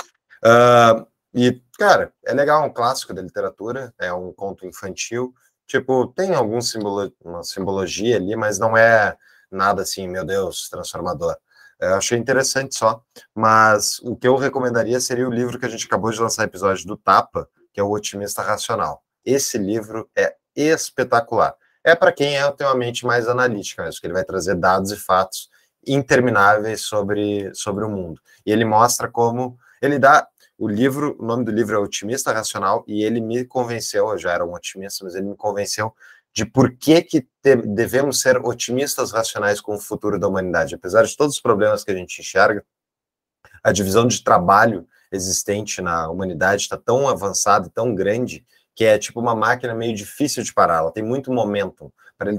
Uh, 0.44 1.06
e, 1.34 1.62
cara, 1.80 2.14
é 2.26 2.34
legal, 2.34 2.64
é 2.64 2.68
um 2.68 2.74
clássico 2.74 3.14
da 3.14 3.22
literatura, 3.22 3.94
é 4.00 4.14
um 4.14 4.32
conto 4.32 4.66
infantil. 4.66 5.34
Tipo, 5.66 6.08
tem 6.08 6.36
algum 6.36 6.62
simbolo, 6.62 7.12
uma 7.24 7.44
simbologia 7.44 8.18
ali, 8.18 8.36
mas 8.36 8.60
não 8.60 8.78
é 8.78 9.18
nada 9.52 9.82
assim, 9.82 10.08
meu 10.08 10.26
Deus, 10.26 10.70
transformador. 10.70 11.36
Eu 11.84 11.96
achei 11.96 12.18
interessante 12.18 12.76
só, 12.76 13.02
mas 13.36 14.00
o 14.00 14.16
que 14.16 14.28
eu 14.28 14.36
recomendaria 14.36 15.00
seria 15.00 15.28
o 15.28 15.32
livro 15.32 15.60
que 15.60 15.66
a 15.66 15.70
gente 15.70 15.86
acabou 15.86 16.12
de 16.12 16.20
lançar 16.20 16.44
episódio 16.44 16.88
do 16.88 16.96
Tapa, 16.98 17.48
que 17.74 17.80
é 17.80 17.84
o 17.84 17.92
Otimista 17.92 18.42
Racional. 18.42 19.04
Esse 19.26 19.58
livro 19.58 20.10
é 20.16 20.36
espetacular. 20.56 21.56
É 21.84 21.96
para 21.96 22.14
quem 22.14 22.38
é, 22.38 22.52
tem 22.52 22.66
uma 22.66 22.76
mente 22.76 23.06
mais 23.06 23.28
analítica, 23.28 23.84
mesmo, 23.84 24.00
que 24.00 24.08
ele 24.08 24.14
vai 24.14 24.24
trazer 24.24 24.56
dados 24.56 24.92
e 24.92 24.98
fatos 24.98 25.50
intermináveis 25.86 26.82
sobre, 26.82 27.54
sobre 27.54 27.84
o 27.84 27.90
mundo. 27.90 28.22
E 28.46 28.52
ele 28.52 28.64
mostra 28.64 29.10
como 29.10 29.58
ele 29.82 30.00
dá 30.00 30.26
o 30.58 30.68
livro, 30.68 31.18
o 31.20 31.26
nome 31.26 31.44
do 31.44 31.52
livro 31.52 31.76
é 31.76 31.80
Otimista 31.80 32.32
Racional, 32.32 32.86
e 32.88 33.04
ele 33.04 33.20
me 33.20 33.44
convenceu, 33.44 34.10
eu 34.10 34.18
já 34.18 34.32
era 34.32 34.46
um 34.46 34.54
otimista, 34.54 35.04
mas 35.04 35.16
ele 35.16 35.28
me 35.28 35.36
convenceu 35.36 35.94
de 36.34 36.46
por 36.46 36.76
que, 36.76 37.02
que 37.02 37.28
devemos 37.66 38.20
ser 38.20 38.38
otimistas 38.38 39.12
racionais 39.12 39.62
com 39.62 39.76
o 39.76 39.80
futuro 39.80 40.20
da 40.20 40.28
humanidade. 40.28 40.76
Apesar 40.76 41.04
de 41.04 41.16
todos 41.16 41.36
os 41.36 41.42
problemas 41.42 41.84
que 41.84 41.92
a 41.92 41.96
gente 41.96 42.20
enxerga, 42.20 42.66
a 43.64 43.72
divisão 43.72 44.08
de 44.08 44.24
trabalho 44.24 44.88
existente 45.12 45.82
na 45.82 46.10
humanidade 46.10 46.64
está 46.64 46.76
tão 46.76 47.08
avançada, 47.08 47.70
tão 47.70 47.94
grande, 47.94 48.44
que 48.76 48.84
é 48.84 48.98
tipo 48.98 49.20
uma 49.20 49.36
máquina 49.36 49.76
meio 49.76 49.96
difícil 49.96 50.44
de 50.44 50.52
parar, 50.52 50.78
ela 50.78 50.92
tem 50.92 51.04
muito 51.04 51.32
momentum. 51.32 51.92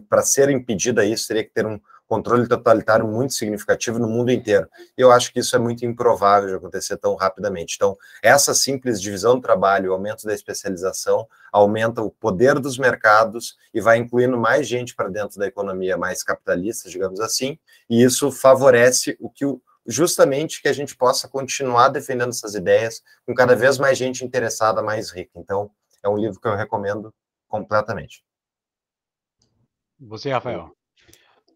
Para 0.09 0.23
ser 0.23 0.51
impedida 0.51 1.05
isso, 1.05 1.29
teria 1.29 1.45
que 1.45 1.53
ter 1.53 1.65
um 1.65 1.79
controle 2.15 2.47
totalitário 2.47 3.07
muito 3.09 3.35
significativo 3.35 3.99
no 3.99 4.09
mundo 4.09 4.31
inteiro. 4.31 4.69
Eu 4.97 5.11
acho 5.11 5.33
que 5.33 5.41
isso 5.41 5.57
é 5.57 5.59
muito 5.59 5.85
improvável 5.85 6.49
de 6.49 6.55
acontecer 6.55 6.97
tão 6.97 7.17
rapidamente. 7.17 7.75
Então, 7.75 7.97
essa 8.23 8.55
simples 8.55 9.01
divisão 9.01 9.35
do 9.35 9.41
trabalho, 9.41 9.93
aumento 9.93 10.25
da 10.25 10.33
especialização, 10.33 11.27
aumenta 11.53 12.03
o 12.03 12.11
poder 12.11 12.61
dos 12.61 12.79
mercados 12.79 13.57
e 13.73 13.81
vai 13.81 13.99
incluindo 13.99 14.39
mais 14.39 14.69
gente 14.69 14.95
para 14.95 15.09
dentro 15.09 15.39
da 15.41 15.47
economia 15.47 15.97
mais 15.97 16.23
capitalista, 16.23 16.89
digamos 16.89 17.19
assim, 17.19 17.59
e 17.91 18.03
isso 18.03 18.31
favorece 18.31 19.17
o 19.19 19.29
que 19.29 19.45
o 19.45 19.61
justamente 19.87 20.63
que 20.63 20.69
a 20.69 20.73
gente 20.73 20.97
possa 20.97 21.29
continuar 21.29 21.89
defendendo 21.89 22.31
essas 22.31 22.55
ideias 22.55 23.03
com 23.27 23.35
cada 23.35 23.55
vez 23.55 23.77
mais 23.77 23.99
gente 23.99 24.25
interessada, 24.25 24.83
mais 24.83 25.11
rica. 25.11 25.33
Então, 25.35 25.71
é 26.03 26.09
um 26.09 26.17
livro 26.17 26.41
que 26.41 26.49
eu 26.49 26.55
recomendo 26.55 27.13
completamente. 27.49 28.25
Você, 30.01 30.31
Rafael? 30.31 30.75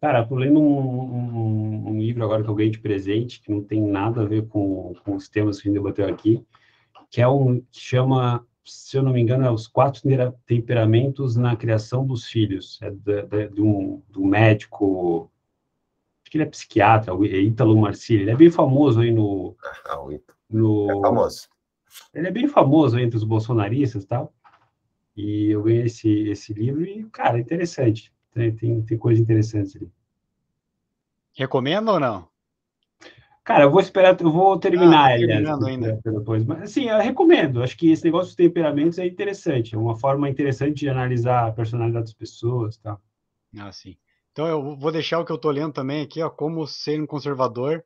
Cara, 0.01 0.25
tô 0.25 0.35
lendo 0.35 0.59
um, 0.59 0.79
um, 0.79 1.89
um, 1.89 1.99
livro 1.99 2.23
agora 2.23 2.41
que 2.41 2.49
eu 2.49 2.55
ganhei 2.55 2.71
de 2.71 2.79
presente, 2.79 3.41
que 3.41 3.51
não 3.51 3.61
tem 3.61 3.81
nada 3.81 4.21
a 4.21 4.25
ver 4.25 4.47
com, 4.47 4.93
com 5.03 5.15
os 5.15 5.27
temas 5.27 5.59
que 5.59 5.67
a 5.67 5.71
gente 5.71 5.81
debateu 5.81 6.07
aqui, 6.07 6.45
que 7.09 7.21
é 7.21 7.27
um 7.27 7.59
que 7.59 7.81
chama, 7.81 8.45
se 8.63 8.95
eu 8.95 9.03
não 9.03 9.11
me 9.11 9.19
engano, 9.19 9.45
é 9.45 9.51
Os 9.51 9.67
Quatro 9.67 10.01
Temperamentos 10.45 11.35
na 11.35 11.55
Criação 11.55 12.05
dos 12.05 12.25
Filhos. 12.25 12.79
É 12.81 12.91
de, 12.91 13.23
de, 13.23 13.47
de 13.49 13.61
um, 13.61 14.01
de 14.09 14.19
um 14.19 14.25
médico, 14.25 15.29
acho 16.21 16.31
que 16.31 16.37
ele 16.37 16.45
é 16.45 16.49
psiquiatra, 16.49 17.13
o 17.13 17.25
Ítalo 17.25 17.75
Marcilli. 17.75 18.21
Ele 18.21 18.31
é 18.31 18.37
bem 18.37 18.49
famoso 18.49 19.01
aí 19.01 19.11
no... 19.11 19.57
Ah, 19.85 19.99
o 19.99 20.17
no 20.49 20.91
é 20.91 21.01
famoso. 21.01 21.49
Ele 22.13 22.27
é 22.27 22.31
bem 22.31 22.47
famoso 22.47 22.97
entre 22.97 23.17
os 23.17 23.23
bolsonaristas 23.25 24.03
e 24.03 24.07
tal. 24.07 24.33
E 25.15 25.49
eu 25.49 25.63
ganhei 25.63 25.83
esse, 25.83 26.29
esse 26.29 26.53
livro 26.53 26.85
e, 26.85 27.03
cara, 27.11 27.37
é 27.37 27.41
interessante. 27.41 28.13
Tem, 28.33 28.55
tem, 28.55 28.81
tem 28.81 28.97
coisa 28.97 29.21
interessante 29.21 29.77
ali. 29.77 29.91
Recomenda 31.33 31.91
ou 31.91 31.99
não? 31.99 32.27
Cara, 33.43 33.63
eu 33.63 33.71
vou 33.71 33.81
esperar, 33.81 34.15
eu 34.21 34.31
vou 34.31 34.59
terminar 34.59 35.05
ah, 35.05 35.17
ele 35.17 35.31
ainda. 35.31 35.99
depois. 36.05 36.45
Mas 36.45 36.61
assim, 36.61 36.89
eu 36.89 36.99
recomendo. 36.99 37.63
Acho 37.63 37.75
que 37.75 37.91
esse 37.91 38.03
negócio 38.03 38.27
dos 38.27 38.35
temperamentos 38.35 38.99
é 38.99 39.07
interessante. 39.07 39.73
É 39.73 39.77
uma 39.77 39.97
forma 39.97 40.29
interessante 40.29 40.81
de 40.81 40.89
analisar 40.89 41.47
a 41.47 41.51
personalidade 41.51 42.05
das 42.05 42.13
pessoas, 42.13 42.77
tá? 42.77 42.99
Ah, 43.57 43.71
sim. 43.71 43.97
Então 44.31 44.45
eu 44.45 44.75
vou 44.75 44.91
deixar 44.91 45.19
o 45.19 45.25
que 45.25 45.31
eu 45.31 45.37
tô 45.37 45.49
lendo 45.49 45.73
também 45.73 46.03
aqui, 46.03 46.21
ó, 46.21 46.29
como 46.29 46.67
ser 46.67 47.01
um 47.01 47.07
conservador 47.07 47.83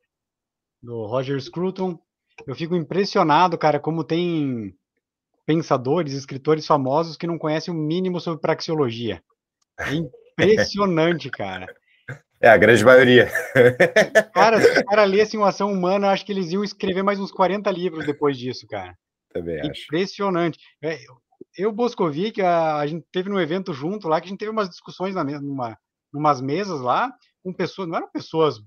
do 0.81 1.05
Roger 1.05 1.39
Scruton. 1.39 1.97
Eu 2.45 2.55
fico 2.55 2.75
impressionado, 2.75 3.57
cara, 3.57 3.79
como 3.79 4.03
tem 4.03 4.75
pensadores, 5.45 6.13
escritores 6.13 6.67
famosos 6.67 7.15
que 7.15 7.27
não 7.27 7.37
conhecem 7.37 7.73
o 7.73 7.77
mínimo 7.77 8.19
sobre 8.19 8.41
praxeologia. 8.41 9.23
É 9.79 9.93
impressionante, 10.39 11.29
cara. 11.29 11.73
É, 12.41 12.49
a 12.49 12.57
grande 12.57 12.83
maioria. 12.83 13.29
Cara, 14.33 14.59
se 14.59 14.69
os 14.69 14.83
caras 14.83 15.09
lessem 15.09 15.39
uma 15.39 15.49
ação 15.49 15.71
humana, 15.71 16.09
acho 16.09 16.25
que 16.25 16.31
eles 16.31 16.51
iam 16.51 16.63
escrever 16.63 17.01
mais 17.01 17.19
uns 17.19 17.31
40 17.31 17.71
livros 17.71 18.05
depois 18.05 18.37
disso, 18.37 18.67
cara. 18.67 18.97
Também 19.31 19.61
acho. 19.61 19.83
Impressionante. 19.83 20.59
É, 20.83 20.99
eu, 21.57 21.71
Boscovic, 21.71 22.41
a, 22.41 22.77
a 22.77 22.87
gente 22.87 23.05
teve 23.11 23.29
um 23.29 23.39
evento 23.39 23.73
junto 23.73 24.07
lá, 24.09 24.19
que 24.19 24.27
a 24.27 24.29
gente 24.29 24.39
teve 24.39 24.51
umas 24.51 24.69
discussões 24.69 25.15
na, 25.15 25.23
numa, 25.23 25.77
numas 26.11 26.41
mesas 26.41 26.81
lá, 26.81 27.13
com 27.41 27.53
pessoas, 27.53 27.87
não 27.87 27.95
eram 27.95 28.11
pessoas 28.11 28.61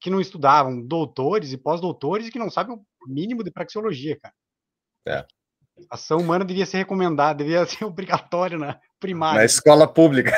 que 0.00 0.10
não 0.10 0.20
estudavam, 0.20 0.84
doutores 0.84 1.52
e 1.52 1.56
pós-doutores, 1.56 2.28
que 2.28 2.38
não 2.38 2.50
sabem 2.50 2.76
o 2.76 2.84
mínimo 3.08 3.42
de 3.44 3.50
praxeologia, 3.50 4.18
cara. 4.20 4.34
É. 5.06 5.26
A 5.90 5.94
ação 5.94 6.18
humana 6.18 6.44
devia 6.44 6.64
ser 6.64 6.78
recomendada, 6.78 7.44
devia 7.44 7.64
ser 7.66 7.84
obrigatória 7.86 8.58
na 8.58 8.78
primária. 8.98 9.38
Na 9.38 9.44
escola 9.44 9.86
pública. 9.86 10.32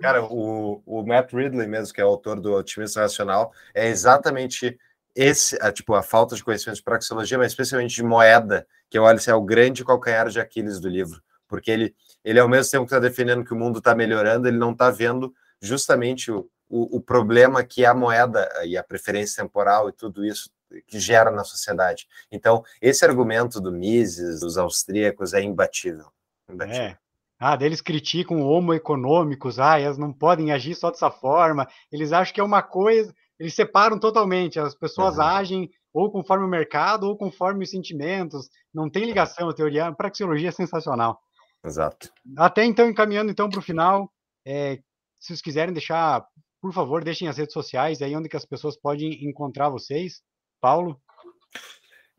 Cara, 0.00 0.22
o, 0.24 0.82
o 0.84 1.02
Matt 1.06 1.32
Ridley 1.32 1.66
mesmo, 1.66 1.94
que 1.94 2.00
é 2.00 2.04
o 2.04 2.08
autor 2.08 2.40
do 2.40 2.54
Otimismo 2.54 3.00
Racional, 3.00 3.52
é 3.74 3.88
exatamente 3.88 4.78
esse, 5.14 5.58
a, 5.60 5.72
tipo, 5.72 5.94
a 5.94 6.02
falta 6.02 6.36
de 6.36 6.44
conhecimento 6.44 6.76
de 6.76 6.82
praxeologia, 6.82 7.38
mas 7.38 7.52
especialmente 7.52 7.94
de 7.94 8.02
moeda, 8.02 8.66
que 8.88 8.98
eu 8.98 9.02
olho 9.02 9.16
assim, 9.16 9.30
é 9.30 9.34
o 9.34 9.42
grande 9.42 9.84
calcanhar 9.84 10.28
de 10.28 10.40
Aquiles 10.40 10.80
do 10.80 10.88
livro, 10.88 11.22
porque 11.48 11.70
ele, 11.70 11.94
ele 12.24 12.38
ao 12.38 12.48
mesmo 12.48 12.70
tempo 12.70 12.84
que 12.84 12.94
está 12.94 13.00
defendendo 13.00 13.44
que 13.44 13.52
o 13.52 13.56
mundo 13.56 13.78
está 13.78 13.94
melhorando, 13.94 14.46
ele 14.46 14.58
não 14.58 14.72
está 14.72 14.90
vendo 14.90 15.34
justamente 15.60 16.30
o, 16.30 16.48
o, 16.68 16.98
o, 16.98 17.00
problema 17.00 17.64
que 17.64 17.84
é 17.84 17.88
a 17.88 17.94
moeda 17.94 18.48
e 18.64 18.76
a 18.76 18.82
preferência 18.82 19.42
temporal 19.42 19.88
e 19.88 19.92
tudo 19.92 20.24
isso 20.24 20.50
que 20.86 20.98
gera 20.98 21.30
na 21.30 21.44
sociedade. 21.44 22.06
Então, 22.30 22.62
esse 22.80 23.04
argumento 23.04 23.60
do 23.60 23.72
Mises, 23.72 24.40
dos 24.40 24.56
austríacos, 24.56 25.32
é 25.32 25.42
imbatível. 25.42 26.06
imbatível. 26.48 26.82
É. 26.82 26.98
Ah, 27.38 27.56
deles 27.56 27.80
criticam 27.80 28.42
homo 28.42 28.74
econômicos, 28.74 29.58
ah, 29.58 29.80
elas 29.80 29.96
não 29.96 30.12
podem 30.12 30.52
agir 30.52 30.74
só 30.74 30.90
dessa 30.90 31.10
forma. 31.10 31.66
Eles 31.90 32.12
acham 32.12 32.34
que 32.34 32.40
é 32.40 32.44
uma 32.44 32.62
coisa, 32.62 33.14
eles 33.38 33.54
separam 33.54 33.98
totalmente. 33.98 34.60
As 34.60 34.74
pessoas 34.74 35.16
uhum. 35.16 35.22
agem 35.22 35.70
ou 35.92 36.10
conforme 36.10 36.44
o 36.44 36.48
mercado 36.48 37.04
ou 37.04 37.16
conforme 37.16 37.64
os 37.64 37.70
sentimentos. 37.70 38.50
Não 38.72 38.90
tem 38.90 39.04
ligação 39.04 39.48
a 39.48 39.54
teoria. 39.54 39.86
A 39.86 39.92
praxeologia 39.92 40.50
é 40.50 40.52
sensacional. 40.52 41.18
Exato. 41.64 42.10
Até 42.36 42.64
então, 42.64 42.88
encaminhando 42.88 43.30
então 43.30 43.48
para 43.48 43.58
o 43.58 43.62
final, 43.62 44.10
é, 44.46 44.76
se 45.18 45.28
vocês 45.28 45.42
quiserem 45.42 45.74
deixar, 45.74 46.26
por 46.60 46.72
favor, 46.72 47.02
deixem 47.02 47.28
as 47.28 47.38
redes 47.38 47.52
sociais 47.52 48.00
aí 48.02 48.14
onde 48.14 48.28
que 48.28 48.36
as 48.36 48.44
pessoas 48.44 48.76
podem 48.76 49.24
encontrar 49.24 49.68
vocês. 49.68 50.22
Paulo? 50.60 51.00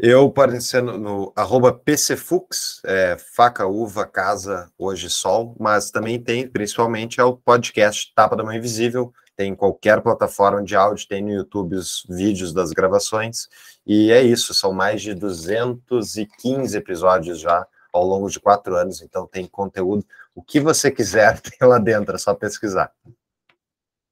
Eu 0.03 0.25
aparecendo 0.25 0.97
no 0.97 1.31
arroba 1.35 1.71
PCFux, 1.71 2.81
é, 2.83 3.17
faca, 3.19 3.67
uva, 3.67 4.03
casa, 4.03 4.71
hoje 4.75 5.11
sol, 5.11 5.55
mas 5.59 5.91
também 5.91 6.19
tem, 6.19 6.47
principalmente, 6.47 7.21
é 7.21 7.23
o 7.23 7.37
podcast 7.37 8.11
Tapa 8.15 8.35
da 8.35 8.43
Mãe 8.43 8.57
Invisível, 8.57 9.13
tem 9.35 9.51
em 9.51 9.55
qualquer 9.55 10.01
plataforma 10.01 10.63
de 10.63 10.75
áudio, 10.75 11.07
tem 11.07 11.21
no 11.21 11.29
YouTube 11.29 11.75
os 11.75 12.03
vídeos 12.09 12.51
das 12.51 12.71
gravações, 12.71 13.47
e 13.85 14.11
é 14.11 14.23
isso, 14.23 14.55
são 14.55 14.73
mais 14.73 15.03
de 15.03 15.13
215 15.13 16.75
episódios 16.75 17.39
já 17.39 17.67
ao 17.93 18.03
longo 18.03 18.27
de 18.27 18.39
quatro 18.39 18.75
anos, 18.75 19.03
então 19.03 19.27
tem 19.27 19.45
conteúdo, 19.45 20.03
o 20.33 20.41
que 20.41 20.59
você 20.59 20.89
quiser 20.89 21.39
tem 21.41 21.67
lá 21.67 21.77
dentro, 21.77 22.15
é 22.15 22.17
só 22.17 22.33
pesquisar. 22.33 22.91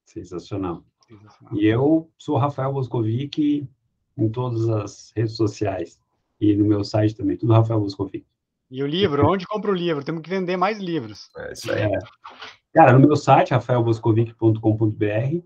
Sensacional. 0.06 0.84
E 1.53 1.65
eu 1.65 2.11
sou 2.15 2.38
Rafael 2.38 2.72
Boscovic, 2.72 3.68
em 4.24 4.30
todas 4.30 4.70
as 4.70 5.12
redes 5.16 5.36
sociais 5.36 6.00
e 6.40 6.56
no 6.56 6.66
meu 6.66 6.84
site 6.84 7.16
também, 7.16 7.38
tudo 7.38 7.54
Rafael 7.54 7.80
Boscovic. 7.80 8.26
E 8.72 8.84
o 8.84 8.88
livro, 8.88 9.28
onde 9.28 9.48
compra 9.48 9.72
o 9.72 9.76
livro? 9.76 10.04
Temos 10.04 10.22
que 10.22 10.30
vender 10.30 10.56
mais 10.56 10.78
livros. 10.78 11.30
É 11.36 11.54
isso 11.54 11.72
aí. 11.72 11.82
É. 11.84 12.00
Cara, 12.74 12.94
no 12.94 13.00
meu 13.00 13.16
site, 13.16 13.52
rafaelboscovic.com.br, 13.52 15.40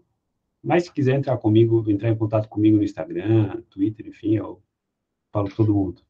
mas 0.61 0.83
se 0.83 0.91
quiser 0.91 1.15
entrar 1.15 1.37
comigo, 1.37 1.89
entrar 1.89 2.09
em 2.09 2.17
contato 2.17 2.49
comigo 2.49 2.77
no 2.77 2.83
Instagram, 2.83 3.61
Twitter, 3.69 4.07
enfim, 4.07 4.35
eu 4.35 4.61
falo 5.31 5.49
com 5.49 5.55
todo 5.55 5.73
mundo. 5.73 6.01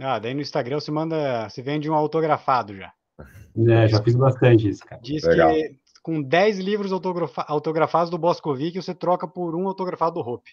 Ah, 0.00 0.18
daí 0.18 0.32
no 0.32 0.40
Instagram 0.40 0.78
você 0.78 0.92
manda, 0.92 1.48
você 1.48 1.60
vende 1.60 1.90
um 1.90 1.94
autografado 1.94 2.74
já. 2.76 2.92
É, 3.68 3.88
já 3.88 4.02
fiz 4.02 4.14
bastante 4.14 4.68
isso, 4.68 4.84
cara. 4.84 5.02
Diz 5.02 5.24
Legal. 5.24 5.52
que 5.52 5.78
com 6.02 6.22
10 6.22 6.58
livros 6.60 6.92
autografa 6.92 7.44
autografados 7.46 8.10
do 8.10 8.16
Boscovic, 8.16 8.80
você 8.80 8.94
troca 8.94 9.26
por 9.28 9.54
um 9.54 9.66
autografado 9.66 10.14
do 10.14 10.20
Hope. 10.20 10.52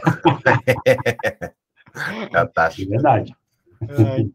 Fantástico. 2.32 2.92
É 2.92 2.96
verdade. 2.96 3.34
É, 3.82 4.26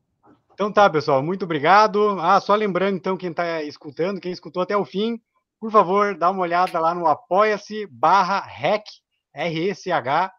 então 0.54 0.72
tá, 0.72 0.90
pessoal, 0.90 1.22
muito 1.22 1.46
obrigado. 1.46 2.20
Ah, 2.20 2.40
só 2.40 2.56
lembrando, 2.56 2.96
então, 2.96 3.18
quem 3.18 3.32
está 3.32 3.62
escutando, 3.64 4.22
quem 4.22 4.32
escutou 4.32 4.62
até 4.62 4.76
o 4.76 4.86
fim, 4.86 5.20
por 5.60 5.72
favor, 5.72 6.18
dá 6.18 6.30
uma 6.30 6.42
olhada 6.42 6.80
lá 6.80 6.96
no 6.96 7.08
apoia-se 7.08 7.86
barra 7.88 8.42
REC, 8.42 8.84
R-E-C-H, 9.34 10.32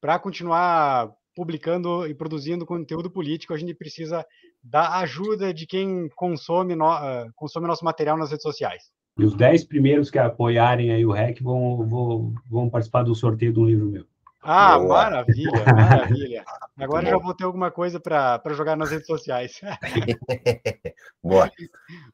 para 0.00 0.18
continuar 0.18 1.10
publicando 1.34 2.06
e 2.06 2.14
produzindo 2.14 2.66
conteúdo 2.66 3.10
político. 3.10 3.52
A 3.52 3.56
gente 3.56 3.74
precisa 3.74 4.24
da 4.62 4.98
ajuda 5.00 5.52
de 5.52 5.66
quem 5.66 6.08
consome, 6.14 6.74
no, 6.74 6.86
uh, 6.86 7.30
consome 7.34 7.66
nosso 7.66 7.84
material 7.84 8.16
nas 8.16 8.30
redes 8.30 8.42
sociais. 8.42 8.84
E 9.18 9.24
os 9.24 9.34
10 9.34 9.64
primeiros 9.64 10.10
que 10.10 10.18
apoiarem 10.18 10.92
aí 10.92 11.04
o 11.04 11.12
REC 11.12 11.40
vão, 11.40 11.86
vão, 11.86 12.34
vão 12.48 12.70
participar 12.70 13.02
do 13.02 13.14
sorteio 13.14 13.52
de 13.52 13.60
um 13.60 13.66
livro 13.66 13.86
meu. 13.86 14.04
Ah, 14.46 14.78
Boa. 14.78 15.04
maravilha, 15.04 15.64
maravilha. 15.64 16.44
Agora 16.78 17.06
já 17.06 17.16
vou 17.16 17.34
ter 17.34 17.44
alguma 17.44 17.70
coisa 17.70 17.98
para 17.98 18.42
jogar 18.52 18.76
nas 18.76 18.90
redes 18.90 19.06
sociais. 19.06 19.58
Boa. 21.22 21.50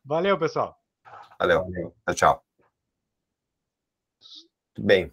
Valeu, 0.04 0.38
pessoal. 0.38 0.78
Valeu. 1.40 1.66
Tchau, 2.06 2.14
tchau. 2.14 2.44
Bem. 4.78 5.12